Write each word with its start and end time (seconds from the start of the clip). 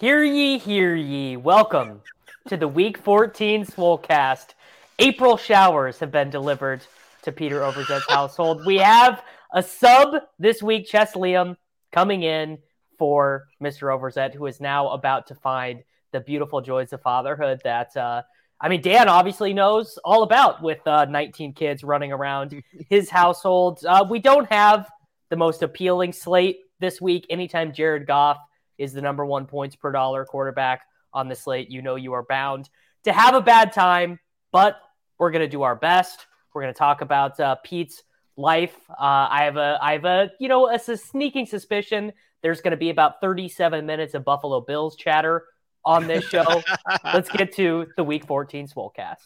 Hear 0.00 0.24
ye, 0.24 0.56
hear 0.56 0.96
ye. 0.96 1.36
Welcome 1.36 2.00
to 2.48 2.56
the 2.56 2.66
Week 2.66 2.96
14 2.96 3.66
Swolecast. 3.66 4.54
April 4.98 5.36
showers 5.36 5.98
have 5.98 6.10
been 6.10 6.30
delivered 6.30 6.80
to 7.20 7.32
Peter 7.32 7.62
Overzet's 7.62 8.06
household. 8.08 8.64
We 8.64 8.78
have 8.78 9.22
a 9.52 9.62
sub 9.62 10.22
this 10.38 10.62
week, 10.62 10.86
Chess 10.86 11.12
Liam, 11.12 11.58
coming 11.92 12.22
in 12.22 12.60
for 12.98 13.48
Mr. 13.62 13.94
Overzet, 13.94 14.32
who 14.32 14.46
is 14.46 14.58
now 14.58 14.88
about 14.88 15.26
to 15.26 15.34
find 15.34 15.82
the 16.12 16.20
beautiful 16.20 16.62
joys 16.62 16.94
of 16.94 17.02
fatherhood 17.02 17.60
that, 17.64 17.94
uh, 17.94 18.22
I 18.58 18.70
mean, 18.70 18.80
Dan 18.80 19.06
obviously 19.06 19.52
knows 19.52 19.98
all 20.02 20.22
about 20.22 20.62
with 20.62 20.80
uh, 20.86 21.04
19 21.04 21.52
kids 21.52 21.84
running 21.84 22.10
around 22.10 22.62
his 22.88 23.10
household. 23.10 23.84
Uh, 23.86 24.06
we 24.08 24.18
don't 24.18 24.50
have 24.50 24.90
the 25.28 25.36
most 25.36 25.62
appealing 25.62 26.14
slate 26.14 26.60
this 26.78 27.02
week. 27.02 27.26
Anytime 27.28 27.74
Jared 27.74 28.06
Goff 28.06 28.38
is 28.80 28.92
the 28.92 29.00
number 29.00 29.24
one 29.24 29.46
points 29.46 29.76
per 29.76 29.92
dollar 29.92 30.24
quarterback 30.24 30.82
on 31.12 31.28
the 31.28 31.36
slate, 31.36 31.70
you 31.70 31.82
know 31.82 31.96
you 31.96 32.12
are 32.12 32.24
bound 32.24 32.68
to 33.04 33.12
have 33.12 33.34
a 33.34 33.40
bad 33.40 33.72
time, 33.72 34.18
but 34.52 34.80
we're 35.18 35.30
going 35.30 35.44
to 35.44 35.48
do 35.48 35.62
our 35.62 35.76
best. 35.76 36.26
We're 36.52 36.62
going 36.62 36.74
to 36.74 36.78
talk 36.78 37.00
about 37.00 37.38
uh, 37.38 37.56
Pete's 37.64 38.02
life. 38.36 38.76
Uh, 38.90 39.28
I 39.30 39.44
have 39.44 39.56
a, 39.56 39.78
I 39.80 39.92
have 39.92 40.04
a, 40.04 40.30
you 40.38 40.48
know, 40.48 40.68
a, 40.68 40.74
a 40.74 40.96
sneaking 40.96 41.46
suspicion 41.46 42.12
there's 42.42 42.60
going 42.60 42.72
to 42.72 42.76
be 42.76 42.90
about 42.90 43.20
37 43.20 43.84
minutes 43.84 44.14
of 44.14 44.24
Buffalo 44.24 44.60
Bills 44.60 44.96
chatter 44.96 45.44
on 45.84 46.06
this 46.06 46.24
show. 46.24 46.62
Let's 47.04 47.28
get 47.28 47.54
to 47.56 47.86
the 47.96 48.04
Week 48.04 48.26
14 48.26 48.68
Swolecast. 48.68 49.16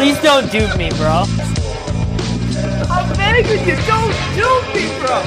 Please 0.00 0.18
don't 0.22 0.50
dupe 0.50 0.78
me, 0.78 0.88
bro. 0.92 1.24
I'm 2.88 3.14
begging 3.18 3.68
you, 3.68 3.76
don't 3.86 4.14
dupe 4.34 4.74
me, 4.74 4.88
bro. 4.98 5.20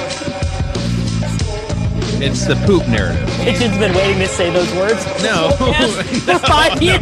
It's 2.20 2.44
the 2.44 2.60
poop 2.66 2.84
narrative. 2.88 3.28
Kitchen's 3.36 3.78
been 3.78 3.94
waiting 3.94 4.18
to 4.18 4.26
say 4.26 4.50
those 4.50 4.74
words. 4.74 5.06
No. 5.22 5.50
for 5.58 6.40
five 6.40 6.82
years. 6.82 7.00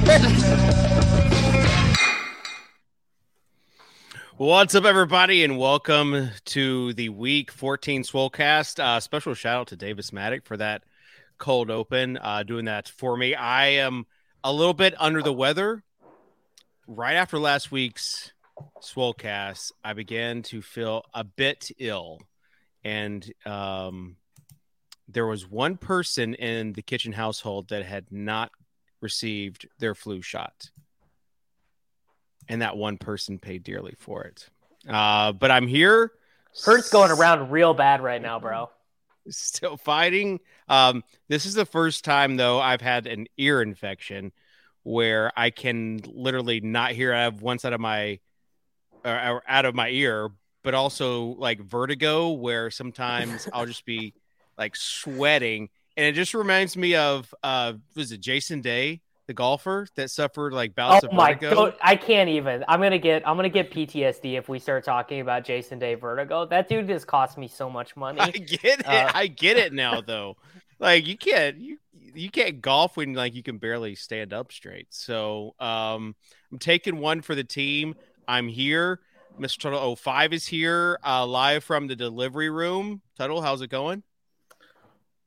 What's 4.37 4.75
up, 4.75 4.85
everybody, 4.85 5.43
and 5.43 5.57
welcome 5.57 6.29
to 6.45 6.93
the 6.93 7.09
Week 7.09 7.51
14 7.51 8.03
Swolecast. 8.03 8.81
Uh, 8.81 9.01
special 9.01 9.33
shout 9.33 9.61
out 9.61 9.69
to 9.69 9.77
Davis 9.77 10.11
Mattek 10.11 10.45
for 10.45 10.59
that 10.59 10.83
cold 11.39 11.71
open, 11.71 12.19
uh, 12.19 12.43
doing 12.43 12.67
that 12.67 12.91
for 12.91 13.17
me. 13.17 13.35
I 13.35 13.69
am 13.69 14.05
a 14.45 14.53
little 14.53 14.75
bit 14.75 14.93
under 15.01 15.23
the 15.23 15.33
weather. 15.33 15.83
Right 16.87 17.15
after 17.15 17.39
last 17.39 17.71
week's 17.71 18.33
Swolecast, 18.81 19.73
I 19.85 19.93
began 19.93 20.43
to 20.45 20.63
feel 20.63 21.05
a 21.15 21.25
bit 21.25 21.71
ill, 21.79 22.21
and 22.83 23.31
um, 23.47 24.17
there 25.09 25.27
was 25.27 25.49
one 25.49 25.77
person 25.77 26.35
in 26.35 26.73
the 26.73 26.83
kitchen 26.83 27.13
household 27.13 27.69
that 27.69 27.85
had 27.85 28.11
not 28.11 28.51
received 29.01 29.69
their 29.79 29.95
flu 29.95 30.23
shot 30.23 30.71
and 32.49 32.63
that 32.63 32.77
one 32.77 32.99
person 32.99 33.39
paid 33.39 33.63
dearly 33.63 33.95
for 33.99 34.25
it. 34.25 34.49
Uh, 34.89 35.33
but 35.33 35.51
I'm 35.51 35.67
here. 35.67 36.13
Hurt's 36.65 36.91
going 36.91 37.11
around 37.11 37.51
real 37.51 37.75
bad 37.75 38.03
right 38.03 38.21
now, 38.21 38.39
bro. 38.39 38.71
Still 39.29 39.77
fighting. 39.77 40.41
Um, 40.69 41.05
this 41.29 41.47
is 41.47 41.55
the 41.55 41.65
first 41.65 42.05
time 42.05 42.37
though 42.37 42.61
I've 42.61 42.81
had 42.81 43.07
an 43.07 43.27
ear 43.39 43.63
infection 43.63 44.33
where 44.83 45.33
I 45.37 45.51
can 45.51 46.01
literally 46.07 46.61
not 46.61 46.93
hear 46.93 47.13
out 47.13 47.35
of 47.35 47.43
one 47.43 47.59
side 47.59 47.73
of 47.73 47.81
my 47.81 48.19
or, 49.05 49.13
or 49.13 49.43
out 49.49 49.65
of 49.65 49.75
my 49.75 49.89
ear, 49.89 50.31
but 50.63 50.75
also 50.75 51.35
like 51.39 51.61
vertigo, 51.61 52.31
where 52.31 52.71
sometimes 52.71 53.49
I'll 53.53 53.67
just 53.67 53.85
be 53.85 54.15
like 54.59 54.77
sweating, 54.77 55.69
and 55.97 56.07
it 56.07 56.13
just 56.13 56.35
reminds 56.35 56.77
me 56.77 56.95
of 56.95 57.35
uh, 57.43 57.75
was 57.95 58.13
it 58.13 58.21
Jason 58.21 58.61
Day? 58.61 59.01
The 59.29 59.35
golfer 59.35 59.87
that 59.95 60.11
suffered 60.11 60.53
like 60.53 60.75
bouts 60.75 61.05
Oh 61.05 61.09
of 61.09 61.13
my 61.15 61.33
vertigo. 61.35 61.55
god, 61.55 61.75
I 61.81 61.95
can't 61.95 62.29
even. 62.29 62.65
I'm 62.67 62.81
gonna 62.81 62.99
get. 62.99 63.27
I'm 63.27 63.37
gonna 63.37 63.49
get 63.49 63.71
PTSD 63.71 64.35
if 64.37 64.49
we 64.49 64.59
start 64.59 64.85
talking 64.85 65.21
about 65.21 65.45
Jason 65.45 65.79
Day 65.79 65.95
Vertigo. 65.95 66.45
That 66.45 66.69
dude 66.69 66.89
just 66.89 67.07
cost 67.07 67.39
me 67.39 67.47
so 67.47 67.71
much 67.71 67.97
money. 67.97 68.21
I 68.21 68.31
get 68.31 68.81
it. 68.81 68.87
Uh, 68.87 69.11
I 69.15 69.29
get 69.29 69.57
it 69.59 69.73
now 69.73 70.01
though. 70.01 70.37
like 70.81 71.07
you 71.07 71.17
can't 71.17 71.57
you 71.59 71.79
you 72.15 72.31
can't 72.31 72.61
golf 72.61 72.97
when 72.97 73.15
like 73.15 73.35
you 73.35 73.43
can 73.43 73.59
barely 73.59 73.95
stand 73.95 74.33
up 74.33 74.53
straight. 74.53 74.89
So 74.91 75.55
um 75.59 76.15
I'm 76.51 76.59
taking 76.59 76.99
one 76.99 77.23
for 77.23 77.35
the 77.35 77.45
team. 77.45 77.95
I'm 78.29 78.49
here. 78.49 79.01
Mr. 79.41 79.61
Tuttle 79.61 79.97
05 79.97 80.35
is 80.35 80.47
here, 80.47 80.99
uh, 81.05 81.27
live 81.27 81.65
from 81.65 81.87
the 81.87 81.97
delivery 81.97 82.51
room. 82.51 83.01
Tuttle, 83.17 83.41
how's 83.41 83.63
it 83.63 83.69
going? 83.69 84.03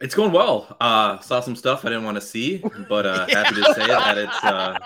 It's 0.01 0.13
going 0.13 0.31
well. 0.31 0.75
Uh, 0.79 1.19
saw 1.19 1.39
some 1.39 1.55
stuff 1.55 1.85
I 1.85 1.89
didn't 1.89 2.03
want 2.03 2.15
to 2.15 2.21
see, 2.21 2.63
but 2.89 3.05
uh, 3.05 3.27
happy 3.29 3.55
to 3.55 3.73
say 3.73 3.87
that 3.87 4.17
it's 4.17 4.43
uh, 4.43 4.77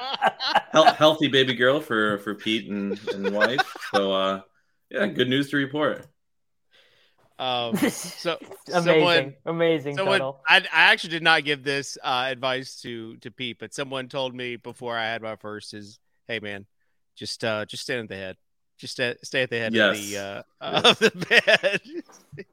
hel- 0.71 0.93
healthy 0.93 1.27
baby 1.27 1.53
girl 1.53 1.81
for 1.81 2.19
for 2.19 2.35
Pete 2.35 2.69
and, 2.69 2.99
and 3.09 3.31
wife. 3.31 3.75
So 3.93 4.13
uh, 4.13 4.41
yeah, 4.89 5.07
good 5.07 5.27
news 5.27 5.49
to 5.49 5.57
report. 5.57 6.05
Um, 7.39 7.77
so 7.89 8.37
amazing, 8.67 8.83
someone, 8.83 9.35
amazing. 9.45 9.95
someone 9.95 10.19
Tuttle. 10.19 10.41
I, 10.47 10.57
I 10.57 10.91
actually 10.91 11.11
did 11.11 11.23
not 11.23 11.45
give 11.45 11.63
this 11.63 11.97
uh, 12.03 12.25
advice 12.27 12.81
to 12.81 13.15
to 13.17 13.31
Pete, 13.31 13.57
but 13.59 13.73
someone 13.73 14.09
told 14.09 14.35
me 14.35 14.57
before 14.57 14.97
I 14.97 15.05
had 15.05 15.21
my 15.21 15.37
first 15.37 15.73
is, 15.73 15.99
hey 16.27 16.39
man, 16.39 16.65
just 17.15 17.43
uh 17.43 17.65
just 17.65 17.83
stand 17.83 18.01
at 18.01 18.09
the 18.09 18.15
head. 18.15 18.35
Just 18.77 18.93
stay, 18.93 19.15
stay 19.23 19.41
at 19.43 19.49
the 19.49 19.57
head 19.57 19.75
of 19.75 19.95
the 19.95 20.01
Yes. 20.01 20.15
uh, 20.61 20.81
of 20.85 20.99
the 20.99 21.11
bed. 21.11 21.81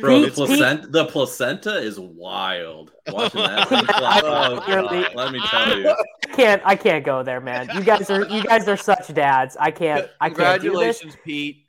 Bro, 0.00 0.20
the 0.20 0.26
Pete- 0.26 0.34
placenta 0.34 0.86
the 0.88 1.04
placenta 1.06 1.78
is 1.78 1.98
wild. 1.98 2.92
Watching 3.08 3.40
that. 3.42 3.68
Oh, 3.72 4.56
God, 4.66 5.14
let 5.14 5.32
me 5.32 5.40
tell 5.48 5.78
you. 5.78 5.90
I 5.90 6.32
can't. 6.34 6.62
I 6.64 6.76
can't 6.76 7.04
go 7.04 7.22
there, 7.22 7.40
man. 7.40 7.68
You 7.74 7.82
guys 7.82 8.10
are. 8.10 8.26
You 8.28 8.42
guys 8.42 8.68
are 8.68 8.76
such 8.76 9.14
dads. 9.14 9.56
I 9.58 9.70
can't. 9.70 10.06
I 10.20 10.28
can't 10.28 10.60
do 10.60 10.72
this. 10.72 11.00
Congratulations, 11.00 11.16
Pete. 11.24 11.64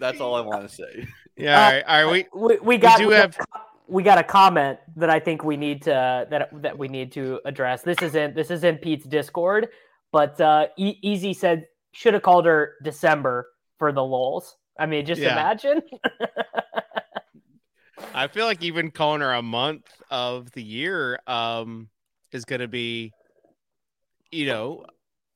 That's 0.00 0.20
all 0.20 0.34
I 0.34 0.40
want 0.40 0.68
to 0.68 0.74
say. 0.74 1.06
Yeah, 1.36 1.64
all 1.66 1.72
right, 1.72 1.84
all 1.86 2.12
right. 2.12 2.28
We 2.34 2.40
We, 2.48 2.58
we 2.60 2.78
got. 2.78 2.98
do 2.98 3.08
we, 3.08 3.14
have- 3.14 3.36
got 3.36 3.46
we 3.88 4.02
got 4.02 4.18
a 4.18 4.22
comment 4.24 4.78
that 4.96 5.10
I 5.10 5.18
think 5.20 5.44
we 5.44 5.56
need 5.56 5.82
to 5.82 6.26
that 6.30 6.50
that 6.62 6.78
we 6.78 6.88
need 6.88 7.12
to 7.12 7.40
address. 7.44 7.82
This 7.82 8.00
isn't. 8.02 8.34
This 8.34 8.50
isn't 8.50 8.80
Pete's 8.82 9.04
Discord, 9.06 9.68
but 10.12 10.40
uh, 10.40 10.66
e- 10.76 10.98
Easy 11.02 11.32
said 11.34 11.66
should 11.92 12.14
have 12.14 12.22
called 12.22 12.46
her 12.46 12.74
December 12.82 13.48
for 13.78 13.92
the 13.92 14.02
lulls. 14.04 14.56
I 14.78 14.86
mean, 14.86 15.04
just 15.04 15.20
Yeah. 15.20 15.32
imagine. 15.32 15.82
I 18.14 18.26
feel 18.28 18.46
like 18.46 18.62
even 18.62 18.90
calling 18.90 19.20
her 19.20 19.32
a 19.32 19.42
month 19.42 19.86
of 20.10 20.50
the 20.52 20.62
year 20.62 21.18
um 21.26 21.88
is 22.32 22.44
going 22.44 22.60
to 22.60 22.68
be, 22.68 23.12
you 24.30 24.46
know, 24.46 24.86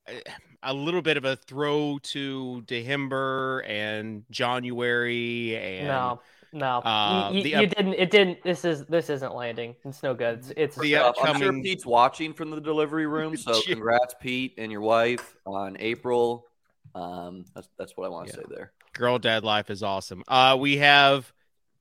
a- 0.09 0.23
a 0.63 0.73
little 0.75 1.03
bit 1.03 1.17
of 1.17 1.25
a 1.25 1.37
throw 1.37 1.99
to 2.03 2.63
December 2.63 3.61
and 3.67 4.25
January 4.31 5.57
and 5.57 5.87
no, 5.89 6.21
no, 6.53 6.79
uh, 6.81 7.31
you, 7.33 7.37
you, 7.39 7.43
the 7.45 7.51
you 7.51 7.67
didn't. 7.69 7.95
It 7.95 8.11
didn't. 8.11 8.43
This 8.43 8.65
is 8.65 8.85
this 8.87 9.09
isn't 9.11 9.35
landing. 9.35 9.77
It's 9.85 10.03
no 10.03 10.15
good. 10.15 10.39
It's, 10.39 10.53
it's 10.57 10.77
The 10.77 10.97
Uh, 10.97 11.09
I'm 11.09 11.15
sure 11.15 11.27
upcoming- 11.29 11.63
Pete's 11.63 11.87
watching 11.87 12.33
from 12.33 12.51
the 12.51 12.61
delivery 12.61 13.07
room. 13.17 13.37
So 13.37 13.61
congrats, 13.63 14.15
Pete 14.21 14.55
and 14.59 14.73
your 14.73 14.81
wife 14.81 15.37
on 15.47 15.77
April. 15.79 16.47
Um, 16.95 17.45
that's 17.55 17.69
that's 17.79 17.97
what 17.97 18.07
I 18.07 18.09
want 18.09 18.29
to 18.29 18.35
Yeah. 18.37 18.43
say 18.43 18.47
there. 18.57 18.73
girl 18.95 19.19
dad 19.19 19.45
life 19.45 19.71
is 19.71 19.83
awesome. 19.83 20.25
Uh, 20.27 20.57
we 20.59 20.79
have 20.79 21.31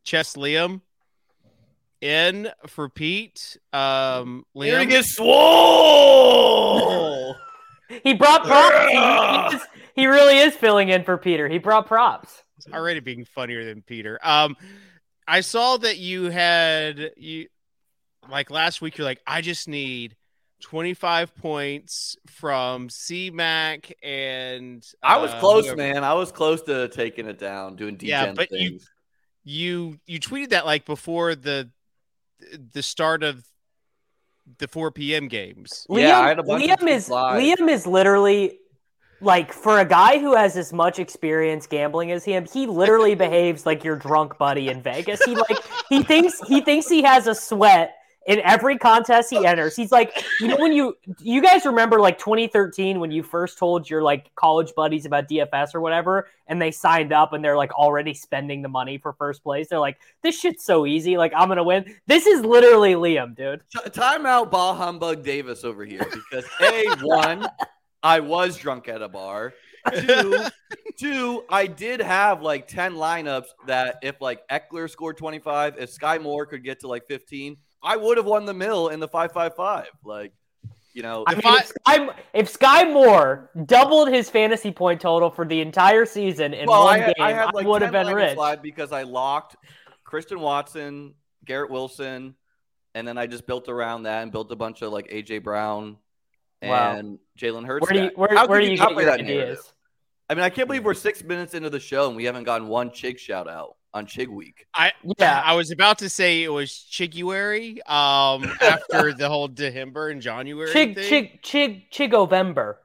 Chess 0.03 0.35
Liam 0.35 0.81
in 2.01 2.49
for 2.67 2.89
Pete. 2.89 3.57
Um, 3.73 4.45
Liam, 4.55 5.03
swole. 6.05 7.35
he 8.03 8.13
brought 8.13 8.43
props. 8.45 8.91
he, 8.91 8.97
he, 8.97 9.55
is- 9.55 9.67
he 9.95 10.07
really 10.07 10.37
is 10.39 10.55
filling 10.55 10.89
in 10.89 11.03
for 11.03 11.17
Peter. 11.17 11.47
He 11.47 11.57
brought 11.57 11.87
props. 11.87 12.41
It's 12.57 12.67
already 12.73 12.99
being 12.99 13.25
funnier 13.25 13.63
than 13.65 13.81
Peter. 13.81 14.19
Um, 14.23 14.55
I 15.27 15.41
saw 15.41 15.77
that 15.77 15.97
you 15.97 16.29
had 16.29 17.11
you 17.17 17.47
like 18.29 18.49
last 18.51 18.81
week. 18.81 18.97
You're 18.97 19.05
like, 19.05 19.21
I 19.27 19.41
just 19.41 19.67
need 19.67 20.15
25 20.61 21.35
points 21.35 22.15
from 22.27 22.89
C 22.89 23.29
Mac 23.29 23.91
and 24.01 24.83
I 25.03 25.17
was 25.17 25.31
uh, 25.31 25.39
close, 25.39 25.65
whoever. 25.65 25.77
man. 25.77 26.03
I 26.03 26.13
was 26.13 26.31
close 26.31 26.61
to 26.63 26.87
taking 26.89 27.27
it 27.27 27.37
down, 27.39 27.75
doing 27.75 27.95
degen 27.97 28.09
Yeah, 28.09 28.33
but 28.33 28.51
you- 28.51 28.79
You 29.43 29.99
you 30.07 30.19
tweeted 30.19 30.49
that 30.49 30.65
like 30.65 30.85
before 30.85 31.35
the 31.35 31.69
the 32.73 32.81
start 32.81 33.21
of 33.23 33.43
the 34.57 34.67
4 34.67 34.91
p.m. 34.91 35.27
games. 35.27 35.85
Liam, 35.89 36.01
Yeah, 36.01 36.19
I 36.19 36.27
had 36.29 36.39
a 36.39 36.43
bunch 36.43 36.63
of 36.63 36.79
Liam 36.79 36.87
is 36.87 37.09
live. 37.09 37.41
Liam 37.41 37.69
is 37.69 37.87
literally 37.87 38.59
like 39.21 39.51
for 39.53 39.79
a 39.79 39.85
guy 39.85 40.19
who 40.19 40.35
has 40.35 40.57
as 40.57 40.73
much 40.73 40.99
experience 40.99 41.67
gambling 41.67 42.11
as 42.11 42.23
him, 42.23 42.45
he 42.45 42.67
literally 42.67 43.15
behaves 43.25 43.65
like 43.65 43.83
your 43.83 43.95
drunk 43.95 44.37
buddy 44.37 44.69
in 44.69 44.81
Vegas. 44.81 45.21
He 45.23 45.35
like 45.35 45.57
he 45.89 46.03
thinks 46.03 46.39
he 46.47 46.61
thinks 46.61 46.87
he 46.87 47.03
has 47.03 47.27
a 47.27 47.35
sweat 47.35 47.94
in 48.25 48.39
every 48.39 48.77
contest 48.77 49.29
he 49.29 49.45
enters. 49.45 49.75
He's 49.75 49.91
like, 49.91 50.23
you 50.39 50.47
know, 50.47 50.57
when 50.57 50.73
you 50.73 50.97
you 51.19 51.41
guys 51.41 51.65
remember 51.65 51.99
like 51.99 52.17
2013 52.17 52.99
when 52.99 53.11
you 53.11 53.21
first 53.21 53.57
told 53.57 53.89
your 53.89 54.01
like 54.01 54.33
college 54.35 54.73
buddies 54.75 55.05
about 55.05 55.29
DFS 55.29 55.75
or 55.75 55.81
whatever, 55.81 56.27
and 56.47 56.61
they 56.61 56.71
signed 56.71 57.13
up 57.13 57.33
and 57.33 57.43
they're 57.43 57.57
like 57.57 57.73
already 57.73 58.13
spending 58.13 58.61
the 58.61 58.69
money 58.69 58.97
for 58.97 59.13
first 59.13 59.43
place. 59.43 59.69
They're 59.69 59.79
like, 59.79 59.99
this 60.23 60.39
shit's 60.39 60.65
so 60.65 60.85
easy. 60.85 61.17
Like 61.17 61.33
I'm 61.35 61.47
gonna 61.47 61.63
win. 61.63 61.95
This 62.07 62.25
is 62.25 62.41
literally 62.41 62.93
Liam, 62.93 63.35
dude. 63.35 63.61
Time 63.93 64.25
out, 64.25 64.49
ball 64.51 64.73
humbug 64.73 65.23
Davis 65.23 65.63
over 65.63 65.85
here 65.85 66.07
because 66.11 66.45
a 66.61 66.87
one, 67.01 67.47
I 68.01 68.19
was 68.19 68.57
drunk 68.57 68.87
at 68.87 69.01
a 69.01 69.09
bar. 69.09 69.53
Two, 69.99 70.39
two, 70.97 71.43
I 71.47 71.67
did 71.67 71.99
have 71.99 72.41
like 72.41 72.67
ten 72.67 72.95
lineups 72.95 73.49
that 73.67 73.99
if 74.01 74.19
like 74.19 74.47
Ekeler 74.49 74.89
scored 74.89 75.17
twenty 75.17 75.37
five, 75.37 75.75
if 75.77 75.91
Sky 75.91 76.17
Moore 76.17 76.47
could 76.47 76.63
get 76.63 76.79
to 76.79 76.87
like 76.87 77.05
fifteen, 77.07 77.57
I 77.85 77.95
would 77.95 78.17
have 78.17 78.25
won 78.25 78.45
the 78.45 78.53
mill 78.53 78.89
in 78.89 78.99
the 78.99 79.07
five 79.07 79.31
five 79.31 79.55
five. 79.55 79.87
Like, 80.03 80.33
you 80.93 81.03
know, 81.03 81.23
I 81.27 81.33
If 81.33 81.43
mean, 81.43 81.53
I- 81.53 81.57
if, 81.59 81.65
Sky, 81.67 82.09
if 82.33 82.49
Sky 82.49 82.83
Moore 82.91 83.51
doubled 83.65 84.09
his 84.09 84.29
fantasy 84.29 84.71
point 84.71 84.99
total 85.01 85.29
for 85.29 85.45
the 85.45 85.61
entire 85.61 86.05
season 86.05 86.53
in 86.53 86.67
well, 86.67 86.85
one 86.85 87.01
I, 87.01 87.05
game, 87.05 87.13
I 87.19 87.29
I, 87.29 87.33
had 87.33 87.53
like 87.53 87.67
would 87.67 87.81
have 87.81 87.91
been 87.91 88.07
rich. 88.13 88.37
because 88.61 88.91
I 88.91 89.03
locked 89.03 89.55
Christian 90.03 90.39
Watson, 90.39 91.13
Garrett 91.45 91.69
Wilson, 91.69 92.35
and 92.93 93.07
then 93.07 93.17
I 93.17 93.27
just 93.27 93.45
built 93.45 93.69
around 93.69 94.03
that 94.03 94.23
and 94.23 94.31
built 94.31 94.51
a 94.51 94.55
bunch 94.55 94.81
of 94.81 94.91
like 94.91 95.09
AJ 95.09 95.43
Brown 95.43 95.97
Wow. 96.63 96.95
and 96.95 97.19
Jalen 97.37 97.65
Hurts. 97.67 97.83
Where 97.83 97.93
do 97.93 98.03
you 98.05 98.11
where, 98.15 98.47
where 98.47 98.61
do 98.61 98.67
you 98.67 98.77
get 98.77 98.91
your 98.91 99.05
that 99.05 99.19
ideas? 99.19 99.73
I 100.29 100.33
mean, 100.33 100.43
I 100.43 100.49
can't 100.49 100.67
believe 100.67 100.83
we're 100.83 100.93
six 100.93 101.23
minutes 101.23 101.53
into 101.53 101.69
the 101.69 101.79
show 101.79 102.07
and 102.07 102.15
we 102.15 102.25
haven't 102.25 102.45
gotten 102.45 102.67
one 102.67 102.89
Chig 102.89 103.19
shout 103.19 103.47
out 103.47 103.75
on 103.93 104.05
Chig 104.07 104.27
Week. 104.27 104.65
I 104.73 104.91
Yeah. 105.19 105.41
I 105.43 105.55
was 105.55 105.71
about 105.71 105.99
to 105.99 106.09
say 106.09 106.43
it 106.43 106.49
was 106.49 106.71
Chiguary 106.71 107.81
um 107.83 108.51
after 108.61 109.13
the 109.17 109.27
whole 109.29 109.47
December 109.47 110.09
and 110.09 110.21
January 110.21 110.69
Chig 110.71 110.95
thing. 110.95 111.41
Chig 111.41 111.41
Chig 111.41 111.91
Chigovember. 111.91 112.75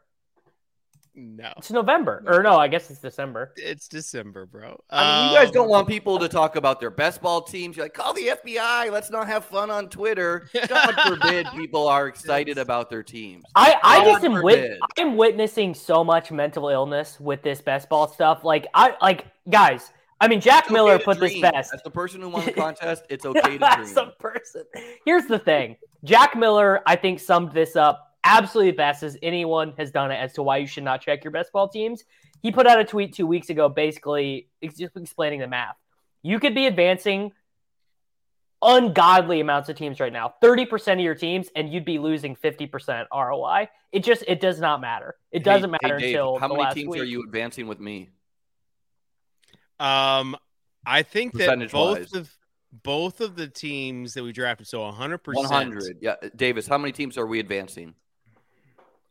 No, 1.14 1.52
It's 1.58 1.70
November 1.70 2.22
or 2.26 2.42
no? 2.42 2.56
I 2.56 2.68
guess 2.68 2.88
it's 2.90 3.00
December. 3.00 3.52
it's 3.56 3.88
December, 3.88 4.46
bro. 4.46 4.80
I 4.90 5.22
mean, 5.24 5.32
you 5.32 5.38
guys 5.38 5.48
Um, 5.48 5.54
don't 5.54 5.68
want 5.68 5.88
people 5.88 6.18
to 6.18 6.28
talk 6.28 6.56
about 6.56 6.78
their 6.80 6.90
best 6.90 7.20
ball 7.20 7.42
teams. 7.42 7.76
You're 7.76 7.86
like, 7.86 7.94
call 7.94 8.12
the 8.14 8.28
FBI. 8.28 8.90
Let's 8.92 9.10
not 9.10 9.26
have 9.26 9.44
fun 9.44 9.70
on 9.70 9.88
Twitter. 9.88 10.48
God 10.68 10.94
forbid 11.06 11.46
people 11.54 11.88
are 11.88 12.06
excited 12.06 12.58
about 12.58 12.88
their 12.90 13.02
teams. 13.02 13.44
I, 13.56 13.74
I 13.82 14.04
just 14.04 14.24
am 14.24 14.40
wit- 14.42 14.78
I'm 14.98 15.16
witnessing 15.16 15.74
so 15.74 16.04
much 16.04 16.30
mental 16.30 16.68
illness 16.68 17.18
with 17.20 17.42
this 17.42 17.60
best 17.60 17.88
ball 17.88 18.06
stuff. 18.08 18.44
Like 18.44 18.66
I 18.72 18.94
like 19.02 19.26
guys. 19.48 19.90
I 20.22 20.28
mean, 20.28 20.40
Jack 20.40 20.66
okay 20.66 20.74
Miller 20.74 20.98
to 20.98 21.04
put 21.04 21.18
this 21.18 21.40
best. 21.40 21.72
As 21.74 21.82
the 21.82 21.90
person 21.90 22.20
who 22.20 22.28
won 22.28 22.44
the 22.44 22.52
contest, 22.66 23.04
it's 23.08 23.24
okay 23.26 23.52
to 23.54 23.58
That's 23.58 23.94
dream. 23.94 24.08
a 24.08 24.22
person. 24.22 24.64
Here's 25.06 25.24
the 25.24 25.38
thing. 25.38 25.76
Jack 26.04 26.36
Miller, 26.36 26.82
I 26.86 26.94
think, 26.96 27.20
summed 27.20 27.52
this 27.52 27.74
up 27.74 28.09
absolutely 28.24 28.72
best 28.72 29.02
as 29.02 29.16
anyone 29.22 29.74
has 29.78 29.90
done 29.90 30.10
it 30.10 30.16
as 30.16 30.32
to 30.34 30.42
why 30.42 30.58
you 30.58 30.66
should 30.66 30.84
not 30.84 31.00
check 31.00 31.24
your 31.24 31.30
best 31.30 31.52
ball 31.52 31.68
teams. 31.68 32.04
He 32.42 32.52
put 32.52 32.66
out 32.66 32.78
a 32.78 32.84
tweet 32.84 33.14
two 33.14 33.26
weeks 33.26 33.50
ago, 33.50 33.68
basically 33.68 34.48
ex- 34.62 34.76
just 34.76 34.96
explaining 34.96 35.40
the 35.40 35.48
math. 35.48 35.76
You 36.22 36.38
could 36.40 36.54
be 36.54 36.66
advancing 36.66 37.32
ungodly 38.62 39.40
amounts 39.40 39.68
of 39.68 39.76
teams 39.76 40.00
right 40.00 40.12
now, 40.12 40.34
30% 40.42 40.94
of 40.94 41.00
your 41.00 41.14
teams, 41.14 41.48
and 41.56 41.72
you'd 41.72 41.84
be 41.84 41.98
losing 41.98 42.36
50% 42.36 43.06
ROI. 43.12 43.68
It 43.92 44.04
just 44.04 44.22
it 44.28 44.40
does 44.40 44.60
not 44.60 44.80
matter. 44.80 45.16
It 45.32 45.42
doesn't 45.44 45.70
hey, 45.70 45.78
matter 45.82 45.98
Dave, 45.98 46.14
until 46.14 46.38
how 46.38 46.48
the 46.48 46.54
many 46.54 46.64
last 46.64 46.74
teams 46.74 46.88
week. 46.90 47.00
are 47.00 47.04
you 47.04 47.22
advancing 47.24 47.66
with 47.66 47.80
me? 47.80 48.10
Um, 49.78 50.36
I 50.84 51.02
think 51.02 51.32
that 51.32 51.58
both 51.70 51.98
Percentage-wise. 51.98 52.14
of 52.14 52.36
both 52.84 53.20
of 53.20 53.34
the 53.34 53.48
teams 53.48 54.14
that 54.14 54.22
we 54.22 54.32
drafted, 54.32 54.66
so 54.66 54.80
100%, 54.80 55.46
hundred. 55.46 55.98
Yeah, 56.00 56.16
Davis. 56.36 56.66
How 56.66 56.78
many 56.78 56.92
teams 56.92 57.18
are 57.18 57.26
we 57.26 57.40
advancing? 57.40 57.94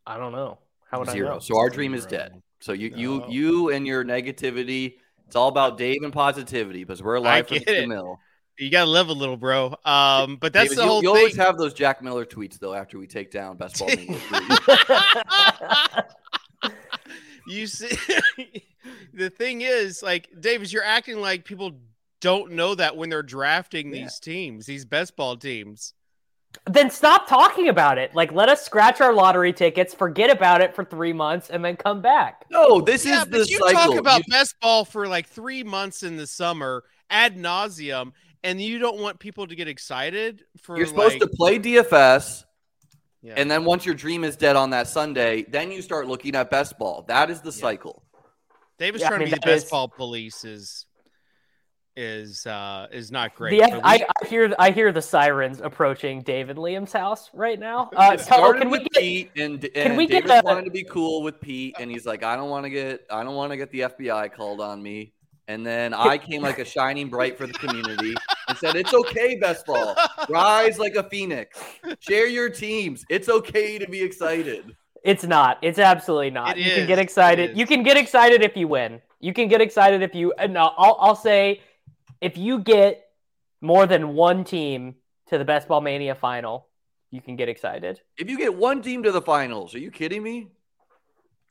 I 0.06 0.16
don't 0.16 0.32
know. 0.32 0.58
How 0.90 0.98
would 1.00 1.08
I 1.08 1.12
Zero. 1.12 1.34
know? 1.34 1.38
So 1.40 1.56
our 1.58 1.70
dream 1.70 1.94
is 1.94 2.06
dead. 2.06 2.40
So 2.60 2.72
you, 2.72 2.90
No. 2.90 2.96
you, 2.96 3.24
you, 3.28 3.70
and 3.70 3.86
your 3.86 4.04
negativity. 4.04 4.94
It's 5.26 5.36
all 5.36 5.48
about 5.48 5.78
Dave 5.78 6.02
and 6.02 6.12
positivity 6.12 6.82
because 6.84 7.02
we're 7.02 7.14
alive 7.14 7.46
from 7.48 7.58
get 7.58 7.66
the 7.66 7.82
it. 7.84 7.88
mill. 7.88 8.18
You 8.58 8.70
gotta 8.70 8.90
live 8.90 9.08
a 9.08 9.12
little, 9.12 9.36
bro. 9.38 9.74
Um, 9.84 10.36
but 10.36 10.52
that's 10.52 10.70
David, 10.70 10.78
the 10.78 10.82
you, 10.82 10.88
whole 10.88 11.02
you 11.02 11.08
thing. 11.10 11.16
always 11.18 11.36
have 11.36 11.56
those 11.56 11.72
Jack 11.72 12.02
Miller 12.02 12.26
tweets 12.26 12.58
though. 12.58 12.74
After 12.74 12.98
we 12.98 13.06
take 13.06 13.30
down 13.30 13.56
best 13.56 13.78
ball 13.78 13.88
Mania 13.88 14.18
you 17.46 17.66
see, 17.66 17.96
the 19.14 19.30
thing 19.30 19.62
is, 19.62 20.02
like 20.02 20.28
Davis, 20.40 20.72
you're 20.72 20.84
acting 20.84 21.20
like 21.20 21.44
people 21.44 21.72
don't 22.20 22.52
know 22.52 22.74
that 22.74 22.96
when 22.96 23.08
they're 23.08 23.22
drafting 23.22 23.94
Yeah. 23.94 24.02
these 24.02 24.18
teams, 24.18 24.66
these 24.66 24.84
best 24.84 25.16
ball 25.16 25.36
teams. 25.36 25.94
Then 26.66 26.90
stop 26.90 27.28
talking 27.28 27.68
about 27.68 27.98
it. 27.98 28.14
Like, 28.14 28.32
let 28.32 28.48
us 28.48 28.62
scratch 28.64 29.00
our 29.00 29.12
lottery 29.12 29.52
tickets, 29.52 29.94
forget 29.94 30.30
about 30.30 30.60
it 30.60 30.74
for 30.74 30.84
three 30.84 31.12
months, 31.12 31.50
and 31.50 31.64
then 31.64 31.76
come 31.76 32.02
back. 32.02 32.44
No, 32.50 32.80
this 32.80 33.04
yeah, 33.06 33.20
is 33.20 33.24
but 33.26 33.30
the 33.32 33.46
you 33.48 33.58
cycle. 33.58 33.72
talk 33.92 33.96
about 33.98 34.18
You- 34.26 34.32
best 34.32 34.54
ball 34.60 34.84
for 34.84 35.06
like 35.08 35.28
three 35.28 35.62
months 35.62 36.02
in 36.02 36.16
the 36.16 36.26
summer 36.26 36.84
ad 37.08 37.36
nauseum, 37.36 38.12
and 38.42 38.60
you 38.60 38.78
don't 38.78 38.98
want 38.98 39.18
people 39.18 39.46
to 39.46 39.54
get 39.54 39.68
excited 39.68 40.44
for. 40.60 40.76
You're 40.76 40.86
supposed 40.86 41.20
like, 41.20 41.30
to 41.30 41.36
play 41.36 41.58
DFS, 41.58 42.44
yeah. 43.22 43.34
and 43.36 43.50
then 43.50 43.64
once 43.64 43.86
your 43.86 43.94
dream 43.94 44.24
is 44.24 44.36
dead 44.36 44.56
on 44.56 44.70
that 44.70 44.88
Sunday, 44.88 45.44
then 45.48 45.70
you 45.70 45.82
start 45.82 46.08
looking 46.08 46.34
at 46.34 46.50
best 46.50 46.78
ball. 46.78 47.04
That 47.08 47.30
is 47.30 47.40
the 47.40 47.50
Yeah. 47.50 47.60
cycle. 47.60 48.02
Davis 48.78 49.02
Yeah, 49.02 49.06
I 49.06 49.10
trying 49.10 49.20
mean, 49.20 49.28
to 49.30 49.36
be 49.36 49.40
the 49.40 49.46
best 49.46 49.64
is- 49.66 49.70
ball 49.70 49.88
police 49.88 50.44
is 50.44 50.86
is 52.00 52.46
uh 52.46 52.86
is 52.90 53.12
not 53.12 53.34
great. 53.34 53.60
The, 53.60 53.70
But 53.70 53.80
I, 53.84 53.96
we- 53.98 54.04
I 54.22 54.26
hear 54.28 54.54
I 54.58 54.70
hear 54.70 54.90
the 54.90 55.02
sirens 55.02 55.60
approaching 55.60 56.22
David 56.22 56.56
Liam's 56.56 56.92
house 56.92 57.30
right 57.34 57.58
now. 57.58 57.90
Uh, 57.96 58.12
It 58.14 58.18
tell- 58.18 58.38
started 58.38 58.62
can 58.62 58.70
we 58.70 58.78
with 58.78 58.88
get, 58.92 59.00
Pete, 59.02 59.30
and, 59.36 59.68
and 59.74 59.96
we 59.96 60.06
get 60.06 60.24
a- 60.24 60.40
wanted 60.44 60.64
to 60.64 60.70
be 60.70 60.84
cool 60.84 61.22
with 61.22 61.40
Pete, 61.40 61.74
and 61.78 61.90
he's 61.90 62.06
like, 62.06 62.22
I 62.22 62.34
don't 62.36 62.48
want 62.48 62.64
to 62.64 62.70
get, 62.70 63.04
I 63.10 63.22
don't 63.22 63.34
want 63.34 63.52
to 63.52 63.56
get 63.58 63.70
the 63.70 63.80
FBI 63.80 64.32
called 64.32 64.60
on 64.60 64.82
me. 64.82 65.12
And 65.48 65.66
then 65.66 65.92
I 65.92 66.16
came 66.16 66.42
like 66.42 66.60
a 66.60 66.64
shining 66.64 67.08
bright 67.08 67.36
for 67.36 67.46
the 67.46 67.52
community 67.54 68.14
and 68.48 68.56
said, 68.56 68.76
"It's 68.76 68.94
okay, 68.94 69.34
best 69.36 69.66
ball, 69.66 69.96
rise 70.28 70.78
like 70.78 70.94
a 70.94 71.02
phoenix, 71.10 71.60
share 71.98 72.28
your 72.28 72.48
teams. 72.48 73.04
It's 73.10 73.28
okay 73.28 73.76
to 73.78 73.88
be 73.88 74.00
excited." 74.00 74.76
It's 75.02 75.24
not. 75.24 75.58
It's 75.62 75.78
absolutely 75.80 76.30
not. 76.30 76.56
It 76.56 76.64
you 76.66 76.74
can 76.74 76.86
get 76.86 76.98
excited. 77.00 77.56
You 77.58 77.66
can 77.66 77.82
get 77.82 77.96
excited 77.96 78.42
if 78.42 78.56
you 78.56 78.68
win. 78.68 79.00
You 79.18 79.32
can 79.32 79.48
get 79.48 79.60
excited 79.60 80.02
if 80.02 80.14
you. 80.14 80.32
No, 80.48 80.72
I'll, 80.76 80.96
I'll 81.00 81.16
say, 81.16 81.62
if 82.20 82.36
you 82.36 82.58
get 82.60 83.04
more 83.60 83.86
than 83.86 84.14
one 84.14 84.44
team 84.44 84.96
to 85.28 85.38
the 85.38 85.44
Best 85.44 85.68
Ball 85.68 85.80
Mania 85.80 86.14
final, 86.14 86.66
you 87.10 87.20
can 87.20 87.36
get 87.36 87.48
excited. 87.48 88.00
If 88.16 88.30
you 88.30 88.38
get 88.38 88.54
one 88.54 88.82
team 88.82 89.02
to 89.02 89.12
the 89.12 89.22
finals, 89.22 89.74
are 89.74 89.78
you 89.78 89.90
kidding 89.90 90.22
me? 90.22 90.48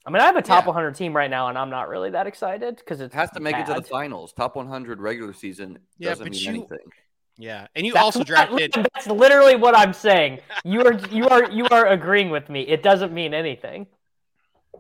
I 0.06 0.12
mean, 0.12 0.22
I 0.22 0.26
have 0.26 0.38
a 0.38 0.42
top 0.42 0.64
Yeah. 0.64 0.70
100 0.70 0.96
team 0.96 1.16
right 1.16 1.30
now, 1.30 1.50
and 1.50 1.58
I'm 1.58 1.70
not 1.70 1.90
really 1.90 2.10
that 2.12 2.26
excited 2.26 2.78
because 2.78 3.02
It 3.02 3.14
has 3.14 3.30
to 3.32 3.40
make 3.40 3.56
it 3.56 3.66
to 3.68 3.74
the 3.74 3.82
finals. 3.84 4.32
Top 4.34 4.56
100 4.56 5.00
regular 5.02 5.34
season 5.34 5.80
Yeah, 5.98 6.10
doesn't 6.12 6.32
mean 6.32 6.42
you- 6.42 6.50
anything. 6.50 6.92
yeah, 7.38 7.68
and 7.76 7.86
you 7.86 7.94
That's 7.94 8.04
also 8.06 8.20
what- 8.20 8.28
drafted. 8.28 8.74
That's 8.74 9.08
literally 9.08 9.56
what 9.56 9.78
I'm 9.78 9.94
saying. 9.94 10.40
You 10.64 10.84
are 10.86 10.94
you 11.10 11.28
are 11.28 11.52
you 11.52 11.68
are 11.70 11.86
agreeing 11.88 12.30
with 12.32 12.50
me. 12.50 12.62
It 12.62 12.82
doesn't 12.82 13.14
mean 13.14 13.34
anything. 13.34 13.88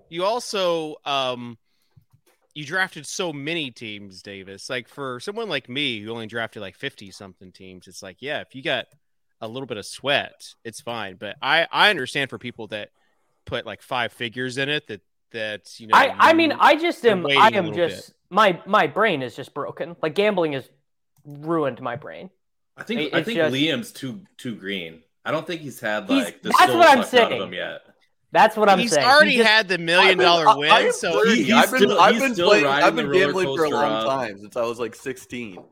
You 0.07 0.23
also 0.23 0.95
um 1.05 1.57
you 2.59 2.65
drafted 2.65 3.05
so 3.07 3.31
many 3.31 3.71
teams, 3.71 4.21
Davis. 4.21 4.69
Like 4.69 4.89
for 4.89 5.21
someone 5.21 5.47
like 5.47 5.69
me 5.69 6.01
who 6.01 6.11
only 6.11 6.27
drafted 6.27 6.61
like 6.61 6.75
50 6.75 7.09
something 7.11 7.53
teams, 7.53 7.87
it's 7.87 8.03
like, 8.03 8.17
yeah, 8.19 8.41
if 8.41 8.53
you 8.53 8.61
got 8.61 8.87
a 9.39 9.47
little 9.47 9.65
bit 9.65 9.77
of 9.77 9.85
sweat, 9.85 10.53
it's 10.65 10.81
fine. 10.81 11.15
But 11.15 11.37
I 11.41 11.67
I 11.71 11.89
understand 11.89 12.29
for 12.29 12.37
people 12.37 12.67
that 12.67 12.89
put 13.45 13.65
like 13.65 13.81
five 13.81 14.11
figures 14.11 14.57
in 14.57 14.67
it 14.67 14.87
that 14.87 14.99
that 15.31 15.79
you 15.79 15.87
know 15.87 15.95
I 15.95 16.13
I 16.31 16.33
mean 16.33 16.51
I 16.51 16.75
just 16.75 17.05
am 17.05 17.25
I 17.25 17.47
am 17.53 17.67
little 17.67 17.87
just 17.87 18.13
my 18.29 18.61
my 18.65 18.87
brain 18.87 19.21
is 19.21 19.37
just 19.37 19.53
broken. 19.53 19.95
Like 20.01 20.13
gambling 20.13 20.51
has 20.51 20.69
ruined 21.23 21.79
my 21.81 21.95
brain. 21.95 22.29
I 22.75 22.83
think 22.83 22.99
It- 23.01 23.13
I 23.13 23.23
think 23.23 23.37
just- 23.37 23.55
Liam's 23.55 23.91
too 23.93 24.23
too 24.37 24.55
green. 24.55 25.01
I 25.23 25.31
don't 25.31 25.47
think 25.47 25.61
he's 25.61 25.79
had 25.79 26.09
He's- 26.09 26.25
like 26.25 26.41
the 26.41 26.49
that's 26.49 26.65
soul 26.71 26.77
what 26.79 26.89
I'm 26.89 27.03
sucked 27.03 27.13
out 27.13 27.21
of 27.23 27.29
saying. 27.29 27.41
him 27.43 27.53
yet. 27.53 27.81
That's 28.31 28.55
what 28.55 28.69
I'm 28.69 28.77
he's 28.79 28.91
saying. 28.91 29.07
He 29.07 29.11
already 29.13 29.37
just- 29.37 29.49
had 29.49 29.67
the 29.67 29.77
million 29.79 30.11
I've 30.11 30.17
been- 30.17 30.25
dollar 30.25 30.47
I- 30.47 30.51
I 30.51 30.55
win. 30.57 30.71
am 30.71 30.91
So. 30.91 31.25
He- 31.29 31.43
he's 31.43 31.53
I've 31.53 31.71
been, 31.71 31.79
still- 31.79 31.99
I've 31.99 32.19
been 32.19 32.33
still 32.33 32.49
playing. 32.49 32.65
riding 32.65 32.85
I've 32.85 32.95
been 32.95 33.11
gambling 33.11 33.57
for 33.57 33.65
a 33.65 33.69
long 33.69 33.91
up. 33.91 34.05
time 34.05 34.37
since 34.39 34.55
I 34.55 34.61
was 34.63 34.79
like 34.79 34.93
16. 34.95 35.63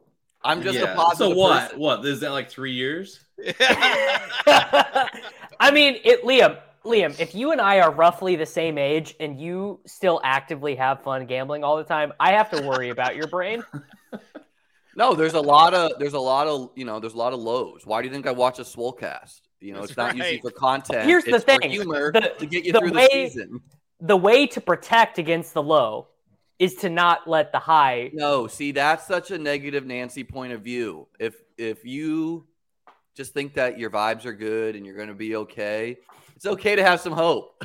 I'm 0.43 0.61
just 0.63 0.77
a 0.77 0.81
Yeah. 0.81 0.95
positive. 0.95 1.33
So 1.33 1.35
what? 1.37 1.61
person. 1.63 1.79
What 1.79 2.05
is 2.05 2.19
that 2.21 2.31
like 2.31 2.49
three 2.49 2.71
years? 2.73 3.19
I 4.47 5.71
mean, 5.71 5.97
it, 6.03 6.23
Liam, 6.23 6.57
Liam, 6.85 7.19
if 7.19 7.35
you 7.35 7.51
and 7.51 7.59
I 7.61 7.79
are 7.81 7.91
roughly 7.91 8.35
the 8.35 8.45
same 8.45 8.77
age 8.77 9.15
and 9.19 9.39
you 9.39 9.79
still 9.85 10.21
actively 10.23 10.75
have 10.75 11.01
fun 11.03 11.25
gambling 11.25 11.63
all 11.63 11.75
the 11.77 11.83
time, 11.83 12.13
I 12.19 12.31
have 12.33 12.49
to 12.51 12.61
worry 12.65 12.89
about 12.89 13.15
your 13.15 13.27
brain. 13.27 13.63
No, 14.95 15.13
there's 15.13 15.35
a 15.35 15.39
lot 15.39 15.75
of 15.75 15.91
there's 15.99 16.13
a 16.15 16.19
lot 16.19 16.47
of 16.47 16.71
you 16.75 16.83
know 16.83 16.99
there's 16.99 17.13
a 17.13 17.17
lot 17.17 17.31
of 17.31 17.39
lows. 17.39 17.81
Why 17.85 18.01
do 18.01 18.07
you 18.07 18.11
think 18.15 18.25
I 18.25 18.31
watch 18.31 18.57
a 18.57 18.63
Swolecast? 18.63 19.41
You 19.59 19.73
know, 19.73 19.79
That's 19.79 19.91
it's 19.91 19.97
not 19.97 20.15
usually 20.15 20.39
for 20.39 20.51
content. 20.51 21.05
Here's 21.05 21.23
the 21.23 21.35
it's 21.35 21.43
for 21.43 21.57
thing, 21.59 21.71
humor 21.71 22.11
the- 22.11 22.33
to 22.39 22.45
get 22.45 22.65
you 22.65 22.73
the 22.73 22.79
through 22.79 22.91
way- 22.91 23.07
the 23.07 23.29
season. 23.29 23.61
The 23.99 24.15
way 24.17 24.45
to 24.47 24.61
protect 24.61 25.17
against 25.17 25.55
the 25.55 25.63
low 25.63 26.07
is 26.59 26.75
to 26.75 26.89
not 26.89 27.27
let 27.27 27.51
the 27.51 27.57
high. 27.59 28.11
No, 28.13 28.45
see, 28.45 28.71
that's 28.71 29.07
such 29.07 29.31
a 29.31 29.37
negative 29.39 29.85
Nancy 29.87 30.23
point 30.23 30.53
of 30.53 30.61
view. 30.61 31.07
If 31.19 31.35
if 31.57 31.83
you 31.83 32.45
just 33.15 33.33
think 33.33 33.55
that 33.55 33.79
your 33.79 33.89
vibes 33.89 34.25
are 34.25 34.33
good 34.33 34.75
and 34.75 34.85
you're 34.85 34.95
going 34.95 35.07
to 35.07 35.15
be 35.15 35.35
okay, 35.37 35.97
it's 36.35 36.45
okay 36.45 36.75
to 36.75 36.83
have 36.83 37.01
some 37.01 37.13
hope. 37.13 37.63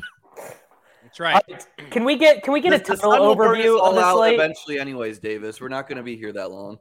That's 1.03 1.19
right. 1.19 1.35
Uh, 1.51 1.57
can 1.91 2.03
we 2.05 2.15
get 2.17 2.41
can 2.41 2.53
we 2.53 2.59
get 2.61 2.73
a 2.73 2.77
The- 2.79 2.83
the 2.83 2.95
total 2.97 3.11
sun 3.11 3.21
will 3.21 3.35
burn 3.35 3.59
us 3.59 3.65
overview 3.65 3.79
all 3.79 3.89
of 3.91 3.95
the 3.95 4.01
out 4.01 4.15
slate? 4.15 4.33
eventually, 4.33 4.79
anyways, 4.79 5.19
Davis. 5.19 5.61
We're 5.61 5.67
not 5.67 5.87
going 5.87 5.97
to 5.97 6.03
be 6.03 6.15
here 6.17 6.31
that 6.33 6.49
long. 6.49 6.79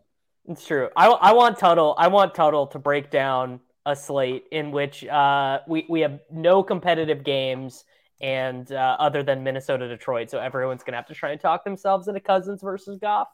It's 0.49 0.67
true. 0.67 0.89
I, 0.97 1.09
I 1.09 1.33
want 1.33 1.59
Tuttle. 1.59 1.95
I 1.99 2.09
want 2.09 2.35
Tuttle 2.35 2.67
to 2.69 2.79
break 2.79 3.11
down 3.11 3.61
a 3.87 3.97
slate 3.97 4.45
in 4.53 4.71
which 4.71 5.05
uh, 5.07 5.61
we 5.67 5.87
we 5.89 6.01
have 6.01 6.21
no 6.31 6.63
competitive 6.63 7.25
games 7.25 7.85
and 8.21 8.71
uh, 8.73 8.97
other 8.99 9.23
than 9.23 9.43
Minnesota 9.43 9.89
Detroit. 9.89 10.31
So 10.31 10.39
everyone's 10.39 10.83
gonna 10.83 10.97
have 10.97 11.07
to 11.09 11.15
try 11.15 11.31
and 11.33 11.41
talk 11.41 11.65
themselves 11.65 12.09
into 12.09 12.21
Cousins 12.21 12.63
versus 12.63 12.99
Goff. 12.99 13.29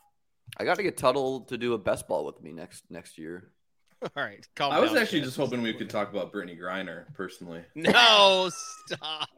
I 0.56 0.64
got 0.64 0.76
to 0.78 0.82
get 0.82 0.96
Tuttle 0.96 1.42
to 1.42 1.58
do 1.58 1.74
a 1.74 1.78
best 1.78 2.08
ball 2.08 2.24
with 2.24 2.42
me 2.42 2.52
next 2.52 2.84
next 2.90 3.18
year. 3.18 3.50
All 4.02 4.22
right. 4.22 4.46
Calm 4.56 4.72
I 4.72 4.78
was 4.80 4.92
down, 4.92 5.02
actually 5.02 5.20
Chad. 5.20 5.26
just 5.26 5.36
hoping 5.36 5.60
we 5.60 5.74
could 5.74 5.90
talk 5.90 6.10
about 6.10 6.32
Brittney 6.32 6.58
Griner 6.58 7.12
personally. 7.14 7.62
No, 7.74 8.48
stop. 8.52 9.28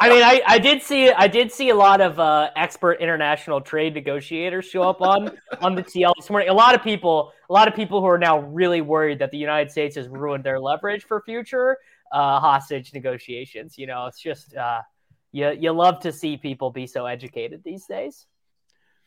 I 0.00 0.08
mean, 0.08 0.22
I, 0.22 0.42
I 0.46 0.58
did 0.58 0.82
see 0.82 1.10
I 1.10 1.28
did 1.28 1.52
see 1.52 1.68
a 1.68 1.74
lot 1.74 2.00
of 2.00 2.18
uh, 2.18 2.50
expert 2.56 2.94
international 3.00 3.60
trade 3.60 3.94
negotiators 3.94 4.64
show 4.64 4.82
up 4.82 5.00
on 5.00 5.30
on 5.60 5.74
the 5.76 5.82
TL 5.82 6.12
this 6.18 6.28
morning. 6.28 6.48
A 6.48 6.54
lot 6.54 6.74
of 6.74 6.82
people, 6.82 7.32
a 7.48 7.52
lot 7.52 7.68
of 7.68 7.74
people 7.74 8.00
who 8.00 8.06
are 8.06 8.18
now 8.18 8.40
really 8.40 8.80
worried 8.80 9.20
that 9.20 9.30
the 9.30 9.38
United 9.38 9.70
States 9.70 9.94
has 9.94 10.08
ruined 10.08 10.42
their 10.42 10.58
leverage 10.58 11.04
for 11.04 11.20
future 11.20 11.78
uh, 12.12 12.40
hostage 12.40 12.92
negotiations. 12.92 13.78
You 13.78 13.86
know, 13.86 14.06
it's 14.06 14.20
just 14.20 14.56
uh, 14.56 14.82
you 15.30 15.52
you 15.52 15.70
love 15.70 16.00
to 16.00 16.12
see 16.12 16.36
people 16.36 16.70
be 16.70 16.86
so 16.86 17.06
educated 17.06 17.62
these 17.64 17.86
days. 17.86 18.26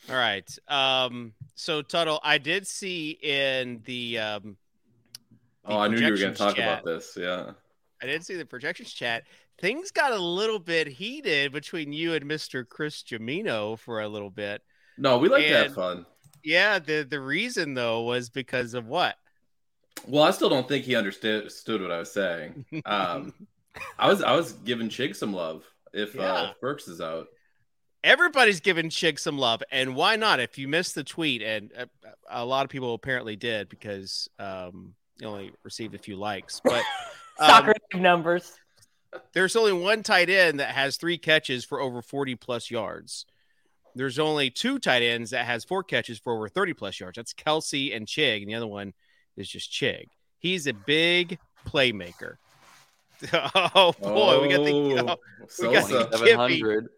All 0.10 0.16
right. 0.16 0.50
Um, 0.68 1.34
so 1.56 1.82
Tuttle, 1.82 2.22
I 2.24 2.38
did 2.38 2.66
see 2.68 3.18
in 3.22 3.82
the 3.86 4.20
um 4.20 4.58
the 5.66 5.74
Oh, 5.74 5.80
I 5.80 5.88
knew 5.90 5.98
you 5.98 6.12
were 6.12 6.18
going 6.18 6.32
to 6.32 6.38
talk 6.38 6.56
chat- 6.56 6.82
about 6.82 6.86
this. 6.86 7.18
Yeah. 7.20 7.52
I 8.02 8.06
did 8.06 8.24
see 8.24 8.36
the 8.36 8.46
projections 8.46 8.94
chat. 8.94 9.24
Things 9.60 9.92
got 9.92 10.12
a 10.12 10.20
little 10.20 10.60
bit 10.60 10.88
heated 10.88 11.52
between 11.52 11.92
you 11.92 12.14
and 12.14 12.26
Mr. 12.26 12.68
Chris 12.68 13.02
Jamino 13.02 13.78
for 13.80 14.02
a 14.02 14.08
little 14.08 14.30
bit. 14.30 14.62
No, 14.98 15.18
we 15.18 15.30
like 15.30 15.48
to 15.48 15.54
have 15.58 15.74
fun. 15.74 16.06
Yeah, 16.44 16.80
the 16.80 17.06
the 17.10 17.20
reason 17.20 17.74
though 17.74 18.04
was 18.04 18.30
because 18.30 18.74
of 18.74 18.88
what? 18.88 19.16
Well, 20.08 20.24
I 20.24 20.32
still 20.32 20.50
don't 20.50 20.68
think 20.68 20.86
he 20.86 20.96
understood 20.96 21.42
understood 21.42 21.82
what 21.82 21.92
I 21.92 22.00
was 22.00 22.12
saying. 22.12 22.66
Um, 22.86 23.34
I 24.00 24.08
was 24.08 24.22
I 24.24 24.36
was 24.36 24.54
giving 24.54 24.90
Chig 24.90 25.16
some 25.16 25.34
love 25.34 25.64
if 25.94 26.16
Yeah. 26.16 26.34
uh, 26.34 26.54
Burks 26.62 26.88
is 26.88 27.02
out. 27.02 27.28
Everybody's 28.04 28.60
giving 28.60 28.90
Chig 28.90 29.20
some 29.20 29.38
love, 29.38 29.64
and 29.72 29.96
why 29.96 30.16
not? 30.16 30.40
If 30.40 30.58
you 30.58 30.68
missed 30.68 30.96
the 30.96 31.04
tweet, 31.04 31.42
and 31.42 31.72
a, 31.76 31.88
a 32.30 32.46
lot 32.46 32.64
of 32.64 32.70
people 32.70 32.94
apparently 32.94 33.36
did 33.36 33.70
because 33.70 34.30
um, 34.40 34.94
you 35.20 35.28
only 35.28 35.52
received 35.64 35.96
a 35.96 35.98
few 35.98 36.16
likes, 36.16 36.62
but 36.64 36.84
um, 37.40 37.50
Soccer 37.50 37.74
numbers. 37.96 38.54
There's 39.34 39.56
only 39.56 39.74
one 39.74 40.04
tight 40.04 40.30
end 40.30 40.60
that 40.60 40.70
has 40.76 40.98
three 40.98 41.18
catches 41.18 41.64
for 41.66 41.80
over 41.80 42.02
40 42.02 42.36
plus 42.36 42.70
yards. 42.72 43.26
There's 43.96 44.20
only 44.20 44.50
two 44.50 44.78
tight 44.80 45.02
ends 45.02 45.32
that 45.32 45.46
has 45.46 45.64
four 45.64 45.82
catches 45.84 46.20
for 46.20 46.34
over 46.34 46.50
30 46.50 46.74
plus 46.74 47.00
yards. 47.00 47.16
That's 47.16 47.34
Kelce 47.34 47.96
and 47.96 48.06
Chig, 48.06 48.42
and 48.42 48.50
the 48.50 48.56
other 48.56 48.68
one 48.68 48.94
is 49.36 49.50
just 49.50 49.72
Chig. 49.72 50.06
He's 50.40 50.68
a 50.68 50.74
big 50.74 51.40
playmaker. 51.68 52.36
Oh 53.34 53.94
boy, 54.00 54.42
we 54.44 54.48
got 54.50 54.64
the. 54.64 54.72
Oh, 54.72 55.16
we 55.68 55.74
got 55.74 55.88
Sosa. 55.88 56.08
the- 56.12 56.18
Seven 56.18 56.36
hundred. 56.36 56.90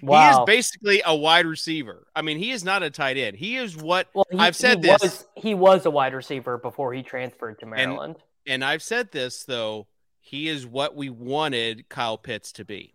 He 0.00 0.06
is 0.06 0.38
basically 0.46 1.02
a 1.04 1.14
wide 1.16 1.46
receiver. 1.46 2.06
I 2.14 2.20
mean, 2.22 2.36
he 2.38 2.50
is 2.50 2.62
not 2.62 2.82
a 2.82 2.90
tight 2.90 3.16
end. 3.16 3.36
He 3.36 3.56
is 3.56 3.76
what, 3.76 4.08
well, 4.14 4.26
he, 4.30 4.38
I've 4.38 4.54
said 4.54 4.78
he 4.84 4.90
this. 4.90 5.00
Was, 5.02 5.26
he 5.36 5.54
was 5.54 5.86
a 5.86 5.90
wide 5.90 6.12
receiver 6.14 6.58
before 6.58 6.92
he 6.92 7.02
transferred 7.02 7.58
to 7.60 7.66
Maryland. 7.66 8.16
and 8.46 8.62
I've 8.64 8.82
said 8.82 9.10
this 9.12 9.44
though. 9.44 9.86
He 10.28 10.48
is 10.48 10.66
what 10.66 10.94
we 10.94 11.08
wanted 11.08 11.88
Kyle 11.88 12.18
Pitts 12.18 12.52
to 12.52 12.64
be. 12.66 12.92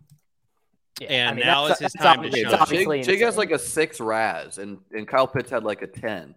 Yeah, 1.02 1.08
and 1.30 1.40
now 1.40 1.66
it's 1.66 1.80
his 1.80 1.92
time 1.94 2.22
to 2.22 2.28
obviously- 2.28 2.44
shine. 2.44 2.54
it's 2.54 2.62
obviously 2.62 3.00
Chig, 3.00 3.06
Chig 3.18 3.22
has 3.26 3.38
like 3.38 3.50
a 3.50 3.58
six 3.58 4.00
RAS, 4.00 4.60
and 4.60 4.78
and 4.92 5.08
Kyle 5.08 5.26
Pitts 5.26 5.50
had 5.50 5.64
like 5.64 5.82
a 5.82 5.88
ten. 5.88 6.36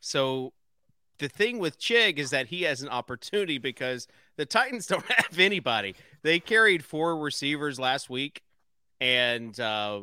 So 0.00 0.54
the 1.18 1.28
thing 1.28 1.58
with 1.58 1.78
Chig 1.78 2.16
is 2.18 2.30
that 2.30 2.46
he 2.46 2.62
has 2.62 2.80
an 2.80 2.88
opportunity 2.88 3.58
because 3.58 4.08
the 4.36 4.46
Titans 4.46 4.86
don't 4.92 5.04
have 5.04 5.38
anybody. 5.38 5.94
They 6.22 6.40
carried 6.40 6.82
four 6.82 7.18
receivers 7.18 7.78
last 7.78 8.08
week, 8.08 8.40
and 9.02 9.58
uh, 9.60 10.00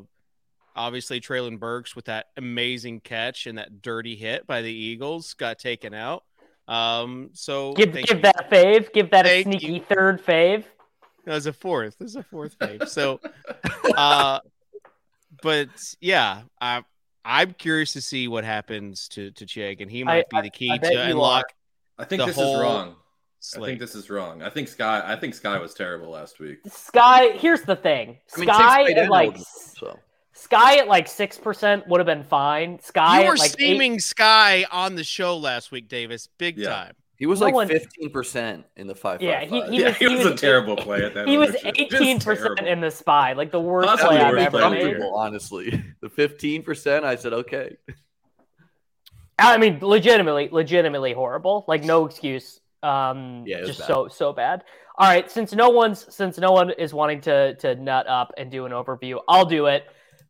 obviously 0.75 1.19
Treylon 1.19 1.60
Burks 1.60 1.95
with 1.95 2.05
that 2.05 2.27
amazing 2.38 3.00
catch 3.00 3.48
and 3.48 3.57
that 3.57 3.81
dirty 3.81 4.15
hit 4.15 4.45
by 4.45 4.62
the 4.62 4.72
Eagles 4.72 5.34
got 5.34 5.57
taken 5.57 5.95
out. 5.95 6.24
Um, 6.67 7.29
so 7.34 7.74
give 7.74 7.93
give 7.93 8.22
that 8.24 8.45
a 8.45 8.55
fave. 8.55 8.91
Give 8.93 9.10
that 9.12 9.25
a 9.25 9.43
sneaky 9.43 9.74
you. 9.74 9.81
third 9.81 10.24
fave. 10.24 10.63
There's 11.25 11.45
a 11.45 11.53
fourth. 11.53 11.95
There's 12.00 12.15
a 12.15 12.24
fourth 12.24 12.57
fave. 12.60 12.88
So, 12.88 13.19
uh, 13.98 14.39
but 15.41 15.69
yeah, 16.00 16.43
I 16.60 16.84
I'm 17.24 17.53
curious 17.53 17.93
to 17.93 18.01
see 18.01 18.27
what 18.27 18.43
happens 18.43 19.07
to 19.10 19.31
to 19.31 19.45
Chig, 19.45 19.81
and 19.81 19.89
he 19.89 20.03
might 20.03 20.29
be 20.29 20.41
the 20.41 20.50
key 20.50 20.72
I 20.72 20.77
bet 20.77 20.91
to 20.91 20.98
you 20.98 21.12
unlock 21.12 21.45
I 21.98 22.05
think 22.05 22.22
the 22.22 22.27
this 22.27 22.36
whole 22.36 22.55
is 22.55 22.62
wrong. 22.62 22.95
I 23.55 23.65
think 23.65 23.79
this 23.79 23.95
is 23.95 24.10
wrong. 24.10 24.41
I 24.41 24.50
think 24.50 24.67
Sky. 24.67 25.03
I 25.05 25.15
think 25.15 25.36
Sky 25.36 25.60
was 25.60 25.74
terrible 25.74 26.10
last 26.10 26.39
week. 26.39 26.60
Sky. 26.67 27.29
Here's 27.38 27.62
the 27.62 27.75
thing. 27.75 28.17
I 28.36 28.39
mean, 28.39 28.48
Sky 28.50 28.57
Chig's 28.57 28.88
tight 28.88 28.89
at 28.91 28.98
end 28.98 29.10
like 29.10 29.27
eligible, 29.27 29.45
so 29.45 30.00
Sky 30.38 30.77
at 30.77 30.88
like 30.88 31.08
six 31.08 31.38
percent 31.38 31.88
would 31.88 32.00
have 32.00 32.06
been 32.06 32.24
fine. 32.24 32.77
Sky 32.82 33.22
you 33.22 33.27
were 33.27 33.34
at 33.34 33.39
like 33.39 33.50
eight, 33.51 33.54
steaming 33.54 34.00
Sky 34.00 34.65
on 34.72 34.96
the 34.96 35.04
show 35.04 35.38
last 35.38 35.72
week, 35.72 35.88
Davis, 35.88 36.27
big 36.38 36.58
Yeah. 36.58 36.70
time. 36.70 36.94
he 37.18 37.25
was 37.25 37.39
No 37.39 37.48
like 37.48 37.70
fifteen 37.70 38.10
percent 38.12 38.65
in 38.75 38.88
the 38.88 38.96
five. 38.96 39.22
Yeah, 39.22 39.39
five, 39.39 39.50
he- 39.50 39.77
he 39.77 39.82
yeah, 39.82 39.88
was- 39.88 39.98
he, 39.98 40.08
was, 40.10 40.25
was- 40.25 40.34
a 40.34 40.36
terrible 40.36 40.75
play 40.75 41.04
at 41.06 41.13
that. 41.13 41.27
he 41.30 41.38
was 41.38 41.56
eighteen 41.63 42.20
percent 42.20 42.60
in 42.68 42.82
the 42.82 42.92
spy, 42.92 43.32
like 43.32 43.51
the 43.51 43.60
worst 43.62 43.88
Possibly 43.88 44.18
play 44.18 44.25
I've 44.25 44.36
ever 44.36 44.60
play 44.60 44.94
made. 44.94 45.01
honestly. 45.01 45.84
The 46.01 46.10
fifteen 46.10 46.62
percent, 46.63 47.06
I 47.06 47.15
said 47.15 47.32
okay. 47.34 47.77
I 49.39 49.58
mean, 49.58 49.80
legitimately, 49.82 50.50
legitimately 50.51 51.13
horrible. 51.13 51.65
Like 51.68 51.84
no 51.84 52.06
excuse. 52.06 52.60
Um, 52.84 53.44
Yeah, 53.48 53.62
just 53.63 53.80
bad. 53.80 53.88
so 53.88 54.08
so 54.10 54.34
bad. 54.34 54.63
All 54.98 55.08
right, 55.10 55.30
since 55.30 55.54
no 55.54 55.70
one's 55.70 56.13
since 56.13 56.38
no 56.38 56.51
one 56.51 56.72
is 56.72 56.94
wanting 56.94 57.22
to 57.22 57.56
to 57.56 57.75
nut 57.75 58.08
up 58.08 58.34
and 58.38 58.50
do 58.51 58.65
an 58.65 58.72
overview, 58.72 59.20
I'll 59.27 59.46
do 59.46 59.65
it. 59.68 59.86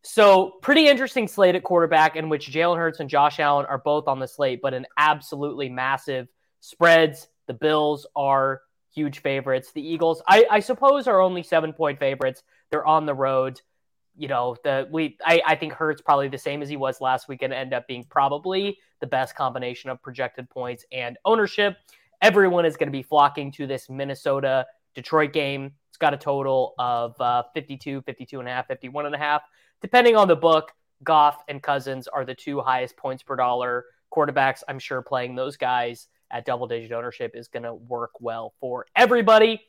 So 0.08 0.52
pretty 0.62 0.88
interesting 0.88 1.28
slate 1.28 1.56
at 1.56 1.64
quarterback 1.64 2.16
in 2.16 2.30
which 2.30 2.52
Jalen 2.52 2.78
Hurts 2.78 3.00
and 3.00 3.10
Josh 3.10 3.40
Allen 3.40 3.66
are 3.66 3.80
both 3.80 4.08
on 4.08 4.20
the 4.20 4.28
slate, 4.28 4.62
but 4.62 4.76
an 4.76 4.86
absolutely 5.00 5.68
massive 5.68 6.28
spreads. 6.60 7.28
The 7.48 7.56
Bills 7.56 8.06
are 8.16 8.62
huge 8.94 9.24
favorites. 9.24 9.72
The 9.72 9.82
Eagles, 9.82 10.22
I, 10.28 10.46
I 10.52 10.60
suppose, 10.60 11.08
are 11.08 11.20
only 11.22 11.42
seven 11.42 11.74
point 11.74 11.98
favorites. 11.98 12.44
They're 12.70 12.86
on 12.86 13.08
the 13.08 13.16
road. 13.16 13.60
You 14.16 14.28
know, 14.28 14.56
the 14.64 14.88
we 14.92 15.18
I, 15.26 15.42
I 15.44 15.56
think 15.56 15.74
Hurts 15.74 16.04
probably 16.04 16.28
the 16.28 16.38
same 16.38 16.62
as 16.62 16.70
he 16.70 16.78
was 16.78 17.02
last 17.02 17.28
week 17.28 17.42
and 17.42 17.52
end 17.52 17.74
up 17.74 17.88
being 17.88 18.04
probably 18.04 18.78
the 19.00 19.08
best 19.08 19.36
combination 19.36 19.90
of 19.90 20.04
projected 20.04 20.48
points 20.52 20.86
and 20.92 21.18
ownership. 21.26 21.78
Everyone 22.22 22.64
is 22.64 22.78
going 22.78 22.88
to 22.90 22.96
be 22.96 23.04
flocking 23.04 23.52
to 23.54 23.66
this 23.66 23.90
Minnesota 23.90 24.68
Detroit 24.94 25.34
game. 25.34 25.72
It's 25.90 25.98
got 25.98 26.14
a 26.14 26.18
total 26.18 26.76
of 26.78 27.20
uh, 27.20 27.42
52, 27.56 28.04
52 28.04 28.40
and 28.40 28.48
a 28.48 28.52
half, 28.52 28.68
51 28.68 29.08
and 29.08 29.16
a 29.16 29.18
half. 29.18 29.42
Depending 29.82 30.16
on 30.16 30.28
the 30.28 30.36
book, 30.36 30.72
Goff 31.04 31.44
and 31.48 31.62
Cousins 31.62 32.08
are 32.08 32.26
the 32.26 32.36
two 32.36 32.60
highest 32.62 32.98
points 32.98 33.24
per 33.24 33.36
dollar 33.36 33.86
quarterbacks. 34.14 34.64
I'm 34.68 34.80
sure 34.80 35.02
playing 35.02 35.36
those 35.36 35.58
guys 35.58 36.08
at 36.32 36.46
double 36.46 36.68
digit 36.68 36.92
ownership 36.92 37.32
is 37.36 37.48
going 37.48 37.64
to 37.64 37.74
work 37.74 38.12
well 38.20 38.54
for 38.60 38.86
everybody. 38.96 39.62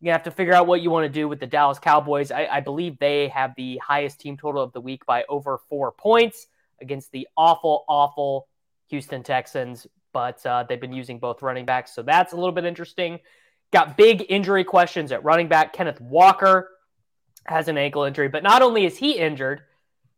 You 0.00 0.10
have 0.10 0.24
to 0.24 0.30
figure 0.30 0.52
out 0.52 0.66
what 0.66 0.80
you 0.80 0.90
want 0.90 1.04
to 1.04 1.12
do 1.12 1.28
with 1.28 1.38
the 1.38 1.46
Dallas 1.46 1.78
Cowboys. 1.78 2.30
I, 2.32 2.46
I 2.46 2.60
believe 2.60 2.98
they 2.98 3.28
have 3.28 3.52
the 3.56 3.78
highest 3.78 4.20
team 4.20 4.36
total 4.36 4.62
of 4.62 4.72
the 4.72 4.80
week 4.80 5.06
by 5.06 5.24
over 5.28 5.60
four 5.68 5.92
points 5.92 6.48
against 6.80 7.12
the 7.12 7.28
awful, 7.36 7.84
awful 7.88 8.48
Houston 8.88 9.22
Texans. 9.22 9.86
But 10.12 10.44
uh, 10.44 10.64
they've 10.68 10.80
been 10.80 10.92
using 10.92 11.18
both 11.18 11.40
running 11.40 11.64
backs, 11.64 11.94
so 11.94 12.02
that's 12.02 12.32
a 12.32 12.36
little 12.36 12.52
bit 12.52 12.64
interesting. 12.64 13.20
Got 13.72 13.96
big 13.96 14.26
injury 14.28 14.64
questions 14.64 15.12
at 15.12 15.24
running 15.24 15.48
back. 15.48 15.72
Kenneth 15.72 16.00
Walker 16.00 16.68
has 17.46 17.68
an 17.68 17.78
ankle 17.78 18.04
injury, 18.04 18.28
but 18.28 18.42
not 18.42 18.62
only 18.62 18.84
is 18.84 18.96
he 18.96 19.18
injured, 19.18 19.62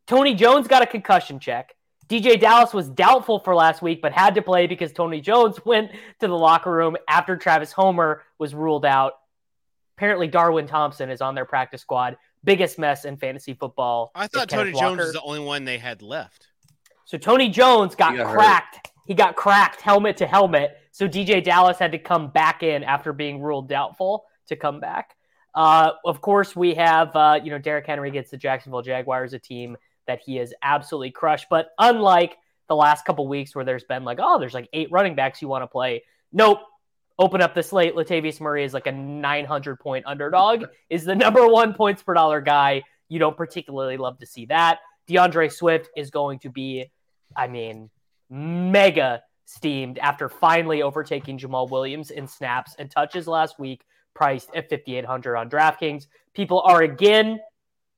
Tony 0.07 0.35
Jones 0.35 0.69
got 0.69 0.83
a 0.83 0.87
concussion 0.87 1.39
check. 1.41 1.75
DJ 2.09 2.39
Dallas 2.39 2.75
was 2.75 2.91
doubtful 2.91 3.39
for 3.39 3.55
last 3.55 3.81
week, 3.81 4.03
but 4.03 4.13
had 4.13 4.35
to 4.35 4.43
play 4.43 4.67
because 4.67 4.93
Tony 4.93 5.21
Jones 5.21 5.59
went 5.65 5.91
to 6.21 6.29
the 6.29 6.37
locker 6.37 6.71
room 6.71 6.97
after 7.09 7.37
Travis 7.37 7.73
Homer 7.73 8.23
was 8.39 8.55
ruled 8.55 8.85
out. 8.85 9.15
Apparently, 9.97 10.29
Darwin 10.29 10.67
Thompson 10.67 11.09
is 11.09 11.21
on 11.21 11.35
their 11.35 11.45
practice 11.45 11.81
squad. 11.81 12.17
Biggest 12.43 12.79
mess 12.79 13.05
in 13.07 13.17
fantasy 13.17 13.55
football. 13.55 14.11
I 14.15 14.27
thought 14.27 14.49
Kenneth 14.49 14.67
Tony 14.67 14.73
Jones 14.73 14.83
Walker. 14.99 15.03
was 15.05 15.13
the 15.15 15.23
only 15.23 15.41
one 15.41 15.65
they 15.65 15.79
had 15.79 16.03
left. 16.03 16.49
So 17.07 17.17
Tony 17.17 17.49
Jones 17.49 17.95
got 17.95 18.13
He 18.13 18.19
got 18.19 18.27
hurt. 18.27 18.37
cracked. 18.37 18.91
He 19.07 19.15
got 19.15 19.37
cracked 19.37 19.81
helmet 19.81 20.17
to 20.19 20.27
helmet. 20.27 20.77
So 20.91 21.09
DJ 21.09 21.43
Dallas 21.43 21.79
had 21.79 21.93
to 21.93 21.99
come 21.99 22.29
back 22.29 22.63
in 22.63 22.83
after 22.85 23.13
being 23.13 23.41
ruled 23.41 23.69
doubtful 23.69 24.25
to 24.49 24.57
come 24.57 24.81
back. 24.81 25.17
Uh, 25.55 25.93
of 26.05 26.21
course, 26.21 26.57
we 26.57 26.75
have 26.75 27.15
uh, 27.15 27.39
you 27.43 27.51
know 27.51 27.59
Derrick 27.59 27.87
Henry 27.87 28.11
gets 28.11 28.31
the 28.31 28.37
Jacksonville 28.37 28.83
Jaguars, 28.83 29.33
a 29.33 29.39
team 29.39 29.77
that 30.07 30.21
he 30.25 30.37
has 30.37 30.53
absolutely 30.63 31.11
crushed. 31.11 31.47
But 31.49 31.69
unlike 31.79 32.37
the 32.69 32.77
last 32.77 33.05
couple 33.05 33.27
weeks 33.29 33.55
where 33.55 33.65
there's 33.65 33.85
been 33.85 34.05
like, 34.05 34.19
oh, 34.21 34.39
there's 34.39 34.55
like 34.55 34.69
eight 34.73 34.91
running 34.91 35.15
backs 35.15 35.43
you 35.43 35.49
want 35.49 35.63
to 35.63 35.67
play. 35.67 36.03
Nope. 36.33 36.61
Open 37.19 37.41
up 37.41 37.55
the 37.55 37.63
slate. 37.63 37.95
Latavius 37.95 38.41
Murray 38.41 38.65
is 38.65 38.75
like 38.75 38.87
a 38.87 38.93
900 38.93 39.79
point 39.79 40.05
underdog. 40.07 40.65
is 40.91 41.05
the 41.05 41.15
number 41.15 41.47
one 41.47 41.75
points 41.75 42.03
per 42.03 42.15
dollar 42.15 42.41
guy. 42.41 42.83
You 43.09 43.19
don't 43.19 43.37
particularly 43.37 43.97
love 43.97 44.19
to 44.19 44.27
see 44.27 44.47
that. 44.47 44.81
DeAndre 45.09 45.53
Swift 45.53 45.91
is 45.97 46.11
going 46.11 46.41
to 46.41 46.51
be, 46.51 46.91
I 47.37 47.47
mean, 47.47 47.91
mega 48.31 49.23
steamed 49.45 49.99
after 49.99 50.29
finally 50.29 50.83
overtaking 50.83 51.39
Jamaal 51.39 51.71
Williams 51.71 52.11
in 52.11 52.27
snaps 52.27 52.75
and 52.79 52.91
touches 52.91 53.29
last 53.29 53.59
week, 53.59 53.85
priced 54.15 54.51
at 54.55 54.71
5,800 54.71 55.37
on 55.37 55.51
DraftKings. 55.51 56.07
People 56.35 56.61
are 56.63 56.83
again 56.83 57.41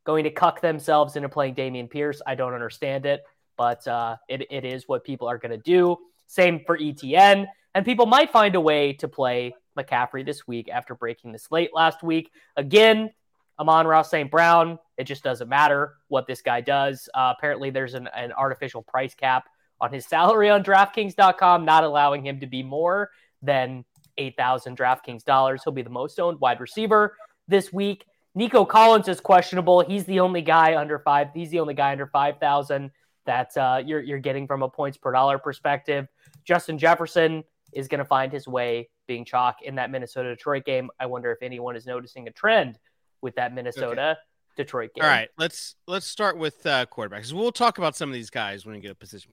going 0.05 0.25
to 0.25 0.31
cuck 0.31 0.61
themselves 0.61 1.17
into 1.17 1.29
playing 1.29 1.55
Dameon 1.55 1.91
Pierce. 1.91 2.23
I 2.27 2.35
don't 2.35 2.55
understand 2.55 3.07
it, 3.07 3.23
but 3.57 3.87
uh, 3.87 4.17
it, 4.29 4.47
it 4.51 4.65
is 4.65 4.85
what 4.87 5.05
people 5.05 5.29
are 5.29 5.39
going 5.39 5.51
to 5.51 5.59
do. 5.59 5.97
Same 6.27 6.61
for 6.67 6.79
ETN. 6.79 7.47
And 7.75 7.85
people 7.85 8.07
might 8.07 8.31
find 8.31 8.55
a 8.55 8.61
way 8.61 8.95
to 8.95 9.09
play 9.09 9.55
McCaffrey 9.79 10.25
this 10.25 10.47
week 10.47 10.69
after 10.71 10.95
breaking 10.95 11.33
the 11.33 11.39
slate 11.39 11.71
last 11.75 12.03
week. 12.03 12.31
Again, 12.57 13.11
Amon-Ra 13.59 14.03
St. 14.03 14.31
Brown, 14.31 14.79
it 14.97 15.05
just 15.05 15.23
doesn't 15.23 15.49
matter 15.49 15.95
what 16.09 16.27
this 16.27 16.43
guy 16.43 16.61
does. 16.61 17.09
Uh, 17.15 17.35
apparently, 17.37 17.71
there's 17.71 17.95
an, 17.95 18.09
an 18.15 18.33
artificial 18.33 18.83
price 18.83 19.15
cap 19.15 19.45
on 19.81 19.93
his 19.93 20.07
salary 20.07 20.51
on 20.51 20.63
DraftKings.com, 20.63 21.65
not 21.65 21.85
allowing 21.85 22.25
him 22.25 22.41
to 22.41 22.47
be 22.47 22.63
more 22.63 23.11
than 23.43 23.85
8,000 24.19 24.77
DraftKings 24.77 25.25
dollars. 25.25 25.63
He'll 25.65 25.73
be 25.73 25.83
the 25.83 25.91
most 25.91 26.19
owned 26.19 26.41
wide 26.41 26.61
receiver 26.61 27.17
this 27.49 27.73
week. 27.73 28.07
Nico 28.35 28.65
Collins 28.65 29.09
is 29.09 29.21
questionable. 29.21 29.81
He's 29.81 30.05
the 30.05 30.21
only 30.21 30.43
guy 30.43 30.77
under 30.77 30.99
five. 30.99 31.29
He's 31.33 31.51
the 31.51 31.61
only 31.61 31.75
guy 31.75 31.93
under 31.93 32.07
5,000 32.07 32.91
that 33.25 33.57
uh, 33.57 33.83
you're, 33.85 34.01
you're 34.01 34.19
getting 34.19 34.47
from 34.47 34.63
a 34.63 34.69
points 34.69 34.99
per 34.99 35.13
dollar 35.13 35.39
perspective. 35.39 36.07
Justin 36.45 36.79
Jefferson 36.79 37.45
is 37.73 37.89
going 37.89 37.99
to 37.99 38.05
find 38.05 38.31
his 38.31 38.47
way 38.47 38.89
being 39.07 39.25
chalk 39.25 39.63
in 39.63 39.77
that 39.77 39.91
Minnesota 39.91 40.31
Detroit 40.31 40.65
game. 40.65 40.91
I 41.01 41.07
wonder 41.07 41.33
if 41.33 41.39
anyone 41.43 41.77
is 41.77 41.87
noticing 41.87 42.29
a 42.29 42.31
trend 42.31 42.79
with 43.23 43.35
that 43.37 43.55
Minnesota 43.55 44.11
okay. 44.11 44.21
Detroit 44.57 44.91
game. 44.95 45.05
All 45.05 45.11
right, 45.11 45.29
let's 45.39 45.77
let's 45.87 46.07
start 46.07 46.37
with 46.39 46.65
uh, 46.67 46.87
quarterbacks. 46.87 47.33
We'll 47.33 47.53
talk 47.53 47.79
about 47.79 47.97
some 47.97 48.09
of 48.09 48.15
these 48.15 48.31
guys 48.31 48.65
when 48.65 48.75
we 48.75 48.81
get 48.81 48.91
a 48.91 48.95
position 48.95 49.31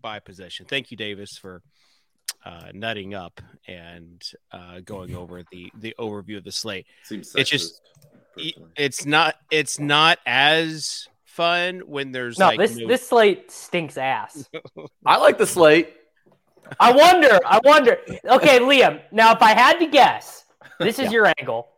by 0.00 0.18
position. 0.18 0.66
Thank 0.66 0.90
you, 0.90 0.96
Davis, 0.96 1.38
for 1.38 1.62
uh, 2.44 2.68
nutting 2.72 3.14
up 3.14 3.40
and 3.66 4.22
uh, 4.52 4.80
going 4.84 5.14
over 5.16 5.42
the 5.50 5.70
the 5.80 5.94
overview 5.98 6.36
of 6.36 6.44
the 6.44 6.52
slate. 6.52 6.86
Seems 7.02 7.34
it's 7.34 7.50
just 7.50 7.80
it's 8.76 9.06
not 9.06 9.36
it's 9.50 9.78
not 9.78 10.18
as 10.26 11.08
fun 11.24 11.80
when 11.86 12.12
there's 12.12 12.38
no 12.38 12.46
like 12.46 12.58
this 12.58 12.76
new... 12.76 12.86
this 12.86 13.08
slate 13.08 13.50
stinks 13.50 13.96
ass. 13.96 14.48
I 15.06 15.16
like 15.18 15.38
the 15.38 15.46
slate. 15.46 15.94
I 16.80 16.92
wonder. 16.92 17.38
I 17.44 17.60
wonder. 17.62 17.98
Okay, 18.24 18.58
Liam. 18.58 19.00
Now, 19.12 19.32
if 19.32 19.42
I 19.42 19.50
had 19.50 19.78
to 19.80 19.86
guess, 19.86 20.44
this 20.80 20.98
is 20.98 21.06
yeah. 21.06 21.10
your 21.10 21.32
angle. 21.38 21.68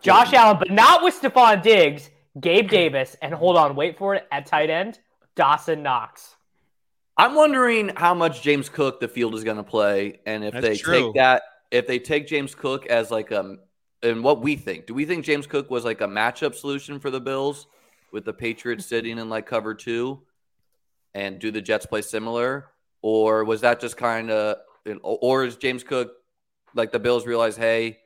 Josh 0.00 0.32
Allen, 0.32 0.56
but 0.58 0.70
not 0.70 1.02
with 1.02 1.20
Stefon 1.20 1.62
Diggs, 1.62 2.10
Gabe 2.38 2.68
Davis, 2.68 3.16
and 3.22 3.34
hold 3.34 3.56
on, 3.56 3.74
wait 3.74 3.98
for 3.98 4.14
it 4.14 4.26
at 4.30 4.46
tight 4.46 4.70
end, 4.70 5.00
Dawson 5.34 5.82
Knox. 5.82 6.35
I'm 7.16 7.34
wondering 7.34 7.92
how 7.96 8.14
much 8.14 8.42
James 8.42 8.68
Cook 8.68 9.00
the 9.00 9.08
field 9.08 9.34
is 9.34 9.44
going 9.44 9.56
to 9.56 9.62
play, 9.62 10.20
and 10.26 10.44
if 10.44 10.52
That's 10.52 10.66
they 10.66 10.76
true. 10.76 11.06
take 11.06 11.14
that, 11.14 11.42
if 11.70 11.86
they 11.86 11.98
take 11.98 12.26
James 12.26 12.54
Cook 12.54 12.86
as 12.86 13.10
like 13.10 13.30
a, 13.30 13.40
um, 13.40 13.58
and 14.02 14.22
what 14.22 14.42
we 14.42 14.56
think. 14.56 14.86
Do 14.86 14.94
we 14.94 15.06
think 15.06 15.24
James 15.24 15.46
Cook 15.46 15.70
was 15.70 15.84
like 15.84 16.02
a 16.02 16.06
matchup 16.06 16.54
solution 16.54 17.00
for 17.00 17.10
the 17.10 17.20
Bills 17.20 17.66
with 18.12 18.24
the 18.24 18.32
Patriots 18.32 18.86
sitting 18.86 19.18
in 19.18 19.30
like 19.30 19.46
cover 19.46 19.74
two, 19.74 20.20
and 21.14 21.38
do 21.38 21.50
the 21.50 21.62
Jets 21.62 21.86
play 21.86 22.02
similar, 22.02 22.66
or 23.00 23.44
was 23.44 23.62
that 23.62 23.80
just 23.80 23.96
kind 23.96 24.30
of, 24.30 24.58
or 25.02 25.44
is 25.44 25.56
James 25.56 25.82
Cook 25.82 26.12
like 26.74 26.92
the 26.92 26.98
Bills 26.98 27.26
realize, 27.26 27.56
hey, 27.56 27.98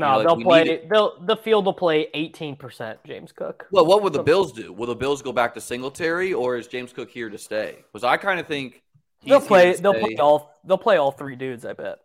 no, 0.00 0.18
you 0.18 0.24
know, 0.24 0.32
like 0.34 0.38
they'll 0.38 0.44
play. 0.44 0.86
They'll 0.90 1.20
the 1.20 1.36
field 1.36 1.66
will 1.66 1.74
play 1.74 2.08
eighteen 2.14 2.56
percent. 2.56 2.98
James 3.06 3.32
Cook. 3.32 3.66
Well, 3.70 3.86
what 3.86 4.02
would 4.02 4.12
the 4.12 4.22
Bills 4.22 4.52
do? 4.52 4.72
Will 4.72 4.86
the 4.86 4.96
Bills 4.96 5.22
go 5.22 5.32
back 5.32 5.54
to 5.54 5.60
Singletary, 5.60 6.32
or 6.32 6.56
is 6.56 6.66
James 6.66 6.92
Cook 6.92 7.10
here 7.10 7.28
to 7.28 7.38
stay? 7.38 7.76
Because 7.92 8.04
I 8.04 8.16
kind 8.16 8.40
of 8.40 8.46
think 8.46 8.82
they'll 9.24 9.40
play. 9.40 9.74
They'll 9.74 9.94
play 9.94 10.16
all. 10.16 10.58
They'll 10.64 10.78
play 10.78 10.96
all 10.96 11.12
three 11.12 11.36
dudes. 11.36 11.64
I 11.64 11.74
bet. 11.74 11.98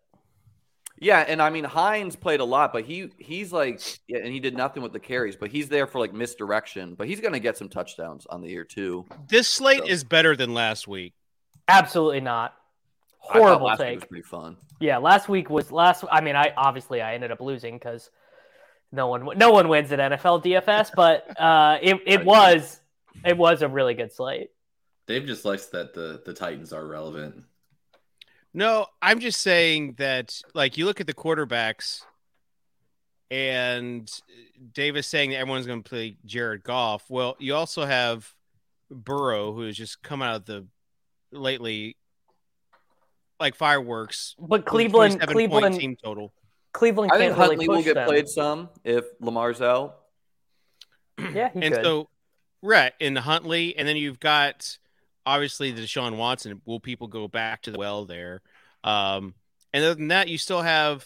Yeah, 0.97 1.25
and 1.27 1.41
I 1.41 1.49
mean 1.49 1.65
Hines 1.65 2.15
played 2.15 2.39
a 2.39 2.45
lot, 2.45 2.71
but 2.71 2.86
he 2.86 3.10
he's 3.17 3.51
like, 3.51 3.81
yeah, 4.08 4.19
and 4.19 4.31
he 4.31 4.39
did 4.39 4.55
nothing 4.55 4.81
with 4.81 4.93
the 4.93 4.99
carries, 4.99 5.36
but 5.36 5.49
he's 5.49 5.67
there 5.67 5.88
for 5.88 5.99
like 5.99 6.13
misdirection. 6.13 6.95
But 6.95 7.08
he's 7.08 7.19
going 7.19 7.34
to 7.34 7.39
get 7.39 7.58
some 7.58 7.67
touchdowns 7.67 8.25
on 8.27 8.41
the 8.41 8.49
year 8.49 8.63
too. 8.63 9.05
This 9.27 9.49
slate 9.49 9.79
so. 9.79 9.88
is 9.88 10.03
better 10.05 10.38
than 10.38 10.53
last 10.53 10.88
week. 10.88 11.13
Absolutely 11.67 12.21
not. 12.21 12.53
Horrible 13.27 13.67
last 13.67 13.79
take. 13.79 13.89
Week 13.89 13.99
was 14.01 14.07
pretty 14.07 14.23
fun. 14.23 14.57
Yeah, 14.79 14.97
last 14.97 15.29
week 15.29 15.49
was 15.49 15.71
last. 15.71 16.03
I 16.11 16.21
mean, 16.21 16.35
I 16.35 16.53
obviously 16.55 17.01
I 17.01 17.13
ended 17.15 17.31
up 17.31 17.41
losing 17.41 17.75
because 17.75 18.09
no 18.91 19.07
one 19.07 19.38
no 19.38 19.51
one 19.51 19.67
wins 19.67 19.91
at 19.91 19.99
NFL 19.99 20.43
DFS, 20.43 20.91
but 20.95 21.39
uh, 21.39 21.77
it 21.81 21.97
it 22.05 22.25
was 22.25 22.79
it 23.23 23.38
was 23.38 23.61
a 23.61 23.67
really 23.67 23.93
good 23.93 24.11
slate. 24.11 24.49
Dave 25.07 25.25
just 25.25 25.45
likes 25.45 25.67
that 25.67 25.93
the 25.93 26.21
the 26.25 26.33
Titans 26.33 26.73
are 26.73 26.85
relevant. 26.85 27.43
No, 28.53 28.88
I'm 29.01 29.19
just 29.19 29.41
saying 29.41 29.95
that 29.97 30.41
like 30.53 30.77
you 30.77 30.85
look 30.85 31.01
at 31.01 31.07
the 31.07 31.13
quarterbacks 31.13 32.03
and 33.29 34.09
Davis 34.73 35.07
saying 35.07 35.31
that 35.31 35.38
everyone's 35.38 35.65
going 35.65 35.83
to 35.83 35.89
play 35.89 36.17
Jared 36.25 36.63
Goff. 36.63 37.03
Well, 37.09 37.35
you 37.39 37.55
also 37.55 37.85
have 37.85 38.33
Burrow 38.89 39.51
who 39.53 39.61
has 39.61 39.75
just 39.75 40.01
come 40.03 40.21
out 40.21 40.35
of 40.35 40.45
the 40.45 40.65
lately 41.31 41.97
like 43.39 43.56
fireworks. 43.56 44.36
But 44.39 44.65
Cleveland, 44.65 45.21
Cleveland 45.21 45.80
team 45.80 45.98
total. 46.02 46.34
Cleveland. 46.74 47.12
I 47.12 47.17
think 47.17 47.34
Huntley 47.34 47.67
really 47.67 47.78
will 47.78 47.84
get 47.84 47.95
them. 47.95 48.08
played 48.08 48.28
some 48.28 48.69
if 48.84 49.06
Lamar's 49.19 49.62
out. 49.62 50.00
Yeah, 51.34 51.50
and 51.54 51.74
could. 51.74 51.84
so 51.84 52.10
right 52.62 52.91
in 53.00 53.15
Huntley, 53.15 53.78
and 53.78 53.88
then 53.88 53.95
you've 53.95 54.19
got 54.19 54.78
obviously 55.26 55.71
the 55.71 55.82
Deshaun 55.82 56.17
Watson. 56.17 56.62
Will 56.65 56.82
people 56.82 57.08
go 57.08 57.30
back 57.30 57.62
to 57.63 57.71
the 57.71 57.80
well 57.80 58.04
there? 58.06 58.41
Um, 58.84 59.34
and 59.71 59.84
other 59.84 59.95
than 59.95 60.10
that, 60.10 60.28
you 60.28 60.38
still 60.38 60.62
have 60.62 61.06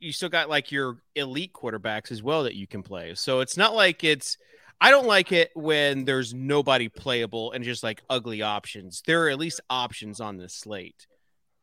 you 0.00 0.12
still 0.12 0.28
got 0.28 0.48
like 0.48 0.72
your 0.72 1.02
elite 1.14 1.52
quarterbacks 1.52 2.10
as 2.10 2.22
well 2.22 2.44
that 2.44 2.54
you 2.54 2.66
can 2.66 2.82
play. 2.82 3.14
So 3.14 3.40
it's 3.40 3.56
not 3.56 3.74
like 3.74 4.04
it's 4.04 4.38
I 4.80 4.90
don't 4.90 5.06
like 5.06 5.32
it 5.32 5.50
when 5.54 6.04
there's 6.04 6.32
nobody 6.32 6.88
playable 6.88 7.52
and 7.52 7.64
just 7.64 7.82
like 7.82 8.02
ugly 8.08 8.42
options. 8.42 9.02
There 9.06 9.24
are 9.24 9.28
at 9.28 9.38
least 9.38 9.60
options 9.68 10.20
on 10.20 10.36
the 10.36 10.48
slate. 10.48 11.06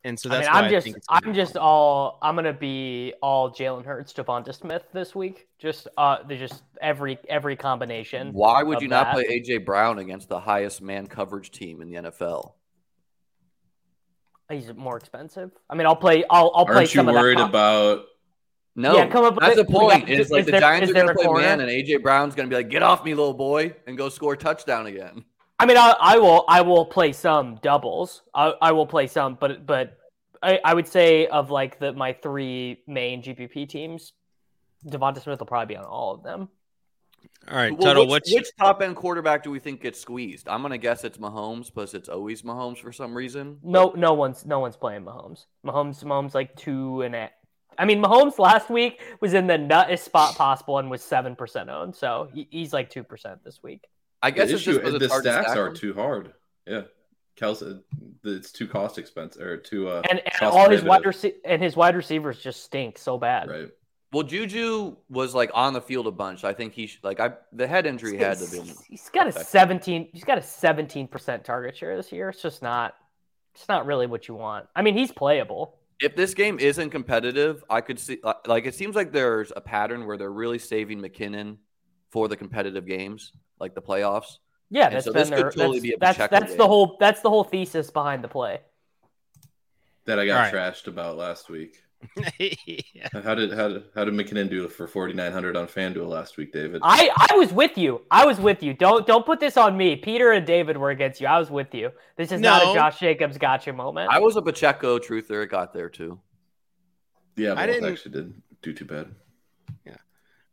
And 0.03 0.19
so 0.19 0.29
that's 0.29 0.47
I 0.47 0.61
mean, 0.61 0.63
I'm 0.65 0.69
just 0.69 0.97
I'm 1.09 1.33
just 1.33 1.57
all 1.57 2.19
I'm 2.21 2.35
gonna 2.35 2.53
be 2.53 3.15
all 3.23 3.49
Jalen 3.49 3.85
Hurts, 3.85 4.13
Devonta 4.13 4.53
Smith 4.53 4.83
this 4.93 5.15
week. 5.15 5.47
Just 5.57 5.87
uh, 5.97 6.17
they 6.27 6.37
just 6.37 6.61
every 6.79 7.17
every 7.27 7.55
combination. 7.55 8.31
Why 8.31 8.61
would 8.61 8.81
you 8.81 8.87
not 8.87 9.13
play 9.13 9.23
AJ 9.25 9.65
Brown 9.65 9.97
against 9.97 10.29
the 10.29 10.39
highest 10.39 10.79
man 10.79 11.07
coverage 11.07 11.49
team 11.49 11.81
in 11.81 11.89
the 11.89 12.11
NFL? 12.11 12.51
He's 14.51 14.71
more 14.75 14.95
expensive. 14.95 15.49
I 15.67 15.73
mean, 15.75 15.87
I'll 15.87 15.95
play. 15.95 16.23
I'll 16.29 16.51
I'll 16.53 16.67
play 16.67 16.75
Aren't 16.75 16.93
you 16.93 16.99
some 16.99 17.07
worried 17.07 17.39
of 17.39 17.51
that. 17.51 17.57
about 17.57 18.05
no, 18.75 18.95
Yeah, 18.95 19.07
come 19.07 19.25
up 19.25 19.37
that's 19.39 19.57
it. 19.57 19.67
the 19.67 19.71
point. 19.73 20.09
Is- 20.09 20.19
It's 20.19 20.29
like 20.31 20.41
is 20.41 20.45
the 20.47 20.51
there- 20.53 20.61
Giants 20.61 20.91
are 20.91 20.93
going 20.93 21.05
to 21.07 21.11
a 21.13 21.15
play 21.15 21.25
corner? 21.25 21.41
man, 21.41 21.59
and 21.61 21.69
AJ 21.69 22.01
Brown's 22.01 22.35
going 22.35 22.49
to 22.49 22.53
be 22.53 22.61
like, 22.61 22.69
"Get 22.69 22.83
off 22.83 23.03
me, 23.05 23.13
little 23.13 23.33
boy," 23.33 23.73
and 23.87 23.97
go 23.97 24.09
score 24.09 24.33
a 24.33 24.37
touchdown 24.37 24.85
again. 24.87 25.23
I 25.59 25.65
mean, 25.65 25.77
I, 25.77 25.95
I 25.99 26.17
will 26.17 26.43
I 26.49 26.61
will 26.61 26.85
play 26.85 27.13
some 27.13 27.55
doubles. 27.61 28.21
I, 28.33 28.53
I 28.61 28.71
will 28.73 28.87
play 28.87 29.07
some, 29.07 29.35
but 29.39 29.65
but 29.65 29.97
I, 30.43 30.59
I 30.63 30.73
would 30.73 30.87
say 30.87 31.27
of 31.27 31.49
like 31.49 31.79
the 31.79 31.93
my 31.93 32.11
three 32.13 32.83
main 32.87 33.23
GPP 33.23 33.69
teams, 33.69 34.11
Devonta 34.85 35.21
Smith 35.21 35.39
will 35.39 35.45
probably 35.47 35.73
be 35.73 35.77
on 35.77 35.85
all 35.85 36.13
of 36.13 36.23
them. 36.23 36.49
all 37.49 37.55
right, 37.57 37.71
Well, 37.71 37.81
Tuttle. 37.81 38.07
which, 38.09 38.25
which 38.31 38.47
top 38.59 38.81
end 38.81 38.95
quarterback 38.97 39.43
do 39.43 39.49
we 39.49 39.59
think 39.59 39.81
gets 39.81 39.99
squeezed? 39.99 40.49
I'm 40.49 40.61
going 40.61 40.71
to 40.71 40.77
guess 40.77 41.03
it's 41.05 41.17
Mahomes, 41.17 41.73
plus 41.73 41.93
it's 41.93 42.09
always 42.09 42.41
Mahomes 42.41 42.77
for 42.79 42.91
some 42.91 43.15
reason. 43.15 43.57
No, 43.63 43.93
no 43.95 44.13
one's 44.13 44.45
no 44.45 44.59
one's 44.59 44.75
playing 44.75 45.03
Mahomes. 45.05 45.45
Mahomes, 45.65 46.03
Mahomes 46.03 46.33
like 46.35 46.55
two 46.57 47.01
and 47.01 47.15
a. 47.15 47.29
I 47.77 47.85
mean, 47.85 48.01
Mahomes 48.01 48.39
last 48.39 48.69
week 48.69 49.01
was 49.21 49.33
in 49.33 49.47
the 49.47 49.57
nuttest 49.57 50.05
spot 50.05 50.35
possible 50.35 50.77
and 50.79 50.89
was 50.89 51.01
seven 51.01 51.35
percent 51.35 51.69
owned. 51.69 51.95
So 51.95 52.29
he's 52.33 52.73
like 52.73 52.89
two 52.89 53.03
percent 53.03 53.43
this 53.43 53.61
week. 53.63 53.85
I 54.21 54.31
guess 54.31 54.47
the 54.49 54.53
it's 54.55 54.61
issue? 54.63 54.71
just 54.73 54.83
'cause 54.83 54.99
The 54.99 55.05
it's 55.05 55.17
stacks 55.17 55.47
stack 55.47 55.57
are 55.57 55.65
them. 55.65 55.75
too 55.75 55.93
hard. 55.93 56.33
Yeah, 56.65 56.81
Kelce, 57.37 57.81
it's 58.23 58.51
too 58.51 58.67
cost 58.67 58.97
expensive 58.97 59.41
or 59.41 59.57
too 59.57 59.87
uh 59.89 60.01
And, 60.09 60.19
and 60.19 60.33
cost 60.33 60.55
all 60.55 60.69
his 60.69 60.83
wide 60.83 61.03
rece- 61.03 61.35
and 61.43 61.61
his 61.61 61.75
wide 61.75 61.95
receivers 61.95 62.39
just 62.41 62.63
stink 62.63 62.97
so 62.97 63.17
bad. 63.17 63.49
right. 63.49 63.69
Well, 64.13 64.23
Juju 64.23 64.95
was 65.09 65.35
like 65.35 65.51
on 65.53 65.73
the 65.73 65.81
field 65.81 66.07
a 66.07 66.11
bunch. 66.11 66.45
I 66.45 66.53
think 66.53 66.73
he 66.73 66.87
sh- 66.87 66.99
like 67.03 67.19
I 67.19 67.33
the 67.51 67.67
head 67.67 67.85
injury 67.85 68.17
had 68.17 68.37
to 68.37 68.49
be. 68.49 68.61
He's 68.87 69.09
got 69.09 69.27
a 69.27 69.31
seventeen. 69.31 70.07
He's 70.13 70.23
got 70.23 70.37
a 70.37 70.41
seventeen 70.41 71.07
percent 71.07 71.43
target 71.43 71.75
share 71.75 71.97
this 71.97 72.11
year. 72.13 72.29
It's 72.29 72.41
just 72.41 72.61
not. 72.63 72.95
it's 73.53 73.67
not 73.67 73.85
really 73.85 74.07
what 74.07 74.27
you 74.29 74.35
want. 74.35 74.67
I 74.75 74.81
mean, 74.83 74.95
he's 74.97 75.11
playable. 75.11 75.75
If 75.99 76.15
this 76.15 76.33
game 76.33 76.59
isn't 76.59 76.89
competitive, 76.89 77.63
I 77.69 77.81
could 77.81 77.99
see 77.99 78.19
like 78.45 78.65
it 78.65 78.75
seems 78.75 78.95
like 78.95 79.11
there's 79.11 79.51
a 79.55 79.61
pattern 79.61 80.05
where 80.05 80.17
they're 80.17 80.31
really 80.31 80.59
saving 80.59 81.01
McKinnon 81.01 81.57
for 82.09 82.27
the 82.27 82.35
competitive 82.35 82.85
games, 82.85 83.31
like 83.59 83.75
the 83.75 83.81
playoffs. 83.81 84.39
Yeah, 84.69 84.87
And 84.87 84.95
that's 84.95 85.05
so 85.05 85.13
been 85.13 85.21
this 85.21 85.29
could 85.29 85.37
their, 85.37 85.51
totally 85.51 85.79
that's, 85.79 85.83
be 85.83 85.93
a 85.93 85.97
that's, 85.99 86.17
Pacheco 86.17 86.39
that's 86.39 86.55
the 86.55 86.67
whole 86.67 86.97
that's 86.99 87.21
the 87.21 87.29
whole 87.29 87.43
thesis 87.43 87.91
behind 87.91 88.23
the 88.23 88.27
play. 88.27 88.59
that 90.05 90.19
I 90.19 90.25
got 90.25 90.37
All 90.37 90.51
right. 90.51 90.73
trashed 90.73 90.87
about 90.87 91.17
last 91.17 91.49
week. 91.49 91.83
yeah. 92.39 93.07
How 93.23 93.35
did 93.35 93.53
how 93.53 93.67
did 93.67 93.83
how 93.95 94.05
did 94.05 94.13
McKinnon 94.13 94.49
do 94.49 94.67
for 94.67 94.87
forty 94.87 95.13
nine 95.13 95.31
hundred 95.31 95.55
on 95.55 95.67
FanDuel 95.67 96.07
last 96.07 96.37
week, 96.37 96.51
David? 96.53 96.81
I 96.83 97.09
I 97.31 97.35
was 97.35 97.51
with 97.53 97.77
you. 97.77 98.01
I 98.11 98.25
was 98.25 98.39
with 98.39 98.61
you. 98.63 98.73
Don't 98.73 99.05
don't 99.07 99.25
put 99.25 99.39
this 99.39 99.57
on 99.57 99.75
me. 99.77 99.95
Peter 99.95 100.31
and 100.31 100.45
David 100.45 100.77
were 100.77 100.89
against 100.91 101.21
you. 101.21 101.27
I 101.27 101.39
was 101.39 101.49
with 101.49 101.73
you. 101.73 101.91
This 102.17 102.31
is 102.31 102.41
not 102.41 102.61
a 102.63 102.73
Josh 102.73 102.99
Jacobs 102.99 103.37
gotcha 103.37 103.73
moment. 103.73 104.09
I 104.11 104.19
was 104.19 104.35
a 104.35 104.41
Pacheco 104.41 104.99
truther. 104.99 105.43
It 105.43 105.49
got 105.51 105.73
there 105.73 105.89
too. 105.89 106.19
yeah, 107.35 107.53
I 107.55 107.65
didn't- 107.65 107.89
actually 107.91 108.11
didn't 108.11 108.41
do 108.61 108.73
too 108.73 108.85
bad. 108.85 109.07
Yeah. 109.85 109.95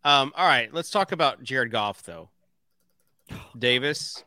Um, 0.04 0.32
all 0.36 0.46
right, 0.46 0.72
let's 0.74 0.90
talk 0.90 1.12
about 1.12 1.42
Jared 1.42 1.70
Goff 1.70 2.02
though. 2.02 2.30
Davis. 3.58 4.24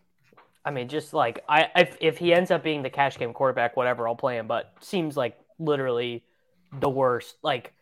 I 0.64 0.72
mean, 0.72 0.88
just 0.88 1.14
like 1.14 1.44
I, 1.48 1.68
if 1.76 1.98
if 2.02 2.18
he 2.18 2.34
ends 2.34 2.50
up 2.50 2.64
being 2.64 2.82
the 2.82 2.90
cash 2.90 3.18
game 3.20 3.34
quarterback, 3.34 3.78
whatever, 3.78 4.08
I'll 4.08 4.16
play 4.16 4.38
him. 4.38 4.48
But 4.48 4.74
seems 4.82 5.16
like 5.16 5.38
literally 5.60 6.24
the 6.80 6.90
worst. 6.90 7.36
Like, 7.42 7.74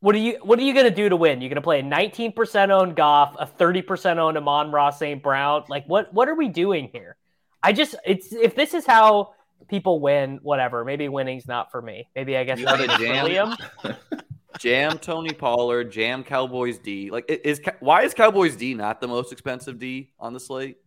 what 0.00 0.14
are 0.14 0.18
you 0.18 0.38
what 0.42 0.58
are 0.58 0.62
you 0.62 0.74
gonna 0.74 0.90
do 0.90 1.08
to 1.08 1.16
win? 1.16 1.40
You're 1.40 1.48
gonna 1.48 1.60
play 1.60 1.80
a 1.80 1.82
19% 1.82 2.70
owned 2.70 2.96
Goff, 2.96 3.36
a 3.38 3.46
30% 3.46 4.18
owned 4.18 4.36
Amon-Ra 4.36 4.90
St. 4.90 5.22
Brown. 5.22 5.64
Like, 5.68 5.86
what 5.86 6.12
what 6.12 6.28
are 6.28 6.34
we 6.34 6.48
doing 6.48 6.90
here? 6.92 7.16
I 7.62 7.72
just 7.72 7.96
it's 8.04 8.32
if 8.32 8.54
this 8.54 8.74
is 8.74 8.86
how 8.86 9.34
people 9.68 10.00
win, 10.00 10.38
whatever. 10.42 10.84
Maybe 10.84 11.08
winning's 11.08 11.48
not 11.48 11.70
for 11.70 11.80
me. 11.80 12.08
Maybe 12.14 12.36
I 12.36 12.44
guess 12.44 12.58
You 12.58 12.66
gotta 12.66 12.86
jam. 12.98 13.26
Liam. 13.26 13.96
Jam 14.58 14.98
Tony 14.98 15.34
Pollard, 15.34 15.92
jam 15.92 16.24
Cowboys 16.24 16.78
D. 16.78 17.10
Like 17.10 17.26
is 17.28 17.60
why 17.80 18.02
is 18.02 18.14
Cowboys 18.14 18.56
D 18.56 18.72
not 18.72 19.02
the 19.02 19.08
most 19.08 19.30
expensive 19.30 19.78
D 19.78 20.12
on 20.18 20.32
the 20.32 20.40
slate? 20.40 20.78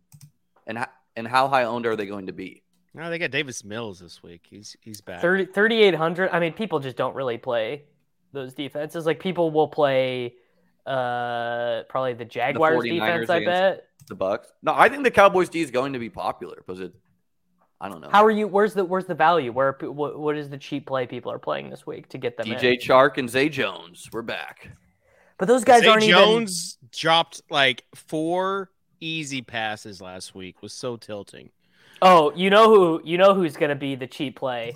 And 0.66 0.80
how, 0.80 0.88
and 1.16 1.28
how 1.28 1.48
high 1.48 1.66
owned 1.66 1.86
are 1.86 1.96
they 1.96 2.06
going 2.06 2.28
to 2.28 2.34
be? 2.34 2.64
No, 2.94 3.10
they 3.10 3.20
got 3.20 3.32
Davis 3.32 3.64
Mills 3.64 4.00
this 4.00 4.24
week. 4.24 4.46
He's 4.50 4.76
he's 4.82 5.02
back. 5.02 5.22
30 5.22 5.46
3800 5.48 6.30
i 6.32 6.40
mean 6.40 6.54
people 6.54 6.80
just 6.80 6.98
don't 6.98 7.16
really 7.16 7.38
play 7.38 7.84
those 8.34 8.54
defenses 8.54 9.06
like 9.06 9.20
people 9.20 9.52
will 9.52 9.68
play 9.68 10.34
uh 10.86 11.84
probably 11.90 12.14
the 12.14 12.26
jaguars 12.26 12.84
49ers 12.84 13.00
defense 13.00 13.30
i 13.30 13.46
bet 13.46 13.88
The 14.08 14.16
Bucks? 14.16 14.52
No, 14.64 14.74
I 14.76 14.90
think 14.90 15.04
the 15.04 15.12
Cowboys 15.12 15.50
D 15.50 15.62
is 15.62 15.70
going 15.72 15.94
to 15.94 16.00
be 16.00 16.10
popular 16.10 16.56
because 16.58 16.80
it. 16.80 16.94
I 17.82 17.88
don't 17.90 18.02
know. 18.02 18.10
how 18.12 18.26
are 18.26 18.32
you 18.32 18.48
where's 18.48 18.74
the 18.74 18.84
where's 18.84 19.06
the 19.06 19.16
value 19.16 19.52
where 19.54 19.78
what, 19.82 20.20
what 20.20 20.36
is 20.36 20.50
the 20.50 20.58
cheap 20.58 20.86
play 20.88 21.06
people 21.06 21.32
are 21.32 21.40
playing 21.40 21.70
this 21.70 21.86
week 21.86 22.10
to 22.10 22.18
get 22.18 22.36
them 22.38 22.48
DJ 22.48 22.74
in? 22.74 22.80
Chark 22.80 23.18
and 23.18 23.30
Zay 23.30 23.48
Jones, 23.50 24.10
we're 24.12 24.22
back. 24.22 24.70
but 25.38 25.48
those 25.48 25.64
guys 25.64 25.84
Zay 25.84 25.88
aren't 25.88 26.04
even 26.04 26.20
Jones 26.20 26.78
dropped 26.92 27.42
like 27.50 27.86
four 27.96 28.70
easy 29.00 29.42
passes 29.42 30.02
last 30.02 30.36
week. 30.36 30.62
Was 30.62 30.74
so 30.74 30.98
tilting. 30.98 31.52
Even 32.02 32.14
oh 32.14 32.32
you 32.36 32.50
know 32.50 32.70
who 32.70 33.02
you 33.04 33.18
know 33.18 33.34
who's 33.34 33.56
going 33.56 33.70
to 33.70 33.76
be 33.76 33.96
the 33.96 34.08
cheap 34.08 34.38
play 34.38 34.74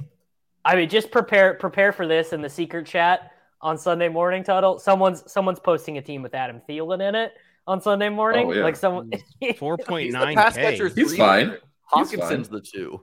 i 0.65 0.75
mean 0.75 0.89
just 0.89 1.11
prepare 1.11 1.53
prepare 1.55 1.91
for 1.91 2.07
this 2.07 2.33
in 2.33 2.41
the 2.41 2.49
secret 2.49 2.85
chat 2.85 3.31
on 3.61 3.77
sunday 3.77 4.09
morning 4.09 4.43
Tuttle. 4.43 4.79
someone's 4.79 5.29
someone's 5.31 5.59
posting 5.59 5.97
a 5.97 6.01
team 6.01 6.21
with 6.21 6.33
adam 6.35 6.61
Thielen 6.67 7.07
in 7.07 7.15
it 7.15 7.33
on 7.67 7.79
sunday 7.81 8.09
morning 8.09 8.47
Oh, 8.47 8.53
yeah. 8.53 8.63
like 8.63 8.75
someone 8.75 9.11
four 9.57 9.77
point 9.77 10.11
nine. 10.11 10.35
point 10.35 10.37
He's 10.37 10.37
the 10.37 10.41
pass 10.41 10.55
catcher 10.55 10.87
He's 10.89 11.07
three 11.09 11.17
fine. 11.17 11.47
there. 11.49 11.59
He's 11.95 12.11
Hockenson's 12.11 12.49
the 12.49 12.61
two. 12.61 13.01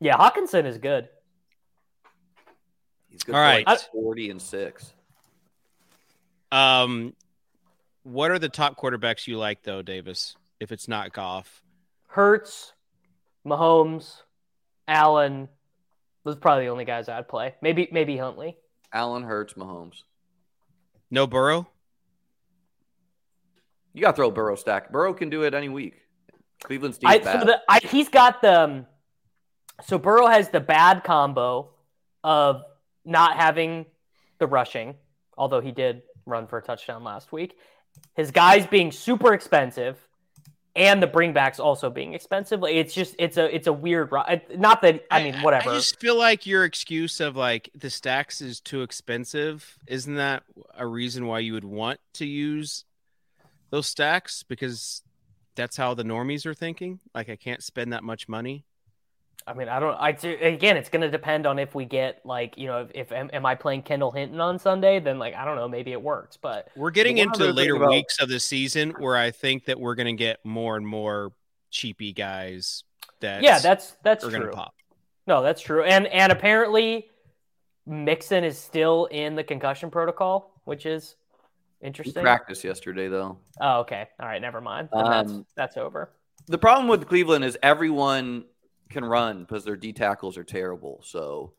yeah 0.00 0.16
Hockenson 0.16 0.64
is 0.66 0.78
good 0.78 1.08
He's 3.08 3.22
good 3.22 3.34
All 3.34 3.40
for 3.40 3.44
right. 3.46 3.64
like 3.64 3.78
40 3.92 4.30
and 4.30 4.42
6. 4.42 4.92
Um, 6.50 7.14
what 8.02 8.32
are 8.32 8.40
the 8.40 8.48
top 8.48 8.76
quarterbacks 8.76 9.28
you 9.28 9.38
like 9.38 9.62
though, 9.62 9.82
Davis? 9.82 10.36
If 10.58 10.72
it's 10.72 10.88
not 10.88 11.12
Goff, 11.12 11.62
Hurts, 12.08 12.72
Mahomes, 13.46 14.22
Allen. 14.88 15.48
Those 16.24 16.36
are 16.36 16.40
probably 16.40 16.64
the 16.64 16.70
only 16.70 16.84
guys 16.84 17.08
I'd 17.08 17.28
play. 17.28 17.54
Maybe 17.60 17.88
maybe 17.92 18.16
Huntley. 18.16 18.56
Allen 18.92 19.22
Hurts, 19.24 19.54
Mahomes. 19.54 20.02
no 21.10 21.26
Burrow. 21.26 21.66
You 23.92 24.00
got 24.02 24.12
to 24.12 24.16
throw 24.16 24.30
Burrow 24.30 24.56
stack. 24.56 24.90
Burrow 24.90 25.14
can 25.14 25.30
do 25.30 25.42
it 25.42 25.54
any 25.54 25.68
week. 25.68 25.94
Cleveland's 26.62 26.98
team's 26.98 27.12
I, 27.14 27.18
bad. 27.18 27.40
so 27.40 27.46
the, 27.46 27.60
I, 27.68 27.80
he's 27.80 28.08
got 28.08 28.40
the. 28.42 28.60
um, 28.62 28.86
So 29.82 29.98
Burrow 29.98 30.26
has 30.26 30.48
the 30.48 30.60
bad 30.60 31.04
combo 31.04 31.70
of 32.24 32.62
not 33.04 33.36
having 33.36 33.86
the 34.38 34.46
rushing, 34.46 34.94
although 35.36 35.60
he 35.60 35.70
did 35.72 36.02
run 36.26 36.46
for 36.46 36.58
a 36.58 36.62
touchdown 36.62 37.04
last 37.04 37.30
week. 37.32 37.56
His 38.16 38.30
guys 38.30 38.66
being 38.66 38.90
super 38.90 39.32
expensive, 39.34 39.98
and 40.76 41.02
the 41.02 41.06
bringbacks 41.06 41.60
also 41.60 41.88
being 41.88 42.14
expensive. 42.14 42.60
Like, 42.60 42.74
It's 42.74 42.94
just 42.94 43.14
it's 43.18 43.36
a 43.36 43.54
it's 43.54 43.66
a 43.66 43.72
weird. 43.72 44.10
Not 44.56 44.82
that 44.82 45.04
I 45.10 45.22
mean 45.22 45.36
whatever. 45.42 45.70
I 45.70 45.74
just 45.74 46.00
feel 46.00 46.16
like 46.16 46.46
your 46.46 46.64
excuse 46.64 47.20
of 47.20 47.36
like 47.36 47.70
the 47.74 47.90
stacks 47.90 48.40
is 48.40 48.60
too 48.60 48.82
expensive. 48.82 49.78
Isn't 49.86 50.16
that 50.16 50.42
a 50.76 50.86
reason 50.86 51.26
why 51.26 51.40
you 51.40 51.52
would 51.52 51.64
want 51.64 52.00
to 52.14 52.26
use 52.26 52.84
those 53.70 53.86
stacks? 53.86 54.42
Because 54.42 55.02
that's 55.54 55.76
how 55.76 55.94
the 55.94 56.02
normies 56.02 56.46
are 56.46 56.54
thinking. 56.54 57.00
Like 57.14 57.28
I 57.28 57.36
can't 57.36 57.62
spend 57.62 57.92
that 57.92 58.02
much 58.02 58.28
money. 58.28 58.64
I 59.46 59.52
mean, 59.52 59.68
I 59.68 59.78
don't. 59.78 59.94
I 59.94 60.10
again, 60.10 60.76
it's 60.78 60.88
going 60.88 61.02
to 61.02 61.10
depend 61.10 61.46
on 61.46 61.58
if 61.58 61.74
we 61.74 61.84
get 61.84 62.20
like 62.24 62.56
you 62.56 62.66
know 62.66 62.80
if, 62.82 62.90
if 62.94 63.12
am, 63.12 63.28
am 63.32 63.44
I 63.44 63.54
playing 63.54 63.82
Kendall 63.82 64.10
Hinton 64.10 64.40
on 64.40 64.58
Sunday? 64.58 65.00
Then 65.00 65.18
like 65.18 65.34
I 65.34 65.44
don't 65.44 65.56
know, 65.56 65.68
maybe 65.68 65.92
it 65.92 66.00
works. 66.00 66.38
But 66.38 66.68
We're 66.76 66.90
getting 66.90 67.18
into 67.18 67.40
the 67.46 67.52
later 67.52 67.76
about- 67.76 67.90
weeks 67.90 68.18
of 68.20 68.28
the 68.30 68.40
season 68.40 68.90
where 68.98 69.16
I 69.16 69.30
think 69.30 69.66
that 69.66 69.78
we're 69.78 69.94
going 69.96 70.06
to 70.06 70.18
get 70.18 70.44
more 70.44 70.76
and 70.76 70.86
more 70.86 71.32
cheapy 71.70 72.12
guys 72.12 72.84
that 73.20 73.42
yeah, 73.42 73.58
that's 73.58 73.96
that's 74.02 74.24
are 74.24 74.30
going 74.30 74.42
true. 74.42 74.50
to 74.50 74.56
pop. 74.56 74.74
No, 75.26 75.42
that's 75.42 75.60
true. 75.60 75.84
And 75.84 76.06
and 76.06 76.32
apparently, 76.32 77.08
Mixon 77.86 78.44
is 78.44 78.56
still 78.58 79.06
in 79.06 79.34
the 79.34 79.44
concussion 79.44 79.90
protocol, 79.90 80.58
which 80.64 80.86
is 80.86 81.16
He 81.80 81.86
interesting. 81.88 82.22
practiced 82.22 82.64
yesterday, 82.64 83.08
though. 83.08 83.36
Oh, 83.60 83.80
okay. 83.80 84.06
All 84.18 84.26
right, 84.26 84.40
never 84.40 84.62
mind. 84.62 84.88
Then 84.90 85.04
that's 85.04 85.32
Um, 85.32 85.46
that's 85.54 85.76
over. 85.76 86.10
The 86.46 86.58
problem 86.58 86.88
with 86.88 87.06
Cleveland 87.06 87.44
is 87.44 87.58
everyone 87.62 88.44
can 88.94 89.04
run 89.04 89.40
because 89.40 89.64
their 89.64 89.76
D 89.76 89.92
tackles 89.92 90.38
are 90.38 90.44
terrible. 90.44 91.02
So, 91.04 91.52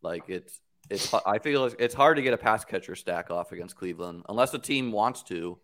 like, 0.00 0.24
it's 0.28 0.58
it's. 0.88 1.12
I 1.26 1.38
feel 1.38 1.64
it's- 1.66 1.76
it's 1.78 1.94
hard 1.94 2.16
to 2.16 2.22
get 2.22 2.32
a 2.32 2.38
pass 2.38 2.64
catcher 2.64 2.94
stack 2.94 3.30
off 3.30 3.52
against 3.52 3.76
Cleveland 3.76 4.22
unless 4.30 4.50
the 4.52 4.58
team 4.58 4.90
wants 4.92 5.22
to. 5.24 5.58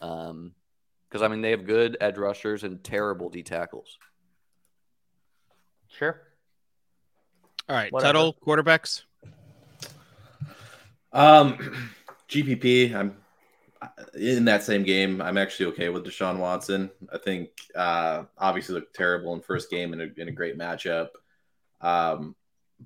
Um, 0.00 0.52
because 1.08 1.22
I 1.22 1.28
mean 1.28 1.40
they 1.42 1.52
have 1.52 1.64
good 1.64 1.96
edge 2.00 2.18
rushers 2.18 2.64
and 2.64 2.82
terrible 2.84 3.30
D 3.30 3.42
tackles. 3.44 3.98
Sure. 5.88 6.20
All 7.68 7.76
right, 7.76 7.92
Whatever. 7.92 8.12
Tuttle 8.12 8.36
quarterbacks. 8.44 9.02
Um, 11.12 11.90
GPP. 12.28 12.92
I'm 12.94 13.16
in 14.14 14.44
that 14.46 14.62
same 14.62 14.82
game. 14.82 15.20
I'm 15.20 15.38
actually 15.38 15.66
okay 15.66 15.88
with 15.88 16.04
Deshaun 16.04 16.38
Watson. 16.38 16.90
I 17.12 17.18
think 17.18 17.50
uh, 17.74 18.24
obviously 18.38 18.74
looked 18.74 18.94
terrible 18.94 19.34
in 19.34 19.40
first 19.40 19.70
game 19.70 19.92
in 19.92 20.00
a, 20.00 20.20
in 20.20 20.28
a 20.28 20.32
great 20.32 20.58
matchup. 20.58 21.08
Um, 21.80 22.34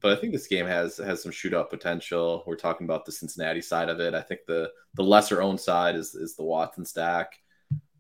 but 0.01 0.13
I 0.13 0.21
think 0.21 0.33
this 0.33 0.47
game 0.47 0.67
has 0.67 0.99
has 0.99 1.23
some 1.23 1.33
shootout 1.33 1.71
potential. 1.71 2.45
We're 2.47 2.57
talking 2.57 2.87
about 2.87 3.05
the 3.05 3.13
Cincinnati 3.13 3.61
side 3.63 3.89
of 3.89 4.01
it. 4.01 4.15
I 4.15 4.21
think 4.21 4.41
the 4.47 4.71
the 4.95 5.03
lesser 5.03 5.43
owned 5.43 5.61
side 5.61 5.97
is 5.97 6.15
is 6.15 6.37
the 6.37 6.45
Watson 6.45 6.85
stack. 6.85 7.39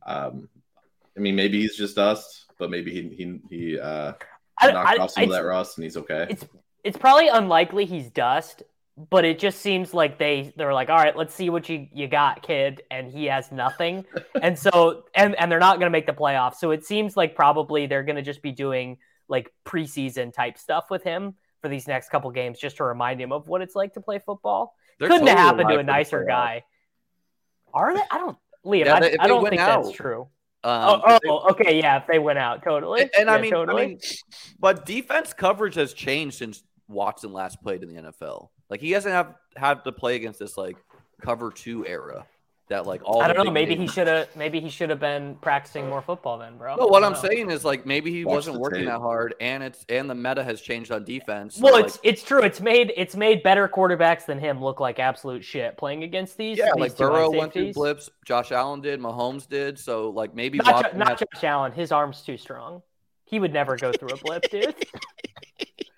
Um, 0.06 0.48
I 1.16 1.20
mean, 1.20 1.34
maybe 1.34 1.61
he's 1.61 1.76
just 1.76 1.96
dust, 1.96 2.46
but 2.58 2.70
maybe 2.70 2.92
he 2.92 3.08
he 3.14 3.40
he 3.48 3.78
uh, 3.78 4.12
knocked 4.62 4.98
I, 4.98 5.02
off 5.02 5.11
some 5.11 5.24
of 5.24 5.30
that 5.30 5.44
rust 5.44 5.78
and 5.78 5.84
he's 5.84 5.96
okay. 5.96 6.26
it's 6.30 6.44
it's 6.84 6.96
probably 6.96 7.28
unlikely 7.28 7.84
he's 7.84 8.11
dust, 8.11 8.62
but 9.11 9.24
it 9.24 9.38
just 9.38 9.61
seems 9.61 9.94
like 9.94 10.18
they 10.18 10.52
they're 10.56 10.74
like, 10.74 10.88
all 10.90 10.96
right, 10.96 11.16
let's 11.16 11.34
see 11.34 11.50
what 11.50 11.68
you 11.68 11.87
you 11.92 12.08
got, 12.08 12.42
kid, 12.42 12.82
and 12.90 13.11
he 13.11 13.26
has 13.26 13.52
nothing, 13.52 14.04
and 14.42 14.58
so 14.58 15.04
and 15.14 15.34
and 15.37 15.50
they're 15.52 15.61
not 15.61 15.78
going 15.78 15.87
to 15.87 15.90
make 15.90 16.06
the 16.06 16.12
playoffs. 16.12 16.56
So 16.56 16.72
it 16.72 16.84
seems 16.84 17.16
like 17.16 17.34
probably 17.37 17.87
they're 17.87 18.02
going 18.02 18.16
to 18.16 18.22
just 18.22 18.42
be 18.42 18.52
doing 18.52 18.98
like 19.28 19.52
preseason 19.64 20.32
type 20.32 20.58
stuff 20.58 20.87
with 20.90 21.04
him 21.04 21.34
for 21.62 21.68
these 21.68 21.87
next 21.87 22.08
couple 22.08 22.30
games, 22.30 22.58
just 22.58 22.78
to 22.78 22.84
remind 22.84 23.20
him 23.20 23.30
of 23.32 23.46
what 23.46 23.62
it's 23.62 23.74
like 23.74 23.94
to 23.94 24.00
play 24.00 24.18
football. 24.18 24.74
They're 24.98 25.08
Couldn't 25.08 25.28
have 25.28 25.37
totally 25.37 25.62
happened 25.64 25.76
to 25.76 25.78
a 25.78 25.82
nicer 25.84 26.24
guy. 26.24 26.64
Are 27.72 27.94
they? 27.94 28.02
I 28.11 28.18
don't, 28.18 28.37
Liam. 28.64 28.87
Yeah, 28.87 28.94
I, 28.94 29.16
I 29.20 29.26
don't 29.28 29.48
think 29.48 29.61
that's 29.61 29.92
true. 29.92 30.28
Um, 30.64 31.02
oh, 31.06 31.14
if 31.14 31.20
they- 31.22 31.28
oh, 31.28 31.50
okay, 31.50 31.78
yeah. 31.78 31.98
If 31.98 32.06
they 32.08 32.18
went 32.18 32.38
out, 32.38 32.64
totally. 32.64 33.02
And, 33.02 33.11
and 33.20 33.30
I 33.30 33.40
mean, 33.40 33.52
totally. 33.52 33.82
I 33.82 33.87
mean, 33.87 34.00
but 34.58 34.84
defense 34.87 35.32
coverage 35.32 35.76
has 35.76 35.92
changed 35.92 36.37
since 36.38 36.62
Watson 36.88 37.32
last 37.32 37.62
played 37.62 37.82
in 37.82 37.94
the 37.94 38.02
NFL. 38.02 38.48
Like 38.70 38.81
he 38.81 38.90
hasn't 38.92 39.14
have 39.14 39.35
had 39.57 39.85
to 39.85 39.92
play 39.92 40.16
against 40.16 40.38
this 40.38 40.57
like 40.59 40.76
cover 41.22 41.50
two 41.50 41.87
era. 41.87 42.26
that 42.68 42.85
like 42.87 43.00
all. 43.02 43.22
I 43.22 43.28
don't 43.28 43.37
know. 43.38 43.44
big 43.44 43.52
Maybe 43.54 43.76
he 43.76 43.87
should 43.87 44.07
have. 44.07 44.28
Maybe 44.37 44.61
he 44.61 44.68
should 44.68 44.90
have 44.90 45.00
been 45.00 45.37
practicing 45.37 45.88
more 45.88 46.02
football 46.02 46.37
then, 46.37 46.59
bro. 46.59 46.76
No, 46.76 46.87
what 46.87 47.02
I 47.02 47.07
I'm 47.07 47.14
know. 47.14 47.18
saying 47.18 47.50
is 47.50 47.64
like 47.64 47.87
maybe 47.87 48.11
he 48.12 48.26
Watch 48.26 48.35
wasn't 48.35 48.59
working 48.61 48.81
tape. 48.81 48.88
that 48.88 48.98
hard, 48.98 49.35
and 49.40 49.62
it's 49.62 49.87
and 49.88 50.09
the 50.11 50.14
meta 50.14 50.44
has 50.44 50.61
changed 50.61 50.92
on 50.92 51.02
defense. 51.04 51.54
so, 51.57 51.62
Well, 51.62 51.72
like, 51.72 51.87
it's 51.87 51.98
it's 52.02 52.22
true. 52.22 52.42
It's 52.42 52.61
made 52.61 52.92
it's 52.94 53.16
made 53.16 53.42
better 53.42 53.66
quarterbacks 53.68 54.26
than 54.26 54.38
him 54.38 54.62
look 54.62 54.81
like 54.81 54.98
absolute 54.98 55.42
shit 55.44 55.78
playing 55.78 56.02
against 56.04 56.37
these. 56.37 56.59
yeah, 56.59 56.66
these 56.74 56.81
like 56.81 56.96
two 56.96 57.04
high 57.04 57.11
Burrow 57.11 57.31
went 57.31 57.54
through 57.54 57.72
blips. 57.72 58.11
Josh 58.26 58.52
Allen 58.52 58.83
did. 58.83 59.00
Mahomes 59.00 59.48
did. 59.48 59.78
So 59.78 60.11
like 60.11 60.35
maybe 60.35 60.59
Not, 60.59 60.92
Jo- 60.92 60.98
not 60.98 61.09
has- 61.18 61.20
Josh 61.33 61.44
Allen. 61.44 61.72
His 61.72 61.90
arm's 61.90 62.20
too 62.20 62.37
strong. 62.37 62.83
He 63.24 63.40
would 63.40 63.52
never 63.54 63.76
go 63.76 63.92
through 63.92 64.11
a 64.11 64.16
blip, 64.18 64.42
dude. 64.50 64.74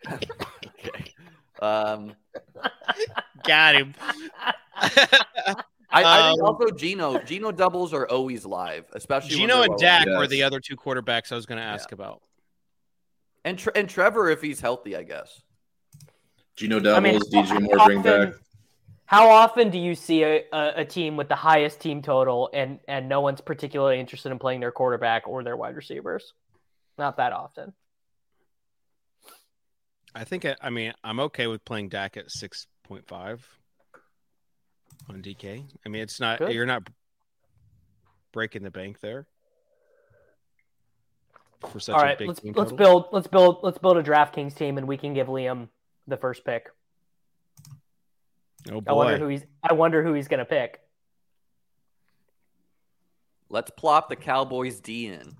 okay. 0.13 1.15
Um, 1.61 2.15
Got 3.47 3.75
him. 3.77 3.95
I, 4.77 5.63
I 5.91 6.29
think 6.31 6.41
Um, 6.41 6.47
also 6.47 6.71
Gino 6.77 7.19
Gino 7.21 7.51
doubles 7.53 7.93
are 7.93 8.07
always 8.09 8.45
live, 8.47 8.85
especially 8.93 9.31
Gino 9.37 9.63
and 9.63 9.71
well- 9.71 9.79
Dak 9.79 10.07
Yes. 10.07 10.19
were 10.19 10.27
the 10.27 10.43
other 10.43 10.61
two 10.61 10.77
quarterbacks 10.77 11.33
I 11.33 11.35
was 11.35 11.47
going 11.47 11.59
to 11.59 11.65
ask 11.65 11.93
about. 11.93 12.23
and 13.45 13.59
Tre- 13.59 13.73
and 13.75 13.89
Trevor 13.89 14.29
if 14.31 14.41
he's 14.43 14.61
healthy, 14.61 14.97
I 14.97 15.03
guess. 15.03 15.43
Gino 16.57 16.77
I 16.77 16.81
doubles, 16.81 17.03
mean, 17.03 17.21
DJ 17.45 17.47
how 17.47 17.61
Moore 17.61 17.87
bring 17.87 17.99
often- 17.99 18.31
back. 18.31 18.35
How 19.07 19.29
often 19.29 19.71
do 19.71 19.79
you 19.79 19.97
see 19.97 20.23
a, 20.23 20.45
a, 20.53 20.73
a 20.77 20.85
team 20.85 21.17
with 21.17 21.29
the 21.29 21.35
highest 21.35 21.81
team 21.81 22.01
total 22.01 22.49
and 22.55 22.79
and 22.87 23.09
no 23.09 23.21
one's 23.21 23.41
particularly 23.41 23.99
interested 23.99 24.31
in 24.31 24.39
playing 24.39 24.61
their 24.61 24.71
quarterback 24.71 25.27
or 25.27 25.43
their 25.43 25.57
wide 25.57 25.75
receivers? 25.75 26.33
Not 26.97 27.17
that 27.17 27.33
often. 27.33 27.73
I 30.15 30.25
think, 30.25 30.45
I, 30.45 30.57
I 30.61 30.71
mean, 30.71 30.93
I'm 31.05 31.21
okay 31.21 31.47
with 31.47 31.65
playing 31.65 31.89
Dak 31.89 32.17
at 32.17 32.27
6.5 32.29 33.41
on 35.09 35.23
DK. 35.23 35.65
I 35.85 35.89
mean, 35.89 36.03
it's 36.03 36.21
not, 36.21 36.39
Good. 36.39 36.53
you're 36.53 36.67
not 36.67 36.89
breaking 38.33 38.63
the 38.63 38.71
bank 38.71 39.01
there 39.01 39.27
for 41.69 41.81
such 41.81 41.95
All 41.95 42.03
a 42.03 42.17
big 42.17 42.29
let's 42.29 42.41
team 42.41 42.55
let's 42.57 42.73
build 42.73 43.07
let's 43.13 43.27
build 43.27 43.59
let's 43.63 43.79
build 43.79 43.97
a 43.99 44.03
DraftKings 44.03 44.55
team 44.55 44.79
and 44.79 44.89
we 44.89 44.97
can 44.97 45.13
give 45.15 45.27
Liam 45.27 45.69
the 46.07 46.17
first 46.17 46.45
pick. 46.45 46.71
Oh, 48.71 48.81
boy. 48.81 48.91
I 48.91 48.93
wonder 48.93 49.19
who 49.19 49.29
he's 49.29 49.45
I 49.63 49.75
wonder 49.75 50.03
who 50.03 50.15
he's 50.15 50.29
gonna 50.29 50.45
pick. 50.45 50.81
Let's 53.49 53.71
plop 53.71 54.09
the 54.09 54.17
Cowboys 54.17 54.81
D 54.81 55.09
in. 55.09 55.35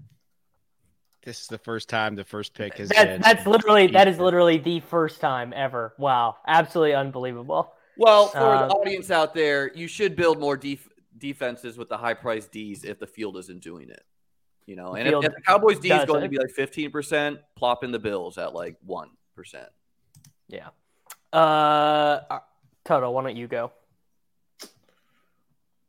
This 1.23 1.43
is 1.43 1.47
the 1.49 1.59
first 1.59 1.89
time 1.89 2.15
the 2.15 2.25
first 2.25 2.55
pick 2.55 2.79
has 2.79 2.89
That, 2.89 3.05
been. 3.07 3.21
that's 3.21 3.47
literally 3.47 3.89
that 3.89 4.09
is 4.09 4.19
literally 4.19 4.57
the 4.57 4.81
first 4.81 5.21
time 5.21 5.53
ever. 5.55 5.95
Wow, 5.99 6.37
absolutely 6.47 6.95
unbelievable. 6.95 7.75
Well, 7.99 8.29
for 8.29 8.39
Uh, 8.39 8.69
the 8.69 8.75
audience 8.75 9.11
out 9.11 9.35
there, 9.35 9.71
you 9.75 9.87
should 9.87 10.17
build 10.17 10.41
more 10.41 10.57
def- 10.57 10.89
defenses 11.19 11.77
with 11.77 11.91
the 11.91 11.99
high 11.99 12.15
price 12.15 12.47
D's 12.49 12.85
if 12.85 12.99
the 12.99 13.07
field 13.07 13.37
isn't 13.37 13.63
doing 13.63 13.91
it. 13.91 14.03
You 14.65 14.77
know, 14.77 14.95
and 14.95 15.07
if, 15.07 15.15
if 15.25 15.35
the 15.35 15.41
Cowboys 15.43 15.79
D 15.79 15.91
is 15.91 16.05
going 16.07 16.23
to 16.23 16.29
be 16.29 16.39
like 16.39 16.51
fifteen 16.51 16.91
percent, 16.91 17.41
plop 17.57 17.85
in 17.85 17.91
the 17.93 17.99
Bills 17.99 18.39
at 18.39 18.55
like 18.55 18.77
one 18.85 19.11
percent. 19.35 19.69
Yeah. 20.49 20.69
Uh, 21.33 22.21
Toto, 22.85 23.11
why 23.11 23.23
don't 23.25 23.37
you 23.37 23.47
go? 23.47 23.73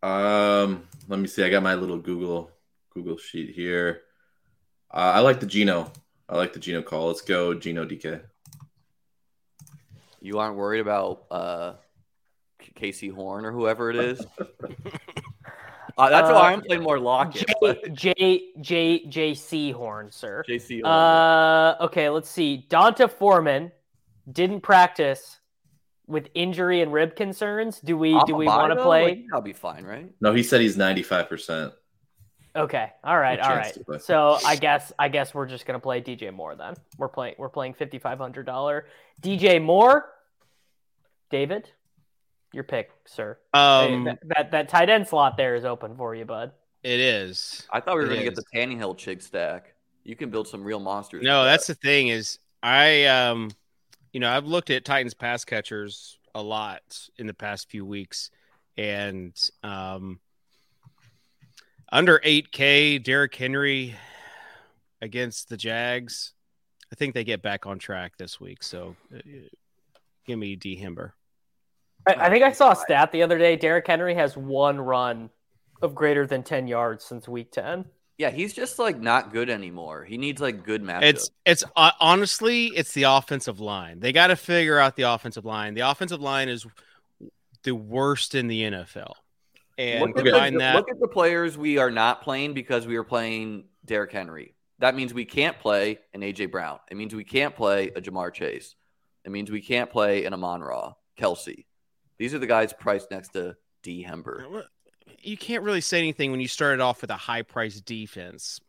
Um, 0.04 0.88
let 1.08 1.20
me 1.20 1.28
see. 1.28 1.44
I 1.44 1.50
got 1.50 1.63
my 1.63 1.76
little 1.76 1.98
Google 2.00 2.52
Google 2.94 3.17
sheet 3.17 3.56
here. 3.56 4.02
Uh, 4.93 4.97
I 5.15 5.19
like 5.19 5.39
the 5.39 5.45
Gino. 5.45 5.91
I 6.27 6.38
like 6.38 6.54
the 6.54 6.60
Gino 6.60 6.82
call. 6.82 7.08
Let's 7.08 7.21
go, 7.21 7.54
Gino 7.54 7.86
DK. 7.86 8.21
You 10.21 10.39
aren't 10.39 10.56
worried 10.56 10.80
about 10.82 11.23
uh, 11.32 11.73
Casey 12.75 13.08
Horn 13.08 13.45
or 13.45 13.51
whoever 13.51 13.89
it 13.89 13.95
is. 13.95 14.19
uh, 15.97 16.10
that's 16.10 16.30
Uh, 16.30 16.34
why 16.34 16.51
I'm 16.54 16.62
playing 16.62 16.84
more 16.84 16.99
Lockett. 16.99 17.47
J 17.47 17.54
but 17.62 17.93
J 17.93 18.41
J 18.62 19.06
J 19.08 19.34
C 19.34 19.71
Horn, 19.71 20.12
sir. 20.12 20.43
Jaycee 20.47 20.82
Horn. 20.82 20.93
Uh, 20.93 21.75
okay, 21.86 22.10
let's 22.10 22.30
see. 22.30 22.65
D'Onta 22.69 23.10
Foreman 23.10 23.71
didn't 24.32 24.62
practice 24.62 25.39
with 26.08 26.30
injury 26.34 26.82
and 26.82 26.91
rib 26.91 27.15
concerns. 27.15 27.80
Do 27.80 27.97
we 27.97 28.13
Off 28.13 28.27
do 28.27 28.36
we 28.36 28.45
want 28.45 28.73
to 28.73 28.84
play? 28.84 29.04
Like, 29.06 29.23
that'll 29.27 29.41
be 29.41 29.54
fine, 29.54 29.86
right? 29.86 30.13
No, 30.21 30.34
he 30.34 30.43
said 30.43 30.62
he's 30.62 30.77
ninety 30.77 31.04
five 31.04 31.27
percent. 31.30 31.73
Okay, 32.55 32.91
all 33.03 33.17
right, 33.17 33.39
No 33.39 33.45
all 33.45 33.49
chance 33.55 33.65
right. 33.67 33.73
to 33.75 33.83
play. 33.85 33.97
So 33.99 34.37
I 34.45 34.55
guess 34.57 34.91
I 34.99 35.07
guess 35.07 35.33
we're 35.33 35.47
just 35.47 35.65
gonna 35.65 35.79
play 35.79 36.01
DJ 36.01 36.33
Moore 36.33 36.55
then. 36.55 36.75
We're 36.97 37.07
playing 37.07 37.35
we're 37.37 37.49
playing 37.49 37.75
fifty 37.75 37.97
five 37.99 38.17
hundred 38.17 38.45
dollar 38.45 38.87
DJ 39.21 39.61
Moore. 39.61 40.09
David, 41.29 41.69
your 42.51 42.65
pick, 42.65 42.91
sir. 43.05 43.37
Um, 43.53 44.03
that, 44.03 44.19
that 44.25 44.51
that 44.51 44.69
tight 44.69 44.89
end 44.89 45.07
slot 45.07 45.37
there 45.37 45.55
is 45.55 45.63
open 45.63 45.95
for 45.95 46.13
you, 46.13 46.25
bud. 46.25 46.51
it 46.83 46.99
is. 46.99 47.65
I 47.71 47.79
thought 47.79 47.95
we 47.95 48.01
were 48.01 48.07
It 48.07 48.15
going 48.15 48.19
to 48.19 48.25
get 48.25 48.35
the 48.35 48.43
is. 48.59 48.67
Tannehill 48.69 48.97
chick 48.97 49.21
stack. 49.21 49.73
You 50.03 50.15
can 50.17 50.29
build 50.29 50.47
some 50.47 50.63
real 50.63 50.79
monsters. 50.81 51.23
No, 51.23 51.43
that's 51.45 51.67
that. 51.67 51.79
the 51.79 51.87
thing 51.87 52.09
is 52.09 52.39
I 52.61 53.05
um 53.05 53.51
you 54.11 54.19
know, 54.19 54.29
I've 54.29 54.45
looked 54.45 54.69
at 54.71 54.83
Titans 54.83 55.13
pass 55.13 55.45
catchers 55.45 56.17
a 56.35 56.41
lot 56.41 56.81
in 57.17 57.27
the 57.27 57.33
past 57.33 57.69
few 57.69 57.85
weeks 57.85 58.29
and 58.75 59.33
um 59.63 60.19
under 61.91 62.19
8k 62.19 63.04
Derrick 63.04 63.36
Henry 63.36 63.95
against 65.01 65.49
the 65.49 65.58
Jags. 65.58 66.34
I 66.91 66.95
think 66.95 67.13
they 67.13 67.23
get 67.23 67.41
back 67.41 67.65
on 67.65 67.80
track 67.80 68.13
this 68.17 68.39
week. 68.39 68.63
So 68.63 68.95
uh, 69.15 69.19
give 70.25 70.38
me 70.38 70.56
D 70.56 70.80
Himber. 70.82 71.12
I, 72.08 72.13
I 72.15 72.30
think 72.30 72.43
I 72.43 72.51
saw 72.51 72.71
a 72.71 72.75
stat 72.75 73.12
the 73.12 73.23
other 73.23 73.38
day. 73.38 73.56
Derrick 73.56 73.88
Henry 73.88 74.15
has 74.15 74.36
one 74.36 74.80
run 74.80 75.30
of 75.82 75.95
greater 75.95 76.27
than 76.27 76.43
ten 76.43 76.67
yards 76.67 77.06
since 77.06 77.27
week 77.27 77.51
ten. 77.51 77.86
yeah. 78.17 78.30
He's 78.30 78.54
just 78.54 78.77
like 78.77 78.99
not 78.99 79.32
good 79.32 79.49
anymore. 79.49 80.04
He 80.04 80.17
needs 80.17 80.41
like 80.41 80.65
good 80.65 80.84
matchups. 80.84 81.04
It's 81.04 81.32
it's 81.45 81.63
uh, 81.75 81.91
honestly 81.99 82.67
it's 82.67 82.93
the 82.93 83.04
offensive 83.04 83.60
line. 83.60 83.99
They 83.99 84.12
got 84.12 84.27
to 84.27 84.36
figure 84.36 84.77
out 84.77 84.95
the 84.95 85.04
offensive 85.04 85.45
line. 85.45 85.73
The 85.73 85.89
offensive 85.89 86.21
line 86.21 86.49
is 86.49 86.65
the 87.63 87.75
worst 87.75 88.36
in 88.36 88.47
the 88.47 88.63
NFL. 88.63 89.13
And 89.77 90.01
look, 90.01 90.17
at 90.17 90.23
combine 90.25 90.53
the, 90.53 90.60
that 90.60 90.75
look 90.75 90.89
at 90.89 90.99
the 90.99 91.07
players 91.07 91.57
we 91.57 91.77
are 91.77 91.91
not 91.91 92.21
playing 92.21 92.53
because 92.53 92.86
we 92.86 92.95
are 92.97 93.03
playing 93.03 93.65
Derrick 93.86 94.12
Henry. 94.12 94.53
That 94.79 94.95
means 94.95 95.13
we 95.13 95.25
can't 95.25 95.57
play 95.60 95.99
an 96.13 96.21
AJ 96.21 96.51
Brown. 96.51 96.79
It 96.89 96.97
means 96.97 97.13
we 97.15 97.23
can't 97.23 97.55
play 97.55 97.89
a 97.95 98.01
Ja'Marr 98.01 98.34
Chase. 98.34 98.75
It 99.23 99.31
means 99.31 99.51
we 99.51 99.62
can't 99.62 99.89
play 99.91 100.25
an 100.25 100.34
Amon 100.34 100.62
Ra, 100.62 100.93
Kelce. 101.19 101.65
These 102.17 102.34
are 102.34 102.39
the 102.39 102.47
guys 102.47 102.73
priced 102.73 103.12
next 103.12 103.29
to 103.34 103.55
D 103.84 104.05
Hember. 104.07 104.63
you 105.19 105.38
can't 105.38 105.63
really 105.63 105.81
say 105.81 105.97
anything 105.99 106.31
when 106.31 106.39
you 106.39 106.47
started 106.47 106.81
off 106.81 107.01
with 107.01 107.10
a 107.12 107.15
high 107.17 107.41
price 107.43 107.79
defense. 107.81 108.60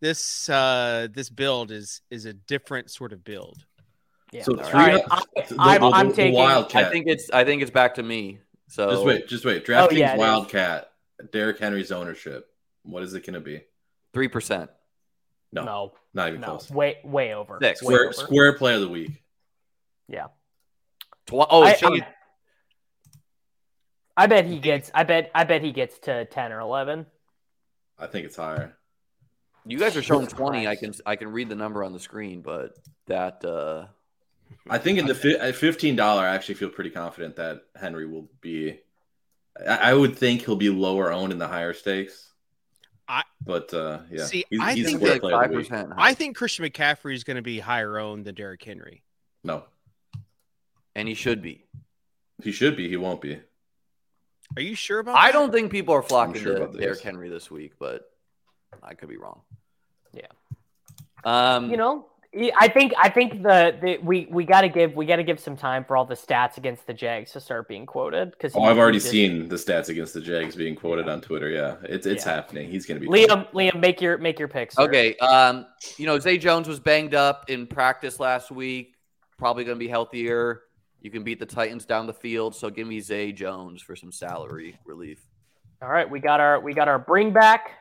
This 0.00 0.48
uh 0.48 1.08
this 1.12 1.28
build 1.28 1.70
is 1.70 2.00
is 2.10 2.24
a 2.24 2.32
different 2.32 2.90
sort 2.90 3.12
of 3.12 3.22
build. 3.24 3.64
Yeah. 4.32 4.42
So 4.44 4.56
three. 4.56 4.72
right. 4.72 5.04
the- 5.04 5.56
I'm- 5.58 5.80
the- 5.80 5.86
I'm 5.88 6.08
the 6.08 6.14
taking- 6.14 6.34
Wildcat. 6.34 6.86
I 6.86 6.90
think 6.90 7.06
it's 7.08 7.30
I 7.30 7.44
think 7.44 7.60
it's 7.62 7.70
back 7.70 7.94
to 7.96 8.02
me. 8.02 8.40
So 8.70 8.88
Just 8.88 9.04
wait, 9.04 9.26
just 9.26 9.44
wait. 9.44 9.66
DraftKings 9.66 9.88
Oh, 9.90 9.90
yeah, 9.90 10.10
it 10.12 10.14
is. 10.14 10.18
Wildcat, 10.20 10.92
Derrick 11.32 11.58
Henry's 11.58 11.90
ownership. 11.90 12.46
What 12.84 13.02
is 13.02 13.14
it 13.14 13.26
going 13.26 13.34
to 13.34 13.40
be? 13.40 13.62
three 14.12 14.28
percent. 14.28 14.70
No, 15.52 15.64
no, 15.64 15.92
not 16.14 16.28
even 16.28 16.40
no, 16.40 16.46
close. 16.46 16.70
way 16.70 16.98
way 17.02 17.34
over. 17.34 17.58
Six. 17.60 17.82
Way 17.82 17.94
Square, 17.94 18.04
over. 18.04 18.12
square 18.12 18.52
play 18.56 18.74
of 18.74 18.80
the 18.80 18.88
week. 18.88 19.24
Yeah. 20.06 20.26
Tw- 21.26 21.32
oh, 21.50 21.62
I, 21.64 21.70
it's 21.72 21.82
I, 21.82 22.06
I 24.16 24.26
bet 24.28 24.46
he 24.46 24.60
gets. 24.60 24.92
I 24.94 25.02
bet. 25.02 25.32
I 25.34 25.42
bet 25.42 25.62
he 25.62 25.72
gets 25.72 25.98
to 26.00 26.24
ten 26.26 26.52
or 26.52 26.60
eleven. 26.60 27.06
I 27.98 28.06
think 28.06 28.26
it's 28.26 28.36
higher. 28.36 28.76
you 29.66 29.78
guys 29.78 29.96
are 29.96 30.02
showing 30.02 30.28
twenty. 30.28 30.68
I 30.68 30.76
can 30.76 30.94
I 31.04 31.16
can 31.16 31.32
read 31.32 31.48
the 31.48 31.56
number 31.56 31.82
on 31.82 31.92
the 31.92 32.00
screen, 32.00 32.40
but 32.40 32.76
that 33.08 33.44
uh 33.44 33.86
I 34.68 34.78
think 34.78 34.98
in 34.98 35.06
the 35.06 35.14
fi- 35.14 35.36
at 35.36 35.54
fifteen 35.56 35.96
dollar, 35.96 36.22
I 36.22 36.34
actually 36.34 36.54
feel 36.56 36.68
pretty 36.68 36.90
confident 36.90 37.36
that 37.36 37.62
Henry 37.74 38.06
will 38.06 38.28
be. 38.40 38.78
I, 39.66 39.90
I 39.90 39.94
would 39.94 40.16
think 40.16 40.42
he'll 40.44 40.56
be 40.56 40.70
lower 40.70 41.12
owned 41.12 41.32
in 41.32 41.38
the 41.38 41.48
higher 41.48 41.72
stakes. 41.72 42.32
I- 43.08 43.24
but 43.44 43.72
uh, 43.74 44.00
yeah, 44.10 44.24
See, 44.26 44.44
he's, 44.50 44.60
I 44.60 44.74
he's 44.74 44.86
think 44.86 44.98
square 45.00 45.18
like 45.18 45.32
five 45.32 45.52
percent. 45.52 45.90
I 45.96 46.14
think 46.14 46.36
Christian 46.36 46.64
McCaffrey 46.64 47.14
is 47.14 47.24
going 47.24 47.36
to 47.36 47.42
be 47.42 47.58
higher 47.58 47.98
owned 47.98 48.24
than 48.24 48.34
Derrick 48.34 48.62
Henry. 48.62 49.02
No, 49.42 49.64
and 50.94 51.08
he 51.08 51.14
should 51.14 51.42
be. 51.42 51.64
he 52.42 52.52
should 52.52 52.76
be. 52.76 52.88
He 52.88 52.96
won't 52.96 53.20
be. 53.20 53.40
Are 54.56 54.62
you 54.62 54.74
sure 54.74 54.98
about 54.98 55.16
I 55.16 55.28
that? 55.28 55.32
don't 55.32 55.52
think 55.52 55.70
people 55.72 55.94
are 55.94 56.02
flocking 56.02 56.42
sure 56.42 56.56
to 56.56 56.62
about. 56.64 56.78
Derrick 56.78 57.00
Henry 57.00 57.28
this 57.28 57.50
week, 57.50 57.72
but 57.78 58.02
I 58.82 58.94
could 58.94 59.08
be 59.08 59.16
wrong. 59.16 59.40
Yeah. 60.12 60.26
Um, 61.24 61.70
You 61.70 61.76
know, 61.76 62.06
I 62.32 62.68
think. 62.68 62.92
I 62.96 63.08
think 63.08 63.42
the, 63.42 63.76
the 63.82 63.98
we 64.04 64.28
we 64.30 64.44
got 64.44 64.60
to 64.60 64.68
give 64.68 64.94
we 64.94 65.04
got 65.04 65.16
to 65.16 65.24
give 65.24 65.40
some 65.40 65.56
time 65.56 65.84
for 65.84 65.96
all 65.96 66.04
the 66.04 66.14
stats 66.14 66.58
against 66.58 66.86
the 66.86 66.94
Jags 66.94 67.32
to 67.32 67.40
start 67.40 67.66
being 67.66 67.86
quoted 67.86 68.30
because 68.30 68.52
Oh, 68.54 68.62
I've 68.62 68.78
already 68.78 69.00
seen 69.00 69.48
the 69.48 69.56
stats 69.56 69.88
against 69.88 70.14
the 70.14 70.20
Jags 70.20 70.54
being 70.54 70.76
quoted 70.76 71.08
on 71.08 71.20
Twitter. 71.20 71.48
Yeah, 71.50 71.76
it's 71.82 72.06
it's 72.06 72.24
Yeah. 72.24 72.34
happening. 72.34 72.70
He's 72.70 72.86
going 72.86 73.00
to 73.00 73.06
be 73.06 73.12
Liam. 73.12 73.50
Liam, 73.52 73.80
make 73.80 74.00
your 74.00 74.16
make 74.18 74.38
your 74.38 74.46
picks. 74.46 74.76
sir. 74.76 74.82
Okay. 74.82 75.16
Um, 75.16 75.66
you 75.96 76.06
know, 76.06 76.20
Zay 76.20 76.38
Jones 76.38 76.68
was 76.68 76.78
banged 76.78 77.14
up 77.14 77.50
in 77.50 77.66
practice 77.66 78.20
last 78.20 78.52
week. 78.52 78.94
Probably 79.36 79.64
going 79.64 79.76
to 79.76 79.84
be 79.84 79.88
healthier. 79.88 80.62
You 81.00 81.10
can 81.10 81.24
beat 81.24 81.40
the 81.40 81.46
Titans 81.46 81.84
down 81.84 82.06
the 82.06 82.12
field, 82.14 82.54
so 82.54 82.70
give 82.70 82.86
me 82.86 83.00
Zay 83.00 83.32
Jones 83.32 83.82
for 83.82 83.96
some 83.96 84.12
salary 84.12 84.78
relief. 84.84 85.18
All 85.82 85.88
right, 85.88 86.08
we 86.08 86.20
got 86.20 86.38
our 86.38 86.60
we 86.60 86.74
got 86.74 86.86
our 86.86 86.98
bring 87.00 87.32
back. 87.32 87.72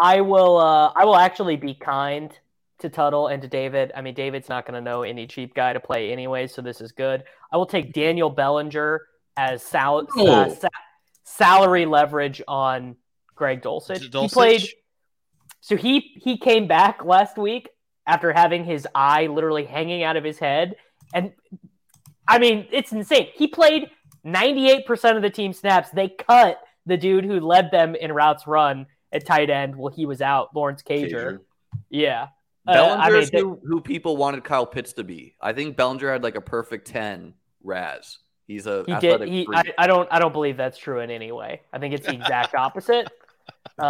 I 0.00 0.22
will 0.22 0.56
uh 0.56 0.92
I 0.96 1.04
will 1.04 1.16
actually 1.16 1.56
be 1.56 1.74
kind 1.74 2.32
to 2.80 2.88
Tuttle 2.88 3.28
and 3.28 3.40
to 3.42 3.48
David. 3.48 3.92
I 3.96 4.00
mean, 4.00 4.14
David's 4.14 4.48
not 4.48 4.66
going 4.66 4.74
to 4.74 4.80
know 4.80 5.02
any 5.02 5.26
cheap 5.26 5.54
guy 5.54 5.72
to 5.72 5.80
play 5.80 6.12
anyway, 6.12 6.46
so 6.46 6.62
this 6.62 6.80
is 6.80 6.92
good. 6.92 7.24
I 7.52 7.56
will 7.56 7.66
take 7.66 7.92
Daniel 7.92 8.30
Bellinger 8.30 9.00
as 9.36 9.62
sal- 9.62 10.06
Oh. 10.16 10.26
uh, 10.30 10.48
sa- 10.48 10.68
salary 11.24 11.86
leverage 11.86 12.42
on 12.48 12.96
Greg 13.34 13.62
Dulcich. 13.62 14.00
He 14.02 14.08
Dulcich? 14.08 14.32
played 14.32 14.62
so 15.62 15.76
he 15.76 16.18
he 16.22 16.38
came 16.38 16.66
back 16.66 17.04
last 17.04 17.36
week 17.36 17.68
after 18.06 18.32
having 18.32 18.64
his 18.64 18.88
eye 18.94 19.26
literally 19.26 19.64
hanging 19.64 20.02
out 20.02 20.16
of 20.16 20.24
his 20.24 20.38
head 20.38 20.74
and 21.14 21.32
I 22.26 22.38
mean, 22.38 22.66
it's 22.70 22.92
insane. 22.92 23.28
He 23.34 23.46
played 23.48 23.90
98% 24.24 25.16
of 25.16 25.22
the 25.22 25.30
team 25.30 25.52
snaps. 25.52 25.90
They 25.90 26.08
cut 26.08 26.60
the 26.86 26.96
dude 26.96 27.24
who 27.24 27.40
led 27.40 27.70
them 27.72 27.94
in 27.94 28.12
routes 28.12 28.46
run 28.46 28.86
at 29.12 29.26
tight 29.26 29.50
end 29.50 29.74
while 29.76 29.92
he 29.92 30.06
was 30.06 30.20
out, 30.22 30.54
Lawrence 30.54 30.82
Cager. 30.82 31.10
Cager. 31.10 31.38
Yeah. 31.90 32.28
Uh, 32.66 32.72
I 32.72 32.76
mean, 32.76 32.98
Bellinger's 32.98 33.30
who, 33.30 33.60
who 33.64 33.80
people 33.80 34.16
wanted 34.16 34.44
Kyle 34.44 34.66
Pitts 34.66 34.92
to 34.94 35.04
be. 35.04 35.34
I 35.40 35.52
think 35.52 35.76
Bellinger 35.76 36.12
had 36.12 36.22
like 36.22 36.36
a 36.36 36.40
perfect 36.40 36.86
ten. 36.86 37.34
RAS. 37.62 38.18
He's 38.46 38.66
a 38.66 38.84
he 38.86 38.94
did. 38.96 39.22
He. 39.28 39.46
I, 39.52 39.62
I 39.78 39.86
don't. 39.86 40.08
I 40.10 40.18
don't 40.18 40.32
believe 40.32 40.56
that's 40.56 40.78
true 40.78 41.00
in 41.00 41.10
any 41.10 41.30
way. 41.32 41.62
I 41.72 41.78
think 41.78 41.94
it's 41.94 42.06
the 42.06 42.14
exact 42.14 42.54
opposite. 42.54 43.08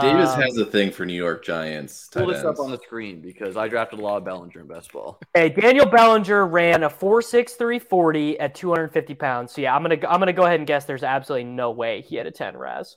Davis 0.01 0.31
Um, 0.31 0.41
has 0.43 0.57
a 0.57 0.65
thing 0.65 0.91
for 0.93 1.05
New 1.05 1.15
York 1.15 1.45
Giants. 1.45 2.09
Pull 2.13 2.27
tight 2.27 2.33
this 2.35 2.45
up 2.45 2.61
on 2.61 2.71
the 2.71 2.79
screen 2.79 3.21
because 3.21 3.57
I 3.57 3.67
drafted 3.69 3.99
a 3.99 4.03
lot 4.03 4.17
of 4.19 4.25
Bellinger 4.25 4.61
in 4.61 4.67
best 4.69 4.93
ball. 4.93 5.19
Hey, 5.35 5.49
Daniel 5.49 5.87
Bellinger 5.87 6.47
ran 6.47 6.83
a 6.85 6.91
four 6.91 7.23
six 7.23 7.55
three 7.55 7.79
forty 7.79 8.39
at 8.39 8.55
250 8.55 9.15
pounds. 9.15 9.53
So 9.53 9.61
yeah, 9.63 9.75
I'm 9.75 9.83
gonna 9.83 9.97
I'm 10.09 10.21
gonna 10.21 10.33
go 10.33 10.45
ahead 10.45 10.61
and 10.61 10.67
guess 10.67 10.85
there's 10.85 11.03
absolutely 11.03 11.45
no 11.45 11.71
way 11.73 12.03
he 12.03 12.17
had 12.17 12.27
a 12.27 12.31
10 12.31 12.57
RAS. 12.57 12.97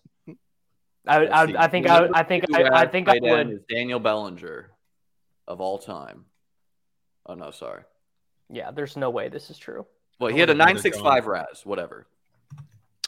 I, 1.08 1.20
would- 1.20 1.30
I, 1.30 1.40
Let's 1.40 1.42
would- 1.48 1.50
see. 1.50 1.58
I 1.58 1.68
think 1.68 1.90
I, 1.90 2.08
I 2.14 2.24
think 2.24 2.46
I, 2.54 2.64
I 2.82 2.86
think 2.88 3.10
I 3.10 3.18
would. 3.22 3.68
Daniel 3.68 4.00
Bellinger 4.00 4.72
of 5.48 5.62
all 5.62 5.78
time. 5.78 6.26
Oh 7.26 7.34
no, 7.36 7.52
sorry. 7.52 7.84
Yeah, 8.50 8.72
there's 8.72 8.98
no 8.98 9.10
way 9.10 9.30
this 9.30 9.50
is 9.50 9.58
true. 9.58 9.86
Well, 10.20 10.30
I 10.30 10.34
he 10.34 10.40
had 10.40 10.50
a 10.50 10.54
nine 10.54 10.78
six 10.78 11.00
five 11.00 11.26
RAS. 11.28 11.66
Whatever. 11.66 12.06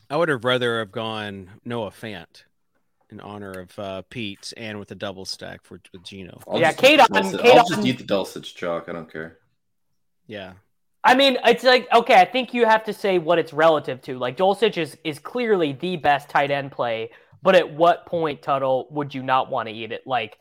I 0.10 0.18
would 0.18 0.30
have 0.30 0.46
rather 0.46 0.80
have 0.80 0.92
gone 0.92 1.50
Noah 1.66 1.90
Fant 1.92 2.44
in 3.10 3.20
honor 3.20 3.52
of 3.52 3.80
uh, 3.80 4.02
Pete 4.10 4.54
and 4.58 4.80
with 4.80 4.92
a 4.92 4.96
double 4.96 5.26
stack 5.26 5.64
for 5.64 5.80
with 5.92 6.04
Geno. 6.04 6.40
I'll 6.48 6.60
Yeah, 6.60 6.72
Kate 6.74 7.00
eat 7.00 7.08
the 7.10 7.16
on- 7.18 7.24
Dulcich- 7.34 7.42
Kate 7.42 7.58
I'll 7.58 7.68
just 7.68 7.80
on- 7.80 7.88
eat 7.88 7.98
the 7.98 8.04
Dulcich 8.04 8.56
chalk. 8.56 8.86
I 8.88 8.94
don't 8.94 9.12
care. 9.12 9.38
Yeah. 10.28 10.54
I 11.04 11.14
mean, 11.16 11.38
it's 11.46 11.64
like 11.64 11.88
okay. 11.94 12.20
I 12.20 12.26
think 12.26 12.54
you 12.54 12.66
have 12.66 12.84
to 12.86 12.94
say 12.94 13.20
what 13.20 13.38
it's 13.38 13.54
relative 13.54 14.02
to. 14.04 14.18
Like 14.18 14.38
Dulcich 14.38 14.78
is 14.78 14.98
is 15.04 15.20
clearly 15.20 15.74
the 15.74 15.98
best 15.98 16.30
tight 16.30 16.50
end 16.50 16.72
play, 16.72 17.12
but 17.44 17.56
at 17.56 17.72
what 17.74 18.06
point, 18.08 18.42
Tuttle, 18.42 18.88
would 18.90 19.14
you 19.14 19.22
not 19.22 19.50
want 19.52 19.70
to 19.70 19.74
eat 19.76 19.92
it? 19.92 20.02
Like 20.08 20.40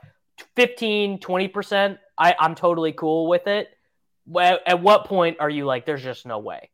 15, 0.56 1.18
20 1.20 1.48
percent. 1.48 1.98
I 2.18 2.34
I'm 2.38 2.54
totally 2.54 2.92
cool 2.92 3.28
with 3.28 3.46
it. 3.46 3.68
Well, 4.26 4.58
at 4.66 4.80
what 4.80 5.04
point 5.06 5.38
are 5.40 5.50
you 5.50 5.64
like, 5.66 5.84
there's 5.86 6.02
just 6.02 6.24
no 6.26 6.38
way? 6.38 6.70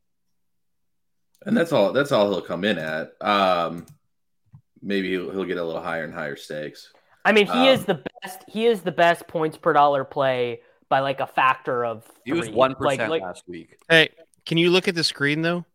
And 1.45 1.57
that's 1.57 1.71
all. 1.71 1.91
That's 1.93 2.11
all 2.11 2.29
he'll 2.29 2.41
come 2.41 2.63
in 2.63 2.77
at. 2.77 3.13
Um, 3.21 3.85
maybe 4.81 5.09
he'll, 5.11 5.31
he'll 5.31 5.43
get 5.45 5.57
a 5.57 5.63
little 5.63 5.81
higher 5.81 6.03
and 6.03 6.13
higher 6.13 6.35
stakes. 6.35 6.93
I 7.25 7.31
mean, 7.31 7.47
he 7.47 7.67
is 7.67 7.79
Um, 7.81 7.85
the 7.87 8.03
best. 8.21 8.43
He 8.47 8.65
is 8.67 8.81
the 8.81 8.91
best 8.91 9.27
points 9.27 9.57
per 9.57 9.73
dollar 9.73 10.03
play 10.03 10.61
by 10.89 10.99
like 10.99 11.19
a 11.19 11.27
factor 11.27 11.83
of. 11.85 12.05
He 12.25 12.33
was 12.33 12.49
one 12.49 12.75
Like- 12.79 12.99
like- 12.99 13.21
last 13.21 13.47
week. 13.47 13.77
Hey, 13.89 14.09
can 14.45 14.57
you 14.57 14.69
look 14.69 14.87
at 14.87 14.95
the 14.95 15.03
screen 15.03 15.41
though? 15.41 15.65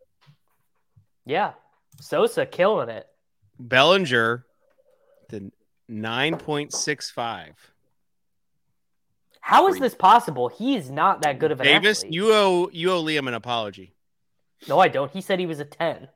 Yeah, 1.25 1.53
Sosa 2.01 2.47
killing 2.47 2.89
it. 2.89 3.07
Bellinger, 3.59 4.47
the 5.29 5.51
nine 5.89 6.37
point 6.39 6.73
six 6.73 7.11
five. 7.11 7.55
How 9.47 9.69
is 9.69 9.79
this 9.79 9.95
possible? 9.95 10.49
He 10.49 10.75
is 10.75 10.91
not 10.91 11.23
that 11.23 11.39
good 11.39 11.53
of 11.53 11.61
an 11.61 11.67
Davis, 11.67 11.99
athlete. 11.99 12.15
you 12.15 12.33
owe 12.33 12.69
you 12.73 12.91
owe 12.91 13.01
Liam 13.01 13.29
an 13.29 13.35
apology. 13.35 13.95
No, 14.69 14.81
I 14.81 14.89
don't. 14.89 15.09
He 15.13 15.21
said 15.21 15.39
he 15.39 15.47
was 15.47 15.61
a 15.61 15.65
10. 15.65 16.09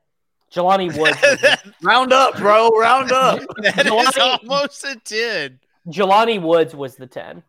Jelani 0.53 0.93
Woods 0.97 1.63
Round 1.81 2.11
up, 2.11 2.35
bro. 2.35 2.67
Round 2.71 3.09
up. 3.13 3.39
that 3.59 3.85
is 3.85 3.91
Jelani- 3.93 4.39
almost 4.43 4.83
a 4.83 4.97
ten. 5.05 5.59
Jelani 5.87 6.41
Woods 6.41 6.75
was 6.75 6.97
the 6.97 7.07
10. 7.07 7.41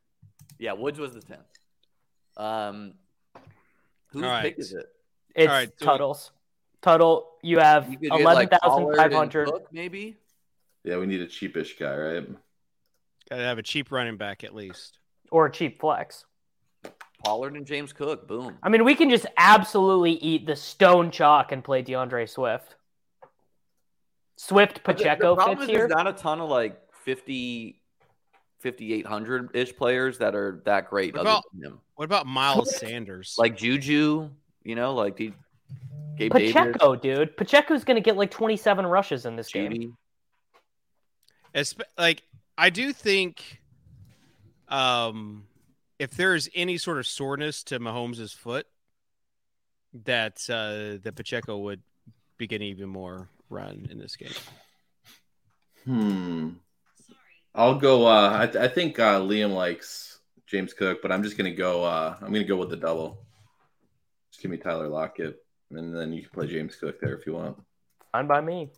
yeah, 0.60 0.72
Woods 0.74 1.00
was 1.00 1.14
the 1.14 1.20
ten. 1.20 1.38
Um, 2.36 2.94
whose 4.12 4.22
All 4.22 4.28
right. 4.28 4.42
pick 4.44 4.60
is 4.60 4.72
it? 4.74 4.86
It's 5.34 5.48
All 5.48 5.52
right, 5.52 5.72
so- 5.80 5.84
Tuttle's. 5.84 6.30
Tuttle, 6.80 7.28
you 7.42 7.58
have 7.58 7.90
You 7.90 7.98
could 7.98 8.10
get, 8.18 8.20
like, 8.24 8.50
Pollard 8.52 8.98
and 9.00 9.12
11,500 9.12 9.50
maybe. 9.72 10.16
Yeah, 10.84 10.98
we 10.98 11.06
need 11.06 11.22
a 11.22 11.26
cheapish 11.26 11.76
guy, 11.76 11.96
right? 11.96 12.28
Gotta 13.28 13.42
have 13.42 13.58
a 13.58 13.62
cheap 13.64 13.90
running 13.90 14.16
back 14.16 14.44
at 14.44 14.54
least. 14.54 14.98
Or 15.32 15.46
a 15.46 15.50
cheap 15.52 15.80
flex. 15.80 16.24
Pollard 17.24 17.54
and 17.56 17.66
James 17.66 17.92
Cook. 17.92 18.26
Boom. 18.28 18.58
I 18.62 18.68
mean, 18.68 18.84
we 18.84 18.94
can 18.94 19.08
just 19.10 19.26
absolutely 19.36 20.12
eat 20.12 20.44
the 20.46 20.56
stone 20.56 21.10
chalk 21.10 21.52
and 21.52 21.62
play 21.64 21.82
DeAndre 21.82 22.28
Swift. 22.28 22.74
Swift 24.36 24.82
Pacheco 24.82 25.30
the 25.30 25.36
problem 25.36 25.58
fits 25.58 25.64
is 25.64 25.70
here. 25.70 25.78
there's 25.88 25.90
not 25.90 26.06
a 26.08 26.12
ton 26.12 26.40
of 26.40 26.48
like 26.48 26.80
50 27.04 27.80
5800 28.60 29.50
ish 29.54 29.76
players 29.76 30.18
that 30.18 30.34
are 30.34 30.62
that 30.64 30.88
great 30.90 31.12
What 31.14 31.20
other 31.20 31.30
about- 31.30 31.44
than 31.52 31.62
him 31.72 31.80
What 31.96 32.04
about 32.04 32.26
Miles 32.26 32.76
Sanders? 32.76 33.34
like 33.38 33.56
juju 33.56 34.30
you 34.64 34.74
know 34.74 34.94
like 34.94 35.16
the 35.16 35.32
gabe 36.16 36.32
davis 36.32 36.52
Pacheco, 36.52 36.96
dude. 36.96 37.36
Pacheco's 37.36 37.84
going 37.84 37.96
to 37.96 38.00
get 38.00 38.16
like 38.16 38.30
27 38.30 38.86
rushes 38.86 39.26
in 39.26 39.34
this 39.36 39.50
game. 39.52 39.70
Judy. 39.72 39.92
Espe- 41.54 41.82
like 41.98 42.22
I 42.58 42.70
do 42.70 42.92
think 42.92 43.60
um 44.72 45.44
if 45.98 46.12
there's 46.12 46.48
any 46.54 46.78
sort 46.78 46.98
of 46.98 47.06
soreness 47.06 47.62
to 47.64 47.78
Mahomes' 47.78 48.34
foot 48.34 48.66
that 50.04 50.38
uh 50.48 50.98
that 51.02 51.14
Pacheco 51.14 51.58
would 51.58 51.82
be 52.38 52.46
getting 52.46 52.68
even 52.68 52.88
more 52.88 53.28
run 53.50 53.86
in 53.90 53.98
this 53.98 54.16
game. 54.16 54.32
Hmm. 55.84 56.48
I'll 57.54 57.74
go. 57.74 58.06
Uh, 58.06 58.38
I, 58.40 58.46
th- 58.46 58.64
I 58.64 58.68
think 58.68 58.98
uh, 58.98 59.20
Liam 59.20 59.54
likes 59.54 60.20
James 60.46 60.72
Cook, 60.72 61.02
but 61.02 61.12
I'm 61.12 61.22
just 61.22 61.36
gonna 61.36 61.54
go. 61.54 61.84
Uh, 61.84 62.16
I'm 62.20 62.32
gonna 62.32 62.44
go 62.44 62.56
with 62.56 62.70
the 62.70 62.76
double. 62.76 63.18
Just 64.30 64.42
give 64.42 64.50
me 64.50 64.56
Tyler 64.56 64.88
Lockett, 64.88 65.44
and 65.70 65.94
then 65.94 66.12
you 66.12 66.22
can 66.22 66.30
play 66.30 66.46
James 66.46 66.76
Cook 66.76 67.00
there 67.00 67.14
if 67.14 67.26
you 67.26 67.34
want. 67.34 67.58
Fine 68.12 68.26
by 68.26 68.40
me. 68.40 68.70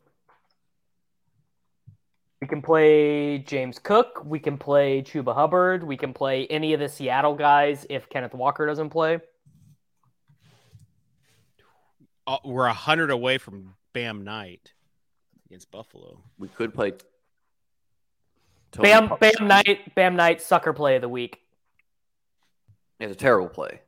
We 2.44 2.48
can 2.48 2.60
play 2.60 3.38
James 3.38 3.78
Cook. 3.78 4.22
We 4.22 4.38
can 4.38 4.58
play 4.58 5.00
Chuba 5.00 5.34
Hubbard. 5.34 5.82
We 5.82 5.96
can 5.96 6.12
play 6.12 6.46
any 6.48 6.74
of 6.74 6.80
the 6.80 6.90
Seattle 6.90 7.34
guys 7.34 7.86
if 7.88 8.10
Kenneth 8.10 8.34
Walker 8.34 8.66
doesn't 8.66 8.90
play. 8.90 9.20
Uh, 12.26 12.36
we're 12.44 12.66
a 12.66 12.74
hundred 12.74 13.10
away 13.10 13.38
from 13.38 13.76
Bam 13.94 14.24
Knight 14.24 14.74
against 15.46 15.70
Buffalo. 15.70 16.22
we 16.36 16.48
could 16.48 16.74
play 16.74 16.92
Tony 18.72 18.90
Bam, 18.90 19.08
Pollard. 19.08 19.20
Bam 19.20 19.48
Knight, 19.48 19.94
Bam 19.94 20.14
Knight, 20.14 20.42
sucker 20.42 20.74
play 20.74 20.96
of 20.96 21.00
the 21.00 21.08
week. 21.08 21.40
it's 23.00 23.14
a 23.14 23.16
terrible 23.16 23.48
play 23.48 23.80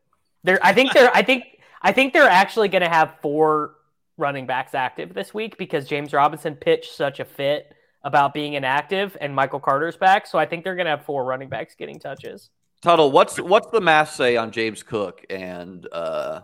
They're, 0.44 0.60
I 0.62 0.72
think 0.72 0.94
they're, 0.94 1.14
I 1.14 1.20
think, 1.20 1.44
I 1.82 1.92
think 1.92 2.14
they're 2.14 2.26
actually 2.26 2.68
going 2.68 2.80
to 2.80 2.88
have 2.88 3.16
four 3.20 3.74
running 4.16 4.46
backs 4.46 4.74
active 4.74 5.12
this 5.12 5.34
week 5.34 5.58
because 5.58 5.86
James 5.86 6.14
Robinson 6.14 6.54
pitched 6.54 6.94
such 6.94 7.20
a 7.20 7.26
fit 7.26 7.75
about 8.06 8.32
being 8.32 8.54
inactive, 8.54 9.16
and 9.20 9.34
Michael 9.34 9.60
Carter's 9.60 9.96
back. 9.96 10.26
So 10.26 10.38
I 10.38 10.46
think 10.46 10.64
they're 10.64 10.76
going 10.76 10.86
to 10.86 10.90
have 10.90 11.04
four 11.04 11.24
running 11.24 11.48
backs 11.48 11.74
getting 11.74 11.98
touches. 11.98 12.50
tuttle 12.80 13.10
what's 13.10 13.38
what's 13.40 13.68
the 13.70 13.80
math 13.80 14.10
say 14.10 14.36
on 14.36 14.50
james 14.50 14.82
cook 14.82 15.24
and 15.30 15.88
uh 15.92 16.40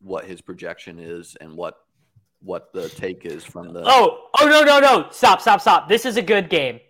what 0.00 0.26
his 0.26 0.42
projection 0.42 0.98
is 0.98 1.34
and 1.40 1.56
what 1.56 1.78
what 2.40 2.72
the 2.72 2.88
take 2.90 3.24
is 3.24 3.44
from 3.44 3.72
the 3.72 3.82
Oh, 3.84 4.28
oh 4.40 4.48
no, 4.48 4.62
no, 4.62 4.78
no! 4.78 5.08
Stop, 5.10 5.40
stop, 5.40 5.60
stop! 5.60 5.88
This 5.88 6.06
is 6.06 6.16
a 6.16 6.22
good 6.22 6.48
game. 6.48 6.80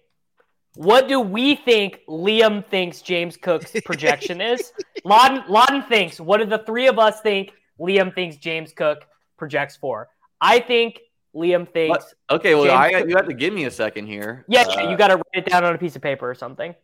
What 0.74 1.08
do 1.08 1.20
we 1.20 1.54
think 1.54 2.00
Liam 2.06 2.64
thinks 2.66 3.00
James 3.00 3.36
Cook's 3.36 3.72
projection 3.84 4.40
is? 4.40 4.72
Laden, 5.04 5.44
Laden 5.48 5.82
thinks. 5.84 6.20
What 6.20 6.38
do 6.38 6.44
the 6.46 6.58
three 6.58 6.86
of 6.86 6.98
us 6.98 7.20
think 7.22 7.52
Liam 7.80 8.14
thinks 8.14 8.36
James 8.36 8.72
Cook 8.72 9.06
projects 9.38 9.76
for? 9.76 10.08
I 10.40 10.60
think 10.60 11.00
Liam 11.36 11.70
thinks. 11.70 12.14
What? 12.30 12.36
okay 12.38 12.54
well 12.54 12.64
James 12.64 12.74
I, 12.74 12.92
Cook- 13.00 13.08
you 13.10 13.16
have 13.16 13.26
to 13.28 13.34
give 13.34 13.52
me 13.52 13.64
a 13.64 13.70
second 13.70 14.06
here 14.06 14.44
Yeah, 14.48 14.62
Uh, 14.62 14.72
yeah, 14.82 14.90
you 14.90 14.96
got 14.96 15.08
to 15.08 15.16
write 15.16 15.24
it 15.34 15.44
down 15.46 15.64
on 15.64 15.74
a 15.74 15.78
piece 15.78 15.96
of 15.96 16.02
paper 16.02 16.28
or 16.30 16.34
something. 16.34 16.74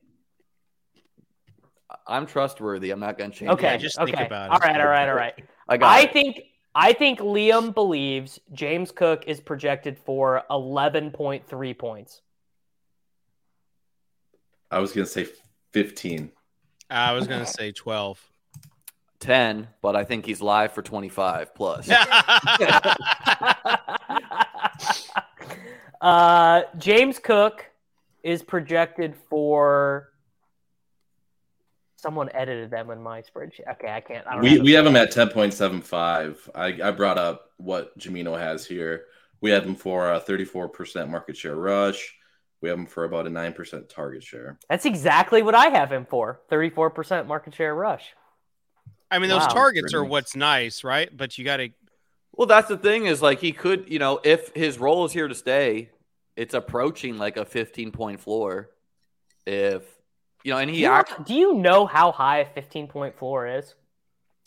i'm 2.06 2.26
trustworthy 2.26 2.90
i'm 2.90 3.00
not 3.00 3.16
going 3.18 3.30
to 3.30 3.36
change 3.36 3.50
Okay, 3.52 3.74
it. 3.74 3.78
just 3.78 3.98
okay. 3.98 4.12
think 4.12 4.26
about 4.26 4.46
it. 4.46 4.52
all 4.52 4.58
right, 4.58 4.80
all 4.80 4.86
right, 4.88 5.08
all 5.08 5.14
right. 5.14 5.34
i 5.68 5.76
got 5.76 5.90
I 5.90 6.00
it. 6.02 6.12
think 6.12 6.40
I 6.74 6.94
think 6.94 7.18
Liam 7.20 7.74
believes 7.74 8.40
James 8.54 8.90
Cook 8.92 9.24
is 9.26 9.40
projected 9.40 9.98
for 9.98 10.42
eleven 10.50 11.10
point 11.10 11.46
three 11.46 11.74
points. 11.74 12.22
I 14.70 14.78
was 14.78 14.92
gonna 14.92 15.04
say 15.06 15.26
15. 15.72 16.30
I 16.88 17.12
was 17.12 17.26
gonna 17.28 17.44
say 17.46 17.72
twelve. 17.72 18.18
10 19.20 19.68
but 19.80 19.94
i 19.94 20.02
think 20.02 20.26
he's 20.26 20.42
live 20.42 20.72
for 20.72 20.82
25 20.82 21.54
plus 21.54 21.88
Uh, 26.00 26.62
James 26.78 27.20
Cook 27.20 27.64
is 28.24 28.42
projected 28.42 29.14
for. 29.30 30.08
Someone 31.94 32.28
edited 32.34 32.72
them 32.72 32.90
in 32.90 33.00
my 33.00 33.22
spreadsheet. 33.22 33.70
Okay, 33.74 33.88
I 33.88 34.00
can't. 34.00 34.26
I 34.26 34.32
don't 34.32 34.42
We 34.42 34.56
know. 34.56 34.64
we 34.64 34.72
have 34.72 34.84
him 34.84 34.96
at 34.96 35.12
ten 35.12 35.28
point 35.28 35.54
seven 35.54 35.80
five. 35.80 36.50
I, 36.56 36.76
I 36.82 36.90
brought 36.90 37.18
up 37.18 37.52
what 37.58 37.96
Jamino 37.96 38.36
has 38.36 38.66
here. 38.66 39.04
We 39.40 39.52
have 39.52 39.64
him 39.64 39.76
for 39.76 40.12
a 40.12 40.18
thirty 40.18 40.44
four 40.44 40.68
percent 40.68 41.08
market 41.08 41.36
share 41.36 41.54
rush. 41.54 42.12
We 42.60 42.68
have 42.68 42.78
him 42.78 42.86
for 42.86 43.04
about 43.04 43.28
a 43.28 43.30
nine 43.30 43.52
percent 43.52 43.88
target 43.88 44.24
share. 44.24 44.58
That's 44.68 44.86
exactly 44.86 45.42
what 45.42 45.54
I 45.54 45.66
have 45.66 45.92
him 45.92 46.04
for. 46.04 46.40
Thirty-four 46.50 46.90
percent 46.90 47.28
market 47.28 47.54
share 47.54 47.76
rush. 47.76 48.12
I 49.08 49.20
mean, 49.20 49.28
those 49.28 49.46
targets 49.46 49.94
are 49.94 50.02
what's 50.04 50.34
nice, 50.34 50.82
right? 50.82 51.16
But 51.16 51.38
you 51.38 51.44
got 51.44 51.58
to. 51.58 51.68
Well, 52.34 52.46
that's 52.46 52.68
the 52.68 52.78
thing 52.78 53.06
is 53.06 53.20
like 53.22 53.40
he 53.40 53.52
could, 53.52 53.88
you 53.90 53.98
know, 53.98 54.20
if 54.24 54.50
his 54.54 54.78
role 54.78 55.04
is 55.04 55.12
here 55.12 55.28
to 55.28 55.34
stay, 55.34 55.90
it's 56.36 56.54
approaching 56.54 57.18
like 57.18 57.36
a 57.36 57.44
15 57.44 57.92
point 57.92 58.20
floor. 58.20 58.70
If 59.46 59.82
you 60.44 60.52
know, 60.52 60.58
and 60.58 60.70
Do 60.74 60.78
he 60.78 60.84
you, 60.84 60.86
act, 60.86 61.24
do 61.26 61.34
you 61.34 61.54
know 61.54 61.86
how 61.86 62.12
high 62.12 62.38
a 62.40 62.46
fifteen-point 62.46 63.16
floor 63.16 63.46
is? 63.46 63.74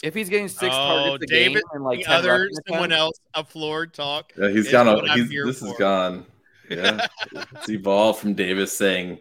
if 0.03 0.13
he's 0.13 0.29
getting 0.29 0.47
six 0.47 0.77
Oh, 0.77 0.85
targets 0.85 1.19
a 1.21 1.27
David, 1.27 1.53
game 1.53 1.61
and 1.71 1.83
like 1.83 2.01
the 2.01 2.03
10 2.03 2.13
other 2.13 2.49
someone 2.67 2.91
attempts, 2.91 2.93
else 2.93 3.19
a 3.33 3.43
floor 3.45 3.87
talk. 3.87 4.33
Yeah, 4.37 4.49
he's 4.49 4.67
Is 4.67 4.71
gone. 4.71 4.87
what 4.89 5.05
A, 5.07 5.07
I'm 5.09 5.21
he's, 5.21 5.29
here 5.29 5.45
this 5.45 5.61
is 5.61 5.73
gone. 5.73 6.25
Yeah, 6.69 7.01
it's 7.33 7.69
evolved 7.69 8.19
from 8.19 8.33
Davis 8.33 8.75
saying, 8.77 9.19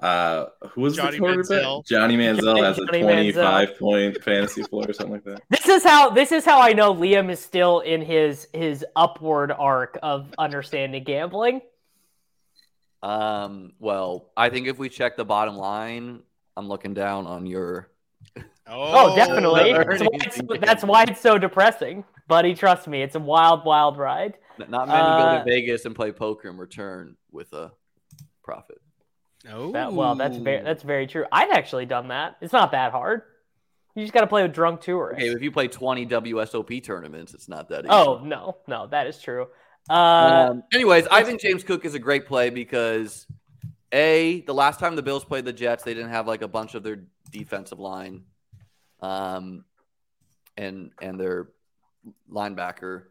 uh, 0.00 0.46
"Who 0.70 0.80
was 0.82 0.96
Johnny 0.96 1.12
the 1.12 1.18
quarterback? 1.18 1.62
Manziel. 1.62 1.86
Johnny 1.86 2.16
Manziel 2.16 2.62
has 2.64 2.78
a 2.78 2.86
Johnny 2.86 3.02
twenty-five 3.02 3.78
point 3.78 4.22
fantasy 4.22 4.62
floor 4.62 4.84
or 4.88 4.92
something 4.92 5.12
like 5.14 5.24
that." 5.24 5.42
This 5.50 5.68
is 5.68 5.84
how 5.84 6.10
this 6.10 6.32
is 6.32 6.44
how 6.44 6.60
I 6.60 6.72
know 6.72 6.94
Liam 6.94 7.30
is 7.30 7.40
still 7.40 7.80
in 7.80 8.02
his 8.02 8.48
his 8.52 8.84
upward 8.96 9.52
arc 9.52 9.98
of 10.02 10.32
understanding 10.38 11.04
gambling. 11.04 11.60
Um, 13.02 13.72
well, 13.78 14.30
I 14.36 14.50
think 14.50 14.66
if 14.68 14.78
we 14.78 14.88
check 14.88 15.16
the 15.16 15.24
bottom 15.24 15.56
line, 15.56 16.20
I'm 16.56 16.68
looking 16.68 16.94
down 16.94 17.26
on 17.26 17.46
your. 17.46 17.88
Oh, 18.66 19.16
definitely. 19.16 19.72
That's 19.72 20.00
why, 20.00 20.08
earnings 20.08 20.26
it's, 20.26 20.60
that's 20.60 20.84
why 20.84 21.04
it's 21.08 21.20
so 21.20 21.38
depressing. 21.38 22.04
Buddy, 22.28 22.54
trust 22.54 22.86
me, 22.86 23.02
it's 23.02 23.16
a 23.16 23.20
wild, 23.20 23.64
wild 23.64 23.96
ride. 23.98 24.34
Not 24.58 24.86
many 24.86 25.00
go 25.00 25.06
Uh, 25.06 25.38
to 25.38 25.44
Vegas 25.44 25.86
and 25.86 25.96
play 25.96 26.12
poker 26.12 26.48
and 26.48 26.58
return 26.58 27.16
with 27.32 27.52
a 27.52 27.72
profit. 28.44 28.79
Oh, 29.48 29.72
That, 29.72 29.92
well, 29.92 30.14
that's 30.14 30.36
very 30.36 30.62
that's 30.62 30.82
very 30.82 31.06
true. 31.06 31.24
I've 31.32 31.50
actually 31.50 31.86
done 31.86 32.08
that. 32.08 32.36
It's 32.40 32.52
not 32.52 32.72
that 32.72 32.92
hard. 32.92 33.22
You 33.94 34.02
just 34.02 34.12
got 34.12 34.20
to 34.20 34.26
play 34.26 34.42
with 34.42 34.52
drunk 34.52 34.82
tourists. 34.82 35.22
Okay, 35.22 35.32
if 35.32 35.42
you 35.42 35.50
play 35.50 35.66
20 35.66 36.06
WSOP 36.06 36.82
tournaments, 36.84 37.34
it's 37.34 37.48
not 37.48 37.68
that 37.70 37.80
easy. 37.80 37.88
oh 37.90 38.20
no, 38.22 38.58
no, 38.68 38.86
that 38.88 39.06
is 39.06 39.20
true. 39.20 39.48
Uh, 39.88 40.48
Um, 40.50 40.62
anyways, 40.72 41.06
I 41.10 41.24
think 41.24 41.40
James 41.40 41.64
Cook 41.64 41.84
is 41.84 41.94
a 41.94 41.98
great 41.98 42.26
play 42.26 42.50
because 42.50 43.26
a 43.92 44.42
the 44.42 44.54
last 44.54 44.78
time 44.78 44.94
the 44.94 45.02
Bills 45.02 45.24
played 45.24 45.44
the 45.44 45.52
Jets, 45.52 45.82
they 45.84 45.94
didn't 45.94 46.10
have 46.10 46.26
like 46.26 46.42
a 46.42 46.48
bunch 46.48 46.74
of 46.74 46.82
their 46.82 47.00
defensive 47.30 47.80
line, 47.80 48.24
um, 49.00 49.64
and 50.56 50.90
and 51.00 51.18
their 51.18 51.48
linebacker. 52.30 53.04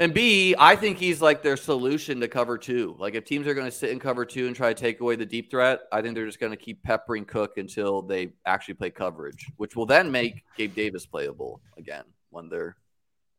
And 0.00 0.14
B, 0.14 0.54
I 0.58 0.76
think 0.76 0.96
he's 0.96 1.20
like 1.20 1.42
their 1.42 1.58
solution 1.58 2.20
to 2.20 2.28
cover 2.28 2.56
two. 2.56 2.96
Like 2.98 3.14
if 3.14 3.26
teams 3.26 3.46
are 3.46 3.52
going 3.52 3.66
to 3.66 3.70
sit 3.70 3.90
in 3.90 3.98
cover 3.98 4.24
two 4.24 4.46
and 4.46 4.56
try 4.56 4.72
to 4.72 4.80
take 4.80 5.00
away 5.00 5.14
the 5.14 5.26
deep 5.26 5.50
threat, 5.50 5.80
I 5.92 6.00
think 6.00 6.14
they're 6.14 6.24
just 6.24 6.40
going 6.40 6.52
to 6.52 6.56
keep 6.56 6.82
peppering 6.82 7.26
Cook 7.26 7.58
until 7.58 8.00
they 8.00 8.32
actually 8.46 8.74
play 8.74 8.88
coverage, 8.88 9.46
which 9.58 9.76
will 9.76 9.84
then 9.84 10.10
make 10.10 10.42
Gabe 10.56 10.74
Davis 10.74 11.04
playable 11.04 11.60
again 11.76 12.04
when 12.30 12.48
they're 12.48 12.76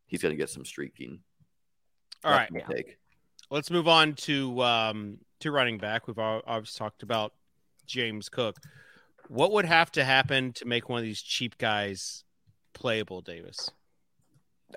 he's 0.05 0.21
going 0.21 0.33
to 0.33 0.37
get 0.37 0.51
some 0.51 0.63
streaking. 0.63 1.19
all 2.23 2.31
right. 2.31 2.47
That's 2.53 2.67
my 2.67 2.75
take. 2.75 2.99
Let's 3.49 3.71
move 3.71 3.87
on 3.87 4.13
to 4.13 4.61
um 4.61 5.17
to 5.39 5.51
running 5.51 5.79
back. 5.79 6.07
We've 6.07 6.19
obviously 6.19 6.77
talked 6.77 7.01
about 7.01 7.33
James 7.87 8.29
Cook. 8.29 8.57
What 9.29 9.51
would 9.53 9.65
have 9.65 9.91
to 9.93 10.03
happen 10.03 10.53
to 10.53 10.65
make 10.65 10.89
one 10.89 10.99
of 10.99 11.05
these 11.05 11.23
cheap 11.23 11.57
guys 11.57 12.23
playable, 12.73 13.21
Davis? 13.21 13.71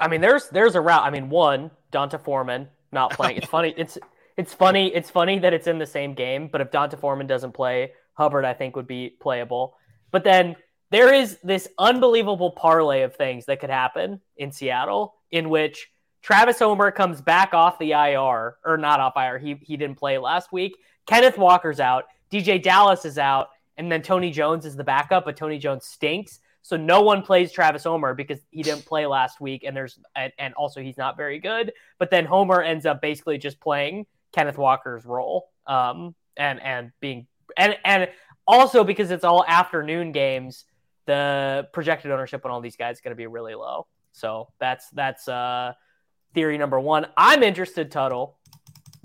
I 0.01 0.09
mean, 0.09 0.21
there's 0.21 0.49
there's 0.49 0.75
a 0.75 0.81
route. 0.81 1.05
I 1.05 1.11
mean, 1.11 1.29
one 1.29 1.71
D'Onta 1.91 2.19
Foreman 2.21 2.69
not 2.93 3.11
playing. 3.17 3.37
It's 3.37 3.47
funny. 3.47 3.75
It's 3.77 3.99
it's 4.37 4.55
funny. 4.55 4.95
It's 4.95 5.11
funny 5.11 5.39
that 5.41 5.53
it's 5.53 5.67
in 5.67 5.79
the 5.79 5.87
same 5.87 6.15
game. 6.15 6.49
But 6.49 6.61
if 6.61 6.71
D'Onta 6.71 6.99
Foreman 6.99 7.27
doesn't 7.27 7.53
play, 7.53 7.93
Hubbard 8.15 8.45
I 8.45 8.55
think 8.55 8.77
would 8.77 8.87
be 8.87 9.11
playable. 9.21 9.77
But 10.11 10.25
then 10.25 10.57
there 10.91 11.13
is 11.13 11.39
this 11.43 11.69
unbelievable 11.79 12.53
parlay 12.53 13.03
of 13.03 13.17
things 13.17 13.47
that 13.47 13.61
could 13.61 13.71
happen 13.71 14.21
in 14.37 14.53
Seattle, 14.53 15.15
in 15.31 15.49
which 15.49 15.91
Travis 16.23 16.59
Homer 16.59 16.91
comes 16.91 17.21
back 17.21 17.53
off 17.53 17.79
the 17.79 17.93
IR 17.93 18.57
or 18.65 18.77
not 18.79 19.01
off 19.01 19.15
IR. 19.17 19.39
He 19.39 19.59
he 19.61 19.77
didn't 19.77 19.99
play 19.99 20.19
last 20.19 20.53
week. 20.53 20.77
Kenneth 21.07 21.37
Walker's 21.37 21.81
out. 21.81 22.05
DeeJay 22.33 22.63
Dallas 22.63 23.05
is 23.05 23.19
out, 23.19 23.49
and 23.77 23.91
then 23.91 24.03
Tony 24.03 24.31
Jones 24.31 24.65
is 24.65 24.77
the 24.77 24.85
backup. 24.85 25.25
But 25.25 25.37
Tony 25.37 25.59
Jones 25.59 25.87
stinks. 25.87 26.41
So 26.65 26.79
no 26.79 27.03
one 27.03 27.21
plays 27.21 27.53
Travis 27.53 27.85
Homer 27.85 28.15
because 28.15 28.41
he 28.51 28.63
didn't 28.63 28.87
play 28.87 29.05
last 29.05 29.39
week, 29.39 29.65
and 29.65 29.77
there's 29.77 29.99
and, 30.17 30.33
and 30.39 30.55
also 30.55 30.81
he's 30.81 30.97
not 30.97 31.15
very 31.15 31.39
good. 31.39 31.75
But 31.99 32.11
then 32.11 32.25
Homer 32.25 32.63
ends 32.63 32.87
up 32.87 33.03
basically 33.03 33.37
just 33.37 33.61
playing 33.61 34.07
Kenneth 34.33 34.57
Walker's 34.57 35.05
role, 35.05 35.51
um, 35.67 36.15
and 36.39 36.63
and 36.63 36.91
being 37.01 37.27
and 37.59 37.77
and 37.85 38.09
also 38.47 38.83
because 38.83 39.11
it's 39.11 39.25
all 39.25 39.45
afternoon 39.47 40.11
games, 40.13 40.65
the 41.05 41.69
projected 41.75 42.11
ownership 42.11 42.47
on 42.47 42.51
all 42.51 42.63
these 42.63 42.77
guys 42.77 42.97
is 42.97 43.01
going 43.03 43.13
to 43.13 43.15
be 43.15 43.27
really 43.27 43.55
low. 43.55 43.87
So 44.13 44.49
that's 44.59 44.89
that's 44.89 45.29
uh, 45.29 45.75
theory 46.33 46.57
number 46.57 46.81
one. 46.81 47.09
I'm 47.15 47.43
interested, 47.43 47.91
Tuttle. 47.91 48.39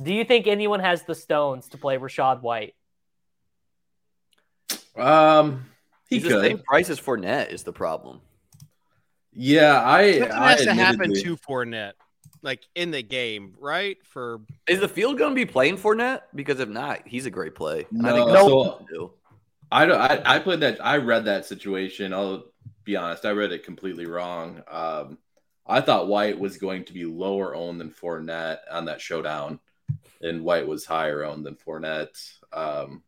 Do 0.02 0.14
you 0.14 0.24
think 0.24 0.48
anyone 0.48 0.80
has 0.80 1.04
the 1.04 1.14
stones 1.14 1.68
to 1.70 1.78
play 1.78 1.98
Rachaad 1.98 2.42
White? 2.42 2.74
Um, 4.96 5.66
he 6.10 6.18
He's 6.20 6.24
the 6.24 6.42
same 6.42 6.58
could. 6.58 6.66
price 6.66 6.90
as 6.90 7.00
Fournette 7.00 7.52
is 7.52 7.64
the 7.64 7.74
problem. 7.74 8.22
Yeah, 9.34 9.84
I. 9.86 10.20
Something 10.20 10.32
I 10.38 10.52
has 10.52 10.64
to 10.64 10.74
happen 10.74 11.02
admittedly- 11.04 11.24
to 11.24 11.38
Fournette, 11.38 11.94
like 12.42 12.64
in 12.76 12.92
the 12.92 13.04
game, 13.04 13.54
right? 13.60 13.98
For 14.06 14.42
Is 14.68 14.80
the 14.80 14.88
field 14.88 15.18
going 15.18 15.32
to 15.32 15.36
be 15.36 15.46
playing 15.46 15.78
Fournette? 15.78 16.22
Because 16.34 16.60
if 16.60 16.70
not, 16.70 17.08
he's 17.08 17.26
a 17.26 17.32
great 17.32 17.56
play. 17.56 17.86
And 17.92 18.06
I 18.08 18.14
think 18.14 18.28
No, 18.30 18.48
so- 18.48 18.86
do. 18.92 19.12
I 19.72 19.86
don't. 19.86 20.00
I, 20.02 20.22
I 20.26 20.40
played 20.40 20.62
that. 20.62 20.84
I 20.84 20.98
read 20.98 21.26
that 21.26 21.46
situation. 21.46 22.12
I'll 22.12 22.46
be 22.84 22.96
honest. 22.96 23.24
I 23.24 23.32
read 23.32 23.52
it 23.52 23.64
completely 23.64 24.08
wrong. 24.08 24.64
Um, 24.68 25.20
I 25.68 25.80
thought 25.82 26.08
White 26.08 26.40
was 26.40 26.58
going 26.58 26.86
to 26.86 26.94
be 26.94 27.06
lower 27.06 27.54
owned 27.54 27.80
than 27.80 27.92
Fournette 27.92 28.60
on 28.72 28.86
that 28.86 29.00
showdown, 29.00 29.60
and 30.22 30.44
White 30.44 30.66
was 30.68 30.86
higher 30.86 31.24
owned 31.24 31.46
than 31.46 31.54
Fournette. 31.56 32.18
Um, 32.52 33.04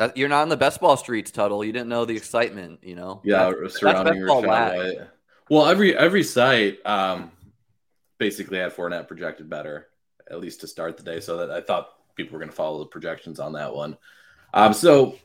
That, 0.00 0.16
you're 0.16 0.30
not 0.30 0.44
in 0.44 0.48
the 0.48 0.56
best 0.56 0.80
ball 0.80 0.96
streets, 0.96 1.30
Tuttle. 1.30 1.62
You 1.62 1.72
didn't 1.74 1.90
know 1.90 2.06
the 2.06 2.16
excitement, 2.16 2.80
you 2.82 2.94
know? 2.94 3.20
yeah, 3.22 3.50
That's- 3.50 3.78
surrounding 3.78 4.24
that's. 4.24 4.46
White. 4.46 4.98
Well, 5.50 5.66
every 5.66 5.94
every 5.94 6.22
site 6.22 6.78
um, 6.86 7.30
basically 8.16 8.56
had 8.56 8.74
Fournette 8.74 9.08
projected 9.08 9.50
better, 9.50 9.88
at 10.30 10.40
least 10.40 10.62
to 10.62 10.66
start 10.66 10.96
the 10.96 11.02
day. 11.02 11.20
So 11.20 11.36
that 11.36 11.50
I 11.50 11.60
thought 11.60 11.90
people 12.16 12.32
were 12.32 12.38
going 12.38 12.48
to 12.48 12.56
follow 12.56 12.78
the 12.78 12.86
projections 12.86 13.38
on 13.40 13.52
that 13.52 13.74
one. 13.74 13.98
Um, 14.54 14.72
so 14.72 15.18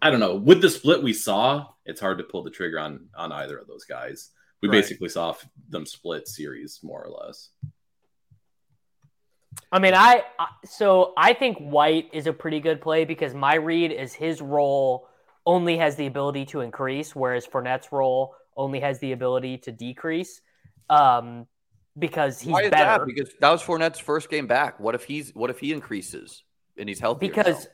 I 0.00 0.10
don't 0.10 0.20
know. 0.20 0.36
With 0.36 0.60
the 0.60 0.70
split 0.70 1.02
we 1.02 1.12
saw, 1.12 1.66
it's 1.84 2.00
hard 2.00 2.18
to 2.18 2.24
pull 2.24 2.44
the 2.44 2.50
trigger 2.50 2.78
on 2.78 3.08
on 3.16 3.32
either 3.32 3.58
of 3.58 3.66
those 3.66 3.84
guys. 3.84 4.30
We 4.62 4.68
Right. 4.68 4.76
basically 4.76 5.08
saw 5.08 5.34
them 5.70 5.86
split 5.86 6.28
series 6.28 6.78
more 6.84 7.02
or 7.04 7.10
less. 7.10 7.48
I 9.72 9.78
mean, 9.78 9.94
I 9.94 10.22
so 10.64 11.12
I 11.16 11.32
think 11.34 11.58
White 11.58 12.10
is 12.12 12.26
a 12.26 12.32
pretty 12.32 12.60
good 12.60 12.80
play 12.80 13.04
because 13.04 13.34
my 13.34 13.54
read 13.54 13.92
is 13.92 14.12
his 14.12 14.40
role 14.40 15.08
only 15.46 15.76
has 15.78 15.96
the 15.96 16.06
ability 16.06 16.46
to 16.46 16.60
increase, 16.60 17.14
whereas 17.14 17.46
Fournette's 17.46 17.92
role 17.92 18.34
only 18.56 18.80
has 18.80 18.98
the 19.00 19.12
ability 19.12 19.58
to 19.58 19.72
decrease. 19.72 20.40
Um, 20.88 21.46
because 21.98 22.40
he's 22.40 22.52
Why 22.52 22.62
is 22.62 22.70
better. 22.70 23.04
that? 23.04 23.06
Because 23.06 23.30
that 23.40 23.50
was 23.50 23.62
Fournette's 23.62 23.98
first 23.98 24.28
game 24.30 24.46
back. 24.46 24.80
What 24.80 24.94
if 24.94 25.04
he's 25.04 25.34
what 25.34 25.50
if 25.50 25.58
he 25.60 25.72
increases 25.72 26.42
and 26.76 26.88
he's 26.88 27.00
healthy? 27.00 27.28
because 27.28 27.68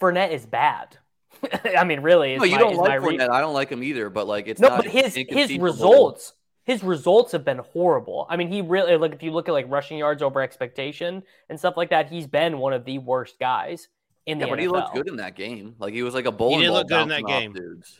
Fournette 0.00 0.32
is 0.32 0.46
bad. 0.46 0.96
I 1.78 1.84
mean, 1.84 2.00
really, 2.00 2.36
no, 2.36 2.44
you 2.44 2.52
my- 2.52 2.58
don't 2.58 2.76
like 2.76 3.00
read. 3.00 3.20
Fournette. 3.20 3.30
I 3.30 3.40
don't 3.40 3.54
like 3.54 3.70
him 3.70 3.82
either. 3.82 4.10
But 4.10 4.26
like, 4.26 4.46
it's 4.48 4.60
No, 4.60 4.68
not 4.68 4.84
but 4.84 4.86
his 4.92 5.14
his 5.14 5.56
results 5.58 6.32
his 6.64 6.82
results 6.82 7.32
have 7.32 7.44
been 7.44 7.58
horrible. 7.58 8.26
I 8.28 8.36
mean, 8.36 8.48
he 8.48 8.62
really 8.62 8.96
like 8.96 9.12
if 9.12 9.22
you 9.22 9.32
look 9.32 9.48
at 9.48 9.52
like 9.52 9.66
rushing 9.68 9.98
yards 9.98 10.22
over 10.22 10.40
expectation 10.40 11.22
and 11.48 11.58
stuff 11.58 11.76
like 11.76 11.90
that, 11.90 12.08
he's 12.10 12.26
been 12.26 12.58
one 12.58 12.72
of 12.72 12.84
the 12.84 12.98
worst 12.98 13.38
guys 13.38 13.88
in 14.26 14.38
the 14.38 14.46
Yeah, 14.46 14.50
but 14.50 14.58
NFL. 14.58 14.62
he 14.62 14.68
looked 14.68 14.94
good 14.94 15.08
in 15.08 15.16
that 15.16 15.34
game. 15.34 15.74
Like 15.78 15.94
he 15.94 16.02
was 16.02 16.14
like 16.14 16.26
a 16.26 16.32
bowling 16.32 16.60
did 16.60 16.68
ball 16.68 16.76
look 16.78 16.88
good 16.88 17.02
in 17.02 17.08
that 17.08 17.24
game. 17.24 17.52
dudes. 17.52 17.98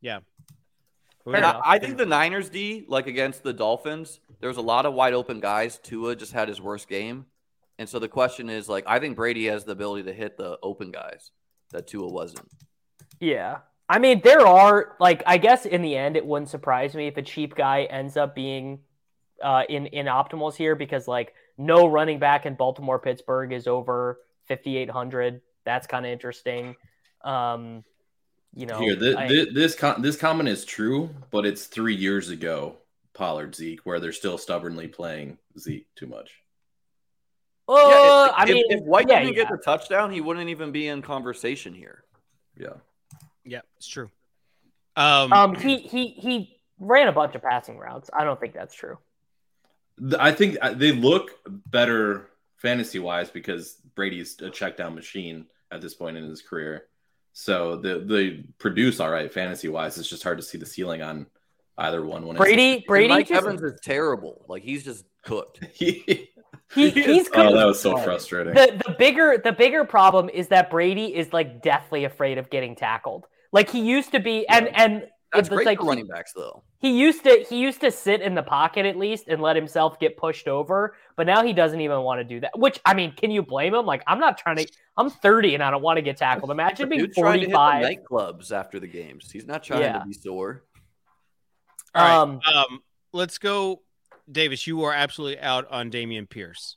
Yeah. 0.00 0.20
And 1.26 1.44
I. 1.44 1.60
I 1.64 1.78
think 1.78 1.98
the 1.98 2.06
Niners 2.06 2.48
D, 2.48 2.84
like 2.88 3.06
against 3.06 3.44
the 3.44 3.52
Dolphins, 3.52 4.18
there 4.40 4.48
was 4.48 4.56
a 4.56 4.62
lot 4.62 4.86
of 4.86 4.94
wide 4.94 5.12
open 5.14 5.38
guys. 5.38 5.78
Tua 5.78 6.16
just 6.16 6.32
had 6.32 6.48
his 6.48 6.60
worst 6.60 6.88
game, 6.88 7.26
and 7.78 7.88
so 7.88 8.00
the 8.00 8.08
question 8.08 8.50
is, 8.50 8.68
like, 8.68 8.82
I 8.88 8.98
think 8.98 9.14
Brady 9.14 9.46
has 9.46 9.62
the 9.64 9.70
ability 9.70 10.02
to 10.04 10.12
hit 10.12 10.36
the 10.36 10.58
open 10.64 10.90
guys 10.90 11.30
that 11.70 11.86
Tua 11.86 12.08
wasn't. 12.08 12.48
Yeah. 13.20 13.58
I 13.92 13.98
mean, 13.98 14.22
there 14.24 14.46
are 14.46 14.96
like 14.98 15.22
I 15.26 15.36
guess 15.36 15.66
in 15.66 15.82
the 15.82 15.94
end 15.94 16.16
it 16.16 16.24
wouldn't 16.24 16.48
surprise 16.48 16.94
me 16.94 17.08
if 17.08 17.18
a 17.18 17.22
cheap 17.22 17.54
guy 17.54 17.82
ends 17.84 18.16
up 18.16 18.34
being 18.34 18.78
uh 19.42 19.64
in 19.68 19.84
in 19.86 20.06
optimals 20.06 20.54
here 20.54 20.74
because 20.74 21.06
like 21.06 21.34
no 21.58 21.86
running 21.86 22.18
back 22.18 22.46
in 22.46 22.54
Baltimore 22.54 22.98
Pittsburgh 22.98 23.52
is 23.52 23.66
over 23.66 24.18
5800. 24.48 25.42
That's 25.64 25.86
kind 25.86 26.06
of 26.06 26.12
interesting. 26.12 26.74
Um, 27.22 27.84
you 28.54 28.64
know, 28.64 28.78
Here, 28.78 28.96
this 28.96 29.14
I- 29.14 29.28
this 29.28 29.46
this, 29.52 29.74
com- 29.74 30.00
this 30.00 30.16
comment 30.16 30.48
is 30.48 30.64
true, 30.64 31.10
but 31.30 31.44
it's 31.44 31.66
three 31.66 31.94
years 31.94 32.30
ago. 32.30 32.76
Pollard 33.12 33.54
Zeke, 33.54 33.80
where 33.84 34.00
they're 34.00 34.10
still 34.10 34.38
stubbornly 34.38 34.88
playing 34.88 35.36
Zeke 35.58 35.86
too 35.96 36.06
much. 36.06 36.30
Uh, 37.68 37.74
Yeah, 37.76 38.24
if, 38.26 38.32
I 38.36 38.44
mean, 38.46 38.64
if, 38.70 38.80
if 38.80 38.84
White 38.84 39.10
yeah, 39.10 39.20
didn't 39.20 39.36
yeah. 39.36 39.42
get 39.42 39.50
the 39.50 39.58
touchdown, 39.58 40.10
he 40.10 40.22
wouldn't 40.22 40.48
even 40.48 40.72
be 40.72 40.88
in 40.88 41.02
conversation 41.02 41.74
here. 41.74 42.04
Yeah, 42.58 42.76
Yeah, 43.44 43.60
it's 43.76 43.86
true. 43.88 44.10
Um, 44.96 45.32
um, 45.32 45.54
he 45.54 45.78
he 45.78 46.08
he 46.08 46.56
ran 46.78 47.08
a 47.08 47.12
bunch 47.12 47.34
of 47.34 47.42
passing 47.42 47.78
routes. 47.78 48.10
I 48.12 48.24
don't 48.24 48.38
think 48.38 48.54
that's 48.54 48.74
true. 48.74 48.98
I 50.18 50.32
think 50.32 50.56
uh, 50.60 50.74
they 50.74 50.92
look 50.92 51.30
better 51.66 52.28
fantasy 52.56 52.98
wise 52.98 53.30
because 53.30 53.76
Brady's 53.94 54.40
a 54.40 54.50
check 54.50 54.76
down 54.76 54.94
machine 54.94 55.46
at 55.70 55.80
this 55.80 55.94
point 55.94 56.16
in 56.16 56.24
his 56.24 56.42
career. 56.42 56.86
So 57.32 57.76
the 57.76 57.98
they 58.00 58.44
produce 58.58 59.00
all 59.00 59.10
right 59.10 59.32
fantasy 59.32 59.68
wise. 59.68 59.96
It's 59.98 60.08
just 60.08 60.22
hard 60.22 60.38
to 60.38 60.44
see 60.44 60.58
the 60.58 60.66
ceiling 60.66 61.02
on 61.02 61.26
either 61.78 62.04
one. 62.04 62.26
When 62.26 62.36
Brady 62.36 62.74
And 62.76 62.84
Brady 62.86 63.08
Mike 63.08 63.28
just, 63.28 63.42
Evans 63.42 63.62
is 63.62 63.80
terrible. 63.82 64.44
Like 64.48 64.62
he's 64.62 64.84
just 64.84 65.04
cooked. 65.24 65.60
He, 66.74 66.88
he 66.90 67.02
he's 67.02 67.22
is- 67.24 67.28
good. 67.28 67.46
oh, 67.48 67.54
that 67.54 67.66
was 67.66 67.78
so 67.80 67.98
frustrating. 67.98 68.54
the 68.54 68.82
the 68.86 68.94
bigger 68.98 69.36
the 69.42 69.52
bigger 69.52 69.84
problem 69.84 70.30
is 70.30 70.48
that 70.48 70.70
Brady 70.70 71.14
is 71.14 71.30
like 71.30 71.60
deathly 71.62 72.04
afraid 72.04 72.38
of 72.38 72.48
getting 72.48 72.74
tackled. 72.74 73.26
Like 73.52 73.70
he 73.70 73.80
used 73.80 74.12
to 74.12 74.20
be, 74.20 74.46
and 74.48 74.68
and 74.68 75.02
That's 75.32 75.46
it's 75.46 75.48
great 75.50 75.66
like 75.66 75.78
for 75.78 75.86
running 75.86 76.06
backs, 76.06 76.32
though. 76.34 76.64
He 76.80 76.98
used 76.98 77.22
to 77.24 77.44
he 77.48 77.60
used 77.60 77.80
to 77.82 77.90
sit 77.92 78.20
in 78.22 78.34
the 78.34 78.42
pocket 78.42 78.86
at 78.86 78.96
least 78.96 79.28
and 79.28 79.40
let 79.40 79.54
himself 79.56 80.00
get 80.00 80.16
pushed 80.16 80.48
over, 80.48 80.96
but 81.16 81.26
now 81.26 81.44
he 81.44 81.52
doesn't 81.52 81.80
even 81.80 82.00
want 82.00 82.18
to 82.20 82.24
do 82.24 82.40
that. 82.40 82.58
Which 82.58 82.80
I 82.84 82.94
mean, 82.94 83.12
can 83.12 83.30
you 83.30 83.42
blame 83.42 83.74
him? 83.74 83.86
Like 83.86 84.02
I'm 84.06 84.18
not 84.18 84.38
trying 84.38 84.56
to. 84.56 84.66
I'm 84.96 85.08
30 85.10 85.54
and 85.54 85.62
I 85.62 85.70
don't 85.70 85.82
want 85.82 85.98
to 85.98 86.02
get 86.02 86.16
tackled. 86.16 86.50
Imagine 86.50 86.88
being 86.88 87.02
Dude's 87.02 87.16
trying 87.16 87.40
to 87.40 87.46
hit 87.46 87.50
the 87.50 87.56
45. 87.56 87.84
nightclubs 88.10 88.52
after 88.52 88.80
the 88.80 88.86
games. 88.88 89.30
He's 89.30 89.46
not 89.46 89.62
trying 89.62 89.82
Yeah. 89.82 90.00
to 90.00 90.04
be 90.06 90.12
sore. 90.12 90.64
all 91.94 92.02
right. 92.02 92.14
Um, 92.16 92.40
Um, 92.54 92.80
let's 93.12 93.38
go, 93.38 93.82
Davis. 94.30 94.66
You 94.66 94.82
are 94.84 94.92
absolutely 94.92 95.40
out 95.40 95.66
on 95.70 95.90
Dameon 95.90 96.28
Pierce. 96.28 96.76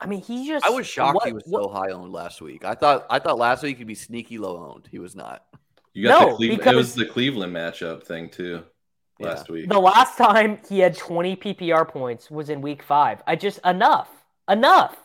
I 0.00 0.06
mean, 0.06 0.20
he 0.22 0.46
just. 0.48 0.64
I 0.64 0.70
was 0.70 0.86
shocked 0.86 1.14
what- 1.14 1.26
he 1.26 1.32
was 1.32 1.44
what- 1.46 1.62
so 1.64 1.68
high 1.70 1.90
owned 1.90 2.12
last 2.12 2.40
week. 2.40 2.64
I 2.64 2.74
thought 2.74 3.06
I 3.10 3.18
thought 3.18 3.38
last 3.38 3.62
week 3.62 3.78
he'd 3.78 3.86
be 3.86 3.94
sneaky 3.94 4.38
low 4.38 4.56
owned. 4.72 4.88
He 4.90 4.98
was 4.98 5.14
not. 5.14 5.44
You 5.94 6.08
got 6.08 6.20
No, 6.20 6.30
the 6.30 6.36
Cleveland, 6.36 6.58
because- 6.60 6.72
it 6.72 6.76
was 6.76 6.94
the 6.94 7.06
Cleveland 7.06 7.54
matchup 7.54 8.02
thing 8.04 8.30
too 8.30 8.64
last 9.20 9.48
week. 9.50 9.68
The 9.68 9.78
last 9.78 10.16
time 10.16 10.58
he 10.68 10.78
had 10.80 10.96
20 10.96 11.36
PPR 11.36 11.84
points 11.86 12.30
was 12.30 12.48
in 12.50 12.60
week 12.62 12.82
five. 12.82 13.22
I 13.26 13.36
just 13.36 13.60
enough, 13.64 14.08
enough. 14.48 14.96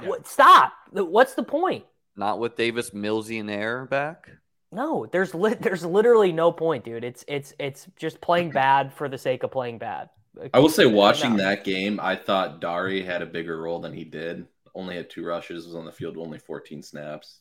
Yeah. 0.00 0.08
What, 0.08 0.26
stop. 0.26 0.72
What's 0.92 1.34
the 1.34 1.42
point? 1.42 1.84
Not 2.16 2.38
with 2.40 2.56
Davis 2.56 2.90
Millsy 2.90 3.38
and 3.38 3.50
Air 3.50 3.84
back. 3.86 4.28
No, 4.72 5.06
there's 5.12 5.34
li- 5.34 5.54
there's 5.60 5.84
literally 5.84 6.32
no 6.32 6.50
point, 6.52 6.84
dude. 6.84 7.04
It's 7.04 7.24
it's 7.28 7.54
it's 7.58 7.86
just 7.96 8.20
playing 8.20 8.50
bad 8.64 8.92
for 8.94 9.08
the 9.08 9.18
sake 9.18 9.42
of 9.42 9.50
playing 9.50 9.78
bad. 9.78 10.08
I 10.54 10.58
will 10.58 10.68
say, 10.68 10.86
watching 10.86 11.36
No. 11.36 11.44
that 11.44 11.64
game, 11.64 11.98
I 12.00 12.16
thought 12.16 12.60
Dari 12.60 13.02
had 13.02 13.22
a 13.22 13.26
bigger 13.26 13.60
role 13.60 13.80
than 13.80 13.92
he 13.92 14.04
did. 14.04 14.46
Only 14.74 14.96
had 14.96 15.10
two 15.10 15.24
rushes, 15.24 15.66
was 15.66 15.74
on 15.74 15.84
the 15.84 15.92
field 15.92 16.16
only 16.16 16.38
14 16.38 16.82
snaps. 16.82 17.40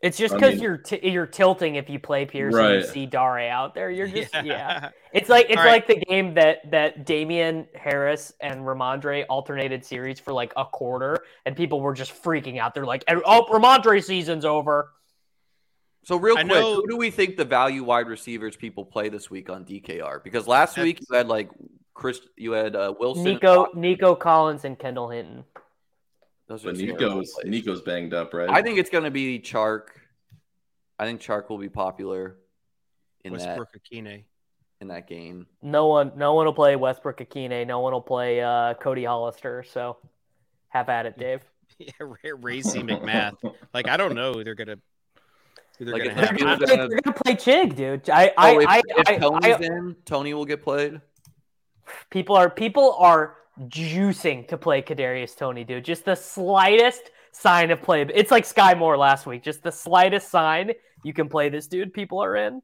It's 0.00 0.18
just 0.18 0.34
I 0.34 0.36
because 0.38 0.54
mean- 0.54 0.62
you're 0.62 0.76
t- 0.78 1.08
you're 1.10 1.26
tilting 1.26 1.76
if 1.76 1.88
you 1.88 2.00
play 2.00 2.26
Pierce 2.26 2.54
and 2.56 2.74
you 2.74 2.82
see 2.84 3.06
Dare 3.06 3.48
out 3.50 3.72
there. 3.74 3.88
You're 3.88 4.08
just 4.08 4.34
yeah. 4.44 4.88
It's 5.12 5.28
like 5.28 5.46
it's 5.48 5.58
All 5.58 5.64
right. 5.64 5.70
like 5.72 5.86
the 5.86 6.00
game 6.04 6.34
that 6.34 6.68
that 6.72 7.04
Damien 7.06 7.68
Harris 7.74 8.32
and 8.40 8.62
Rhamondre 8.62 9.26
alternated 9.28 9.84
series 9.84 10.18
for 10.18 10.32
like 10.32 10.52
a 10.56 10.64
quarter, 10.64 11.18
and 11.46 11.54
people 11.54 11.80
were 11.80 11.94
just 11.94 12.20
freaking 12.20 12.58
out. 12.58 12.74
They're 12.74 12.84
like, 12.84 13.04
"Oh, 13.08 13.46
Rhamondre 13.48 14.02
season's 14.02 14.44
over." 14.44 14.90
So 16.04 16.16
real 16.16 16.36
I 16.36 16.42
quick, 16.42 16.52
know- 16.52 16.74
who 16.76 16.88
do 16.88 16.96
we 16.96 17.12
think 17.12 17.36
the 17.36 17.44
value 17.44 17.84
wide 17.84 18.08
receivers 18.08 18.56
people 18.56 18.84
play 18.84 19.08
this 19.08 19.30
week 19.30 19.50
on 19.50 19.64
DKR? 19.64 20.24
Because 20.24 20.48
last 20.48 20.76
week 20.78 20.98
you 21.08 21.16
had 21.16 21.28
like 21.28 21.48
Chris, 21.94 22.20
you 22.36 22.52
had 22.52 22.74
uh, 22.74 22.94
Wilson, 22.98 23.24
Nico 23.24 23.66
Nico 23.74 24.14
Collins 24.14 24.64
and 24.64 24.78
Kendall 24.78 25.10
Hinton. 25.10 25.44
Those 26.48 26.64
are 26.64 26.68
But 26.72 26.78
Nico's. 26.78 27.34
Nico's 27.44 27.82
banged 27.82 28.14
up, 28.14 28.34
right? 28.34 28.48
I 28.50 28.62
think 28.62 28.78
it's 28.78 28.90
going 28.90 29.04
to 29.04 29.10
be 29.10 29.38
Chark. 29.38 29.82
I 30.98 31.04
think 31.04 31.20
Chark 31.20 31.48
will 31.48 31.58
be 31.58 31.68
popular 31.68 32.36
in 33.24 33.34
that 33.34 33.58
Ikhine. 33.58 34.24
in 34.80 34.88
that 34.88 35.06
game. 35.08 35.46
No 35.62 35.86
one 35.86 36.12
no 36.16 36.34
one 36.34 36.46
will 36.46 36.52
play 36.54 36.76
Westbrook 36.76 37.18
Ikhine. 37.18 37.66
No 37.66 37.80
one 37.80 37.92
will 37.92 38.00
play 38.00 38.40
uh, 38.40 38.74
Cody 38.74 39.04
Hollister. 39.04 39.64
So 39.64 39.96
have 40.68 40.88
at 40.88 41.06
it, 41.06 41.18
Dave. 41.18 41.40
Yeah, 41.78 41.90
Racey 42.40 42.80
McMath. 42.82 43.34
Like 43.74 43.88
I 43.88 43.96
don't 43.96 44.14
know 44.14 44.34
who 44.34 44.44
they're 44.44 44.54
gonna. 44.54 44.76
They're 45.80 45.92
Like, 45.92 46.04
gonna 46.04 46.10
if 46.12 46.16
have. 46.28 46.36
they're 46.38 46.46
They're 46.46 46.56
gonna- 46.56 46.66
gonna, 46.76 46.88
they're 46.88 47.00
gonna 47.00 47.16
play 47.24 47.34
Chig, 47.34 47.74
dude. 47.74 48.08
I 48.10 48.28
Oh, 48.28 48.32
I, 48.36 48.50
if, 48.60 48.68
I, 48.68 48.82
if 49.14 49.20
Toney's 49.20 49.54
I- 49.56 49.64
in, 49.74 49.96
Toney 50.04 50.34
will 50.34 50.44
get 50.44 50.62
played. 50.62 51.00
People 52.10 52.36
are 52.36 52.50
people 52.50 52.94
are 52.98 53.36
juicing 53.68 54.48
to 54.48 54.56
play 54.56 54.82
Kadarius 54.82 55.36
Toney, 55.36 55.64
dude. 55.64 55.84
Just 55.84 56.04
the 56.04 56.14
slightest 56.14 57.10
sign 57.32 57.70
of 57.70 57.82
play. 57.82 58.02
It's 58.14 58.30
like 58.30 58.44
Skyy 58.44 58.78
Moore 58.78 58.96
last 58.96 59.26
week. 59.26 59.42
Just 59.42 59.62
the 59.62 59.72
slightest 59.72 60.30
sign 60.30 60.72
you 61.04 61.12
can 61.12 61.28
play 61.28 61.48
this 61.48 61.66
dude. 61.66 61.92
People 61.92 62.22
are 62.22 62.36
in. 62.36 62.62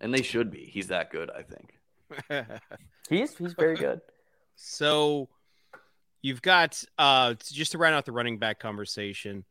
And 0.00 0.14
they 0.14 0.22
should 0.22 0.50
be. 0.50 0.70
He's 0.72 0.88
that 0.88 1.10
good, 1.10 1.30
I 1.30 1.42
think. 1.42 1.74
He's 3.10 3.36
he's 3.36 3.52
very 3.52 3.76
good. 3.76 4.00
so 4.56 5.28
you've 6.22 6.40
got 6.42 6.82
uh 6.98 7.34
just 7.52 7.72
to 7.72 7.78
round 7.78 7.94
out 7.94 8.04
the 8.06 8.12
running 8.12 8.38
back 8.38 8.60
conversation. 8.60 9.44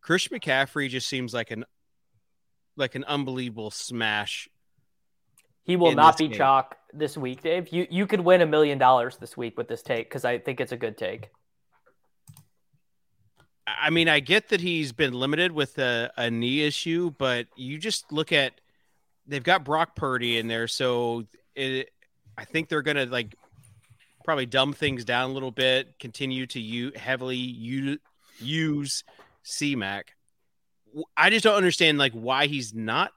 Chris 0.00 0.28
McCaffrey 0.28 0.88
just 0.88 1.08
seems 1.08 1.32
like 1.32 1.50
an 1.50 1.64
like 2.76 2.94
an 2.94 3.04
unbelievable 3.04 3.70
smash. 3.70 4.48
He 5.64 5.76
will 5.76 5.92
not 5.92 6.18
be 6.18 6.28
game. 6.28 6.38
chalk 6.38 6.76
this 6.92 7.16
week, 7.16 7.42
Dave. 7.42 7.68
You 7.68 7.86
you 7.90 8.06
could 8.06 8.20
win 8.20 8.40
a 8.40 8.46
million 8.46 8.78
dollars 8.78 9.16
this 9.16 9.36
week 9.36 9.56
with 9.56 9.68
this 9.68 9.82
take 9.82 10.08
because 10.08 10.24
I 10.24 10.38
think 10.38 10.60
it's 10.60 10.72
a 10.72 10.76
good 10.76 10.96
take. 10.96 11.30
I 13.66 13.90
mean, 13.90 14.08
I 14.08 14.20
get 14.20 14.48
that 14.48 14.60
he's 14.60 14.92
been 14.92 15.12
limited 15.12 15.52
with 15.52 15.78
a, 15.78 16.10
a 16.16 16.30
knee 16.30 16.62
issue, 16.62 17.12
but 17.16 17.46
you 17.56 17.78
just 17.78 18.12
look 18.12 18.32
at 18.32 18.60
they've 19.26 19.42
got 19.42 19.64
Brock 19.64 19.94
Purdy 19.94 20.38
in 20.38 20.48
there, 20.48 20.68
so 20.68 21.24
it, 21.54 21.90
I 22.36 22.44
think 22.44 22.68
they're 22.68 22.82
gonna 22.82 23.06
like 23.06 23.34
probably 24.24 24.46
dumb 24.46 24.72
things 24.72 25.04
down 25.04 25.30
a 25.30 25.32
little 25.32 25.50
bit, 25.50 25.98
continue 25.98 26.46
to 26.46 26.60
you 26.60 26.92
heavily 26.94 27.36
u- 27.36 27.98
use 28.38 29.04
CMAC. 29.44 30.04
I 31.16 31.30
just 31.30 31.44
don't 31.44 31.56
understand 31.56 31.98
like 31.98 32.12
why 32.12 32.46
he's 32.46 32.74
not 32.74 33.12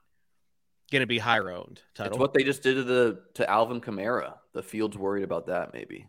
gonna 0.90 1.06
be 1.06 1.18
higher 1.18 1.50
owned. 1.50 1.80
It's 1.98 2.18
what 2.18 2.34
they 2.34 2.44
just 2.44 2.62
did 2.62 2.74
to 2.74 2.84
the 2.84 3.20
to 3.34 3.48
Alvin 3.50 3.80
Kamara. 3.80 4.34
The 4.52 4.62
field's 4.62 4.96
worried 4.96 5.24
about 5.24 5.46
that, 5.46 5.72
maybe. 5.74 6.06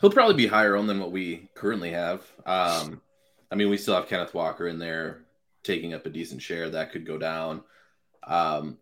He'll 0.00 0.10
probably 0.10 0.34
be 0.34 0.46
higher 0.46 0.76
owned 0.76 0.88
than 0.88 1.00
what 1.00 1.12
we 1.12 1.48
currently 1.54 1.90
have. 1.90 2.22
Um, 2.44 3.00
I 3.50 3.54
mean, 3.54 3.70
we 3.70 3.78
still 3.78 3.94
have 3.94 4.08
Kenneth 4.08 4.34
Walker 4.34 4.68
in 4.68 4.78
there 4.78 5.24
taking 5.62 5.94
up 5.94 6.06
a 6.06 6.10
decent 6.10 6.42
share. 6.42 6.70
That 6.70 6.92
could 6.92 7.06
go 7.06 7.18
down. 7.18 7.62
Um, 8.26 8.78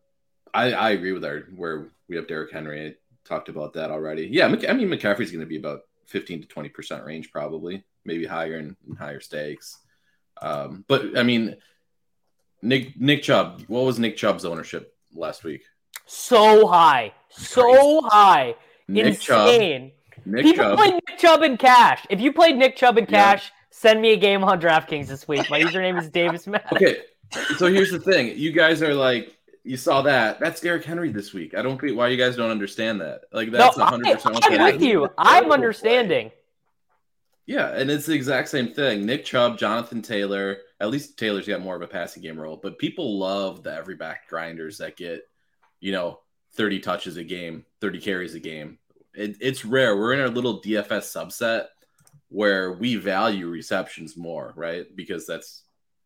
I, 0.52 0.72
I 0.72 0.90
agree 0.90 1.12
with 1.12 1.24
our 1.24 1.40
where 1.54 1.88
we 2.08 2.16
have 2.16 2.28
Derrick 2.28 2.52
Henry. 2.52 2.86
I 2.86 2.94
talked 3.24 3.48
about 3.48 3.72
that 3.74 3.90
already. 3.90 4.28
Yeah, 4.30 4.48
Mc- 4.48 4.68
I 4.68 4.72
mean 4.72 4.88
McCaffrey's 4.88 5.30
going 5.30 5.40
to 5.40 5.46
be 5.46 5.58
about 5.58 5.82
fifteen 6.06 6.40
to 6.40 6.48
twenty 6.48 6.68
percent 6.68 7.04
range, 7.04 7.30
probably, 7.30 7.84
maybe 8.04 8.26
higher 8.26 8.58
in, 8.58 8.76
in 8.88 8.96
higher 8.96 9.20
stakes. 9.20 9.78
Um, 10.40 10.84
but 10.88 11.16
I 11.16 11.22
mean, 11.22 11.56
Nick 12.62 12.98
Nick 13.00 13.22
Chubb. 13.22 13.62
What 13.68 13.84
was 13.84 13.98
Nick 13.98 14.16
Chubb's 14.16 14.44
ownership 14.44 14.93
last 15.14 15.44
week? 15.44 15.62
So 16.06 16.66
high, 16.66 17.12
so 17.30 18.02
high, 18.02 18.54
Nick 18.88 19.20
Chubb. 19.20 19.48
insane. 19.48 19.92
Nick 20.26 20.44
People 20.44 20.64
Chubb. 20.64 20.78
play 20.78 20.90
Nick 20.90 21.18
Chubb 21.18 21.42
in 21.42 21.56
cash. 21.56 22.04
If 22.10 22.20
you 22.20 22.32
played 22.32 22.56
Nick 22.56 22.76
Chubb 22.76 22.98
in 22.98 23.04
Yeah. 23.04 23.32
cash, 23.34 23.52
send 23.70 24.00
me 24.00 24.12
a 24.12 24.16
game 24.16 24.44
on 24.44 24.60
DraftKings 24.60 25.06
this 25.08 25.26
week. 25.28 25.48
My 25.50 25.60
username 25.60 25.98
is 26.00 26.08
Davis 26.10 26.46
Matt. 26.46 26.70
Okay, 26.72 26.98
so 27.56 27.66
here's 27.66 27.90
the 27.90 27.98
thing: 27.98 28.36
you 28.36 28.52
guys 28.52 28.82
are 28.82 28.94
like, 28.94 29.34
you 29.64 29.76
saw 29.76 30.02
that. 30.02 30.40
That's 30.40 30.60
Derrick 30.60 30.84
Henry 30.84 31.10
this 31.10 31.32
week. 31.32 31.54
I 31.56 31.62
don't 31.62 31.80
get 31.80 31.96
why 31.96 32.08
you 32.08 32.16
guys 32.16 32.36
don't 32.36 32.50
understand 32.50 33.00
that. 33.00 33.22
Like 33.32 33.50
that's 33.50 33.78
I, 33.78 33.82
100 33.84 34.14
percent 34.14 34.34
what 34.34 34.44
I'm 34.44 34.58
that 34.58 34.72
with 34.74 34.82
you. 34.82 35.08
I'm 35.18 35.50
understanding. 35.50 36.28
play. 36.28 36.38
Yeah, 37.46 37.68
and 37.74 37.90
it's 37.90 38.06
the 38.06 38.14
exact 38.14 38.48
same 38.48 38.72
thing. 38.72 39.04
Nick 39.04 39.24
Chubb, 39.24 39.58
Jonathan 39.58 40.00
Taylor. 40.02 40.58
At 40.80 40.90
least 40.90 41.18
Taylor's 41.18 41.46
got 41.46 41.60
more 41.60 41.76
of 41.76 41.82
a 41.82 41.86
passing 41.86 42.22
game 42.22 42.38
role, 42.38 42.58
but 42.60 42.78
people 42.78 43.18
love 43.18 43.62
the 43.62 43.72
every 43.72 43.94
back 43.94 44.28
grinders 44.28 44.78
that 44.78 44.96
get, 44.96 45.22
you 45.80 45.92
know, 45.92 46.20
30 46.54 46.80
touches 46.80 47.16
a 47.16 47.24
game, 47.24 47.64
30 47.80 48.00
carries 48.00 48.34
a 48.34 48.40
game. 48.40 48.78
It, 49.14 49.36
it's 49.40 49.64
rare. 49.64 49.96
We're 49.96 50.12
in 50.12 50.20
our 50.20 50.28
little 50.28 50.60
DFS 50.60 51.14
subset 51.14 51.66
where 52.28 52.72
we 52.72 52.96
value 52.96 53.48
receptions 53.48 54.16
more, 54.16 54.52
right? 54.56 54.86
Because 54.96 55.26
that's 55.26 55.62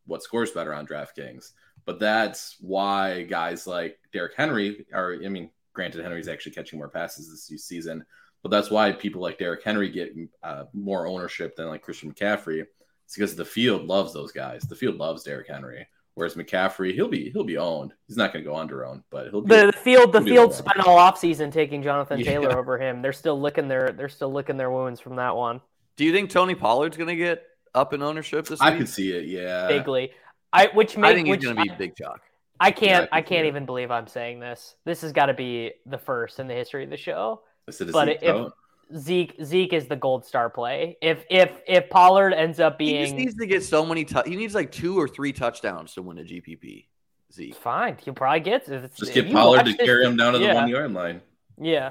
what 0.06 0.22
scores 0.22 0.50
better 0.50 0.74
on 0.74 0.86
DraftKings. 0.86 1.52
But 1.86 2.00
that's 2.00 2.56
why 2.60 3.22
guys 3.22 3.66
like 3.66 3.98
Derrick 4.12 4.34
Henry 4.36 4.86
are, 4.92 5.14
I 5.24 5.28
mean, 5.28 5.50
granted, 5.72 6.02
Henry's 6.02 6.28
actually 6.28 6.52
catching 6.52 6.78
more 6.78 6.88
passes 6.88 7.48
this 7.48 7.64
season, 7.64 8.04
But 8.42 8.50
that's 8.50 8.70
why 8.70 8.92
people 8.92 9.22
like 9.22 9.38
Derrick 9.38 9.64
Henry 9.64 9.88
get 9.88 10.14
uh, 10.42 10.64
more 10.74 11.06
ownership 11.06 11.56
than 11.56 11.68
like 11.68 11.82
Christian 11.82 12.12
McCaffrey. 12.12 12.66
It's 13.08 13.16
because 13.16 13.34
the 13.34 13.44
field 13.46 13.86
loves 13.86 14.12
those 14.12 14.32
guys. 14.32 14.60
The 14.64 14.74
field 14.76 14.96
loves 14.96 15.22
Derrick 15.22 15.48
Henry. 15.48 15.86
Whereas 16.12 16.34
McCaffrey, 16.34 16.92
he'll 16.92 17.08
be 17.08 17.30
he'll 17.30 17.42
be 17.42 17.56
owned. 17.56 17.94
He's 18.06 18.18
not 18.18 18.34
going 18.34 18.44
to 18.44 18.50
go 18.50 18.54
under 18.54 18.84
owned, 18.84 19.02
but 19.08 19.30
he'll 19.30 19.40
be. 19.40 19.48
The, 19.56 19.66
the 19.66 19.72
field, 19.72 20.12
the 20.12 20.18
he'll 20.20 20.28
field 20.28 20.44
owned. 20.50 20.54
spent 20.54 20.80
all 20.80 20.98
offseason 20.98 21.50
taking 21.50 21.82
Jonathan 21.82 22.18
Yeah. 22.18 22.26
Taylor 22.32 22.58
over 22.58 22.76
him. 22.76 23.00
They're 23.00 23.14
still 23.14 23.40
licking 23.40 23.66
their 23.66 23.92
they're 23.92 24.10
still 24.10 24.30
licking 24.30 24.58
their 24.58 24.70
wounds 24.70 25.00
from 25.00 25.16
that 25.16 25.34
one. 25.34 25.62
Do 25.96 26.04
you 26.04 26.12
think 26.12 26.28
Tony 26.28 26.54
Pollard's 26.54 26.98
going 26.98 27.08
to 27.08 27.16
get 27.16 27.44
up 27.74 27.94
in 27.94 28.02
ownership 28.02 28.46
this 28.46 28.60
I 28.60 28.70
week? 28.70 28.80
could 28.80 28.88
see 28.90 29.12
it. 29.12 29.24
Yeah. 29.24 29.68
bigly. 29.68 30.10
I 30.52 30.68
which 30.74 30.98
I 30.98 31.14
think 31.14 31.28
he's 31.28 31.36
which 31.36 31.44
going 31.44 31.56
to 31.56 31.62
be 31.62 31.70
big 31.78 31.96
chalk. 31.96 32.20
I 32.60 32.72
can't 32.72 33.04
Yeah, 33.04 33.08
I 33.10 33.18
I 33.18 33.20
can 33.22 33.28
see 33.28 33.34
can't 33.36 33.46
it. 33.46 33.48
even 33.48 33.64
believe 33.64 33.90
I'm 33.90 34.06
saying 34.08 34.40
this. 34.40 34.74
This 34.84 35.00
has 35.00 35.12
got 35.12 35.26
to 35.26 35.34
be 35.34 35.72
the 35.86 35.98
first 35.98 36.40
in 36.40 36.46
the 36.46 36.54
history 36.54 36.84
of 36.84 36.90
the 36.90 36.96
show. 36.98 37.40
Is 37.68 37.80
it 37.80 37.88
a 37.88 37.92
But 37.92 38.08
if- 38.08 38.20
vote? 38.22 38.52
Zeke 38.96 39.36
Zeke 39.42 39.72
is 39.72 39.86
the 39.86 39.96
gold 39.96 40.24
star 40.24 40.48
play. 40.50 40.96
If 41.02 41.24
if 41.30 41.50
if 41.66 41.90
Pollard 41.90 42.32
ends 42.32 42.58
up 42.60 42.78
being, 42.78 42.96
He 42.96 43.04
just 43.04 43.14
needs 43.16 43.34
to 43.36 43.46
get 43.46 43.62
so 43.64 43.84
many. 43.84 44.04
tou- 44.04 44.22
he 44.24 44.36
needs 44.36 44.54
like 44.54 44.72
two 44.72 44.98
or 44.98 45.06
three 45.08 45.32
touchdowns 45.32 45.94
to 45.94 46.02
win 46.02 46.18
a 46.18 46.22
GPP. 46.24 46.86
Zeke. 47.30 47.54
fine, 47.54 47.98
he'll 48.02 48.14
probably 48.14 48.40
get 48.40 48.62
if 48.68 48.84
it's, 48.84 48.96
just 48.96 49.12
get 49.12 49.26
you 49.26 49.34
Pollard 49.34 49.66
to 49.66 49.74
carry 49.74 50.06
him 50.06 50.16
down 50.16 50.32
to 50.32 50.38
the 50.38 50.46
yeah. 50.46 50.54
one 50.54 50.68
yard 50.68 50.92
line. 50.94 51.20
Yeah, 51.60 51.90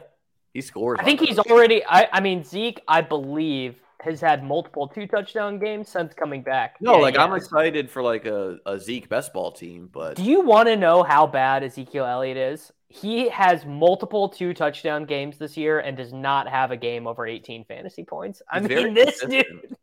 He 0.53 0.61
scores. 0.61 0.97
I 0.99 1.03
think 1.03 1.19
he's 1.19 1.37
already. 1.37 1.83
I 1.85 2.07
I 2.11 2.19
mean 2.21 2.43
Zeke, 2.43 2.81
I 2.87 3.01
believe 3.01 3.75
has 4.07 4.21
had 4.21 4.43
multiple 4.43 4.87
two 4.87 5.05
touchdown 5.07 5.59
games 5.59 5.89
since 5.89 6.13
coming 6.13 6.41
back. 6.41 6.75
No, 6.81 6.93
Yeah, 6.95 7.01
like 7.01 7.17
I'm 7.17 7.33
excited 7.33 7.89
for 7.89 8.01
like 8.01 8.25
a, 8.25 8.57
a 8.65 8.79
Zeke 8.79 9.09
best 9.09 9.33
ball 9.33 9.51
team, 9.51 9.89
but 9.91 10.15
Do 10.15 10.23
you 10.23 10.41
want 10.41 10.67
to 10.67 10.75
know 10.75 11.03
how 11.03 11.27
bad 11.27 11.63
Ezekiel 11.63 12.05
Elliott 12.05 12.37
is? 12.37 12.71
He 12.89 13.29
has 13.29 13.65
multiple 13.65 14.29
two 14.29 14.53
touchdown 14.53 15.05
games 15.05 15.37
this 15.37 15.57
year 15.57 15.79
and 15.79 15.97
does 15.97 16.13
not 16.13 16.47
have 16.47 16.71
a 16.71 16.77
game 16.77 17.05
over 17.05 17.27
18 17.27 17.65
fantasy 17.65 18.03
points. 18.03 18.41
I 18.49 18.61
he's 18.61 18.69
mean, 18.69 18.93
this 18.93 19.19
consistent. 19.19 19.61
dude. 19.61 19.77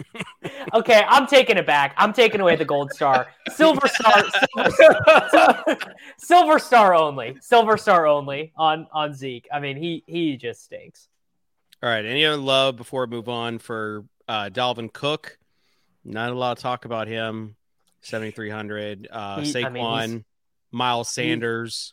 Okay, 0.74 1.02
I'm 1.08 1.26
taking 1.26 1.56
it 1.56 1.66
back. 1.66 1.94
I'm 1.96 2.12
taking 2.12 2.40
away 2.40 2.56
the 2.56 2.64
gold 2.64 2.92
star. 2.92 3.28
Silver 3.54 3.88
star. 3.88 4.24
Silver, 4.70 5.66
silver 6.18 6.58
star 6.58 6.94
only. 6.94 7.36
Silver 7.40 7.76
star 7.78 8.06
only 8.06 8.52
on 8.56 8.86
on 8.92 9.14
Zeke. 9.14 9.48
I 9.52 9.60
mean, 9.60 9.76
he 9.76 10.04
he 10.06 10.36
just 10.36 10.64
stinks. 10.64 11.08
All 11.82 11.88
right. 11.90 12.04
Any 12.04 12.24
other 12.24 12.36
love 12.36 12.76
before 12.76 13.04
we 13.06 13.10
move 13.16 13.28
on 13.28 13.58
for 13.58 14.04
uh, 14.28 14.48
Dalvin 14.52 14.92
Cook? 14.92 15.38
Not 16.04 16.30
a 16.30 16.34
lot 16.34 16.56
of 16.56 16.62
talk 16.62 16.84
about 16.84 17.08
him. 17.08 17.56
7,300. 18.02 19.08
Uh, 19.10 19.40
He- 19.40 19.50
I 19.50 19.68
Saquon, 19.68 20.08
mean, 20.08 20.24
Miles 20.70 21.08
Sanders. 21.08 21.92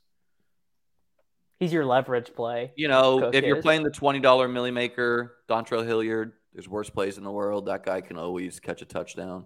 He's 1.60 1.72
your 1.74 1.86
leverage 1.86 2.34
play. 2.36 2.72
You 2.76 2.88
know, 2.90 3.20
Cook 3.20 3.36
if 3.36 3.46
you're 3.46 3.62
playing 3.62 3.84
the 3.84 3.90
twenty 3.92 4.20
dollar 4.20 4.50
milli 4.50 4.74
maker, 4.74 5.38
Dontrell 5.48 5.86
Hilliard, 5.86 6.34
there's 6.54 6.68
worse 6.68 6.90
plays 6.90 7.18
in 7.18 7.24
the 7.24 7.32
world. 7.32 7.68
That 7.68 7.86
guy 7.86 8.02
can 8.02 8.18
always 8.18 8.60
catch 8.60 8.82
a 8.82 8.86
touchdown. 8.86 9.46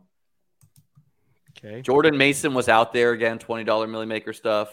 Okay. 1.60 1.82
Jordan 1.82 2.18
Mason 2.18 2.56
was 2.56 2.70
out 2.70 2.92
there 2.92 3.12
again, 3.12 3.38
twenty 3.38 3.64
dollar 3.66 3.88
milli 3.88 4.08
maker 4.08 4.34
stuff. 4.34 4.70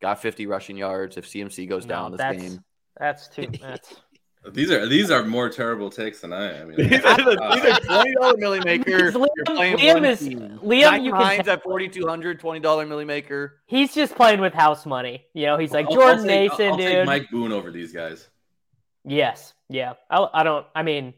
Got 0.00 0.22
fifty 0.22 0.46
rushing 0.46 0.78
yards. 0.78 1.18
If 1.18 1.26
CMC 1.26 1.68
goes 1.68 1.84
No, 1.84 1.94
down 1.94 2.12
this 2.12 2.18
that's 2.18 2.42
game, 2.42 2.64
that's 2.98 3.28
too. 3.28 3.46
That's 3.60 3.94
These 4.50 4.72
are 4.72 4.86
these 4.88 5.10
are 5.12 5.22
more 5.24 5.48
terrible 5.48 5.88
takes 5.88 6.20
than 6.20 6.32
I. 6.32 6.62
I 6.62 6.64
mean, 6.64 6.76
these 6.76 7.04
are 7.04 7.16
the- 7.16 7.40
uh, 7.40 7.54
these 7.54 7.64
are 7.64 7.78
twenty 7.80 8.12
dollar 8.14 8.34
milli 8.34 8.64
maker. 8.64 9.12
Liam- 9.12 9.76
Liam 9.78 10.08
is- 10.08 10.18
team. 10.18 10.58
Liam, 10.64 10.90
Mike 10.90 11.02
you 11.02 11.12
can 11.12 11.20
Hines 11.20 11.46
at 11.48 11.62
4200 11.62 12.40
$20 12.40 12.60
milli 12.88 13.06
maker. 13.06 13.60
he's 13.66 13.94
just 13.94 14.16
playing 14.16 14.40
with 14.40 14.52
house 14.52 14.84
money. 14.84 15.24
You 15.32 15.46
know, 15.46 15.58
he's 15.58 15.70
like 15.72 15.86
I'll- 15.86 15.94
Jordan 15.94 16.20
I'll 16.20 16.26
take- 16.26 16.50
Mason, 16.50 16.66
I'll, 16.66 16.72
I'll 16.72 16.76
dude. 16.78 16.88
take 16.88 17.06
Mike 17.06 17.30
Boone 17.30 17.52
over 17.52 17.70
these 17.70 17.92
guys. 17.92 18.28
Yes. 19.04 19.54
Yeah. 19.68 19.92
I, 20.10 20.26
I 20.34 20.42
don't. 20.42 20.66
I 20.74 20.82
mean, 20.82 21.14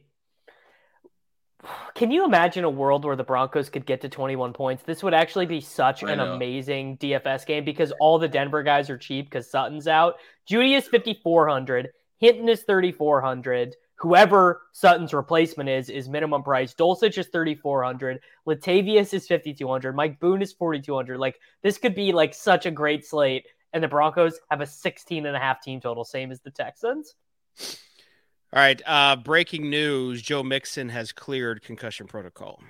can 1.95 2.11
you 2.11 2.25
imagine 2.27 2.65
a 2.65 2.71
world 2.71 3.05
where 3.07 3.17
the 3.17 3.25
Broncos 3.25 3.71
could 3.71 3.87
get 3.87 4.03
to 4.03 4.09
21 4.11 4.53
points? 4.53 4.83
This 4.85 5.03
would 5.03 5.15
actually 5.15 5.47
be 5.47 5.61
such 5.63 6.05
I 6.05 6.13
an 6.13 6.19
know. 6.19 6.35
amazing 6.35 6.99
DFS 6.99 7.47
game 7.47 7.65
because 7.65 7.93
all 8.01 8.19
the 8.19 8.29
Denver 8.29 8.63
guys 8.63 8.91
are 8.91 8.99
cheap 8.99 9.27
because 9.31 9.51
Sutton's 9.51 9.89
out. 9.89 10.17
Jeudy 10.51 10.77
is 10.77 10.87
5,400. 10.89 11.89
Hinton 12.19 12.49
is 12.49 12.63
3,400. 12.63 13.77
Whoever 13.97 14.63
Sutton's 14.73 15.15
replacement 15.15 15.69
is 15.69 15.89
is 15.89 16.09
minimum 16.09 16.43
price. 16.43 16.75
Dulcich 16.75 17.19
is 17.19 17.29
3,400. 17.29 18.21
Latavius 18.47 19.15
is 19.15 19.27
5,200. 19.27 19.95
Mike 19.95 20.21
Boone 20.21 20.43
is 20.43 20.53
4,200. 20.53 21.19
Like 21.19 21.39
this 21.63 21.79
could 21.79 21.95
be 21.95 22.13
like 22.13 22.35
such 22.35 22.67
a 22.67 22.71
great 22.71 23.07
slate. 23.07 23.47
And 23.73 23.83
the 23.83 23.89
Broncos 23.89 24.39
have 24.51 24.61
a 24.61 24.67
16 24.67 25.27
and 25.27 25.37
a 25.37 25.39
half 25.39 25.61
team 25.61 25.81
total, 25.81 26.05
same 26.05 26.31
as 26.31 26.41
the 26.41 26.51
Texans. 26.51 27.15
All 27.61 28.61
right. 28.61 28.81
Uh, 28.87 29.17
breaking 29.17 29.69
news 29.69 30.23
Joe 30.23 30.43
Mixon 30.43 30.91
has 30.91 31.13
cleared 31.13 31.63
concussion 31.63 32.07
protocol. 32.07 32.63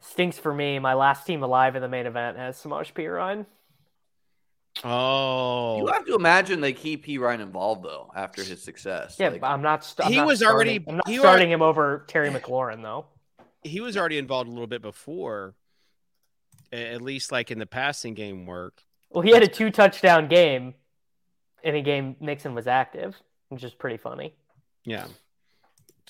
Stinks 0.00 0.38
for 0.38 0.54
me. 0.54 0.78
My 0.78 0.94
last 0.94 1.26
team 1.26 1.42
alive 1.42 1.76
in 1.76 1.82
the 1.82 1.88
main 1.88 2.06
event 2.06 2.38
has 2.38 2.56
Samaje 2.56 2.94
Perine. 2.94 3.44
Oh. 4.84 5.78
You 5.78 5.86
have 5.88 6.06
to 6.06 6.14
imagine 6.14 6.60
they 6.60 6.72
keep 6.72 7.04
P. 7.04 7.18
Ryan 7.18 7.40
involved 7.40 7.84
though 7.84 8.10
after 8.14 8.42
his 8.42 8.62
success. 8.62 9.16
Yeah, 9.18 9.28
Like, 9.30 9.40
but 9.40 9.48
I'm 9.50 9.62
not. 9.62 9.84
St- 9.84 10.06
I'm 10.06 10.12
He 10.12 10.18
not 10.18 10.26
was 10.26 10.38
starting- 10.38 10.56
already- 10.56 10.84
I'm 10.88 10.96
not 10.96 11.08
he 11.08 11.18
starting 11.18 11.50
him 11.50 11.62
over 11.62 12.04
Terry 12.08 12.30
McLaurin 12.30 12.82
though. 12.82 13.06
he 13.62 13.80
was 13.80 13.96
already 13.96 14.16
involved 14.18 14.48
a 14.48 14.52
little 14.52 14.66
bit 14.66 14.80
before, 14.82 15.54
at 16.72 17.02
least 17.02 17.30
like 17.32 17.50
in 17.50 17.58
the 17.58 17.66
passing 17.66 18.14
game 18.14 18.46
work. 18.46 18.82
Well, 19.10 19.22
he 19.22 19.32
had 19.32 19.42
a 19.42 19.48
two 19.48 19.70
touchdown 19.70 20.28
game 20.28 20.74
in 21.62 21.74
a 21.74 21.82
game 21.82 22.16
Mixon 22.20 22.54
was 22.54 22.66
active, 22.66 23.16
which 23.48 23.64
is 23.64 23.74
pretty 23.74 23.96
funny. 23.98 24.34
Yeah. 24.84 25.06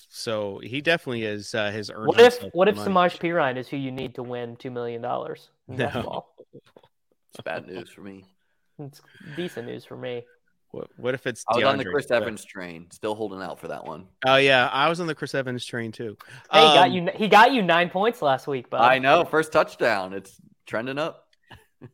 So 0.07 0.59
he 0.63 0.81
definitely 0.81 1.23
is 1.23 1.53
uh, 1.55 1.71
his 1.71 1.89
earned. 1.89 2.07
What 2.07 2.19
if 2.21 2.33
himself 2.35 2.53
what 2.53 2.67
if 2.67 2.75
money. 2.75 2.91
Samaje 2.93 3.17
Perine 3.19 3.57
is 3.57 3.67
who 3.67 3.77
you 3.77 3.91
need 3.91 4.15
to 4.15 4.23
win 4.23 4.55
two 4.55 4.69
million 4.71 5.01
dollars? 5.01 5.49
No. 5.67 6.25
it's 6.53 7.41
bad 7.43 7.65
news 7.67 7.89
for 7.89 8.01
me. 8.01 8.25
It's 8.87 9.01
decent 9.35 9.67
news 9.67 9.85
for 9.85 9.95
me. 9.97 10.23
What, 10.71 10.87
what 10.95 11.13
if 11.13 11.27
it's 11.27 11.43
I 11.49 11.57
was 11.57 11.65
on 11.65 11.77
the 11.77 11.83
Chris 11.83 12.07
Swift? 12.07 12.21
Evans 12.21 12.45
train, 12.45 12.87
still 12.91 13.13
holding 13.13 13.41
out 13.41 13.59
for 13.59 13.67
that 13.67 13.85
one. 13.85 14.07
Oh 14.25 14.37
yeah, 14.37 14.69
I 14.71 14.87
was 14.87 15.01
on 15.01 15.07
the 15.07 15.15
Chris 15.15 15.35
Evans 15.35 15.65
train 15.65 15.91
too. 15.91 16.15
Hey, 16.51 16.59
he 16.65 16.73
got 16.73 16.87
Um, 16.87 16.93
you. 16.93 17.09
He 17.15 17.27
got 17.27 17.51
you 17.53 17.61
nine 17.61 17.89
points 17.89 18.21
last 18.21 18.47
week, 18.47 18.69
but 18.69 18.79
I 18.79 18.97
know, 18.99 19.25
first 19.25 19.51
touchdown. 19.51 20.13
It's 20.13 20.39
trending 20.65 20.97
up. 20.97 21.27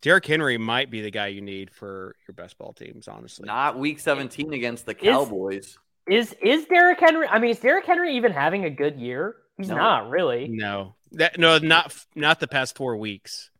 Derrick 0.00 0.26
Henry 0.26 0.58
might 0.58 0.90
be 0.90 1.00
the 1.02 1.10
guy 1.10 1.28
you 1.28 1.40
need 1.40 1.70
for 1.70 2.14
your 2.26 2.34
best 2.34 2.58
ball 2.58 2.72
teams, 2.72 3.08
honestly. 3.08 3.46
Not 3.46 3.78
week 3.78 3.98
17 4.00 4.52
against 4.52 4.86
the 4.86 4.94
Cowboys. 4.94 5.76
is 6.08 6.34
is 6.42 6.64
Derrick 6.66 6.98
Henry? 7.00 7.26
I 7.28 7.38
mean, 7.38 7.50
is 7.50 7.58
Derrick 7.60 7.84
Henry 7.86 8.16
even 8.16 8.32
having 8.32 8.64
a 8.64 8.70
good 8.70 8.98
year? 8.98 9.36
He's 9.56 9.68
No. 9.68 9.76
not 9.76 10.08
really. 10.10 10.48
No, 10.48 10.94
that 11.12 11.38
no, 11.38 11.58
not 11.58 11.94
not 12.14 12.38
the 12.40 12.46
past 12.48 12.76
four 12.76 12.96
weeks. 12.96 13.50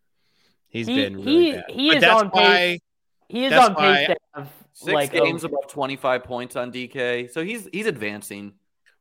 He's 0.70 0.86
He 0.86 0.96
been 0.96 1.16
really 1.22 1.44
he 1.46 1.52
bad. 1.52 1.64
he 1.70 1.88
But 1.88 1.96
is 1.96 2.00
that's 2.02 2.22
on 2.22 2.28
why- 2.28 2.42
pace. 2.46 2.80
He 3.28 3.44
is 3.44 3.50
that's 3.50 3.68
on 3.68 3.74
why- 3.74 3.96
pace 3.96 4.06
to 4.08 4.16
have 4.34 4.48
Six 4.72 4.92
like 4.94 5.12
games 5.12 5.42
a- 5.44 5.48
above 5.48 5.66
25 5.68 6.24
points 6.24 6.54
on 6.56 6.70
DK. 6.72 7.30
So 7.30 7.42
he's 7.44 7.68
he's 7.72 7.86
advancing. 7.86 8.54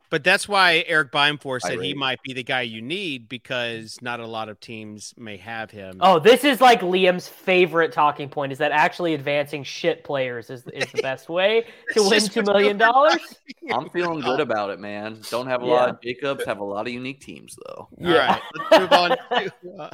But 0.10 0.24
that's 0.24 0.48
why 0.48 0.86
Eric 0.88 1.12
Bimefor 1.12 1.60
said 1.60 1.82
he 1.82 1.94
might 1.94 2.22
be 2.24 2.32
the 2.32 2.42
guy 2.42 2.62
you 2.62 2.82
need 2.82 3.28
because 3.28 3.98
not 4.02 4.22
a 4.22 4.26
lot 4.26 4.48
of 4.48 4.58
teams 4.62 5.14
may 5.18 5.36
have 5.36 5.70
him. 5.70 5.98
Oh, 6.00 6.18
this 6.18 6.46
is 6.46 6.62
like 6.62 6.80
Liam's 6.80 7.28
favorite 7.28 7.92
talking 7.92 8.30
point: 8.30 8.54
is 8.54 8.58
that 8.60 8.72
actually 8.72 9.14
advancing 9.16 9.64
shit 9.66 10.06
players 10.06 10.50
is 10.50 10.66
is 10.74 10.90
the 10.94 11.02
best 11.02 11.28
way 11.28 11.66
to 11.94 12.02
win 12.04 12.12
just 12.12 12.32
two 12.32 12.40
what 12.40 12.54
million 12.56 12.80
you're 12.80 12.88
dollars. 12.88 13.20
I'm 13.70 13.90
feeling 13.90 14.22
good 14.22 14.40
about 14.40 14.70
it, 14.70 14.80
man. 14.80 15.20
Don't 15.30 15.48
have 15.48 15.62
a 15.62 15.66
Yeah. 15.66 15.72
lot 15.74 15.90
of 15.90 16.02
Jacobs, 16.02 16.46
have 16.46 16.60
a 16.60 16.64
lot 16.64 16.88
of 16.88 16.94
unique 16.94 17.20
teams 17.20 17.58
though. 17.68 17.90
All 18.04 18.18
right, 18.18 18.42
let's 18.72 18.82
move 18.82 18.92
on 18.94 19.10
to, 19.10 19.52
uh, 19.78 19.90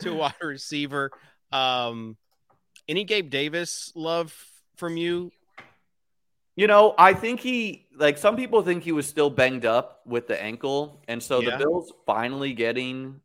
to 0.00 0.14
wide 0.14 0.34
receiver. 0.42 1.10
Um, 1.52 2.16
any 2.88 3.04
Gabe 3.04 3.30
Davis 3.30 3.92
love 3.94 4.34
from 4.76 4.96
you? 4.96 5.30
You 6.56 6.66
know, 6.66 6.94
I 6.98 7.14
think 7.14 7.38
he 7.40 7.86
like 7.96 8.18
some 8.18 8.36
people 8.36 8.62
think 8.62 8.82
he 8.82 8.92
was 8.92 9.06
still 9.06 9.30
banged 9.30 9.64
up 9.64 10.00
with 10.06 10.26
the 10.26 10.40
ankle, 10.42 11.02
and 11.06 11.22
so 11.22 11.40
Yeah. 11.40 11.56
the 11.56 11.64
Bills 11.64 11.92
finally 12.04 12.52
getting 12.52 13.20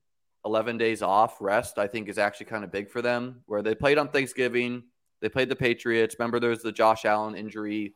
11 0.45 0.77
days 0.77 1.01
off 1.01 1.37
rest. 1.41 1.79
I 1.79 1.87
think 1.87 2.09
is 2.09 2.17
actually 2.19 2.45
kind 2.47 2.63
of 2.63 2.71
big 2.71 2.89
for 2.91 3.01
them. 3.01 3.41
Where 3.47 3.61
they 3.63 3.73
played 3.73 3.97
on 3.97 4.09
Thanksgiving, 4.09 4.83
they 5.21 5.29
played 5.29 5.49
the 5.49 5.55
Patriots. 5.55 6.15
Remember, 6.19 6.39
there 6.39 6.51
was 6.51 6.61
the 6.61 6.71
Josh 6.71 7.05
Allen 7.05 7.33
injury 7.35 7.95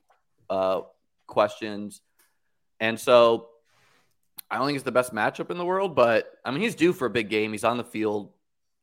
uh, 0.50 0.82
questions, 1.28 2.02
and 2.80 3.00
so 3.00 3.50
I 4.50 4.58
don't 4.58 4.66
think 4.66 4.78
it's 4.78 4.86
the 4.86 4.92
best 4.92 5.14
matchup 5.14 5.52
in 5.52 5.58
the 5.60 5.66
world. 5.66 5.96
But 5.96 6.32
I 6.44 6.50
mean, 6.50 6.62
he's 6.62 6.74
due 6.74 6.94
for 6.94 7.06
a 7.06 7.12
big 7.12 7.30
game. 7.30 7.52
He's 7.52 7.64
on 7.64 7.78
the 7.78 7.84
field 7.84 8.32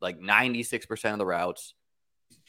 like 0.05 0.21
96 0.21 0.87
percent 0.87 1.15
of 1.15 1.19
the 1.19 1.27
routes 1.27 1.75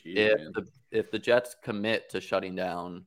Jeez, 0.06 0.18
if 0.18 0.40
man. 0.40 0.52
the 0.54 0.68
if 0.92 1.12
the 1.12 1.20
Jets 1.20 1.56
commit 1.64 2.10
to 2.12 2.22
shutting 2.22 2.56
down 2.56 3.06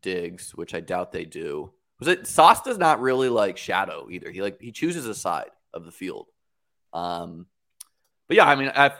Diggs, 0.00 0.52
which 0.54 0.74
I 0.74 0.80
doubt 0.80 1.12
they 1.12 1.24
do, 1.24 1.72
was 1.98 2.08
it 2.08 2.26
Sauce 2.26 2.62
does 2.62 2.78
not 2.78 3.00
really 3.00 3.28
like 3.28 3.56
shadow 3.56 4.08
either. 4.10 4.30
He 4.30 4.42
like 4.42 4.60
he 4.60 4.72
chooses 4.72 5.06
a 5.06 5.14
side 5.14 5.50
of 5.74 5.84
the 5.84 5.92
field. 5.92 6.28
Um, 6.92 7.46
but 8.28 8.36
yeah, 8.36 8.46
I 8.46 8.54
mean, 8.54 8.72
i 8.74 8.92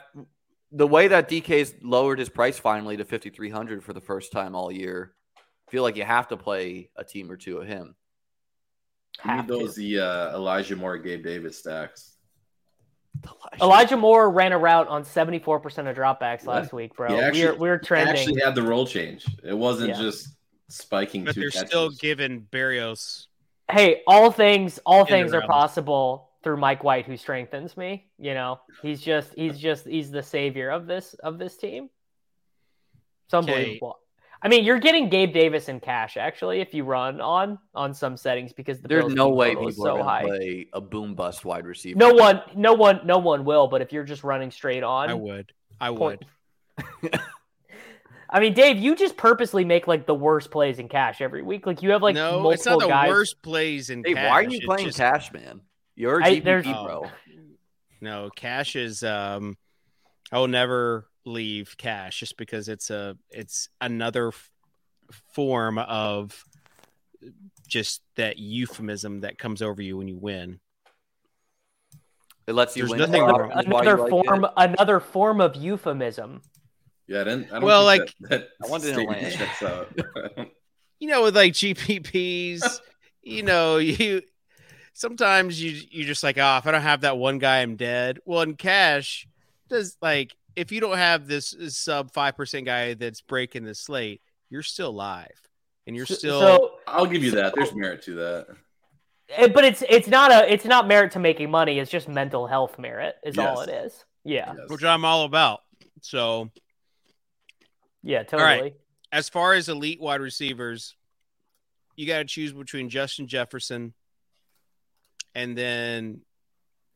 the 0.74 0.86
way 0.86 1.08
that 1.08 1.28
DK's 1.28 1.74
lowered 1.82 2.18
his 2.18 2.28
price 2.28 2.58
finally 2.58 2.96
to 2.98 3.04
fifty 3.04 3.30
three 3.30 3.50
hundred 3.50 3.82
for 3.84 3.92
the 3.92 4.00
first 4.00 4.32
time 4.32 4.54
all 4.54 4.70
year 4.70 5.14
feel 5.72 5.82
like 5.82 5.96
you 5.96 6.04
have 6.04 6.28
to 6.28 6.36
play 6.36 6.90
a 6.96 7.02
team 7.02 7.30
or 7.30 7.36
two 7.36 7.56
of 7.56 7.66
him. 7.66 7.96
You 9.24 9.30
need 9.30 9.36
Have 9.38 9.46
to. 9.46 9.58
those 9.58 9.74
the 9.74 10.00
uh, 10.00 10.34
Elijah 10.34 10.76
Moore, 10.76 10.98
Gabe 10.98 11.24
Davis 11.24 11.58
stacks. 11.58 12.11
Elijah 13.60 13.96
Moore 13.96 14.30
ran 14.30 14.52
a 14.52 14.58
route 14.58 14.88
on 14.88 15.04
74% 15.04 15.88
of 15.88 15.96
dropbacks 15.96 16.46
last 16.46 16.72
Yeah. 16.72 16.76
week, 16.76 16.96
bro. 16.96 17.18
Actually- 17.20 17.44
we're 17.44 17.54
we're 17.56 17.78
He 17.78 17.84
trending. 17.86 18.16
actually 18.16 18.40
had 18.42 18.54
the 18.54 18.62
role 18.62 18.86
change. 18.86 19.24
It 19.44 19.54
wasn't 19.54 19.90
Yeah. 19.90 19.98
just 20.00 20.28
spiking 20.68 21.24
But 21.24 21.34
two 21.34 21.40
they're 21.42 21.50
catches. 21.50 21.68
still 21.68 21.90
giving 21.90 22.46
Berrios. 22.50 23.26
hey, 23.70 24.02
all 24.06 24.30
things 24.30 24.78
all 24.86 25.04
things 25.04 25.32
are 25.34 25.42
possible 25.46 26.30
through 26.42 26.56
Mike 26.56 26.82
White 26.82 27.06
who 27.06 27.16
strengthens 27.16 27.76
me, 27.76 28.08
you 28.18 28.34
know. 28.34 28.60
He's 28.82 29.00
just 29.00 29.34
he's 29.34 29.58
just 29.58 29.86
he's 29.86 30.10
the 30.10 30.22
savior 30.22 30.70
of 30.70 30.86
this 30.86 31.14
of 31.14 31.38
this 31.38 31.56
team. 31.56 31.88
It's 33.26 33.34
Okay. 33.34 33.52
unbelievable. 33.52 33.98
I 34.44 34.48
mean, 34.48 34.64
you're 34.64 34.80
getting 34.80 35.08
Gabe 35.08 35.32
Davis 35.32 35.68
in 35.68 35.78
cash 35.78 36.16
actually 36.16 36.60
if 36.60 36.74
you 36.74 36.82
run 36.84 37.20
on 37.20 37.58
on 37.74 37.94
some 37.94 38.16
settings 38.16 38.52
because 38.52 38.80
the 38.80 38.88
There's 38.88 39.04
Bills 39.04 39.14
no 39.14 39.28
way 39.28 39.50
people 39.50 39.68
are 39.68 39.72
so 39.72 39.82
going 39.84 40.04
high. 40.04 40.22
to 40.22 40.26
play 40.28 40.66
a 40.72 40.80
boom 40.80 41.14
bust 41.14 41.44
wide 41.44 41.64
receiver. 41.66 41.96
No 41.98 42.12
one, 42.14 42.42
no 42.56 42.72
one, 42.74 43.00
no 43.04 43.18
one 43.18 43.44
will. 43.44 43.68
But 43.68 43.82
if 43.82 43.92
you're 43.92 44.02
just 44.04 44.24
running 44.24 44.50
straight 44.50 44.82
on, 44.82 45.10
I 45.10 45.14
would. 45.14 45.52
I 45.80 45.88
point- 45.94 46.24
would. 47.02 47.20
I 48.34 48.40
mean, 48.40 48.54
Dave, 48.54 48.78
you 48.78 48.96
just 48.96 49.16
purposely 49.18 49.64
make 49.64 49.86
like 49.86 50.06
the 50.06 50.14
worst 50.14 50.50
plays 50.50 50.78
in 50.78 50.88
cash 50.88 51.20
every 51.20 51.42
week. 51.42 51.66
Like 51.66 51.82
you 51.82 51.90
have 51.90 52.02
like 52.02 52.14
no, 52.14 52.40
multiple 52.40 52.50
it's 52.52 52.64
not 52.66 52.80
the 52.80 52.88
guys. 52.88 53.08
worst 53.10 53.42
plays 53.42 53.90
in 53.90 54.02
Hey, 54.04 54.14
cash. 54.14 54.30
why 54.30 54.36
are 54.36 54.42
you 54.42 54.56
It's 54.56 54.64
playing 54.66 54.86
just- 54.86 54.98
cash, 54.98 55.32
man? 55.32 55.60
You're 55.94 56.18
a 56.20 56.24
GPP, 56.24 56.44
there's- 56.44 56.64
bro. 56.66 57.06
No, 58.00 58.30
cash 58.34 58.74
is 58.74 59.04
um 59.04 59.56
I 60.32 60.38
will 60.38 60.48
never 60.48 61.06
leave 61.24 61.76
cash 61.76 62.18
just 62.20 62.36
because 62.36 62.68
it's 62.68 62.90
a 62.90 63.16
it's 63.30 63.68
another 63.80 64.28
f- 64.28 64.50
form 65.34 65.78
of 65.78 66.42
just 67.68 68.02
that 68.16 68.38
euphemism 68.38 69.20
that 69.20 69.38
comes 69.38 69.62
over 69.62 69.80
you 69.82 69.96
when 69.96 70.08
you 70.08 70.16
win. 70.16 70.58
It 72.46 72.54
lets 72.54 72.76
you 72.76 72.82
There's 72.82 72.90
win. 72.90 72.98
nothing 73.00 73.22
wrong- 73.22 73.52
often, 73.52 73.70
you 73.70 73.76
Another 73.78 73.98
like 73.98 74.10
form, 74.10 74.44
it. 74.44 74.50
another 74.56 75.00
form 75.00 75.40
of 75.40 75.54
euphemism. 75.54 76.42
Yeah, 77.06 77.20
I 77.20 77.24
didn't. 77.24 77.46
I 77.50 77.54
don't 77.56 77.64
Well, 77.64 77.84
like- 77.84 78.12
that, 78.20 78.30
that 78.30 78.48
I 78.64 78.68
wanted 78.68 78.94
to 78.94 79.02
land. 79.04 79.34
checks 79.34 79.62
out. 79.62 79.92
You 80.98 81.08
know, 81.08 81.24
with 81.24 81.34
like 81.34 81.52
GPPs, 81.54 82.78
you 83.24 83.42
know, 83.42 83.78
you 83.78 84.22
sometimes 84.92 85.60
you 85.60 85.82
you 85.90 86.04
just 86.04 86.22
like, 86.22 86.38
oh, 86.38 86.58
if 86.58 86.66
I 86.66 86.70
don't 86.70 86.80
have 86.80 87.00
that 87.00 87.18
one 87.18 87.38
guy, 87.38 87.58
I'm 87.60 87.74
dead. 87.74 88.20
Well, 88.24 88.42
in 88.42 88.54
cash, 88.54 89.26
does 89.72 89.96
like 90.00 90.34
if 90.54 90.70
you 90.70 90.80
don't 90.80 90.96
have 90.96 91.26
this 91.26 91.54
sub 91.68 92.12
five 92.12 92.36
percent 92.36 92.66
guy 92.66 92.94
that's 92.94 93.20
breaking 93.20 93.64
the 93.64 93.74
slate, 93.74 94.20
you're 94.50 94.62
still 94.62 94.90
alive, 94.90 95.40
and 95.86 95.96
you're 95.96 96.06
still 96.06 96.40
so, 96.40 96.70
I'll 96.86 97.06
give 97.06 97.24
you 97.24 97.32
that. 97.32 97.54
There's 97.54 97.74
merit 97.74 98.02
to 98.02 98.14
that. 98.16 98.46
eh, 99.30 99.48
but 99.48 99.64
it's 99.64 99.82
it's 99.88 100.08
not 100.08 100.30
a 100.30 100.52
it's 100.52 100.64
not 100.64 100.86
merit 100.86 101.12
to 101.12 101.18
making 101.18 101.50
money. 101.50 101.78
It's 101.78 101.90
just 101.90 102.08
mental 102.08 102.46
health 102.46 102.78
merit 102.78 103.16
is 103.24 103.38
all 103.38 103.60
it 103.60 103.70
is. 103.70 104.04
Yeah, 104.24 104.52
Yes. 104.56 104.68
which 104.68 104.84
I'm 104.84 105.04
all 105.04 105.24
about. 105.24 105.60
So 106.02 106.50
yeah, 108.02 108.18
right. 108.18 108.28
totally. 108.28 108.74
as 109.10 109.28
far 109.28 109.54
as 109.54 109.68
elite 109.68 110.00
wide 110.00 110.20
receivers, 110.20 110.94
you 111.96 112.06
got 112.06 112.18
to 112.18 112.24
choose 112.24 112.52
between 112.52 112.88
Justin 112.88 113.26
Jefferson 113.26 113.94
and 115.34 115.56
then 115.56 116.20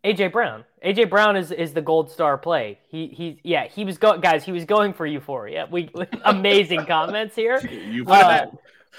AJ 0.07 0.33
Brown. 0.33 0.65
AJ 0.85 1.11
Brown 1.11 1.37
is 1.37 1.51
is 1.51 1.73
the 1.73 1.83
gold 1.83 2.11
star 2.11 2.39
play. 2.39 2.79
He 2.89 3.09
he 3.09 3.41
yeah 3.43 3.67
he 3.67 3.85
was 3.85 3.99
go 3.99 4.17
guys 4.19 4.45
he 4.45 4.53
was 4.53 4.65
going 4.65 4.93
for 4.93 5.05
euphoria. 5.05 5.67
We 5.71 5.91
amazing 6.25 6.87
comments 6.87 7.35
here. 7.35 7.61
You 7.87 8.05
Uh, 8.07 8.47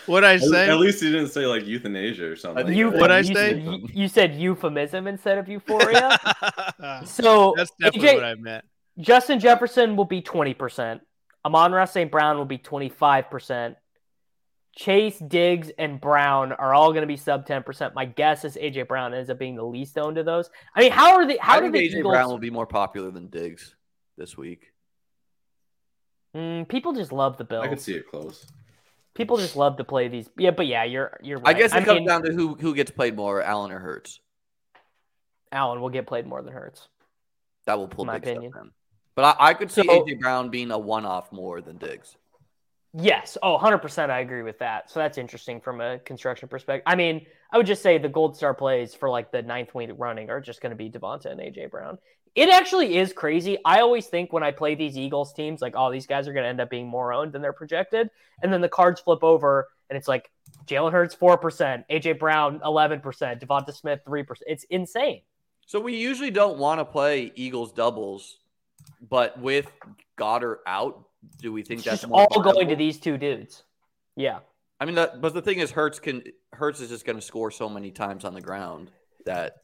what 0.05 0.23
I 0.23 0.37
say? 0.37 0.69
at 0.69 0.77
least 0.77 1.01
you 1.01 1.11
didn't 1.11 1.29
say 1.29 1.45
like 1.45 1.65
euthanasia 1.65 2.31
or 2.31 2.35
something. 2.35 2.71
You, 2.71 2.91
What'd 2.91 3.11
I 3.11 3.19
you, 3.19 3.33
say? 3.33 3.59
You, 3.59 3.87
you 3.93 4.07
said 4.07 4.35
euphemism 4.35 5.07
instead 5.07 5.37
of 5.37 5.47
euphoria. 5.47 6.17
so 7.05 7.53
That's 7.57 7.71
definitely 7.79 8.09
AJ 8.09 8.13
what 8.15 8.23
I 8.23 8.35
meant. 8.35 8.65
Justin 8.99 9.39
Jefferson 9.39 9.95
will 9.95 10.05
be 10.05 10.21
20%. 10.21 10.99
Amon-Ra 11.45 11.85
St. 11.85 12.11
Brown 12.11 12.37
will 12.37 12.45
be 12.45 12.57
25%. 12.57 13.75
Chase, 14.77 15.17
Diggs, 15.17 15.71
and 15.79 15.99
Brown 15.99 16.51
are 16.51 16.71
all 16.71 16.91
going 16.91 17.01
to 17.01 17.07
be 17.07 17.17
sub 17.17 17.47
10%. 17.47 17.95
My 17.95 18.05
guess 18.05 18.45
is 18.45 18.55
AJ 18.55 18.87
Brown 18.87 19.11
ends 19.11 19.29
up 19.31 19.39
being 19.39 19.55
the 19.55 19.63
least 19.63 19.97
owned 19.97 20.19
of 20.19 20.25
those. 20.25 20.51
I 20.75 20.81
mean, 20.81 20.91
how 20.91 21.15
are 21.15 21.25
they? 21.25 21.37
how 21.37 21.55
I 21.55 21.61
do 21.61 21.71
think 21.71 21.73
the 21.73 21.79
AJ 21.79 21.99
Eagles? 21.99 22.13
Brown 22.13 22.29
will 22.29 22.37
be 22.37 22.51
more 22.51 22.67
popular 22.67 23.09
than 23.09 23.27
Diggs 23.27 23.75
this 24.17 24.37
week. 24.37 24.71
Mm, 26.35 26.67
people 26.67 26.93
just 26.93 27.11
love 27.11 27.37
the 27.37 27.43
Bills. 27.43 27.65
I 27.65 27.69
could 27.69 27.81
see 27.81 27.93
it 27.93 28.07
close. 28.07 28.45
People 29.15 29.37
just 29.37 29.55
love 29.55 29.77
to 29.77 29.83
play 29.83 30.09
these. 30.09 30.29
Yeah, 30.37 30.51
but 30.51 30.67
yeah, 30.67 30.83
you're 30.83 31.19
you're 31.23 31.41
I 31.43 31.53
guess 31.53 31.73
it 31.73 31.83
comes 31.83 31.99
mean, 31.99 32.07
down 32.07 32.21
to 32.23 32.31
who 32.31 32.53
who 32.53 32.75
gets 32.75 32.91
played 32.91 33.15
more, 33.15 33.41
Allen 33.41 33.71
or 33.71 33.79
Hurts. 33.79 34.19
Allen 35.51 35.81
will 35.81 35.89
get 35.89 36.05
played 36.05 36.27
more 36.27 36.43
than 36.43 36.53
Hurts. 36.53 36.87
That 37.65 37.79
will 37.79 37.87
pull 37.87 38.05
My 38.05 38.19
big 38.19 38.37
opinion. 38.37 38.53
But 39.15 39.37
I, 39.39 39.47
I 39.49 39.53
could 39.55 39.71
see 39.71 39.81
So- 39.81 40.05
AJ 40.05 40.19
Brown 40.19 40.49
being 40.49 40.69
a 40.69 40.77
one-off 40.77 41.31
more 41.31 41.61
than 41.61 41.77
Diggs. 41.77 42.15
Yes. 42.99 43.37
Oh, 43.43 43.59
100% 43.59 44.09
I 44.09 44.21
agree 44.21 44.41
with 44.41 44.57
that. 44.59 44.89
So 44.89 44.99
that's 44.99 45.19
interesting 45.19 45.61
from 45.61 45.81
a 45.81 45.99
construction 45.99 46.49
perspective. 46.49 46.83
I 46.87 46.95
mean, 46.95 47.27
I 47.51 47.57
would 47.57 47.67
just 47.67 47.83
say 47.83 47.99
the 47.99 48.09
gold 48.09 48.35
star 48.35 48.55
plays 48.55 48.95
for 48.95 49.07
like 49.07 49.31
the 49.31 49.43
ninth 49.43 49.75
week 49.75 49.91
running 49.97 50.31
are 50.31 50.41
just 50.41 50.61
going 50.61 50.71
to 50.71 50.75
be 50.75 50.89
Devonta 50.89 51.27
and 51.27 51.39
AJ 51.39 51.69
Brown. 51.69 51.99
It 52.33 52.49
actually 52.49 52.97
is 52.97 53.13
crazy. 53.13 53.59
I 53.63 53.81
always 53.81 54.07
think 54.07 54.33
when 54.33 54.41
I 54.41 54.49
play 54.49 54.73
these 54.73 54.97
Eagles 54.97 55.31
teams, 55.33 55.61
like, 55.61 55.73
oh, 55.75 55.91
these 55.91 56.07
guys 56.07 56.27
are 56.27 56.33
going 56.33 56.43
to 56.43 56.49
end 56.49 56.59
up 56.59 56.71
being 56.71 56.87
more 56.87 57.13
owned 57.13 57.33
than 57.33 57.41
they're 57.43 57.53
projected. 57.53 58.09
And 58.41 58.51
then 58.51 58.61
the 58.61 58.69
cards 58.69 58.99
flip 58.99 59.23
over 59.23 59.67
and 59.89 59.97
it's 59.97 60.07
like 60.07 60.31
Jalen 60.65 60.91
Hurts 60.91 61.15
4%, 61.15 61.83
AJ 61.91 62.17
Brown 62.17 62.59
11%, 62.61 63.01
Devonta 63.01 63.75
Smith 63.75 63.99
3%. 64.07 64.25
It's 64.47 64.63
insane. 64.71 65.21
So 65.67 65.79
we 65.79 65.95
usually 65.95 66.31
don't 66.31 66.57
want 66.57 66.79
to 66.79 66.85
play 66.85 67.31
Eagles 67.35 67.73
doubles, 67.73 68.37
but 69.07 69.39
with 69.39 69.71
Goedert 70.17 70.57
out, 70.65 71.06
do 71.39 71.51
we 71.51 71.63
think 71.63 71.79
It's 71.79 71.85
that's 71.85 72.01
just 72.01 72.09
more 72.09 72.27
all 72.31 72.41
going 72.41 72.69
to 72.69 72.75
these 72.75 72.99
two 72.99 73.17
dudes. 73.17 73.63
Yeah. 74.15 74.39
I 74.79 74.85
mean, 74.85 74.95
that, 74.95 75.21
but 75.21 75.33
the 75.33 75.41
thing 75.41 75.59
is, 75.59 75.71
Hurts 75.71 75.99
can 75.99 76.23
Hurts 76.53 76.79
is 76.81 76.89
just 76.89 77.05
going 77.05 77.15
to 77.17 77.21
score 77.21 77.49
so 77.51 77.67
many 77.69 77.91
times 77.91 78.25
on 78.25 78.33
the 78.33 78.41
ground 78.41 78.91
that 79.25 79.57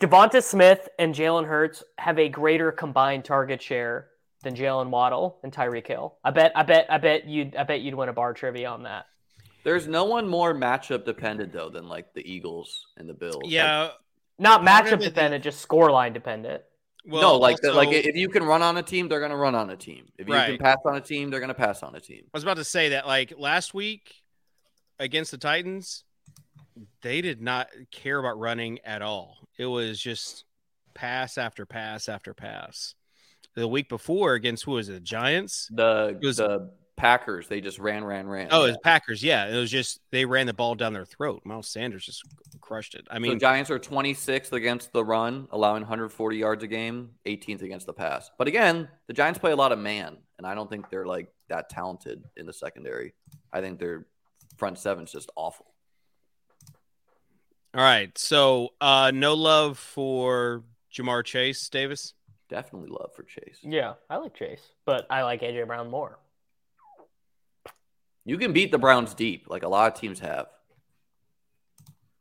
Devonta 0.00 0.42
Smith 0.42 0.88
and 0.98 1.14
Jalen 1.14 1.46
Hurts 1.46 1.82
have 1.98 2.18
a 2.18 2.28
greater 2.28 2.70
combined 2.72 3.24
target 3.24 3.60
share 3.62 4.08
than 4.42 4.54
Jaylen 4.54 4.90
Waddle 4.90 5.38
and 5.42 5.52
Tyreek 5.52 5.86
Hill. 5.86 6.16
I 6.24 6.30
bet, 6.30 6.52
I 6.54 6.62
bet, 6.62 6.86
I 6.88 6.98
bet 6.98 7.26
you'd, 7.26 7.56
I 7.56 7.64
bet 7.64 7.80
you'd 7.80 7.94
win 7.94 8.08
a 8.08 8.12
bar 8.12 8.32
trivia 8.34 8.68
on 8.70 8.84
that. 8.84 9.06
there's 9.64 9.88
no 9.88 10.04
one 10.04 10.28
more 10.28 10.54
matchup 10.54 11.04
dependent 11.04 11.52
though 11.52 11.68
than 11.68 11.88
like 11.88 12.14
the 12.14 12.28
Eagles 12.28 12.86
and 12.96 13.08
the 13.08 13.14
Bills. 13.14 13.42
Like, 13.42 13.52
Yeah. 13.52 13.90
Not 14.38 14.62
matchup 14.62 14.94
it- 15.00 15.00
dependent, 15.00 15.42
just 15.42 15.66
scoreline 15.66 16.14
dependent. 16.14 16.62
Well, 17.08 17.22
no, 17.22 17.36
like 17.38 17.56
the, 17.60 17.72
like 17.72 17.88
if 17.90 18.14
you 18.16 18.28
can 18.28 18.42
run 18.44 18.60
on 18.62 18.76
a 18.76 18.82
team, 18.82 19.08
they're 19.08 19.18
going 19.18 19.30
to 19.30 19.36
run 19.36 19.54
on 19.54 19.70
a 19.70 19.76
team. 19.76 20.06
If 20.18 20.28
you 20.28 20.34
can 20.34 20.58
pass 20.58 20.76
on 20.84 20.96
a 20.96 21.00
team, 21.00 21.30
they're 21.30 21.40
going 21.40 21.48
to 21.48 21.54
pass 21.54 21.82
on 21.82 21.94
a 21.94 22.00
team. 22.00 22.22
I 22.26 22.30
was 22.36 22.42
about 22.42 22.58
to 22.58 22.64
say 22.64 22.90
that 22.90 23.06
like 23.06 23.32
last 23.38 23.72
week 23.72 24.14
against 24.98 25.30
the 25.30 25.38
Titans, 25.38 26.04
they 27.02 27.20
did 27.22 27.40
not 27.40 27.68
care 27.90 28.18
about 28.18 28.38
running 28.38 28.78
at 28.84 29.00
all. 29.00 29.38
It 29.56 29.66
was 29.66 29.98
just 29.98 30.44
pass 30.94 31.38
after 31.38 31.64
pass 31.64 32.08
after 32.08 32.34
pass. 32.34 32.94
The 33.54 33.66
week 33.66 33.88
before 33.88 34.34
against 34.34 34.64
who 34.64 34.72
was 34.72 34.88
it? 34.88 34.92
The 34.92 35.00
Giants? 35.00 35.68
The 35.72 36.18
It 36.20 36.26
was- 36.26 36.36
the 36.36 36.70
Packers, 36.98 37.48
they 37.48 37.60
just 37.62 37.78
ran, 37.78 38.04
ran, 38.04 38.28
ran. 38.28 38.48
Oh, 38.50 38.64
it 38.64 38.68
was 38.68 38.78
Packers. 38.84 39.22
Yeah, 39.22 39.46
it 39.46 39.56
was 39.56 39.70
just 39.70 40.00
they 40.10 40.24
ran 40.26 40.46
the 40.46 40.52
ball 40.52 40.74
down 40.74 40.92
their 40.92 41.06
throat. 41.06 41.40
Miles 41.44 41.68
Sanders 41.68 42.04
just 42.04 42.22
crushed 42.60 42.94
it. 42.94 43.06
I 43.10 43.16
I 43.16 43.18
mean, 43.18 43.30
mean, 43.32 43.38
Giants 43.38 43.70
are 43.70 43.78
26th 43.78 44.52
against 44.52 44.92
the 44.92 45.04
run, 45.04 45.48
allowing 45.52 45.82
140 45.82 46.36
yards 46.36 46.62
a 46.64 46.66
game, 46.66 47.10
18th 47.24 47.62
against 47.62 47.86
the 47.86 47.92
pass. 47.94 48.30
But 48.36 48.48
again, 48.48 48.88
the 49.06 49.12
Giants 49.14 49.38
play 49.38 49.52
a 49.52 49.56
lot 49.56 49.72
of 49.72 49.78
man, 49.78 50.18
and 50.36 50.46
I 50.46 50.54
don't 50.54 50.68
think 50.68 50.90
they're 50.90 51.06
like 51.06 51.32
that 51.48 51.70
talented 51.70 52.24
in 52.36 52.44
the 52.44 52.52
secondary. 52.52 53.14
I 53.52 53.60
think 53.62 53.78
their 53.78 54.06
front 54.58 54.78
seven's 54.78 55.10
just 55.12 55.30
awful. 55.36 55.66
all 57.74 57.82
right. 57.82 58.16
So, 58.18 58.70
uh 58.80 59.12
no 59.14 59.34
love 59.34 59.78
for 59.78 60.64
Ja'Marr 60.92 61.24
Chase 61.24 61.68
Davis. 61.68 62.14
Definitely 62.48 62.88
love 62.88 63.10
for 63.14 63.22
Chase. 63.24 63.58
Yeah, 63.62 63.94
I 64.10 64.16
like 64.16 64.34
Chase, 64.34 64.62
but 64.86 65.06
I 65.10 65.22
like 65.22 65.42
AJ 65.42 65.66
Brown 65.66 65.90
more. 65.90 66.18
You 68.28 68.36
can 68.36 68.52
beat 68.52 68.70
the 68.70 68.78
Browns 68.78 69.14
deep, 69.14 69.46
like 69.48 69.62
a 69.62 69.68
lot 69.68 69.90
of 69.90 69.98
teams 69.98 70.20
have. 70.20 70.48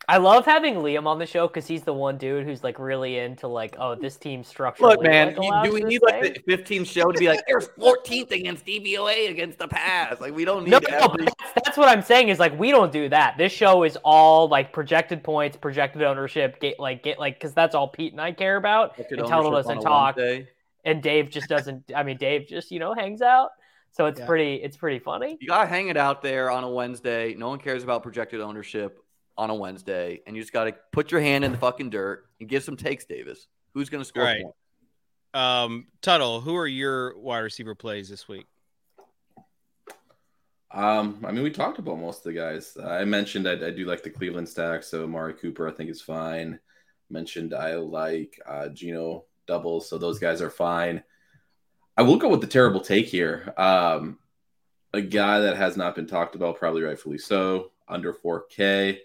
I 0.08 0.18
love 0.20 0.46
having 0.46 0.76
Liam 0.76 1.06
on 1.06 1.20
the 1.20 1.26
show 1.26 1.48
because 1.50 1.68
he's 1.68 1.84
the 1.84 1.92
one 1.92 2.18
dude 2.18 2.46
who's 2.46 2.64
like 2.64 2.80
really 2.80 3.18
into 3.18 3.50
like, 3.50 3.76
oh, 3.78 3.94
this 3.94 4.16
team 4.16 4.42
structure. 4.42 4.84
Look, 4.84 5.04
man, 5.04 5.36
like, 5.36 5.66
do 5.66 5.74
we 5.74 5.82
need 5.82 6.02
like 6.02 6.46
the 6.46 6.58
15th 6.58 6.88
show 6.88 7.12
to 7.12 7.20
be 7.20 7.28
like, 7.28 7.42
there's 7.46 7.68
14th 7.78 8.32
against 8.32 8.66
DVOA 8.66 9.30
against 9.30 9.60
the 9.60 9.68
pass? 9.68 10.22
Like, 10.22 10.34
we 10.34 10.46
don't 10.46 10.64
need 10.64 10.70
No, 10.72 10.80
no, 10.80 10.98
every. 10.98 11.26
but 11.26 11.34
that's, 11.38 11.52
that's 11.66 11.78
what 11.78 11.90
I'm 11.90 12.02
saying 12.02 12.30
is 12.30 12.40
like 12.40 12.58
we 12.58 12.72
don't 12.72 12.94
do 12.94 13.10
that. 13.10 13.38
This 13.38 13.52
show 13.52 13.84
is 13.84 13.98
all 14.02 14.48
like 14.48 14.72
projected 14.72 15.26
points, 15.26 15.58
projected 15.58 16.04
ownership, 16.04 16.62
get 16.62 16.80
like 16.80 17.04
get 17.04 17.20
like 17.20 17.34
because 17.34 17.54
that's 17.54 17.76
all 17.76 17.90
Pete 17.90 18.14
and 18.14 18.22
I 18.22 18.32
care 18.32 18.56
about. 18.56 18.98
And 18.98 19.28
Tuttle 19.28 19.52
doesn't 19.52 19.82
talk, 19.82 20.16
Wednesday. 20.16 20.48
and 20.86 21.04
Dave 21.04 21.30
just 21.30 21.50
doesn't. 21.50 21.92
I 21.94 22.04
mean, 22.04 22.16
Dave 22.16 22.48
just 22.48 22.72
you 22.72 22.80
know 22.80 22.94
hangs 22.94 23.22
out. 23.22 23.50
So 23.92 24.06
it's 24.06 24.20
Yeah. 24.20 24.26
pretty 24.28 24.56
it's 24.56 24.78
pretty 24.78 25.00
funny. 25.00 25.38
You 25.40 25.48
gotta 25.48 25.68
hang 25.68 25.88
it 25.90 25.98
out 25.98 26.22
there 26.22 26.52
on 26.52 26.64
a 26.64 26.70
Wednesday. 26.70 27.34
No 27.34 27.50
one 27.50 27.60
cares 27.60 27.84
about 27.84 28.04
projected 28.04 28.42
ownership 28.42 29.04
on 29.38 29.50
a 29.50 29.56
Wednesday, 29.56 30.22
and 30.28 30.36
you 30.36 30.42
just 30.42 30.54
gotta 30.54 30.76
put 30.92 31.12
your 31.12 31.22
hand 31.22 31.44
in 31.44 31.52
the 31.52 31.58
fucking 31.58 31.90
dirt 31.90 32.28
and 32.40 32.48
give 32.50 32.64
some 32.64 32.78
takes, 32.78 33.06
Davis. 33.06 33.48
Who's 33.74 33.90
gonna 33.90 34.06
score? 34.06 34.24
Right. 34.24 34.42
points? 34.44 34.58
Um, 35.34 35.88
Tuttle, 36.02 36.42
who 36.42 36.56
are 36.56 36.68
your 36.68 37.18
wide 37.18 37.40
receiver 37.40 37.76
plays 37.76 38.10
this 38.10 38.28
week? 38.28 38.46
Um, 40.72 41.24
I 41.26 41.32
mean, 41.32 41.44
we 41.44 41.52
talked 41.52 41.80
about 41.80 41.98
most 42.00 42.20
of 42.20 42.24
the 42.26 42.34
guys. 42.34 42.76
I 42.84 43.06
mentioned 43.06 43.48
I, 43.48 43.54
I 43.54 43.72
do 43.72 43.86
like 43.86 44.04
the 44.04 44.10
Cleveland 44.10 44.50
stack, 44.50 44.84
so 44.84 45.08
Mari 45.08 45.34
Cooper 45.34 45.68
I 45.68 45.72
think 45.72 45.90
is 45.90 46.02
fine. 46.02 46.60
Mentioned 47.10 47.54
I 47.54 47.76
like 47.76 48.40
uh, 48.46 48.68
Geno 48.70 49.26
doubles, 49.48 49.90
so 49.90 49.98
those 49.98 50.20
guys 50.20 50.42
are 50.42 50.50
fine. 50.50 51.04
I 51.98 52.04
will 52.04 52.18
go 52.18 52.30
with 52.30 52.42
the 52.42 52.48
terrible 52.48 52.80
take 52.80 53.08
here. 53.08 53.54
Um, 53.58 54.20
a 54.94 55.02
guy 55.02 55.40
that 55.40 55.58
has 55.58 55.76
not 55.78 55.96
been 55.96 56.08
talked 56.08 56.36
about, 56.36 56.58
probably 56.58 56.84
rightfully 56.84 57.18
so, 57.18 57.72
under 57.88 58.14
4K. 58.14 59.00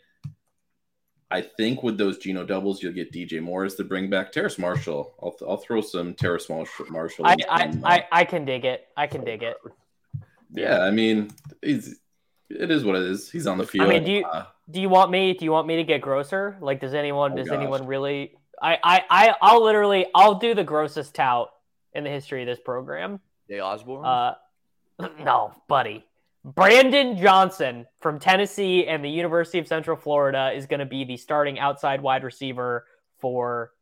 I 1.31 1.41
think 1.41 1.83
with 1.83 1.97
those 1.97 2.19
Geno 2.19 2.45
doubles, 2.45 2.83
you'll 2.83 2.93
get 2.93 3.11
DJ 3.11 3.41
Morris 3.41 3.75
to 3.77 3.85
bring 3.85 4.11
back 4.11 4.33
Terrace 4.33 4.59
Marshall. 4.59 5.15
I'll, 5.23 5.35
I'll 5.49 5.57
throw 5.57 5.81
some 5.81 6.13
Terrace 6.13 6.51
Marshall. 6.51 6.87
Marshall 6.91 7.27
I 7.27 7.37
I, 7.49 7.73
I 7.85 8.05
I 8.13 8.25
can 8.25 8.45
dig 8.45 8.67
it. 8.67 8.87
I 8.99 9.07
can 9.07 9.25
dig 9.25 9.43
it. 9.43 9.57
yeah, 10.53 10.81
I 10.81 10.91
mean, 10.91 11.31
he's 11.63 11.99
it 12.51 12.71
is 12.71 12.85
what 12.85 12.97
it 12.97 13.03
is. 13.05 13.31
He's 13.31 13.47
on 13.47 13.57
the 13.57 13.67
field. 13.67 13.87
I 13.87 13.91
mean, 13.91 14.05
do 14.05 14.13
you- 14.13 14.27
Uh, 14.27 14.45
Do 14.71 14.79
you 14.83 14.91
want 14.91 15.11
me? 15.11 15.33
Do 15.33 15.47
you 15.47 15.53
want 15.53 15.67
me 15.67 15.77
to 15.77 15.85
get 15.85 16.03
grosser? 16.03 16.59
Like, 16.61 16.81
does 16.81 16.93
anyone? 16.93 17.33
Oh, 17.33 17.37
does 17.37 17.49
gosh. 17.49 17.57
anyone 17.59 17.87
really? 17.87 18.35
I, 18.61 18.79
I, 18.85 19.05
I, 19.11 19.35
I'll 19.43 19.65
literally, 19.65 20.07
I'll 20.15 20.35
do 20.37 20.55
the 20.55 20.63
grossest 20.65 21.15
tout 21.15 21.52
in 21.95 22.05
the 22.05 22.11
history 22.11 22.43
of 22.43 22.47
this 22.47 22.61
program. 22.61 23.21
Jay 23.49 23.61
Osborne. 23.61 24.05
Uh, 24.05 24.35
no, 25.25 25.53
buddy. 25.69 26.05
Brandon 26.45 27.17
Johnson 27.17 27.87
from 28.01 28.19
Tennessee 28.19 28.87
and 28.87 29.05
the 29.05 29.11
University 29.11 29.59
of 29.59 29.69
Central 29.69 29.97
Florida 29.97 30.51
is 30.55 30.67
going 30.67 30.81
to 30.81 30.87
be 30.87 31.05
the 31.05 31.17
starting 31.17 31.59
outside 31.59 32.01
wide 32.01 32.25
receiver 32.25 32.85
for 33.21 33.73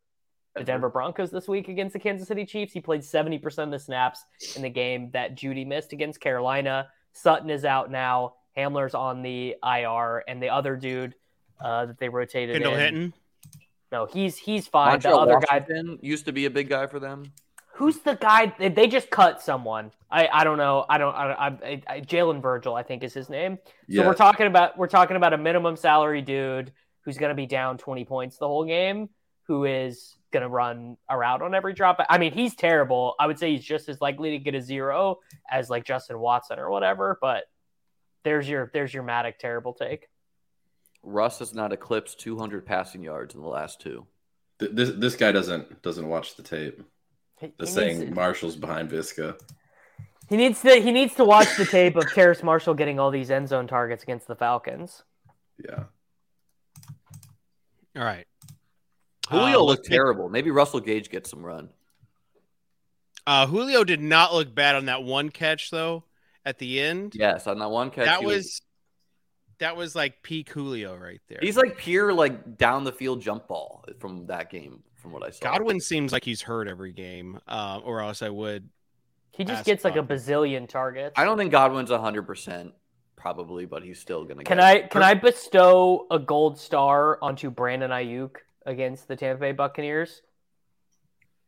the 0.57 0.65
Denver 0.65 0.91
Broncos 0.91 1.31
this 1.31 1.49
week 1.49 1.69
against 1.69 1.95
the 1.95 1.99
Kansas 1.99 2.29
City 2.29 2.45
Chiefs. 2.45 2.73
He 2.73 2.81
played 2.81 3.01
70% 3.01 3.59
of 3.65 3.71
the 3.71 3.79
snaps 3.79 4.25
in 4.57 4.63
the 4.63 4.69
game 4.69 5.11
that 5.13 5.37
Jeudy 5.37 5.67
missed 5.67 5.93
against 5.93 6.21
Carolina. 6.21 6.89
Sutton 7.13 7.49
is 7.49 7.65
out 7.65 7.91
now. 7.91 8.35
Hamler's 8.57 8.95
on 8.95 9.23
the 9.23 9.57
IR, 9.65 10.25
and 10.27 10.43
the 10.43 10.49
other 10.49 10.77
dude 10.77 11.15
uh, 11.61 11.87
that 11.87 11.99
they 11.99 12.09
rotated 12.09 12.57
Kendall 12.57 12.75
in. 12.75 12.81
Hinton. 12.81 13.15
No, 13.93 14.07
he's 14.07 14.37
he's 14.37 14.67
fine. 14.67 14.99
Montrell 14.99 15.03
the 15.03 15.17
other 15.17 15.41
guy, 15.41 15.59
Washington 15.59 15.99
used 16.03 16.27
to 16.27 16.33
be 16.33 16.47
a 16.47 16.51
big 16.51 16.69
guy 16.69 16.87
for 16.87 17.01
them. 17.01 17.33
Who's 17.81 17.99
the 18.01 18.15
guy? 18.15 18.55
They, 18.59 18.69
they 18.69 18.87
just 18.87 19.09
cut 19.09 19.41
someone. 19.41 19.91
I, 20.11 20.29
I 20.31 20.45
don't 20.45 20.59
know. 20.59 20.85
I 20.87 20.99
don't. 20.99 21.15
I, 21.15 21.47
I, 21.47 21.83
I 21.89 22.01
Jalen 22.03 22.43
Virgil, 22.43 22.75
I 22.75 22.83
think 22.83 23.03
is 23.03 23.15
his 23.15 23.31
name. 23.31 23.59
So 23.65 23.73
yeah, 23.89 24.07
we're 24.07 24.15
talking 24.15 24.47
about 24.47 24.77
we're 24.77 24.87
talking 24.87 25.17
about 25.17 25.33
a 25.33 25.39
minimum 25.39 25.77
salary 25.77 26.21
dude 26.21 26.73
who's 27.07 27.17
going 27.17 27.31
to 27.31 27.35
be 27.35 27.47
down 27.47 27.79
20 27.79 28.05
points 28.05 28.37
the 28.37 28.47
whole 28.47 28.67
game, 28.67 29.09
who 29.45 29.65
is 29.65 30.15
going 30.31 30.43
to 30.43 30.49
run 30.49 30.99
a 31.09 31.17
route 31.17 31.41
on 31.41 31.55
every 31.55 31.73
drop. 31.73 32.05
I 32.11 32.19
mean, 32.19 32.33
he's 32.33 32.55
terrible. 32.55 33.15
I 33.19 33.27
would 33.27 33.39
say 33.39 33.53
he's 33.53 33.65
just 33.65 33.89
as 33.89 33.99
likely 34.03 34.33
to 34.33 34.39
get 34.39 34.55
a 34.55 34.61
zero 34.61 35.21
as 35.51 35.71
like 35.71 35.85
Justin 35.85 36.19
Watson 36.19 36.59
or 36.59 36.69
whatever. 36.69 37.17
But 37.19 37.45
there's 38.25 38.47
your 38.47 38.71
there's 38.75 38.93
your 38.93 39.05
Matic 39.05 39.39
terrible 39.39 39.73
take. 39.73 40.07
Russ 41.03 41.39
has 41.39 41.55
not 41.55 41.73
eclipsed 41.73 42.21
200 42.21 42.67
passing 42.67 43.03
yards 43.03 43.35
in 43.35 43.41
the 43.41 43.49
last 43.49 43.81
two. 43.81 44.07
this 44.59 44.91
this 44.91 45.17
guy 45.17 45.33
doesn't 45.33 45.81
doesn't 45.81 46.07
watch 46.07 46.37
the 46.37 46.43
tape. 46.43 46.83
He, 47.41 47.53
The 47.59 47.67
he 47.67 47.71
saying 47.73 47.99
needs, 48.01 48.15
Marshall's 48.15 48.57
behind 48.57 48.91
Visca. 48.91 49.39
he 50.29 50.37
needs 50.37 50.61
to 50.63 50.75
he 50.77 50.93
needs 50.93 51.15
to 51.15 51.25
watch 51.25 51.49
the 51.57 51.65
tape 51.65 51.97
of 51.97 52.11
Terrace 52.13 52.43
Marshall 52.43 52.75
getting 52.75 52.99
all 53.01 53.11
these 53.11 53.31
end 53.31 53.49
zone 53.49 53.67
targets 53.67 54.03
against 54.03 54.27
the 54.29 54.37
Falcons. 54.37 55.03
Yeah, 55.67 55.85
All 57.97 58.05
right. 58.05 58.27
Julio 59.29 59.61
Uh, 59.61 59.65
looked 59.65 59.87
terrible. 59.87 60.29
Maybe 60.29 60.51
Russell 60.51 60.81
Gage 60.81 61.11
gets 61.11 61.31
some 61.31 61.45
run. 61.45 61.69
Uh, 63.27 63.47
Julio 63.47 63.85
did 63.85 64.01
not 64.01 64.33
look 64.35 64.55
bad 64.55 64.75
on 64.77 64.87
that 64.87 65.03
one 65.05 65.29
catch 65.31 65.71
though. 65.71 66.05
At 66.45 66.59
the 66.59 66.81
end, 66.81 67.15
Yes, 67.15 67.47
on 67.47 67.59
that 67.59 67.69
one 67.71 67.91
catch. 67.91 68.07
that 68.07 68.21
he 68.21 68.27
was 68.27 68.63
that 69.59 69.77
was 69.77 69.95
like 69.95 70.23
peak 70.23 70.49
Julio 70.51 70.97
right 70.97 71.21
there. 71.29 71.39
He's 71.43 71.57
like 71.59 71.77
pure 71.77 72.13
like 72.15 72.57
down 72.57 72.83
the 72.85 72.93
field 72.93 73.21
jump 73.21 73.47
ball 73.47 73.85
from 73.99 74.27
that 74.27 74.49
game, 74.51 74.83
from 75.01 75.13
what 75.13 75.23
I 75.23 75.31
saw. 75.31 75.45
Godwin 75.53 75.81
seems 75.81 76.13
like 76.13 76.25
he's 76.25 76.43
hurt 76.43 76.69
every 76.69 76.93
game, 76.93 77.41
uh, 77.49 77.81
or 77.83 78.01
else 78.01 78.23
I 78.23 78.29
would. 78.29 78.69
He 79.33 79.45
just 79.45 79.65
gets 79.65 79.85
like 79.85 79.97
a 79.97 80.03
bazillion 80.03 80.69
targets. 80.69 81.15
I 81.17 81.25
don't 81.25 81.39
think 81.39 81.51
Godwin's 81.51 81.91
100 81.91 82.23
percent 82.23 82.73
probably, 83.17 83.67
but 83.67 83.83
he's 83.83 84.01
still 84.01 84.25
gonna. 84.25 84.45
Can 84.45 84.59
get 84.59 84.67
I 84.67 84.81
can 84.83 85.03
I 85.03 85.15
bestow 85.15 86.07
a 86.11 86.19
gold 86.19 86.59
star 86.59 87.19
onto 87.23 87.51
Brandon 87.51 87.91
Aiyuk 87.91 88.37
against 88.67 89.09
the 89.09 89.17
Tampa 89.17 89.41
Bay 89.41 89.53
Buccaneers? 89.53 90.23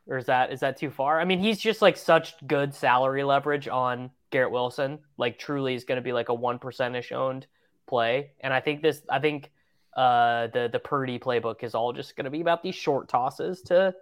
Or 0.06 0.18
is 0.18 0.26
that 0.26 0.52
is 0.52 0.60
that 0.60 0.76
too 0.76 0.90
far? 0.90 1.20
I 1.20 1.24
mean, 1.24 1.38
he's 1.38 1.58
just 1.58 1.82
like 1.82 1.96
such 1.96 2.34
good 2.46 2.74
salary 2.74 3.24
leverage 3.24 3.68
on 3.68 4.10
Garrett 4.30 4.52
Wilson. 4.52 4.98
Like 5.16 5.38
truly 5.38 5.74
is 5.74 5.84
going 5.84 5.96
to 5.96 6.02
be 6.02 6.12
like 6.12 6.28
a 6.28 6.34
one 6.34 6.58
percentish 6.58 7.12
owned 7.12 7.46
play. 7.86 8.32
And 8.40 8.52
I 8.52 8.60
think 8.60 8.82
this 8.82 9.02
I 9.08 9.20
think 9.20 9.50
uh 9.96 10.48
the 10.48 10.68
the 10.72 10.78
Purdy 10.78 11.18
playbook 11.18 11.62
is 11.62 11.74
all 11.74 11.92
just 11.92 12.16
going 12.16 12.24
to 12.24 12.30
be 12.30 12.40
about 12.40 12.62
these 12.62 12.74
short 12.74 13.08
tosses 13.08 13.62
to 13.62 13.94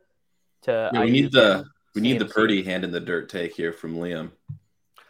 to 0.62 0.90
Yeah, 0.92 1.04
we 1.04 1.10
need 1.10 1.32
the 1.32 1.64
we 1.94 2.00
need 2.00 2.18
the 2.18 2.26
Purdy 2.26 2.62
hand 2.62 2.84
in 2.84 2.92
the 2.92 3.00
dirt 3.00 3.28
take 3.28 3.54
here 3.54 3.72
from 3.72 3.96
Liam. 3.96 4.30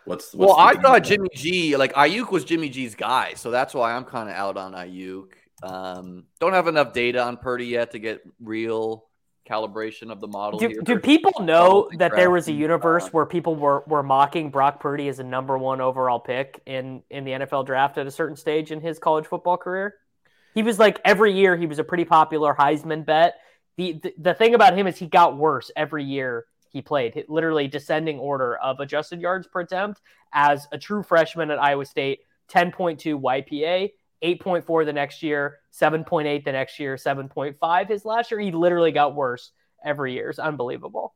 What's, 0.07 0.35
what's 0.35 0.49
Well, 0.49 0.59
I 0.59 0.75
thought 0.75 0.83
plan? 0.83 1.03
Jimmy 1.05 1.29
G, 1.35 1.77
like 1.77 1.93
Aiyuk 1.93 2.31
was 2.31 2.45
Jimmy 2.45 2.71
G's 2.71 2.95
guy, 2.95 3.35
so 3.35 3.51
that's 3.51 3.75
why 3.75 3.93
I'm 3.93 4.05
kind 4.05 4.29
of 4.31 4.35
out 4.35 4.57
on 4.57 4.73
Aiyuk. 4.73 5.33
Um, 5.63 6.25
don't 6.39 6.55
have 6.55 6.69
enough 6.69 6.93
data 6.93 7.23
on 7.23 7.37
Purdy 7.37 7.67
yet 7.67 7.91
to 7.91 7.99
get 7.99 8.23
real 8.41 9.07
calibration 9.49 10.11
of 10.11 10.21
the 10.21 10.29
model 10.29 10.59
Do, 10.59 10.69
here. 10.69 10.81
do 10.83 10.99
people 10.99 11.43
know 11.43 11.91
that 11.99 12.15
there 12.15 12.31
was 12.31 12.49
a 12.49 12.53
universe 12.53 13.07
uh, 13.07 13.11
where 13.11 13.27
people 13.27 13.57
were, 13.57 13.83
were 13.87 14.03
mocking 14.03 14.51
Brock 14.51 14.81
Purdy 14.81 15.09
as 15.09 15.19
a 15.19 15.25
number 15.25 15.59
one 15.59 15.81
overall 15.81 16.21
pick 16.21 16.63
in, 16.67 17.03
in 17.11 17.25
the 17.25 17.33
NFL 17.33 17.67
draft 17.67 17.99
at 17.99 18.07
a 18.07 18.11
certain 18.11 18.37
stage 18.37 18.71
in 18.71 18.81
his 18.81 18.99
college 18.99 19.27
football 19.27 19.57
career? 19.57 19.97
He 20.55 20.63
was 20.63 20.79
like 20.79 21.01
every 21.05 21.33
year 21.33 21.57
he 21.57 21.67
was 21.67 21.79
a 21.79 21.85
pretty 21.85 22.05
popular 22.05 22.55
Heisman 22.59 23.05
bet. 23.05 23.35
The, 23.77 23.93
the 24.03 24.15
the 24.19 24.35
thing 24.35 24.55
about 24.55 24.77
him 24.77 24.87
is 24.87 24.97
he 24.99 25.07
got 25.07 25.37
worse 25.37 25.71
every 25.77 26.05
year 26.05 26.47
he 26.71 26.83
played. 26.83 27.25
Literally 27.29 27.67
descending 27.69 28.19
order 28.19 28.57
of 28.59 28.81
adjusted 28.81 29.21
yards 29.21 29.47
per 29.47 29.61
attempt 29.61 30.01
as 30.33 30.67
a 30.73 30.79
true 30.79 31.03
freshman 31.03 31.51
at 31.51 31.59
Iowa 31.61 31.85
State, 31.85 32.21
10.2 32.53 33.21
YPA, 33.21 33.91
8.4 34.23 34.85
the 34.85 34.93
next 34.93 35.23
year, 35.23 35.59
7.8 35.73 36.45
the 36.45 36.53
next 36.53 36.79
year, 36.79 36.97
7.5 36.97 37.89
his 37.89 38.05
last 38.05 38.31
year. 38.31 38.39
He 38.41 38.53
literally 38.53 38.93
got 38.93 39.15
worse 39.15 39.53
every 39.85 40.13
year. 40.15 40.31
It's 40.31 40.39
unbelievable. 40.39 41.15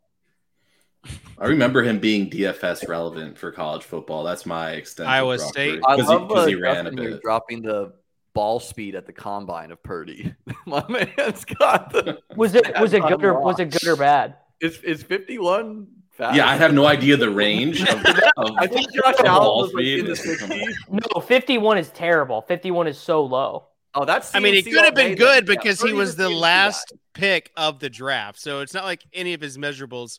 I 1.38 1.46
remember 1.48 1.82
him 1.82 1.98
being 1.98 2.30
DFS 2.30 2.88
relevant 2.88 3.36
for 3.36 3.52
college 3.52 3.82
football. 3.82 4.24
That's 4.24 4.46
my 4.46 4.70
extent. 4.72 5.08
Iowa 5.08 5.38
State. 5.38 5.82
Purdy, 5.82 5.82
I 5.86 5.96
'cause 5.96 6.08
he- 6.08 6.14
love 6.14 6.28
'cause 6.28 6.44
uh, 6.44 6.46
he 6.46 6.54
ran 6.54 6.86
a 6.86 6.92
bit. 6.92 7.20
dropping 7.20 7.62
the 7.62 7.92
ball 8.34 8.60
speed 8.60 8.94
at 8.94 9.06
the 9.06 9.12
combine 9.12 9.70
of 9.70 9.82
Purdy. 9.82 10.34
My 10.66 10.84
man's 10.88 11.44
got 11.44 11.90
the. 11.92 12.18
Was 12.36 12.54
it 12.54 12.78
was 12.80 12.92
it 12.92 13.02
good 13.02 13.24
or 13.24 13.40
was 13.40 13.58
it 13.60 13.70
good 13.70 13.86
or 13.86 13.96
bad? 13.96 14.36
Is 14.60 14.78
is 14.78 15.02
51 15.02 15.86
fast? 16.10 16.36
Yeah, 16.36 16.48
I 16.48 16.56
have 16.56 16.74
no 16.74 16.86
idea 16.86 17.16
the 17.16 17.30
range 17.30 17.80
of, 17.82 18.04
of 18.36 18.50
I 18.58 18.66
think 18.66 18.92
Josh 18.92 19.18
of 19.18 19.26
Allen 19.26 19.42
ball 19.42 19.62
was 19.62 19.74
like 19.74 19.84
in 19.84 20.06
the 20.06 20.16
speed. 20.16 20.38
60s. 20.38 20.74
No, 21.14 21.20
51 21.20 21.78
is 21.78 21.90
terrible. 21.90 22.42
51 22.42 22.88
is 22.88 22.98
so 22.98 23.24
low. 23.24 23.68
Oh, 23.94 24.04
that's. 24.04 24.34
I 24.34 24.40
mean, 24.40 24.54
it 24.54 24.64
could 24.64 24.84
have 24.84 24.94
been 24.94 25.14
good 25.14 25.46
then. 25.46 25.54
Yeah, 25.54 25.62
because 25.62 25.80
he 25.80 25.92
was 25.92 26.16
the 26.16 26.28
CMC 26.28 26.40
last 26.40 26.92
guy. 26.92 26.98
pick 27.20 27.52
of 27.56 27.78
the 27.78 27.88
draft, 27.88 28.40
so 28.40 28.60
it's 28.60 28.74
not 28.74 28.84
like 28.84 29.04
any 29.12 29.34
of 29.34 29.40
his 29.40 29.56
measurables 29.56 30.18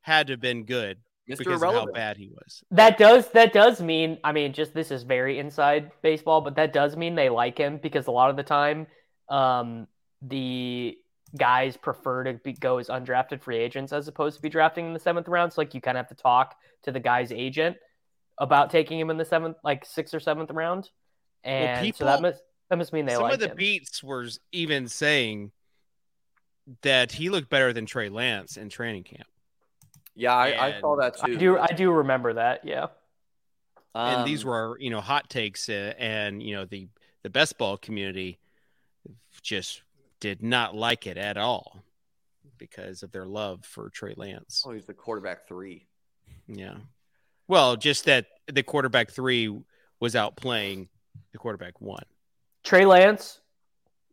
had 0.00 0.28
to 0.28 0.34
have 0.34 0.40
been 0.40 0.64
good 0.64 0.98
Mr. 1.28 1.38
because 1.38 1.62
of 1.62 1.72
how 1.74 1.86
bad 1.86 2.16
he 2.16 2.28
was. 2.28 2.62
That 2.70 2.98
does 2.98 3.28
that 3.30 3.52
does 3.52 3.80
mean 3.80 4.18
I 4.22 4.32
mean 4.32 4.52
just 4.52 4.74
this 4.74 4.90
is 4.90 5.02
very 5.02 5.38
inside 5.38 5.90
baseball, 6.02 6.40
but 6.40 6.56
that 6.56 6.72
does 6.72 6.96
mean 6.96 7.14
they 7.14 7.28
like 7.28 7.58
him 7.58 7.78
because 7.82 8.06
a 8.06 8.12
lot 8.12 8.30
of 8.30 8.36
the 8.36 8.42
time 8.42 8.86
um 9.28 9.88
the 10.22 10.96
guys 11.36 11.76
prefer 11.76 12.24
to 12.24 12.34
be, 12.34 12.52
go 12.52 12.78
as 12.78 12.88
undrafted 12.88 13.42
free 13.42 13.58
agents 13.58 13.92
as 13.92 14.08
opposed 14.08 14.36
to 14.36 14.42
be 14.42 14.48
drafting 14.48 14.86
in 14.86 14.92
the 14.92 15.00
seventh 15.00 15.28
round. 15.28 15.52
So 15.52 15.60
like 15.60 15.74
you 15.74 15.80
kind 15.80 15.98
of 15.98 16.06
have 16.06 16.16
to 16.16 16.22
talk 16.22 16.54
to 16.84 16.92
the 16.92 17.00
guy's 17.00 17.32
agent 17.32 17.76
about 18.38 18.70
taking 18.70 19.00
him 19.00 19.10
in 19.10 19.16
the 19.16 19.24
seventh, 19.24 19.56
like 19.64 19.84
sixth 19.84 20.14
or 20.14 20.20
seventh 20.20 20.50
round. 20.50 20.90
And 21.42 21.78
so 21.78 21.84
people- 21.84 22.06
that 22.06 22.22
must 22.22 22.40
that 22.68 22.76
must 22.76 22.92
mean 22.92 23.06
they 23.06 23.16
like 23.16 23.24
him. 23.24 23.30
Some 23.30 23.34
of 23.34 23.40
the 23.40 23.50
him. 23.50 23.56
beats 23.56 24.02
were 24.02 24.28
even 24.52 24.88
saying 24.88 25.52
that 26.82 27.12
he 27.12 27.30
looked 27.30 27.48
better 27.48 27.72
than 27.72 27.86
Trey 27.86 28.08
Lance 28.08 28.56
in 28.56 28.68
training 28.68 29.04
camp. 29.04 29.28
Yeah, 30.16 30.34
I, 30.34 30.66
I 30.76 30.80
saw 30.80 30.94
And 30.94 31.02
that 31.02 31.16
I 31.22 31.26
too. 31.28 31.36
do 31.38 31.58
I 31.58 31.66
do 31.68 31.92
remember 31.92 32.32
that. 32.34 32.64
Yeah. 32.64 32.86
and 33.94 34.26
these 34.26 34.42
Um, 34.44 34.48
were 34.50 34.78
you 34.80 34.90
know 34.90 35.00
hot 35.00 35.28
takes 35.30 35.68
uh, 35.68 35.92
and 35.98 36.42
you 36.42 36.54
know 36.56 36.64
the 36.64 36.88
the 37.22 37.30
best 37.30 37.58
ball 37.58 37.76
community 37.76 38.38
just 39.42 39.82
did 40.20 40.42
not 40.42 40.74
like 40.74 41.06
it 41.06 41.16
at 41.18 41.36
all 41.36 41.82
because 42.58 43.02
of 43.02 43.12
their 43.12 43.26
love 43.26 43.64
for 43.64 43.90
Trey 43.90 44.14
Lance. 44.16 44.64
Oh, 44.66 44.72
he's 44.72 44.86
the 44.86 44.94
quarterback 44.94 45.46
three. 45.46 45.86
Yeah. 46.48 46.76
Well, 47.48 47.76
just 47.76 48.06
that 48.06 48.26
the 48.50 48.62
quarterback 48.62 49.10
three 49.10 49.54
was 50.00 50.16
out 50.16 50.36
playing 50.36 50.88
the 51.32 51.38
quarterback 51.38 51.80
one. 51.80 52.04
Trey 52.64 52.86
Lance, 52.86 53.40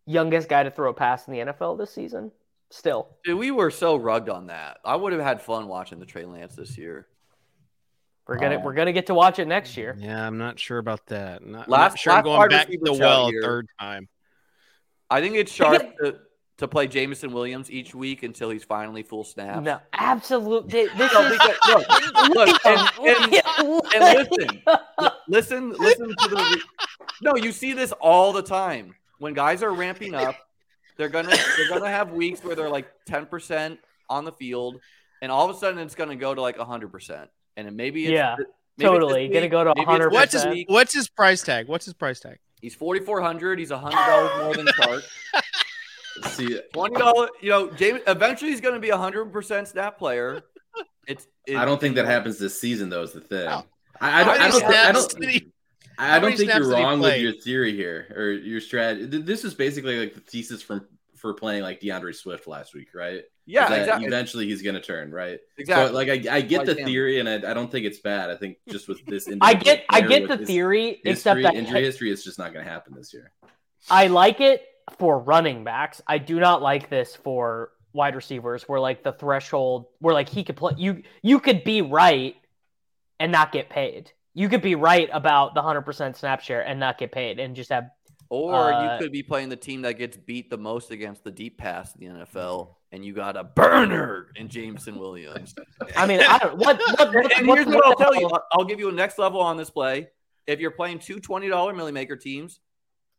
youngest 0.05 0.49
guy 0.49 0.63
to 0.63 0.71
throw 0.71 0.89
a 0.89 0.93
pass 0.93 1.27
in 1.27 1.33
the 1.33 1.39
NFL 1.53 1.77
this 1.77 1.91
season. 1.91 2.31
Still, 2.73 3.07
Dude, 3.23 3.37
we 3.37 3.51
were 3.51 3.69
so 3.69 3.95
rugged 3.97 4.29
on 4.29 4.47
that. 4.47 4.79
I 4.83 4.95
would 4.95 5.13
have 5.13 5.21
had 5.21 5.43
fun 5.43 5.67
watching 5.67 5.99
the 5.99 6.07
Trey 6.07 6.25
Lance 6.25 6.55
this 6.55 6.75
year. 6.75 7.07
we're 8.25 8.37
gonna 8.39 8.55
Oh. 8.55 8.61
we're 8.61 8.73
gonna 8.73 8.93
get 8.93 9.05
to 9.07 9.13
watch 9.13 9.37
it 9.37 9.45
next 9.47 9.77
year. 9.77 9.95
Yeah, 9.99 10.25
I'm 10.25 10.39
not 10.39 10.57
sure 10.57 10.79
about 10.79 11.05
that. 11.07 11.45
Not, 11.45 11.65
I'm 11.65 11.69
Last- 11.69 11.91
not 11.91 11.99
sure 11.99 12.13
I'm 12.13 12.25
last 12.25 12.25
going 12.25 12.49
back 12.49 12.67
to 12.69 12.77
the 12.81 12.93
well 12.93 13.27
a 13.27 13.31
here. 13.31 13.41
third 13.43 13.67
time. 13.79 14.07
I 15.09 15.21
think 15.21 15.35
it's 15.35 15.51
sharp 15.51 15.83
to, 16.03 16.15
to 16.57 16.67
play 16.67 16.87
Jameson 16.87 17.31
Williams 17.31 17.69
each 17.69 17.93
week 17.93 18.23
until 18.23 18.49
he's 18.49 18.63
finally 18.63 19.03
full 19.03 19.23
snap. 19.23 19.61
No, 19.61 19.79
absolutely. 19.93 20.87
This 20.97 21.13
No, 21.13 21.21
is 21.27 21.31
because- 21.31 21.57
no, 21.67 22.23
look, 22.33 22.65
and, 22.65 22.89
and, 23.05 23.81
and 23.95 24.63
listen, 25.27 25.69
listen, 25.69 25.69
listen 25.73 26.07
to 26.07 26.27
the. 26.29 26.61
No, 27.21 27.35
you 27.35 27.51
see 27.51 27.73
this 27.73 27.91
all 27.91 28.33
the 28.33 28.41
time 28.41 28.95
when 29.19 29.33
guys 29.35 29.61
are 29.61 29.71
ramping 29.71 30.15
up. 30.15 30.35
They're 30.97 31.09
gonna 31.09 31.35
they're 31.57 31.69
gonna 31.69 31.89
have 31.89 32.11
weeks 32.11 32.43
where 32.43 32.55
they're 32.55 32.69
like 32.69 32.91
ten 33.05 33.25
percent 33.25 33.79
on 34.09 34.25
the 34.25 34.31
field, 34.31 34.79
and 35.21 35.31
all 35.31 35.49
of 35.49 35.55
a 35.55 35.59
sudden 35.59 35.79
it's 35.79 35.95
gonna 35.95 36.15
go 36.15 36.33
to 36.33 36.41
like 36.41 36.57
hundred 36.57 36.91
percent, 36.91 37.29
and 37.57 37.67
then 37.67 37.75
maybe 37.75 38.05
it's, 38.05 38.13
Yeah, 38.13 38.35
maybe 38.37 38.49
it's 38.77 38.83
totally. 38.83 39.27
Gonna 39.29 39.49
go 39.49 39.63
to 39.63 39.73
maybe 39.75 39.87
100%. 39.87 40.11
What's 40.11 40.33
his. 40.33 40.65
What's 40.67 40.93
his 40.93 41.09
price 41.09 41.41
tag? 41.41 41.67
What's 41.67 41.85
his 41.85 41.93
price 41.93 42.19
tag? 42.19 42.37
He's 42.61 42.75
forty 42.75 43.01
four 43.01 43.21
hundred. 43.21 43.59
He's 43.59 43.71
hundred 43.71 43.97
dollars 43.97 44.43
more 44.43 44.55
than 44.55 44.67
Chark. 44.67 45.03
See, 46.29 46.59
Twenty 46.73 46.95
dollars. 46.95 47.29
You 47.41 47.49
know, 47.49 47.69
James. 47.71 48.01
Eventually, 48.07 48.51
he's 48.51 48.61
going 48.61 48.75
to 48.75 48.79
be 48.79 48.89
a 48.89 48.97
hundred 48.97 49.33
percent 49.33 49.67
snap 49.67 49.97
player. 49.97 50.43
It's. 51.07 51.27
It, 51.45 51.57
I 51.57 51.65
don't 51.65 51.81
think 51.81 51.95
that 51.95 52.05
happens 52.05 52.37
this 52.37 52.59
season, 52.59 52.89
though. 52.89 53.01
Is 53.01 53.13
the 53.13 53.19
thing. 53.19 53.47
Oh. 53.47 53.65
I, 53.99 54.21
I 54.21 54.23
How 54.23 54.23
don't. 54.23 54.41
I 54.41 54.49
don't. 54.49 54.63
I 54.63 54.91
don't. 54.91 55.43
Did 55.97 56.05
I 56.05 56.19
don't 56.19 56.37
think 56.37 56.53
you're 56.53 56.69
wrong 56.69 56.99
with 56.99 57.21
your 57.21 57.33
theory 57.33 57.75
here 57.75 58.13
or 58.15 58.31
your 58.31 58.61
strategy. 58.61 59.05
This 59.05 59.43
is 59.43 59.53
basically 59.53 59.99
like 59.99 60.13
the 60.13 60.21
thesis 60.21 60.61
from 60.61 60.87
for 61.15 61.33
playing 61.33 61.63
like 61.63 61.79
DeAndre 61.79 62.13
Swift 62.13 62.47
last 62.47 62.73
week, 62.73 62.89
right? 62.93 63.23
Yeah, 63.45 63.69
That 63.69 63.79
exactly. 63.79 64.07
Eventually, 64.07 64.45
he's 64.47 64.61
going 64.61 64.75
to 64.75 64.81
turn, 64.81 65.11
right? 65.11 65.39
Exactly. 65.57 65.87
So, 65.87 65.93
like, 65.93 66.09
I, 66.09 66.35
I 66.37 66.41
get 66.41 66.59
Like 66.59 66.67
the 66.67 66.77
him. 66.81 66.85
theory, 66.85 67.19
and 67.19 67.29
I, 67.29 67.35
I 67.35 67.53
don't 67.53 67.71
think 67.71 67.85
it's 67.85 67.99
bad. 67.99 68.29
I 68.29 68.35
think 68.35 68.57
just 68.69 68.87
with 68.87 69.05
this, 69.05 69.29
I 69.41 69.53
get 69.53 69.85
I 69.89 70.01
get 70.01 70.27
the 70.27 70.37
his 70.37 70.47
theory, 70.47 71.01
except 71.05 71.41
that 71.43 71.55
injury 71.55 71.83
history 71.83 72.11
is 72.11 72.23
just 72.23 72.37
not 72.37 72.53
going 72.53 72.65
to 72.65 72.71
happen 72.71 72.93
this 72.93 73.13
year. 73.13 73.31
I 73.89 74.07
like 74.07 74.41
it 74.41 74.65
for 74.97 75.19
running 75.19 75.63
backs. 75.63 76.01
I 76.07 76.17
do 76.17 76.39
not 76.39 76.61
like 76.61 76.89
this 76.89 77.15
for 77.15 77.71
wide 77.93 78.15
receivers 78.15 78.63
where 78.63 78.79
like 78.79 79.03
the 79.03 79.13
threshold 79.13 79.85
where 79.99 80.13
like 80.15 80.27
he 80.27 80.43
could 80.43 80.55
play 80.55 80.73
you 80.77 81.03
you 81.21 81.39
could 81.39 81.63
be 81.63 81.81
right 81.81 82.35
and 83.19 83.31
not 83.31 83.51
get 83.51 83.69
paid. 83.69 84.11
You 84.33 84.49
could 84.49 84.61
be 84.61 84.75
right 84.75 85.09
about 85.13 85.53
the 85.53 85.61
100% 85.61 86.15
snap 86.15 86.41
share 86.41 86.61
and 86.65 86.79
not 86.79 86.97
get 86.97 87.11
paid 87.11 87.39
and 87.39 87.55
just 87.55 87.69
have 87.69 87.89
Or 88.29 88.73
Uh, 88.73 88.93
you 88.95 88.99
could 88.99 89.11
be 89.11 89.21
playing 89.21 89.49
the 89.49 89.55
team 89.55 89.83
that 89.83 89.99
gets 89.99 90.17
beat 90.17 90.49
the 90.49 90.57
most 90.57 90.89
against 90.91 91.23
the 91.23 91.29
deep 91.31 91.57
pass 91.59 91.93
in 91.95 92.01
the 92.01 92.25
NFL, 92.25 92.75
and 92.91 93.05
you 93.05 93.13
got 93.13 93.37
a 93.37 93.43
burner 93.43 94.29
in 94.35 94.49
Jameson 94.49 94.97
Williams. 94.97 95.53
I 95.95 96.07
mean, 96.07 96.19
I 96.19 96.39
don't 96.39 96.57
what 96.57 96.79
what, 96.79 97.13
what, 97.13 97.37
and 97.37 97.45
here's 97.45 97.67
what 97.67 97.85
I'll 97.85 97.95
tell 97.95 98.15
you: 98.15 98.27
I'll 98.51 98.65
give 98.65 98.79
you 98.79 98.89
a 98.89 98.91
next 98.91 99.19
level 99.19 99.39
on 99.39 99.55
this 99.57 99.69
play. 99.69 100.07
If 100.47 100.59
you're 100.59 100.71
playing 100.71 100.99
two 100.99 101.17
$20 101.17 101.75
Milly 101.75 101.91
Maker 101.91 102.15
teams, 102.15 102.59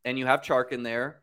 and 0.04 0.18
you 0.18 0.26
have 0.26 0.40
Chark 0.42 0.72
in 0.72 0.82
there, 0.82 1.22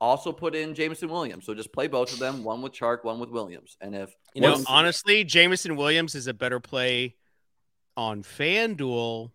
also 0.00 0.30
put 0.30 0.54
in 0.54 0.74
Jameson 0.74 1.08
Williams. 1.08 1.46
So 1.46 1.54
just 1.54 1.72
play 1.72 1.88
both 1.88 2.12
of 2.12 2.18
them, 2.18 2.44
one 2.44 2.62
with 2.62 2.72
Chark, 2.72 3.04
one 3.04 3.18
with 3.18 3.30
Williams. 3.30 3.76
And 3.80 3.94
if 3.96 4.14
You 4.34 4.42
know, 4.42 4.52
What's- 4.52 4.66
honestly, 4.66 5.24
Jameson 5.24 5.76
Williams 5.76 6.14
is 6.14 6.26
a 6.26 6.34
better 6.34 6.60
play 6.60 7.16
on 7.98 8.22
FanDuel. 8.22 9.30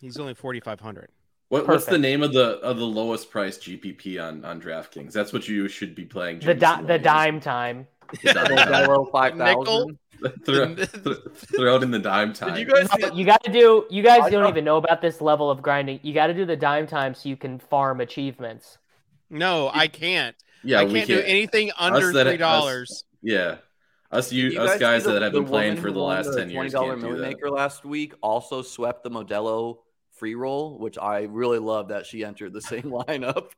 He's 0.00 0.16
only 0.18 0.34
forty 0.34 0.60
five 0.60 0.80
hundred. 0.80 1.10
What, 1.48 1.68
what's 1.68 1.84
the 1.84 1.98
name 1.98 2.22
of 2.22 2.32
the 2.32 2.58
of 2.60 2.78
the 2.78 2.84
lowest 2.86 3.30
price 3.30 3.58
GPP 3.58 4.22
on 4.22 4.44
on 4.44 4.60
DraftKings? 4.62 5.12
That's 5.12 5.32
what 5.32 5.46
you 5.48 5.68
should 5.68 5.94
be 5.94 6.04
playing. 6.04 6.38
the 6.38 6.54
di- 6.54 6.82
the 6.82 6.98
dime 6.98 7.40
time. 7.40 7.86
The 8.22 8.32
dime 8.32 8.56
time. 8.56 9.06
5000. 9.12 9.98
Throw, 10.46 10.76
throw- 10.76 11.14
throw 11.34 11.76
it 11.76 11.82
in 11.82 11.90
the 11.90 11.98
dime 11.98 12.32
time. 12.32 12.54
Did 12.54 12.60
you 12.60 12.72
guys 12.72 12.88
No, 12.96 13.08
see 13.08 13.14
you 13.16 13.26
got 13.26 13.42
to 13.42 13.50
do 13.50 13.84
you 13.90 14.04
guys 14.04 14.30
don't 14.30 14.48
even 14.48 14.64
know 14.64 14.76
about 14.76 15.02
this 15.02 15.20
level 15.20 15.50
of 15.50 15.60
grinding. 15.62 15.98
You 16.04 16.14
got 16.14 16.28
to 16.28 16.34
do 16.34 16.44
the 16.46 16.54
dime 16.56 16.86
time 16.86 17.12
so 17.14 17.28
you 17.28 17.36
can 17.36 17.58
farm 17.58 18.00
achievements. 18.00 18.78
No, 19.30 19.68
I 19.74 19.88
can't. 19.88 20.36
yeah, 20.62 20.80
I 20.80 20.84
we 20.84 20.92
can't 20.94 21.08
do 21.08 21.20
anything 21.20 21.72
under 21.76 22.12
that- 22.12 22.26
three 22.28 22.36
dollars. 22.36 23.04
Yeah, 23.20 23.56
us 24.12 24.32
you, 24.32 24.50
you 24.50 24.60
us 24.60 24.74
see 24.74 24.78
guys 24.78 25.04
the- 25.04 25.12
that 25.12 25.22
have 25.22 25.32
been 25.32 25.44
playing 25.46 25.76
for 25.76 25.90
the 25.90 25.98
won 25.98 26.16
last 26.16 26.36
ten 26.36 26.50
years 26.50 26.72
$20 26.72 26.78
can't 26.88 27.00
do 27.00 27.06
Millie 27.06 27.20
that. 27.20 27.26
Maker 27.28 27.50
last 27.50 27.84
week 27.84 28.14
also 28.22 28.62
swept 28.62 29.02
the 29.02 29.10
Modelo 29.10 29.78
free 30.12 30.34
roll, 30.34 30.78
which 30.78 30.98
I 30.98 31.22
really 31.22 31.58
love 31.58 31.88
that 31.88 32.06
she 32.06 32.24
entered 32.24 32.52
the 32.52 32.60
same 32.60 32.82
lineup 33.08 33.48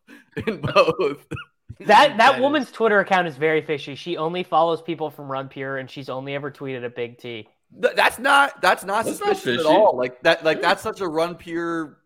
in 0.46 0.60
both. 0.60 1.26
That 1.80 2.18
that 2.18 2.36
is- 2.36 2.40
woman's 2.40 2.70
Twitter 2.70 3.00
account 3.00 3.26
is 3.26 3.36
very 3.36 3.60
fishy. 3.60 3.96
She 3.96 4.16
only 4.16 4.44
follows 4.44 4.80
people 4.80 5.10
from 5.10 5.30
Run 5.30 5.48
Pure, 5.48 5.78
and 5.78 5.90
she's 5.90 6.08
only 6.08 6.34
ever 6.34 6.50
tweeted 6.50 6.84
a 6.84 6.88
big 6.90 7.18
T. 7.18 7.48
Th- 7.82 7.94
That's 7.96 8.18
not 8.20 8.62
that's 8.62 8.84
not 8.84 9.04
That's 9.06 9.18
not 9.18 9.34
suspicious 9.36 9.60
at 9.60 9.66
all. 9.66 9.96
Like 9.96 10.22
that 10.22 10.44
like 10.44 10.62
that's 10.62 10.82
such 10.82 11.00
a 11.00 11.08
run 11.08 11.34
pure 11.34 11.98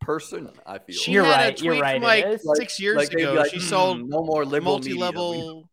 person, 0.00 0.50
I 0.66 0.78
feel. 0.78 0.94
She 0.96 1.12
You're 1.12 1.24
had 1.24 1.36
right, 1.40 1.60
A 1.60 1.64
you're 1.64 1.80
right, 1.80 1.94
From 1.94 2.02
like 2.02 2.40
six 2.56 2.78
years 2.80 2.96
Like, 2.96 3.12
ago, 3.14 3.32
like, 3.34 3.50
she 3.50 3.58
"Mm, 3.58 3.62
sold 3.62 4.08
no 4.10 4.22
more 4.22 4.44
liberal 4.44 4.74
multi-level. 4.74 5.68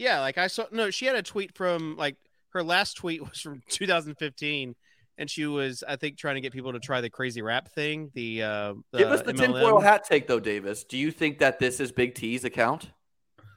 Yeah, 0.00 0.20
like 0.20 0.38
I 0.38 0.46
saw. 0.46 0.64
No, 0.72 0.90
she 0.90 1.04
had 1.04 1.14
a 1.14 1.22
tweet 1.22 1.54
from 1.54 1.94
like 1.96 2.16
her 2.54 2.62
last 2.62 2.94
tweet 2.96 3.20
was 3.28 3.38
from 3.38 3.62
2015, 3.68 4.74
and 5.18 5.30
she 5.30 5.46
was 5.46 5.84
I 5.86 5.96
think 5.96 6.16
trying 6.16 6.36
to 6.36 6.40
get 6.40 6.52
people 6.54 6.72
to 6.72 6.80
try 6.80 7.02
the 7.02 7.10
crazy 7.10 7.42
rap 7.42 7.68
thing. 7.68 8.10
The, 8.14 8.42
uh, 8.42 8.74
the 8.92 8.98
Give 8.98 9.08
us 9.08 9.20
the 9.20 9.34
MLM. 9.34 9.38
tinfoil 9.38 9.80
hat 9.80 10.04
take 10.04 10.26
though, 10.26 10.40
Davis. 10.40 10.84
Do 10.84 10.96
you 10.96 11.10
think 11.10 11.38
that 11.40 11.58
this 11.58 11.80
is 11.80 11.92
Big 11.92 12.14
T's 12.14 12.44
account? 12.44 12.90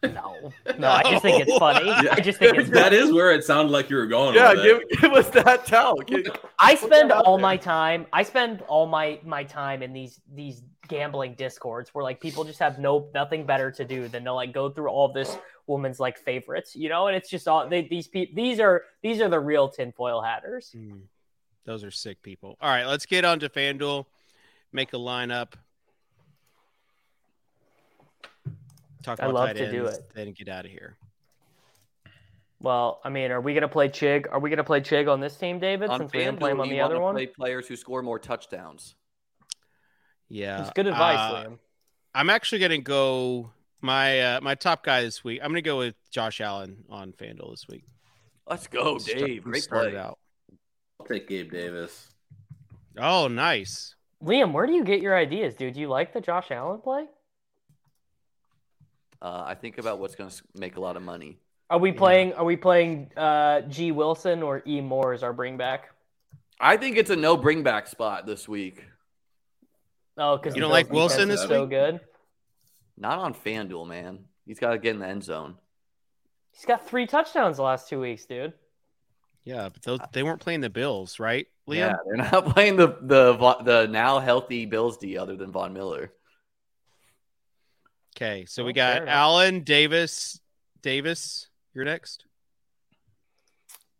No, 0.03 0.51
no, 0.77 0.89
I 0.89 1.03
just 1.03 1.21
think 1.21 1.47
it's 1.47 1.57
funny. 1.57 1.89
I 1.89 2.19
just 2.19 2.37
think 2.37 2.57
it's 2.57 2.69
that 2.71 2.91
funny. 2.91 2.97
is 2.97 3.13
where 3.13 3.31
it 3.31 3.45
sounded 3.45 3.71
like 3.71 3.89
you 3.89 3.95
were 3.95 4.05
going. 4.05 4.35
Yeah, 4.35 4.53
give, 4.53 4.81
give 4.99 5.13
us 5.13 5.29
that 5.29 5.65
tell. 5.65 5.95
Give- 5.95 6.27
I 6.59 6.75
spend 6.75 7.13
all 7.13 7.37
there. 7.37 7.41
my 7.41 7.55
time. 7.55 8.05
I 8.11 8.23
spend 8.23 8.63
all 8.63 8.85
my 8.85 9.21
my 9.23 9.45
time 9.45 9.81
in 9.81 9.93
these 9.93 10.19
these 10.33 10.61
gambling 10.89 11.35
discords 11.35 11.91
where 11.93 12.03
like 12.03 12.19
people 12.19 12.43
just 12.43 12.59
have 12.59 12.79
no 12.79 13.07
nothing 13.13 13.45
better 13.45 13.71
to 13.71 13.85
do 13.85 14.09
than 14.09 14.25
to 14.25 14.33
like 14.33 14.51
go 14.51 14.69
through 14.69 14.89
all 14.89 15.13
this 15.13 15.37
woman's 15.67 15.99
like 15.99 16.17
favorites, 16.17 16.75
you 16.75 16.89
know. 16.89 17.07
And 17.07 17.15
it's 17.15 17.29
just 17.29 17.47
all 17.47 17.67
they, 17.67 17.87
these 17.87 18.07
people. 18.07 18.35
These 18.35 18.59
are 18.59 18.83
these 19.01 19.21
are 19.21 19.29
the 19.29 19.39
real 19.39 19.69
tinfoil 19.69 20.21
hatters. 20.21 20.73
Mm, 20.75 21.01
those 21.65 21.83
are 21.83 21.91
sick 21.91 22.21
people. 22.21 22.57
All 22.61 22.69
right, 22.69 22.85
let's 22.85 23.05
get 23.05 23.25
on 23.25 23.39
to 23.39 23.49
FanDuel. 23.49 24.05
Make 24.71 24.93
a 24.93 24.97
lineup. 24.97 25.53
Talk 29.03 29.19
about 29.19 29.21
I 29.21 29.25
about 29.25 29.33
love 29.33 29.47
tight 29.49 29.57
to 29.57 29.71
do 29.71 29.85
it. 29.85 29.99
Then 30.13 30.31
get 30.31 30.47
out 30.47 30.65
of 30.65 30.71
here. 30.71 30.97
Well, 32.61 33.01
I 33.03 33.09
mean, 33.09 33.31
are 33.31 33.41
we 33.41 33.53
gonna 33.53 33.67
play 33.67 33.89
Chig? 33.89 34.25
Are 34.31 34.39
we 34.39 34.49
gonna 34.49 34.63
play 34.63 34.79
Chig 34.79 35.11
on 35.11 35.19
this 35.19 35.35
team, 35.35 35.59
David? 35.59 35.89
on 35.89 35.99
since 35.99 36.13
we 36.13 36.19
didn't 36.19 36.39
play 36.39 36.51
him 36.51 36.57
FanDuel, 36.57 36.61
on 36.61 36.67
you 36.69 36.73
the 36.75 36.81
other 36.81 36.93
wanna 36.95 37.03
one. 37.05 37.15
play 37.15 37.27
players 37.27 37.67
who 37.67 37.75
score 37.75 38.01
more 38.01 38.19
touchdowns. 38.19 38.95
Yeah, 40.29 40.61
It's 40.61 40.71
good 40.71 40.87
advice, 40.87 41.19
uh, 41.19 41.43
Liam. 41.49 41.59
I'm 42.15 42.29
actually 42.29 42.59
gonna 42.59 42.77
go 42.79 43.51
my 43.83 44.19
uh, 44.21 44.41
my 44.41 44.55
top 44.55 44.83
guy 44.83 45.01
this 45.03 45.23
week. 45.23 45.39
I'm 45.43 45.49
gonna 45.51 45.61
go 45.61 45.77
with 45.77 45.95
Josh 46.09 46.41
Allen 46.41 46.83
on 46.89 47.11
FanDuel 47.13 47.51
this 47.51 47.67
week. 47.67 47.83
Let's 48.47 48.67
go, 48.67 48.97
Start- 48.97 49.19
Dave. 49.19 49.43
Great 49.43 49.63
start 49.63 49.87
it 49.87 49.91
play. 49.91 49.99
out. 49.99 50.17
I'll 50.99 51.05
take 51.05 51.27
Gabe 51.27 51.51
Davis. 51.51 52.09
Oh, 52.97 53.27
nice. 53.27 53.95
Liam, 54.23 54.51
where 54.53 54.65
do 54.65 54.73
you 54.73 54.83
get 54.83 55.01
your 55.01 55.17
ideas, 55.17 55.53
dude? 55.55 55.73
Do 55.73 55.79
you 55.81 55.87
like 55.89 56.13
the 56.13 56.21
Josh 56.21 56.49
Allen 56.51 56.79
play? 56.79 57.05
Uh, 59.21 59.43
I 59.47 59.55
think 59.55 59.77
about 59.77 59.99
what's 59.99 60.15
going 60.15 60.29
to 60.29 60.41
make 60.55 60.75
a 60.75 60.79
lot 60.81 60.97
of 60.97 61.03
money. 61.03 61.37
Are 61.69 61.79
we 61.79 61.91
playing? 61.91 62.33
Are 62.33 62.43
we 62.45 62.55
playing 62.57 63.09
uh, 63.17 63.61
G 63.61 63.91
Wilson 63.91 64.43
or 64.43 64.61
E 64.67 64.81
Moore 64.81 65.13
as 65.13 65.23
our 65.23 65.33
bring 65.33 65.57
back? 65.57 65.89
I 66.59 66.77
think 66.77 66.97
it's 66.97 67.09
a 67.09 67.15
no 67.15 67.35
bring 67.37 67.63
back 67.63 67.87
spot 67.87 68.25
this 68.25 68.47
week. 68.47 68.83
Oh, 70.17 70.37
because 70.37 70.55
You 70.55 70.61
don't 70.61 70.71
like 70.71 70.91
Wilson 70.91 71.27
this 71.29 71.41
so 71.41 71.61
week? 71.61 71.69
good. 71.71 71.99
Not 72.97 73.19
on 73.19 73.33
FanDuel, 73.33 73.87
man. 73.87 74.19
He's 74.45 74.59
got 74.59 74.71
to 74.71 74.77
get 74.77 74.93
in 74.93 74.99
the 74.99 75.07
end 75.07 75.23
zone. 75.23 75.55
He's 76.51 76.65
got 76.65 76.87
three 76.87 77.07
touchdowns 77.07 77.57
the 77.57 77.63
last 77.63 77.89
two 77.89 77.99
weeks, 77.99 78.25
dude. 78.25 78.53
Yeah, 79.43 79.69
but 79.69 79.81
those, 79.81 79.99
they 80.13 80.23
weren't 80.23 80.39
playing 80.39 80.61
the 80.61 80.69
Bills, 80.69 81.19
right, 81.19 81.47
Liam? 81.67 81.75
Yeah, 81.75 81.95
they're 82.05 82.17
not 82.31 82.45
playing 82.53 82.77
the 82.77 82.97
the 83.01 83.33
the 83.63 83.87
now 83.87 84.19
healthy 84.19 84.65
Bills 84.65 84.97
D 84.97 85.17
other 85.17 85.35
than 85.35 85.51
Von 85.51 85.73
Miller. 85.73 86.11
Okay, 88.15 88.45
so 88.45 88.63
Oh, 88.63 88.65
we 88.65 88.73
got 88.73 89.01
enough. 89.01 89.13
Allen 89.13 89.61
Davis. 89.61 90.39
Davis, 90.81 91.47
you're 91.73 91.85
next. 91.85 92.25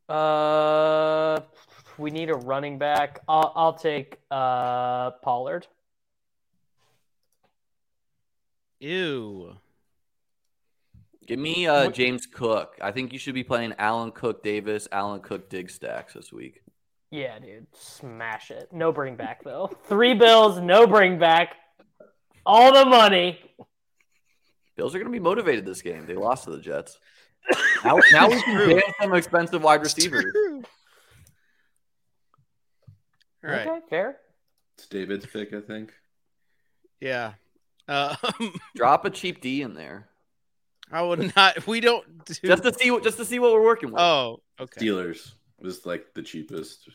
Uh, 0.07 1.39
we 1.97 2.11
need 2.11 2.29
a 2.29 2.35
running 2.35 2.77
back. 2.77 3.21
I'll, 3.27 3.51
I'll 3.55 3.73
take 3.73 4.19
uh 4.29 5.11
Pollard. 5.23 5.67
Ew. 8.83 9.55
Give 11.25 11.39
me 11.39 11.67
uh, 11.67 11.89
James 11.89 12.25
Cook. 12.25 12.77
I 12.81 12.91
think 12.91 13.13
you 13.13 13.19
should 13.19 13.33
be 13.33 13.45
playing 13.45 13.73
Allen 13.79 14.11
Cook 14.11 14.43
Davis, 14.43 14.89
Allen 14.91 15.21
Cook 15.21 15.49
Dig 15.49 15.69
stacks 15.69 16.13
this 16.15 16.33
week. 16.33 16.61
Yeah, 17.09 17.39
dude, 17.39 17.67
smash 17.73 18.51
it. 18.51 18.73
No 18.73 18.91
bring 18.91 19.15
back 19.15 19.41
though. 19.45 19.67
Three 19.85 20.15
bills, 20.15 20.59
no 20.59 20.85
bring 20.85 21.17
back. 21.17 21.55
All 22.45 22.73
the 22.73 22.83
money. 22.83 23.39
Bills 24.75 24.93
are 24.93 24.97
going 24.97 25.09
to 25.09 25.17
be 25.17 25.23
motivated 25.23 25.65
this 25.65 25.81
game. 25.81 26.05
They 26.05 26.15
lost 26.15 26.43
to 26.45 26.51
the 26.51 26.59
Jets. 26.59 26.97
Now, 27.85 27.99
now 28.13 28.29
we 28.29 28.41
can 28.41 28.55
True. 28.55 28.75
ban 28.75 28.83
some 29.01 29.13
expensive 29.13 29.61
wide 29.61 29.81
receivers. 29.81 30.23
true. 30.31 30.63
All 33.43 33.49
right. 33.51 33.67
Okay, 33.67 33.79
fair. 33.89 34.17
It's 34.77 34.87
David's 34.87 35.25
pick, 35.25 35.53
I 35.53 35.59
think. 35.59 35.91
Yeah. 37.01 37.33
Um, 37.87 38.15
Drop 38.75 39.03
a 39.05 39.09
cheap 39.09 39.41
D 39.41 39.61
in 39.61 39.73
there 39.73 40.07
I 40.91 41.01
would 41.01 41.33
not. 41.35 41.65
We 41.67 41.79
don't 41.81 42.23
do. 42.25 42.33
just 42.45 42.63
to 42.63 42.73
see 42.73 42.91
what 42.91 43.03
just 43.03 43.17
to 43.17 43.25
see 43.25 43.39
what 43.39 43.51
we're 43.51 43.63
working 43.63 43.91
with. 43.91 43.99
oh, 44.01 44.41
okay. 44.59 44.85
Steelers 44.85 45.31
was 45.59 45.85
like 45.85 46.13
the 46.13 46.21
cheapest. 46.21 46.87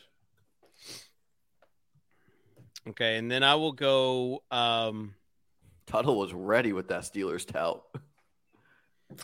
Okay, 2.89 3.17
and 3.17 3.31
then 3.31 3.43
I 3.43 3.55
will 3.57 3.73
go. 3.73 4.43
Um, 4.51 5.15
Tuttle 5.87 6.19
was 6.19 6.33
ready 6.33 6.73
with 6.73 6.89
that 6.89 7.03
Steelers 7.03 7.47
tout. 7.47 7.83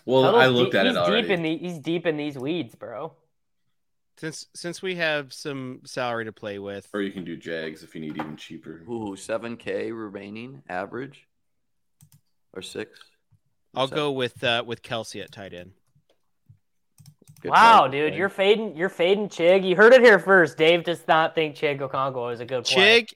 Well, 0.05 0.23
Tuttle's 0.23 0.43
I 0.43 0.47
looked 0.49 0.73
deep- 0.73 0.81
at 0.81 0.87
it 0.87 0.97
already. 0.97 1.23
Deep 1.23 1.31
in 1.31 1.43
the, 1.43 1.57
he's 1.59 1.79
deep 1.79 2.07
in 2.07 2.17
these 2.17 2.37
weeds, 2.39 2.75
bro. 2.75 3.13
since 4.19 4.47
since 4.55 4.83
we 4.83 4.97
have 4.97 5.33
some 5.33 5.81
salary 5.85 6.25
to 6.25 6.33
play 6.33 6.59
with, 6.59 6.89
Or 6.93 7.01
you 7.01 7.13
can 7.13 7.25
do 7.25 7.37
Jags 7.37 7.83
if 7.83 7.95
you 7.95 8.01
need 8.01 8.17
even 8.17 8.37
cheaper. 8.37 8.83
Ooh, 8.91 9.15
seven 9.17 9.57
K 9.57 9.93
remaining 9.93 10.63
average, 10.69 11.27
or 12.55 12.63
six. 12.63 12.99
I'll 13.75 13.89
Seven. 13.89 14.03
go 14.05 14.13
with 14.13 14.43
uh, 14.45 14.63
with 14.67 14.83
Kelce 14.83 15.23
at 15.23 15.33
tight 15.33 15.53
end. 15.55 15.73
Good 17.41 17.51
wow, 17.51 17.81
call. 17.81 17.89
dude, 17.91 18.15
you're 18.15 18.29
fading. 18.29 18.77
You're 18.77 18.89
fading 18.89 19.29
Chig. 19.29 19.67
You 19.69 19.77
heard 19.77 19.93
it 19.93 20.01
here 20.01 20.19
first. 20.19 20.57
Dave 20.57 20.85
does 20.85 21.07
not 21.07 21.35
think 21.35 21.57
Chig 21.57 21.81
Okonkwo 21.81 22.33
is 22.33 22.41
a 22.41 22.45
good 22.47 22.65
play. 22.65 23.03
Chig, 23.03 23.13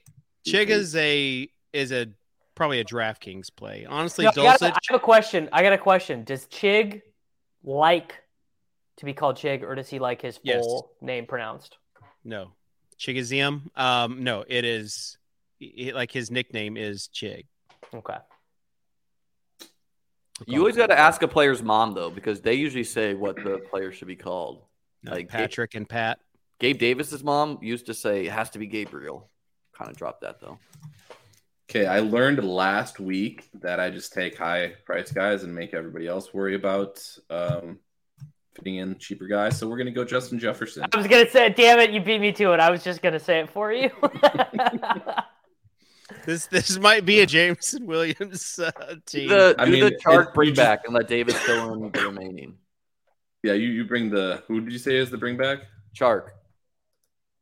Chig 0.47 0.67
is 0.67 0.95
a 0.95 1.49
is 1.73 1.91
a 1.91 2.07
probably 2.55 2.79
a 2.79 2.83
DraftKings 2.85 3.47
play. 3.55 3.85
Honestly, 3.89 4.25
No, 4.25 4.31
I, 4.31 4.35
gotta- 4.35 4.65
I 4.65 4.77
have 4.89 4.95
a 4.95 4.99
question. 4.99 5.49
I 5.53 5.63
got 5.63 5.73
a 5.73 5.77
question. 5.77 6.23
Does 6.25 6.45
Chig 6.47 7.01
like 7.63 8.15
to 8.97 9.05
be 9.05 9.13
called 9.13 9.37
Chig, 9.37 9.63
or 9.63 9.73
does 9.75 9.87
he 9.89 9.97
like 9.97 10.21
his 10.21 10.39
Yes. 10.43 10.63
full 10.65 10.91
name 11.01 11.25
pronounced? 11.25 11.77
No, 12.23 12.51
Chigoziem. 12.99 13.75
Um, 13.79 14.23
no, 14.23 14.43
it 14.47 14.65
is 14.65 15.17
it, 15.59 15.95
like 15.95 16.11
his 16.11 16.29
nickname 16.29 16.75
is 16.77 17.09
Chig. 17.13 17.45
Okay. 17.95 18.17
You 20.45 20.59
always 20.59 20.75
got 20.75 20.87
to 20.87 20.97
ask 20.97 21.21
a 21.21 21.27
player's 21.27 21.61
mom 21.61 21.93
though, 21.93 22.09
because 22.09 22.41
they 22.41 22.53
usually 22.53 22.83
say 22.83 23.13
what 23.13 23.35
the 23.35 23.59
player 23.69 23.91
should 23.91 24.07
be 24.07 24.15
called. 24.15 24.63
No, 25.03 25.13
Like, 25.13 25.29
Patrick 25.29 25.75
and 25.75 25.87
Pat. 25.87 26.19
Gabe 26.59 26.77
Davis's 26.77 27.23
mom 27.23 27.57
used 27.61 27.85
to 27.85 27.93
say 27.93 28.25
it 28.25 28.31
has 28.31 28.49
to 28.51 28.59
be 28.59 28.67
Gabriel. 28.67 29.29
Kind 29.73 29.89
of 29.89 29.97
dropped 29.97 30.21
that 30.21 30.41
though. 30.41 30.59
Okay, 31.69 31.85
I 31.85 31.99
learned 31.99 32.43
last 32.43 32.99
week 32.99 33.47
that 33.61 33.79
I 33.79 33.89
just 33.89 34.11
take 34.11 34.37
high 34.37 34.73
price 34.85 35.11
guys 35.11 35.43
and 35.43 35.53
make 35.53 35.73
everybody 35.73 36.07
else 36.07 36.33
worry 36.33 36.55
about 36.55 37.01
um, 37.29 37.79
fitting 38.55 38.77
in 38.77 38.97
cheaper 38.97 39.27
guys. 39.27 39.57
So 39.57 39.69
we're 39.69 39.77
gonna 39.77 39.91
go 39.91 40.03
Justin 40.03 40.39
Jefferson. 40.39 40.83
I 40.91 40.97
was 40.97 41.07
gonna 41.07 41.29
say, 41.29 41.49
damn 41.49 41.79
it, 41.79 41.91
you 41.91 42.01
beat 42.01 42.19
me 42.19 42.31
to 42.33 42.53
it. 42.53 42.59
I 42.59 42.69
was 42.71 42.83
just 42.83 43.01
gonna 43.01 43.19
say 43.19 43.39
it 43.39 43.49
for 43.49 43.71
you. 43.71 43.89
This 46.25 46.47
this 46.47 46.77
might 46.79 47.05
be 47.05 47.21
a 47.21 47.25
Jameson 47.25 47.85
Williams 47.85 48.59
uh, 48.59 48.71
team. 49.05 49.29
Do 49.29 49.35
the, 49.35 49.55
I 49.57 49.65
mean, 49.65 49.83
the 49.83 49.97
chart 49.99 50.27
you 50.27 50.33
bring 50.33 50.49
just- 50.49 50.57
back 50.57 50.81
and 50.85 50.93
let 50.93 51.07
Davis 51.07 51.37
fill 51.39 51.73
in 51.73 51.91
the 51.91 52.01
remaining. 52.01 52.57
Yeah, 53.43 53.53
you, 53.53 53.69
you 53.69 53.85
bring 53.85 54.09
the 54.09 54.43
who 54.47 54.59
did 54.61 54.73
you 54.73 54.79
say 54.79 54.95
is 54.97 55.09
the 55.09 55.17
bring 55.17 55.37
back, 55.37 55.59
Chark. 55.95 56.29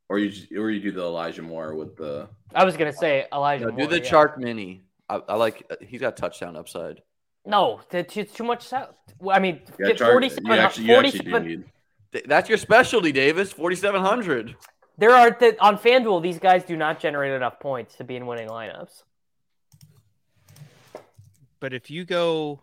or 0.09 0.19
you 0.19 0.31
or 0.61 0.69
you 0.69 0.79
do 0.79 0.91
the 0.91 1.01
Elijah 1.01 1.41
Moore 1.41 1.73
with 1.75 1.95
the 1.97 2.27
I 2.53 2.63
was 2.65 2.77
gonna 2.77 2.93
say 2.93 3.25
Elijah. 3.33 3.65
No, 3.65 3.71
do 3.71 3.87
the 3.87 3.99
yeah. 3.99 4.09
Chark 4.09 4.37
mini. 4.37 4.83
I, 5.09 5.21
I 5.27 5.35
like. 5.35 5.65
uh, 5.71 5.75
He's 5.81 6.01
got 6.01 6.15
touchdown 6.17 6.55
upside. 6.55 7.01
No, 7.45 7.79
it's 7.91 8.15
it's 8.17 8.33
too 8.33 8.43
much. 8.43 8.71
Well, 9.19 9.35
I 9.35 9.39
mean, 9.39 9.61
yeah, 9.79 9.93
Char- 9.93 10.11
47, 10.11 10.45
you 10.45 10.53
actually, 10.53 10.85
you 10.85 10.95
actually 10.95 11.19
do 11.19 11.31
47 11.31 11.47
need. 11.47 11.63
That's 12.27 12.49
your 12.49 12.57
specialty, 12.57 13.11
Davis. 13.11 13.51
Forty-seven 13.51 14.01
hundred. 14.01 14.55
There 14.97 15.11
are 15.11 15.31
th- 15.31 15.57
on 15.59 15.77
FanDuel. 15.77 16.21
These 16.23 16.39
guys 16.39 16.63
do 16.63 16.75
not 16.75 16.99
generate 16.99 17.33
enough 17.33 17.59
points 17.59 17.95
to 17.95 18.03
be 18.03 18.15
in 18.15 18.25
winning 18.25 18.49
lineups. 18.49 19.03
but 21.59 21.73
if 21.73 21.89
you 21.89 22.05
go 22.05 22.61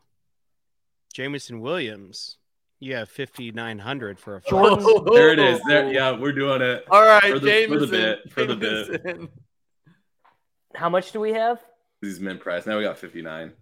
Jameson 1.12 1.61
Williams, 1.61 2.39
you 2.80 2.95
have 2.97 3.09
fifty 3.09 3.51
nine 3.53 3.78
hundred 3.78 4.18
for 4.18 4.37
a 4.37 4.41
five. 4.41 4.51
Jordan- 4.51 5.05
There 5.14 5.30
it 5.32 5.39
is. 5.39 5.61
There, 5.66 5.93
yeah, 5.93 6.11
we're 6.18 6.32
doing 6.32 6.61
it. 6.62 6.85
All 6.91 7.03
right, 7.05 7.22
For 7.32 7.39
the- 7.39 7.66
for 7.68 7.78
the 7.78 7.87
bit, 7.87 8.32
for 8.32 8.45
the 8.45 8.57
bit. 8.57 9.20
How 10.74 10.89
much 10.89 11.12
do 11.12 11.20
we 11.20 11.32
have? 11.32 11.61
These 12.03 12.18
mint 12.18 12.41
price. 12.41 12.66
Now 12.66 12.76
we 12.76 12.82
got 12.82 12.99
59. 12.99 13.53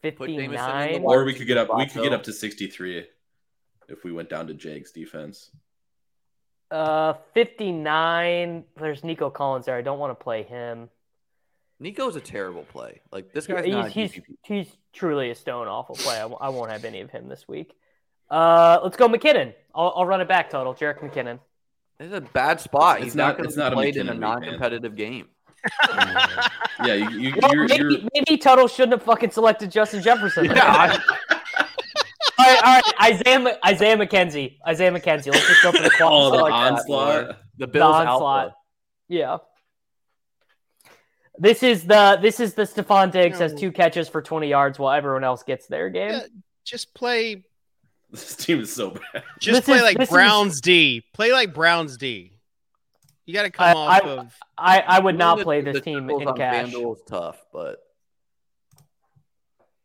Fifty 0.00 0.26
Jameson 0.26 0.44
in 0.44 0.50
the 0.50 0.56
nine. 0.56 1.02
wide 1.02 1.14
Or 1.16 1.24
we 1.24 1.34
could 1.34 1.46
get 1.46 1.58
up. 1.58 1.68
We 1.76 1.86
could 1.86 2.02
get 2.02 2.12
up 2.14 2.22
to 2.24 2.32
63 2.32 3.06
if 3.88 4.04
we 4.04 4.12
went 4.12 4.30
down 4.30 4.46
to 4.46 4.54
Jags 4.54 4.90
defense. 4.90 5.50
Uh, 6.70 7.14
fifty 7.34 7.72
nine. 7.72 8.64
There's 8.76 9.02
Nico 9.04 9.30
Collins 9.30 9.66
there. 9.66 9.76
I 9.76 9.82
don't 9.82 9.98
want 9.98 10.18
to 10.18 10.22
play 10.22 10.42
him. 10.42 10.88
Nico's 11.80 12.16
a 12.16 12.20
terrible 12.20 12.64
play. 12.64 13.00
Like 13.12 13.32
this 13.32 13.46
guy's 13.46 13.64
he's 13.64 13.74
not. 13.74 13.90
He's, 13.90 14.20
he's 14.44 14.66
truly 14.92 15.30
a 15.30 15.34
stone 15.34 15.68
awful 15.68 15.94
play. 15.94 16.16
I, 16.16 16.22
w- 16.22 16.38
I 16.40 16.48
won't 16.48 16.70
have 16.72 16.84
any 16.84 17.00
of 17.00 17.10
him 17.10 17.28
this 17.28 17.46
week. 17.48 17.74
Uh, 18.30 18.80
let's 18.82 18.96
go 18.96 19.08
McKinnon. 19.08 19.54
I'll, 19.74 19.92
I'll 19.96 20.04
run 20.06 20.20
it 20.20 20.28
back 20.28 20.50
total. 20.50 20.74
Jerick 20.74 20.98
McKinnon. 21.00 21.38
It's 22.00 22.12
a 22.12 22.20
bad 22.20 22.60
spot. 22.60 22.96
It's 22.98 23.04
he's 23.06 23.14
not- 23.14 23.28
not, 23.28 23.36
going 23.38 23.46
it's 23.46 23.54
to 23.54 23.60
not 23.60 23.70
be 23.70 23.72
a 23.74 23.76
played 23.76 23.96
in 23.96 24.08
a 24.08 24.12
McKinnon 24.12 24.14
week, 24.14 24.20
man. 24.20 24.30
non-competitive 24.42 24.96
game. 24.96 25.28
Yeah, 26.84 26.94
you, 26.94 27.10
you, 27.18 27.34
Well, 27.42 27.52
you're, 27.52 27.66
maybe, 27.66 27.82
you're, 27.94 28.02
maybe 28.14 28.36
Tuttle 28.36 28.68
shouldn't 28.68 28.92
have 28.92 29.02
fucking 29.02 29.30
selected 29.32 29.68
Justin 29.72 30.00
Jefferson. 30.00 30.44
Yeah, 30.54 30.62
I- 30.64 31.37
all 32.38 32.44
right, 32.46 32.62
all 32.64 32.80
right. 32.80 33.12
Isaiah 33.12 33.58
Isaiah 33.66 33.96
McKenzie. 33.96 34.56
Isaiah 34.66 34.92
McKenzie. 34.92 35.32
Let's 35.32 35.46
just 35.46 35.62
go 35.62 35.72
for 35.72 35.78
the 35.82 35.90
oh, 35.94 35.96
quality. 35.96 36.36
the 36.36 36.42
like 36.44 36.52
onslaught. 36.52 37.26
The 37.28 37.36
the 37.58 37.66
Bills 37.66 37.94
onslaught. 37.94 38.44
alpha. 38.46 38.54
Yeah. 39.08 39.38
This 41.38 41.62
is 41.62 41.84
the 41.84 42.18
this 42.20 42.40
is 42.40 42.54
the 42.54 42.62
Stefon 42.62 43.12
Diggs 43.12 43.38
has 43.38 43.54
two 43.54 43.70
catches 43.72 44.08
for 44.08 44.22
twenty 44.22 44.48
yards 44.48 44.78
while 44.78 44.92
everyone 44.96 45.24
else 45.24 45.42
gets 45.44 45.66
their 45.68 45.88
game. 45.88 46.10
Yeah, 46.10 46.20
just 46.64 46.94
play 46.94 47.44
This 48.10 48.34
team 48.36 48.60
is 48.60 48.72
so 48.74 48.90
bad. 48.90 49.22
just 49.38 49.58
This 49.58 49.64
play 49.64 49.76
is- 49.76 49.82
like 49.82 49.98
this 49.98 50.08
is- 50.08 50.12
Browns 50.12 50.60
D. 50.60 51.04
Play 51.14 51.32
like 51.32 51.54
Browns 51.54 51.96
D. 51.96 52.32
You 53.26 53.34
got 53.34 53.42
to 53.42 53.50
come 53.50 53.66
I- 53.68 53.72
off 53.74 54.02
I- 54.02 54.08
of 54.08 54.34
I, 54.56 54.80
I 54.80 54.98
would 55.00 55.16
not 55.18 55.38
The- 55.38 55.44
play 55.44 55.60
the 55.60 55.72
this 55.72 55.82
team 55.82 56.08
in 56.10 56.26
on 56.26 56.36
cash. 56.36 56.70
FanDuel 56.72 56.96
is 56.96 57.02
tough, 57.06 57.40
but 57.52 57.78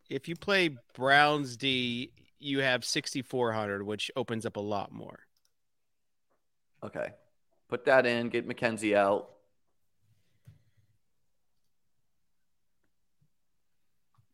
if 0.10 0.28
you 0.28 0.36
play 0.36 0.76
Browns 0.96 1.58
D, 1.58 2.12
you 2.44 2.60
have 2.60 2.84
6400, 2.86 3.84
which 3.84 4.12
opens 4.16 4.46
up 4.46 4.58
a 4.58 4.62
lot 4.62 4.92
more. 4.92 5.20
okay. 6.84 7.10
Put 7.70 7.86
that 7.86 8.06
in. 8.06 8.30
Get 8.30 8.48
McKenzie 8.48 8.96
out. 8.96 9.30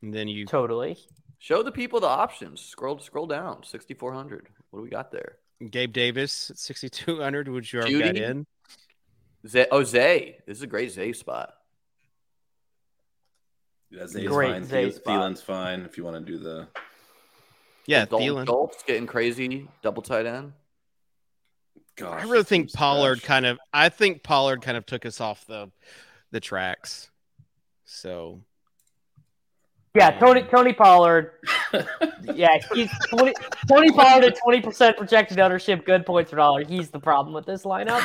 And 0.01 0.13
then 0.13 0.27
you 0.27 0.45
Totally. 0.45 0.97
Show 1.41 1.63
the 1.63 1.71
people 1.71 2.01
the 2.01 2.07
options. 2.07 2.59
Scroll 2.61 2.99
scroll 2.99 3.25
down. 3.27 3.63
Sixty 3.63 3.93
four 3.93 4.11
hundred. 4.13 4.49
What 4.71 4.79
do 4.79 4.83
we 4.83 4.89
got 4.89 5.09
there? 5.11 5.37
Gabe 5.69 5.93
Davis 5.93 6.51
6200, 6.55 7.47
which 7.47 7.71
you 7.73 7.79
already 7.79 7.99
got 7.99 8.15
in. 8.17 8.45
Zay, 9.47 9.67
oh 9.71 9.83
Zay. 9.83 10.37
This 10.45 10.57
is 10.57 10.63
a 10.63 10.67
great 10.67 10.91
Zay 10.91 11.13
spot. 11.13 11.53
Yeah, 13.89 14.05
Zay's 14.07 14.27
Great 14.27 14.51
fine. 14.51 14.63
Zay 14.65 14.83
Thiel- 14.89 14.93
spot. 14.97 15.13
Thielen's 15.31 15.41
fine 15.41 15.81
if 15.81 15.97
you 15.97 16.03
want 16.03 16.25
to 16.25 16.31
do 16.31 16.37
the. 16.37 16.67
Yeah, 17.89 18.05
Dalton 18.05 18.27
Thielen. 18.27 18.45
Schultz 18.45 18.83
getting 18.83 19.07
crazy. 19.07 19.67
Double 19.81 20.03
tight 20.03 20.27
end. 20.27 20.53
Gosh, 21.97 22.21
I 22.21 22.29
really 22.29 22.43
think 22.43 22.71
Pollard 22.71 23.15
trash. 23.15 23.27
kind 23.27 23.45
of 23.47 23.59
I 23.73 23.89
think 23.89 24.21
Pollard 24.21 24.61
kind 24.61 24.77
of 24.77 24.85
took 24.85 25.07
us 25.07 25.19
off 25.19 25.45
the 25.47 25.71
the 26.31 26.39
tracks. 26.39 27.09
So 27.85 28.41
Yeah, 29.95 30.09
um, 30.09 30.19
Tony 30.19 30.43
Tony 30.43 30.73
Pollard. 30.73 31.31
Yeah, 32.35 32.57
he's 32.73 32.91
20, 33.09 33.33
Tony 33.67 33.91
Pollard 33.91 34.23
at 34.23 34.37
twenty 34.43 34.61
percent 34.61 34.97
projected 34.97 35.39
ownership, 35.39 35.85
good 35.85 36.05
points 36.05 36.29
per 36.29 36.37
dollar. 36.37 36.63
He's 36.63 36.89
the 36.89 36.99
problem 36.99 37.33
with 37.33 37.45
this 37.45 37.63
lineup. 37.63 38.01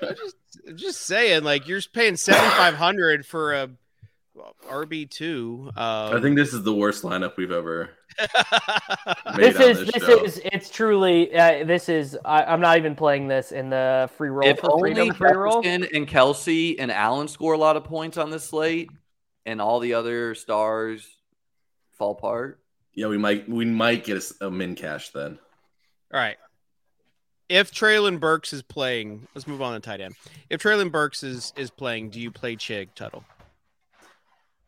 Just 0.16 0.36
just 0.76 1.00
saying, 1.02 1.42
like 1.42 1.66
you're 1.66 1.80
paying 1.92 2.16
seventy 2.16 2.48
five 2.50 2.74
hundred 2.74 3.26
for 3.26 3.52
a 3.54 3.70
RB 4.68 5.08
two. 5.08 5.70
Um, 5.76 6.16
I 6.16 6.20
think 6.20 6.36
this 6.36 6.52
is 6.52 6.62
the 6.64 6.74
worst 6.74 7.04
lineup 7.04 7.36
we've 7.36 7.52
ever 7.52 7.90
made 9.36 9.54
this 9.54 9.56
on 9.56 9.62
is 9.70 9.78
this, 9.78 9.90
this 9.92 10.02
show. 10.04 10.24
is 10.24 10.40
it's 10.44 10.70
truly 10.70 11.34
uh, 11.36 11.64
this 11.64 11.88
is 11.88 12.18
I, 12.24 12.44
I'm 12.44 12.60
not 12.60 12.76
even 12.78 12.96
playing 12.96 13.28
this 13.28 13.52
in 13.52 13.70
the 13.70 14.10
free 14.16 14.30
roll 14.30 14.48
if 14.48 14.58
for 14.58 14.72
only 14.72 14.94
freedom 14.94 15.14
free 15.14 15.30
roll. 15.32 15.62
Jefferson 15.62 15.88
and 15.94 16.08
Kelce 16.08 16.76
and 16.78 16.90
Allen 16.90 17.28
score 17.28 17.52
a 17.54 17.58
lot 17.58 17.76
of 17.76 17.84
points 17.84 18.16
on 18.18 18.30
this 18.30 18.44
slate, 18.44 18.90
and 19.46 19.60
all 19.60 19.78
the 19.80 19.94
other 19.94 20.34
stars 20.34 21.06
fall 21.92 22.12
apart. 22.12 22.58
Yeah, 22.94 23.06
we 23.08 23.18
might 23.18 23.48
we 23.48 23.64
might 23.64 24.04
get 24.04 24.14
a, 24.14 24.18
s- 24.18 24.34
a 24.40 24.50
min 24.50 24.74
cash 24.74 25.10
then. 25.10 25.38
All 26.12 26.20
right. 26.20 26.36
if 27.48 27.72
Treylon 27.72 28.18
Burks 28.20 28.52
is 28.52 28.62
playing, 28.62 29.26
let's 29.34 29.46
move 29.46 29.62
on 29.62 29.74
to 29.74 29.80
tight 29.80 30.00
end. 30.00 30.14
If 30.50 30.60
Treylon 30.62 30.90
Burks 30.90 31.22
is 31.22 31.52
is 31.56 31.70
playing, 31.70 32.10
do 32.10 32.20
you 32.20 32.30
play 32.32 32.56
Chig 32.56 32.88
Tuttle? 32.96 33.24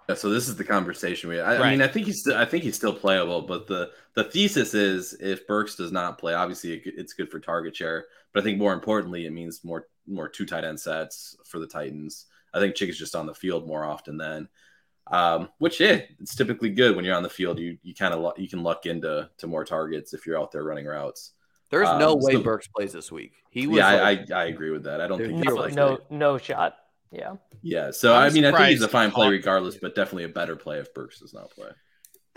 Yeah, 0.09 0.15
so 0.15 0.31
this 0.31 0.49
is 0.49 0.57
the 0.57 0.65
conversation 0.65 1.29
we. 1.31 1.41
I, 1.41 1.59
Right. 1.59 1.67
I 1.67 1.71
mean, 1.71 1.83
I 1.83 1.89
think 1.89 2.07
he's. 2.07 2.27
I 2.29 2.45
think 2.45 2.63
he's 2.63 2.77
still 2.77 2.95
playable, 2.95 3.43
but 3.43 3.67
the 3.67 3.91
the 4.15 4.25
thesis 4.25 4.73
is 4.75 5.15
if 5.21 5.47
Burks 5.47 5.75
does 5.75 5.91
not 5.93 6.19
play, 6.19 6.35
obviously 6.35 6.75
it, 6.75 6.83
it's 6.97 7.13
good 7.13 7.31
for 7.31 7.41
target 7.41 7.75
share. 7.75 8.07
But 8.33 8.41
I 8.41 8.45
think 8.45 8.59
more 8.59 8.73
importantly, 8.73 9.27
it 9.27 9.33
means 9.33 9.65
more 9.65 9.87
more 10.07 10.29
two 10.29 10.47
tight 10.47 10.65
end 10.65 10.79
sets 10.79 11.37
for 11.45 11.59
the 11.59 11.67
Titans. 11.67 12.27
I 12.55 12.61
think 12.61 12.77
Chig 12.77 12.89
is 12.89 12.99
just 12.99 13.17
on 13.17 13.27
the 13.27 13.35
field 13.35 13.67
more 13.67 13.85
often 13.85 14.17
than, 14.17 14.49
um, 15.09 15.49
which 15.59 15.81
yeah, 15.81 16.01
it's 16.21 16.35
typically 16.37 16.71
good 16.71 16.95
when 16.95 17.05
you're 17.05 17.17
on 17.17 17.23
the 17.25 17.29
field. 17.29 17.59
You 17.59 17.77
you 17.83 17.95
kind 17.95 18.15
of 18.15 18.39
you 18.39 18.49
can 18.49 18.63
luck 18.63 18.87
into 18.87 19.29
to 19.39 19.47
more 19.47 19.65
targets 19.65 20.15
if 20.15 20.25
you're 20.27 20.39
out 20.41 20.53
there 20.53 20.63
running 20.65 20.87
routes. 20.87 21.33
There's 21.71 21.89
Um, 21.89 21.99
no 21.99 22.15
way 22.15 22.35
so- 22.35 22.43
Burks 22.43 22.69
plays 22.69 22.93
this 22.93 23.11
week. 23.11 23.33
He 23.51 23.67
was 23.67 23.79
yeah, 23.79 23.91
like, 24.03 24.31
I, 24.31 24.35
I 24.35 24.43
I 24.43 24.45
agree 24.47 24.71
with 24.71 24.85
that. 24.85 25.01
I 25.01 25.09
don't 25.09 25.19
think 25.19 25.31
No, 25.33 25.37
he's 25.39 25.45
Zero 25.45 25.57
likely. 25.57 25.75
no, 25.77 25.99
no 26.11 26.39
shot. 26.39 26.77
Yeah. 27.11 27.37
Yeah, 27.63 27.91
so 27.91 28.15
I'm 28.15 28.31
I 28.31 28.35
mean, 28.35 28.45
I 28.45 28.53
think 28.53 28.69
he's 28.71 28.83
a 28.83 28.89
fine 28.89 29.11
play 29.11 29.29
regardless, 29.29 29.77
but 29.77 29.95
definitely 29.95 30.25
a 30.25 30.29
better 30.29 30.57
play 30.57 30.79
if 30.79 30.93
Burks 30.95 31.21
does 31.21 31.35
not 31.35 31.51
play. 31.51 31.71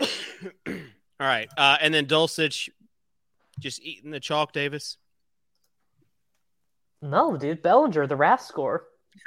All 1.20 1.26
right, 1.26 1.48
uh, 1.56 1.76
and 1.80 1.92
then 1.92 2.06
Dulcich, 2.06 2.70
just 3.58 3.82
eating 3.82 4.10
the 4.10 4.20
chalk, 4.20 4.52
Davis. 4.52 4.96
No, 7.02 7.36
dude, 7.36 7.62
Bellinger, 7.62 8.06
the 8.06 8.16
RAS 8.16 8.46
score. 8.46 8.86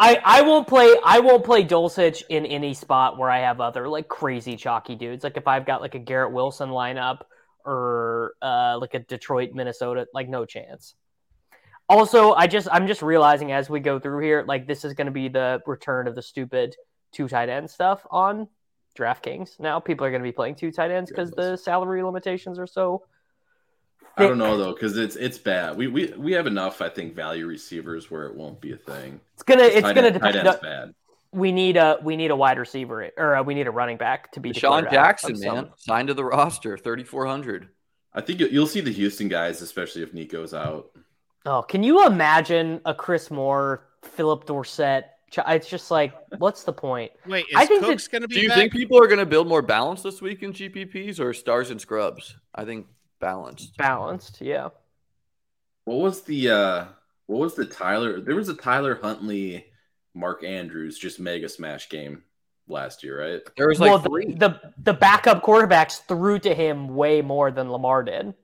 I, 0.00 0.20
I 0.24 0.42
won't 0.42 0.66
play 0.66 0.92
I 1.04 1.20
won't 1.20 1.44
play 1.44 1.62
Dulcich 1.62 2.24
in 2.28 2.44
any 2.44 2.74
spot 2.74 3.18
where 3.18 3.30
I 3.30 3.40
have 3.40 3.60
other 3.60 3.86
like 3.88 4.08
crazy 4.08 4.56
chalky 4.56 4.96
dudes. 4.96 5.22
Like 5.22 5.36
if 5.36 5.46
I've 5.46 5.64
got 5.64 5.80
like 5.80 5.94
a 5.94 6.00
Garrett 6.00 6.32
Wilson 6.32 6.70
lineup 6.70 7.20
or 7.64 8.34
uh, 8.42 8.78
like 8.80 8.94
a 8.94 8.98
Detroit 8.98 9.50
Minnesota, 9.54 10.06
like 10.12 10.28
no 10.28 10.44
chance. 10.44 10.94
Also, 11.88 12.32
I 12.32 12.46
just 12.46 12.68
I'm 12.70 12.86
just 12.86 13.02
realizing 13.02 13.52
as 13.52 13.68
we 13.68 13.80
go 13.80 13.98
through 13.98 14.22
here, 14.24 14.44
like 14.46 14.66
this 14.66 14.84
is 14.84 14.94
going 14.94 15.06
to 15.06 15.10
be 15.12 15.28
the 15.28 15.60
return 15.66 16.06
of 16.08 16.14
the 16.14 16.22
stupid 16.22 16.74
two 17.12 17.28
tight 17.28 17.48
end 17.48 17.68
stuff 17.70 18.06
on 18.10 18.48
DraftKings. 18.98 19.60
Now 19.60 19.80
people 19.80 20.06
are 20.06 20.10
going 20.10 20.22
to 20.22 20.28
be 20.28 20.32
playing 20.32 20.54
two 20.54 20.70
tight 20.72 20.90
ends 20.90 21.10
because 21.10 21.30
the 21.32 21.56
salary 21.56 22.02
limitations 22.02 22.58
are 22.58 22.66
so. 22.66 23.02
I 24.16 24.26
don't 24.26 24.36
know 24.38 24.58
though, 24.58 24.72
because 24.74 24.96
it's 24.98 25.16
it's 25.16 25.38
bad. 25.38 25.76
We 25.76 25.86
we 25.88 26.12
we 26.18 26.32
have 26.32 26.46
enough, 26.46 26.82
I 26.82 26.88
think, 26.90 27.14
value 27.14 27.46
receivers 27.46 28.10
where 28.10 28.26
it 28.26 28.34
won't 28.34 28.60
be 28.60 28.72
a 28.72 28.76
thing. 28.76 29.20
It's 29.34 29.42
gonna 29.42 29.62
it's 29.64 29.80
Tight 29.82 29.94
gonna 29.94 30.08
end- 30.08 30.20
tight 30.20 30.32
depend. 30.32 30.48
end's 30.48 30.56
on- 30.58 30.62
bad. 30.62 30.94
we 31.32 31.50
need 31.50 31.78
a 31.78 31.98
we 32.02 32.16
need 32.16 32.30
a 32.30 32.36
wide 32.36 32.58
receiver 32.58 33.10
or 33.16 33.36
uh, 33.36 33.42
we 33.42 33.54
need 33.54 33.66
a 33.66 33.70
running 33.70 33.96
back 33.96 34.30
to 34.32 34.40
be 34.40 34.50
Deshaun 34.50 34.82
declared 34.82 34.90
Jackson, 34.90 35.32
of 35.32 35.38
some- 35.38 35.54
man, 35.56 35.70
signed 35.78 36.08
to 36.08 36.14
the 36.14 36.24
roster, 36.24 36.76
3,400. 36.76 37.68
I 38.14 38.20
think 38.20 38.40
you'll 38.40 38.66
see 38.66 38.82
the 38.82 38.92
Houston 38.92 39.28
guys, 39.28 39.62
especially 39.62 40.02
if 40.02 40.12
Nico's 40.12 40.52
out. 40.52 40.90
Oh, 41.44 41.62
can 41.62 41.82
you 41.82 42.06
imagine 42.06 42.80
a 42.84 42.94
Chris 42.94 43.30
Moore, 43.30 43.84
Phillip 44.02 44.46
Dorsett? 44.46 45.06
It's 45.34 45.68
just 45.68 45.90
like, 45.90 46.14
what's 46.38 46.62
the 46.64 46.72
point? 46.72 47.10
Wait, 47.26 47.46
is 47.48 47.56
I 47.56 47.64
think 47.66 47.82
Cooks 47.84 48.06
going 48.06 48.22
to 48.22 48.28
be 48.28 48.34
Do 48.36 48.40
you 48.42 48.48
back? 48.48 48.58
think 48.58 48.72
people 48.72 49.02
are 49.02 49.06
going 49.06 49.18
to 49.18 49.26
build 49.26 49.48
more 49.48 49.62
balance 49.62 50.02
this 50.02 50.20
week 50.20 50.42
in 50.42 50.52
GPPs 50.52 51.18
or 51.18 51.32
stars 51.32 51.70
and 51.70 51.80
scrubs? 51.80 52.36
I 52.54 52.64
think 52.64 52.86
balanced. 53.18 53.76
Balanced, 53.78 54.40
yeah. 54.42 54.68
What 55.84 55.98
was 56.00 56.22
the 56.22 56.50
uh 56.50 56.84
what 57.26 57.40
was 57.40 57.54
the 57.54 57.64
Tyler? 57.64 58.20
There 58.20 58.36
was 58.36 58.50
a 58.50 58.54
Tyler 58.54 58.98
Huntley, 59.02 59.64
Mark 60.14 60.44
Andrews 60.44 60.98
just 60.98 61.18
mega 61.18 61.48
smash 61.48 61.88
game 61.88 62.22
last 62.68 63.02
year, 63.02 63.20
right? 63.20 63.40
There 63.56 63.68
was 63.68 63.80
like 63.80 63.90
well, 63.90 63.98
three. 64.00 64.34
the, 64.34 64.48
the 64.48 64.72
the 64.78 64.94
backup 64.94 65.42
quarterbacks 65.42 66.02
threw 66.06 66.38
to 66.40 66.54
him 66.54 66.94
way 66.94 67.22
more 67.22 67.50
than 67.50 67.72
Lamar 67.72 68.02
did. 68.02 68.34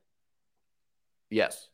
yes. 1.30 1.68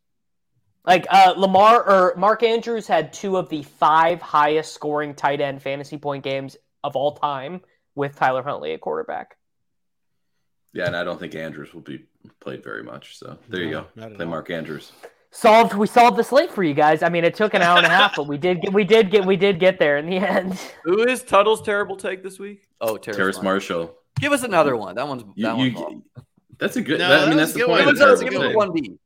Like 0.87 1.07
uh, 1.11 1.35
Lamar 1.37 1.83
or 1.83 2.15
Mark 2.17 2.43
Andrews 2.43 2.87
had 2.87 3.13
two 3.13 3.37
of 3.37 3.49
the 3.49 3.63
five 3.63 4.21
highest 4.21 4.73
scoring 4.75 5.15
tight 5.15 5.41
end 5.41 5.63
fantasy 5.63 5.97
point 5.97 6.23
games 6.25 6.57
of 6.83 6.95
all 6.97 7.13
time 7.17 7.63
with 7.95 8.17
Tyler 8.17 8.43
Huntley 8.43 8.73
at 8.75 8.81
quarterback. 8.81 9.37
Yeah, 10.75 10.87
and 10.87 10.97
I 10.97 11.05
don't 11.05 11.19
think 11.19 11.35
Andrews 11.35 11.73
will 11.73 11.81
be 11.81 12.05
played 12.41 12.63
very 12.65 12.83
much. 12.83 13.17
So 13.19 13.39
there 13.49 13.63
you 13.63 13.71
go. 13.71 13.87
Play 13.97 14.17
all. 14.21 14.27
Mark 14.27 14.51
Andrews. 14.51 14.93
solved 15.31 15.73
we 15.75 15.87
solved 15.87 16.17
the 16.19 16.25
slate 16.25 16.51
for 16.51 16.63
you 16.63 16.75
guys. 16.75 17.03
I 17.03 17.09
mean, 17.09 17.25
it 17.25 17.35
took 17.35 17.55
an 17.55 17.63
hour 17.63 17.79
and 17.79 17.87
a 17.87 17.91
half, 17.91 18.17
but 18.17 18.27
we 18.27 18.37
did 18.37 18.61
get 18.61 18.73
we 18.75 18.85
did 18.85 19.11
get 19.11 19.25
we 19.25 19.37
did 19.37 19.59
get 19.61 19.79
there 19.79 19.97
in 19.97 20.07
the 20.07 20.17
end. 20.17 20.59
Who 20.85 21.05
is 21.07 21.23
Tuttle's 21.23 21.63
terrible 21.63 21.97
take 21.97 22.23
this 22.23 22.39
week? 22.39 22.67
Oh, 22.81 22.97
Terrace, 22.99 23.17
Terrace 23.17 23.43
Marshall. 23.43 23.79
Marshall. 23.79 23.99
Give 24.21 24.33
us 24.33 24.43
another 24.43 24.77
one. 24.77 24.97
That 24.97 25.09
one's 25.09 25.23
that 25.39 25.57
you, 25.59 25.73
one's 25.75 26.03
that's 26.59 26.77
a 26.77 26.83
good. 26.83 26.99
No, 26.99 27.09
that- 27.09 27.23
I 27.25 27.29
mean, 27.29 27.37
that's 27.39 27.53
the 27.53 27.61
good 27.61 27.69
point. 27.69 27.87
one. 27.87 27.95
Give 27.95 28.03
of 28.03 28.09
us 28.11 28.21
the 28.21 28.27
a, 28.27 28.31
terrible 28.31 28.31
give 28.31 28.41
us 28.41 28.45
a 28.45 28.49
take. 28.49 28.57
one 28.57 28.73
B. 28.73 28.99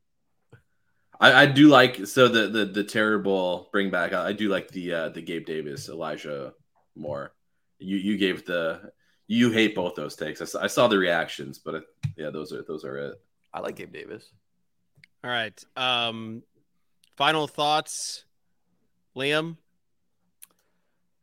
I, 1.19 1.43
I 1.43 1.45
do 1.45 1.67
like 1.67 2.05
so 2.07 2.27
the 2.27 2.47
the 2.47 2.65
the 2.65 2.83
terrible 2.83 3.69
bring 3.71 3.89
back. 3.89 4.13
I, 4.13 4.29
I 4.29 4.33
do 4.33 4.49
like 4.49 4.69
the 4.69 4.93
uh, 4.93 5.09
the 5.09 5.21
Gabe 5.21 5.45
Davis 5.45 5.89
Elijah 5.89 6.53
Moore. 6.95 7.33
You 7.77 7.97
you 7.97 8.17
gave 8.17 8.45
the 8.45 8.91
you 9.27 9.51
hate 9.51 9.75
both 9.75 9.95
those 9.95 10.15
takes. 10.15 10.41
I 10.41 10.45
saw, 10.45 10.63
I 10.63 10.67
saw 10.67 10.87
the 10.87 10.97
reactions, 10.97 11.59
but 11.59 11.75
it, 11.75 11.83
yeah, 12.17 12.29
those 12.29 12.53
are 12.53 12.63
those 12.63 12.85
are 12.85 12.97
it. 12.97 13.21
I 13.53 13.59
like 13.59 13.75
Gabe 13.75 13.91
Davis. 13.91 14.31
All 15.23 15.29
right. 15.29 15.63
Um, 15.75 16.43
final 17.17 17.47
thoughts, 17.47 18.23
Liam. 19.15 19.57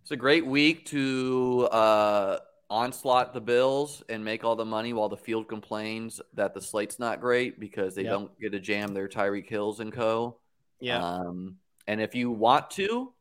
It's 0.03 0.11
a 0.11 0.17
great 0.17 0.47
week 0.47 0.85
to 0.87 1.69
uh, 1.73 2.39
onslaught 2.69 3.33
the 3.33 3.41
Bills 3.41 4.03
and 4.09 4.25
make 4.25 4.43
all 4.45 4.57
the 4.57 4.65
money 4.65 4.93
while 4.93 5.09
the 5.09 5.17
field 5.17 5.49
complains 5.49 6.21
that 6.35 6.53
the 6.55 6.61
slate's 6.61 6.99
not 6.99 7.21
great 7.21 7.61
because 7.61 7.95
they 7.95 8.03
Yep. 8.03 8.13
don't 8.13 8.41
get 8.41 8.53
to 8.53 8.61
jam 8.61 8.93
their 8.95 9.09
Tyreek 9.09 9.49
Hills 9.49 9.81
and 9.81 9.93
co. 9.93 10.39
Yeah. 10.81 11.05
Um, 11.05 11.57
and 11.87 12.01
if 12.01 12.15
you 12.15 12.31
want 12.31 12.71
to, 12.73 13.13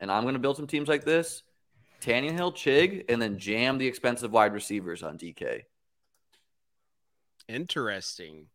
and 0.00 0.10
I'm 0.10 0.22
going 0.24 0.34
to 0.34 0.40
build 0.40 0.56
some 0.56 0.66
teams 0.66 0.88
like 0.88 1.04
this, 1.04 1.42
Tannehill, 2.00 2.54
Chig, 2.54 3.04
and 3.08 3.20
then 3.20 3.38
jam 3.38 3.78
the 3.78 3.86
expensive 3.86 4.32
wide 4.32 4.52
receivers 4.54 5.02
on 5.02 5.18
DK. 5.18 5.62
Interesting. 7.48 8.46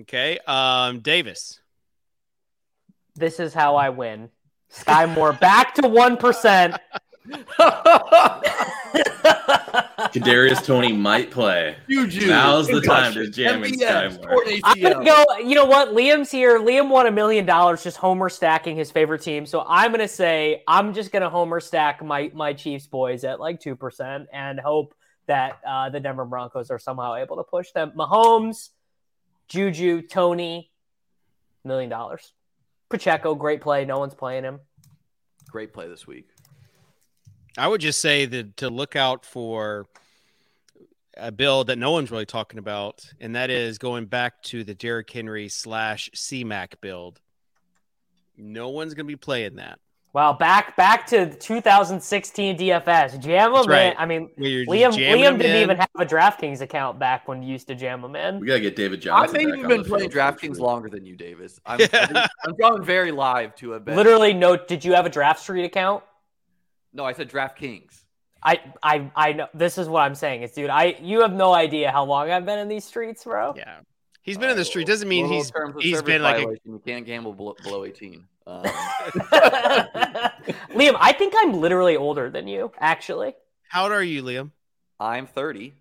Okay. 0.00 0.38
Um, 0.46 1.00
Davis. 1.00 1.60
This 3.14 3.40
is 3.40 3.52
how 3.54 3.76
I 3.76 3.90
win. 3.90 4.30
Skyy 4.72 5.12
Moore 5.14 5.32
back 5.32 5.74
to 5.74 5.88
one 5.88 6.16
percent. 6.16 6.76
Kadarius 10.12 10.64
Toney 10.64 10.92
might 10.92 11.30
play. 11.30 11.76
Juju. 11.88 12.26
Now's 12.26 12.66
the 12.66 12.80
time 12.80 13.12
to 13.14 13.28
jam 13.28 13.62
in 13.62 13.72
MVS, 13.72 13.80
Skyy 13.80 14.16
Moore. 14.16 14.44
torn 14.44 14.60
I'm 14.64 14.80
gonna 14.80 15.04
go. 15.04 15.24
You 15.38 15.54
know 15.54 15.66
what? 15.66 15.90
Liam's 15.90 16.30
here. 16.30 16.58
Liam 16.58 16.88
won 16.88 17.06
a 17.06 17.10
million 17.10 17.46
dollars 17.46 17.82
just 17.82 17.96
homer 17.96 18.28
stacking 18.28 18.76
his 18.76 18.90
favorite 18.90 19.22
team. 19.22 19.46
So 19.46 19.64
I'm 19.66 19.90
gonna 19.92 20.08
say 20.08 20.62
I'm 20.66 20.94
just 20.94 21.12
gonna 21.12 21.30
homer 21.30 21.60
stack 21.60 22.02
my 22.04 22.30
my 22.34 22.52
Chiefs 22.52 22.86
boys 22.86 23.24
at 23.24 23.38
like 23.40 23.60
two 23.60 23.76
percent 23.76 24.28
and 24.32 24.58
hope 24.58 24.94
that 25.26 25.60
uh, 25.66 25.90
the 25.90 26.00
Denver 26.00 26.24
Broncos 26.24 26.70
are 26.70 26.78
somehow 26.78 27.14
able 27.14 27.36
to 27.36 27.44
push 27.44 27.70
them. 27.70 27.92
Mahomes, 27.96 28.70
Juju, 29.48 30.02
Toney, 30.02 30.72
million 31.64 31.88
dollars. 31.90 32.32
Pacheco, 32.88 33.36
great 33.36 33.60
play. 33.60 33.84
No 33.84 34.00
one's 34.00 34.14
playing 34.14 34.42
him. 34.42 34.58
Great 35.48 35.72
play 35.72 35.88
this 35.88 36.06
week. 36.06 36.28
I 37.58 37.68
would 37.68 37.80
just 37.80 38.00
say 38.00 38.26
that 38.26 38.56
to 38.58 38.70
look 38.70 38.96
out 38.96 39.24
for 39.24 39.86
a 41.16 41.32
build 41.32 41.66
that 41.66 41.76
no 41.78 41.90
one's 41.90 42.10
really 42.10 42.26
talking 42.26 42.58
about, 42.58 43.04
and 43.20 43.36
that 43.36 43.50
is 43.50 43.78
going 43.78 44.06
back 44.06 44.42
to 44.44 44.64
the 44.64 44.74
Derrick 44.74 45.10
Henry 45.10 45.48
slash 45.48 46.10
CMAC 46.14 46.80
build. 46.80 47.20
No 48.36 48.70
one's 48.70 48.94
going 48.94 49.06
to 49.06 49.12
be 49.12 49.16
playing 49.16 49.56
that. 49.56 49.78
Well, 50.12 50.32
back 50.32 50.76
back 50.76 51.06
to 51.08 51.32
2016 51.36 52.58
DFS. 52.58 53.20
Jam 53.20 53.52
That's 53.52 53.66
him 53.66 53.72
in. 53.72 53.94
I 53.96 54.06
mean, 54.06 54.28
Where 54.36 54.66
Liam 54.66 54.90
Liam 54.92 55.38
didn't 55.38 55.42
in. 55.42 55.62
even 55.62 55.76
have 55.76 55.88
a 55.96 56.04
DraftKings 56.04 56.62
account 56.62 56.98
back 56.98 57.28
when 57.28 57.44
you 57.44 57.52
used 57.52 57.68
to 57.68 57.76
jam 57.76 58.02
him 58.02 58.16
in. 58.16 58.40
We 58.40 58.48
gotta 58.48 58.58
get 58.58 58.74
David 58.74 58.98
I 59.00 59.02
Johnson. 59.02 59.36
may 59.36 59.56
have 59.58 59.68
been 59.68 59.84
playing 59.84 60.10
field 60.10 60.12
for 60.12 60.18
DraftKings 60.18 60.58
longer 60.58 60.88
than 60.88 61.06
you, 61.06 61.14
Davis. 61.14 61.60
I'm, 61.64 61.80
I'm, 61.92 62.28
I'm 62.44 62.56
going 62.56 62.82
very 62.82 63.12
live 63.12 63.54
to 63.56 63.74
a 63.74 63.80
bet. 63.80 63.94
Literally, 63.94 64.34
no. 64.34 64.56
Did 64.56 64.84
you 64.84 64.94
have 64.94 65.06
a 65.06 65.10
DraftStreet 65.10 65.64
account? 65.64 66.02
No, 66.92 67.04
I 67.04 67.12
said 67.12 67.30
DraftKings. 67.30 68.02
I, 68.42 68.60
I, 68.82 69.10
I 69.14 69.32
know. 69.32 69.48
This 69.52 69.78
is 69.78 69.88
what 69.88 70.00
I'm 70.00 70.14
saying. 70.14 70.42
Is, 70.42 70.52
dude, 70.52 70.70
I, 70.70 70.96
you 71.02 71.20
have 71.20 71.32
no 71.32 71.52
idea 71.52 71.90
how 71.90 72.04
long 72.04 72.30
I've 72.30 72.46
been 72.46 72.58
in 72.58 72.68
these 72.68 72.84
streets, 72.84 73.24
bro. 73.24 73.54
Yeah. 73.56 73.80
He's 74.22 74.38
been 74.38 74.50
in 74.50 74.56
the 74.56 74.64
street. 74.64 74.86
Doesn't 74.86 75.08
mean 75.08 75.24
Little 75.24 75.38
he's 75.38 75.50
terms 75.50 75.76
of 75.76 75.82
he's 75.82 75.96
service 75.96 76.06
been 76.06 76.22
like 76.22 76.38
a, 76.38 76.56
you 76.64 76.80
can't 76.86 77.06
gamble 77.06 77.32
below, 77.32 77.54
below 77.62 77.84
18. 77.84 78.24
Um, 78.46 78.62
Liam, 80.74 80.96
I 80.98 81.12
think 81.16 81.34
I'm 81.36 81.54
literally 81.54 81.96
older 81.96 82.30
than 82.30 82.46
you, 82.48 82.72
actually. 82.78 83.34
How 83.68 83.84
old 83.84 83.92
are 83.92 84.02
you, 84.02 84.22
Liam? 84.22 84.50
I'm 84.98 85.26
30, 85.26 85.72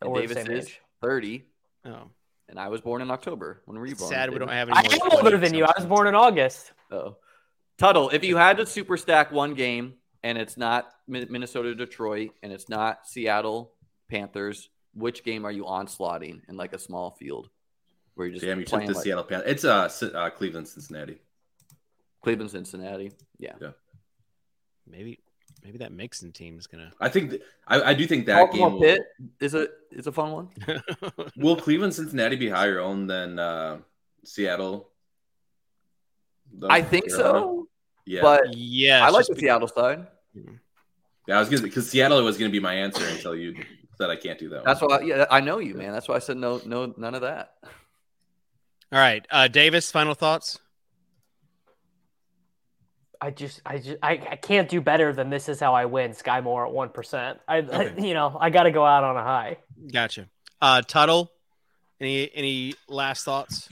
and 0.00 0.14
Davis 0.14 0.36
same 0.36 0.50
is 0.50 0.66
age. 0.66 0.80
30, 1.02 1.44
Oh, 1.86 2.10
and 2.48 2.58
I 2.58 2.68
was 2.68 2.80
born 2.80 3.02
in 3.02 3.10
October. 3.10 3.62
When 3.64 3.78
were 3.78 3.86
you 3.86 3.92
it's 3.92 4.00
born? 4.00 4.12
sad 4.12 4.30
we 4.30 4.38
don't 4.38 4.48
have 4.48 4.68
any. 4.68 4.78
I 4.78 4.82
am 4.82 5.12
older 5.12 5.38
than 5.38 5.54
you. 5.54 5.64
I 5.64 5.72
was 5.76 5.86
born 5.86 6.06
in 6.06 6.14
August. 6.14 6.72
Oh. 6.90 7.16
Tuttle, 7.78 8.10
if 8.10 8.22
you 8.24 8.36
had 8.36 8.58
to 8.58 8.66
super 8.66 8.96
stack 8.96 9.32
one 9.32 9.54
game 9.54 9.94
and 10.22 10.38
it's 10.38 10.56
not 10.56 10.92
Minnesota 11.08 11.74
Detroit 11.74 12.30
and 12.42 12.52
it's 12.52 12.68
not 12.68 13.06
Seattle 13.06 13.72
Panthers, 14.08 14.68
which 14.94 15.24
game 15.24 15.44
are 15.44 15.52
you 15.52 15.66
onslaughting 15.66 16.42
in 16.48 16.56
like 16.56 16.72
a 16.72 16.78
small 16.78 17.10
field 17.12 17.48
where 18.14 18.26
you 18.26 18.34
just 18.34 18.44
Damn, 18.44 18.58
you 18.58 18.64
took 18.64 18.72
playing 18.72 18.88
the 18.88 18.94
like 18.94 19.04
Seattle 19.04 19.24
Panthers. 19.24 19.50
It's 19.50 19.64
uh, 19.64 19.88
Ci- 19.88 20.14
uh 20.14 20.30
Cleveland, 20.30 20.68
Cincinnati. 20.68 21.18
Cleveland, 22.22 22.50
Cincinnati. 22.50 23.12
Yeah. 23.38 23.54
Yeah. 23.60 23.70
Maybe 24.86 25.20
maybe 25.62 25.78
that 25.78 25.92
Mixon 25.92 26.32
team 26.32 26.58
is 26.58 26.66
gonna. 26.66 26.92
I 27.00 27.08
think 27.08 27.30
th- 27.30 27.42
I, 27.66 27.82
I 27.82 27.94
do 27.94 28.06
think 28.06 28.26
that 28.26 28.50
Baltimore 28.50 28.70
game 28.70 28.80
will, 28.80 29.26
is 29.40 29.54
a 29.54 29.68
is 29.90 30.06
a 30.06 30.12
fun 30.12 30.32
one. 30.32 30.48
will 31.36 31.56
Cleveland 31.56 31.94
Cincinnati 31.94 32.36
be 32.36 32.48
higher 32.48 32.80
owned 32.80 33.08
than 33.08 33.38
uh, 33.38 33.78
Seattle. 34.24 34.90
though? 36.52 36.68
I 36.68 36.82
think 36.82 37.06
Or, 37.06 37.10
so, 37.10 37.59
Yeah, 38.10 38.22
but 38.22 38.56
yeah, 38.56 39.06
I 39.06 39.10
like 39.10 39.24
the 39.26 39.34
be- 39.34 39.42
Seattle 39.42 39.68
side. 39.68 40.04
yeah. 40.34 41.36
I 41.36 41.38
was 41.38 41.48
gonna 41.48 41.62
because 41.62 41.88
Seattle 41.88 42.20
was 42.24 42.36
gonna 42.36 42.50
be 42.50 42.58
my 42.58 42.74
answer 42.74 43.06
until 43.06 43.36
you 43.36 43.54
said 43.96 44.10
I 44.10 44.16
can't 44.16 44.36
do 44.36 44.48
that. 44.48 44.64
That's 44.64 44.80
one. 44.80 44.90
why. 44.90 45.00
Yeah, 45.02 45.26
I 45.30 45.38
know 45.40 45.60
you, 45.60 45.74
man. 45.76 45.92
That's 45.92 46.08
why 46.08 46.16
I 46.16 46.18
said 46.18 46.36
no, 46.36 46.60
no, 46.66 46.92
none 46.96 47.14
of 47.14 47.20
that. 47.20 47.52
All 47.62 48.98
right, 48.98 49.24
uh, 49.30 49.46
Davis. 49.46 49.92
Final 49.92 50.14
thoughts. 50.14 50.58
I 53.20 53.30
just, 53.30 53.60
I 53.64 53.78
just, 53.78 53.98
I, 54.02 54.12
I 54.30 54.36
can't 54.36 54.68
do 54.68 54.80
better 54.80 55.12
than 55.12 55.30
this 55.30 55.48
is 55.48 55.60
how 55.60 55.72
I 55.74 55.84
win. 55.84 56.10
Skyy 56.10 56.42
Moore 56.42 56.66
at 56.66 56.72
one 56.72 56.88
percent. 56.88 57.38
I, 57.46 57.58
I, 57.58 57.92
you 57.96 58.14
know, 58.14 58.36
I 58.40 58.50
got 58.50 58.64
to 58.64 58.72
go 58.72 58.84
out 58.84 59.04
on 59.04 59.16
a 59.16 59.22
high. 59.22 59.58
Gotcha. 59.92 60.26
Uh, 60.60 60.82
Tuttle. 60.82 61.30
Any 62.00 62.28
any 62.34 62.74
last 62.88 63.24
thoughts? 63.24 63.68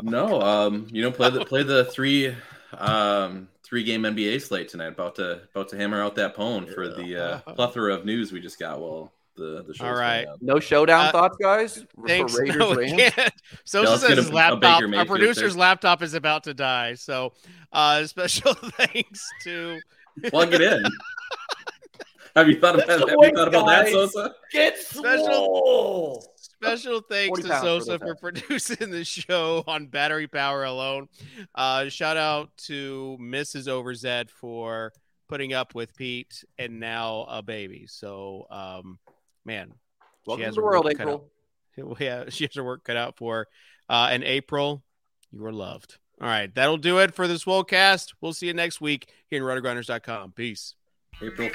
No, 0.00 0.40
um, 0.40 0.86
you 0.90 1.02
know, 1.02 1.10
play 1.10 1.28
the 1.28 1.44
play 1.44 1.64
the 1.64 1.84
three 1.84 2.34
um 2.78 3.48
three 3.62 3.84
game 3.84 4.02
NBA 4.02 4.40
slate 4.42 4.68
tonight. 4.68 4.88
About 4.88 5.14
to 5.16 5.40
about 5.54 5.68
to 5.70 5.76
hammer 5.76 6.02
out 6.02 6.14
that 6.16 6.34
pone 6.34 6.66
for 6.66 6.88
the 6.88 7.16
uh, 7.16 7.38
plethora 7.52 7.94
of 7.94 8.04
news 8.04 8.32
we 8.32 8.40
just 8.40 8.58
got. 8.58 8.80
Well, 8.80 9.12
the 9.36 9.64
the 9.66 9.74
show. 9.74 9.86
All 9.86 9.94
right. 9.94 10.26
No 10.40 10.60
showdown 10.60 11.06
Uh, 11.06 11.12
thoughts, 11.12 11.36
guys. 11.40 11.84
Thanks. 12.06 12.38
Raiders, 12.38 12.56
No, 12.56 12.70
we 12.76 12.76
Rams? 12.76 12.92
can't. 12.92 13.14
Yeah, 13.16 13.28
Sosa 13.64 13.98
says 13.98 14.10
a- 14.18 14.22
his 14.22 14.32
laptop. 14.32 14.82
Our 14.82 15.04
producer's 15.06 15.52
pick. 15.52 15.60
laptop 15.60 16.02
is 16.02 16.14
about 16.14 16.44
to 16.44 16.54
die. 16.54 16.94
So, 16.94 17.32
uh, 17.72 18.04
special 18.06 18.54
thanks 18.54 19.26
to. 19.44 19.80
Plug 20.26 20.52
it 20.52 20.60
in. 20.60 20.82
have 22.36 22.46
you 22.48 22.60
thought 22.60 22.74
about 22.74 22.88
have 22.88 23.00
you 23.00 23.32
thought 23.34 23.48
about 23.48 23.66
that, 23.66 23.84
guys. 23.84 23.92
Sosa? 23.92 24.34
Get 24.52 24.78
Special- 24.78 25.24
swole. 25.24 26.20
Special 26.20 26.31
thanks 26.62 27.40
to 27.40 27.48
pounds 27.48 27.62
for 27.62 27.66
Sosa 27.66 27.98
for 27.98 28.14
producing 28.14 28.90
the 28.90 29.04
show 29.04 29.64
on 29.66 29.86
battery 29.86 30.28
power 30.28 30.64
alone. 30.64 31.08
Uh, 31.54 31.88
shout 31.88 32.16
out 32.16 32.50
to 32.56 33.18
Mrs. 33.20 33.68
Overzet 33.68 34.30
for 34.30 34.92
putting 35.28 35.52
up 35.52 35.74
with 35.74 35.94
Pete 35.96 36.44
and 36.58 36.80
now 36.80 37.26
a 37.28 37.42
baby. 37.42 37.86
So, 37.88 38.46
um, 38.50 38.98
man, 39.44 39.72
Welcome 40.26 40.44
has 40.44 40.54
to 40.54 40.60
the 40.60 40.64
world, 40.64 40.88
April. 40.90 41.28
yeah, 41.98 42.24
she 42.28 42.44
has 42.44 42.54
her 42.54 42.64
work 42.64 42.84
cut 42.84 42.96
out 42.96 43.16
for. 43.16 43.36
her. 43.36 43.48
Uh, 43.88 44.08
and 44.10 44.24
April, 44.24 44.82
you 45.30 45.44
are 45.44 45.52
loved. 45.52 45.98
All 46.20 46.28
right, 46.28 46.54
that'll 46.54 46.76
do 46.76 46.98
it 46.98 47.14
for 47.14 47.26
this 47.26 47.44
Swolecast. 47.44 48.14
We'll 48.20 48.32
see 48.32 48.46
you 48.46 48.54
next 48.54 48.80
week 48.80 49.10
here 49.28 49.38
in 49.38 49.62
rotogrinders.com. 49.62 50.32
Peace. 50.32 50.74
April. 51.20 51.50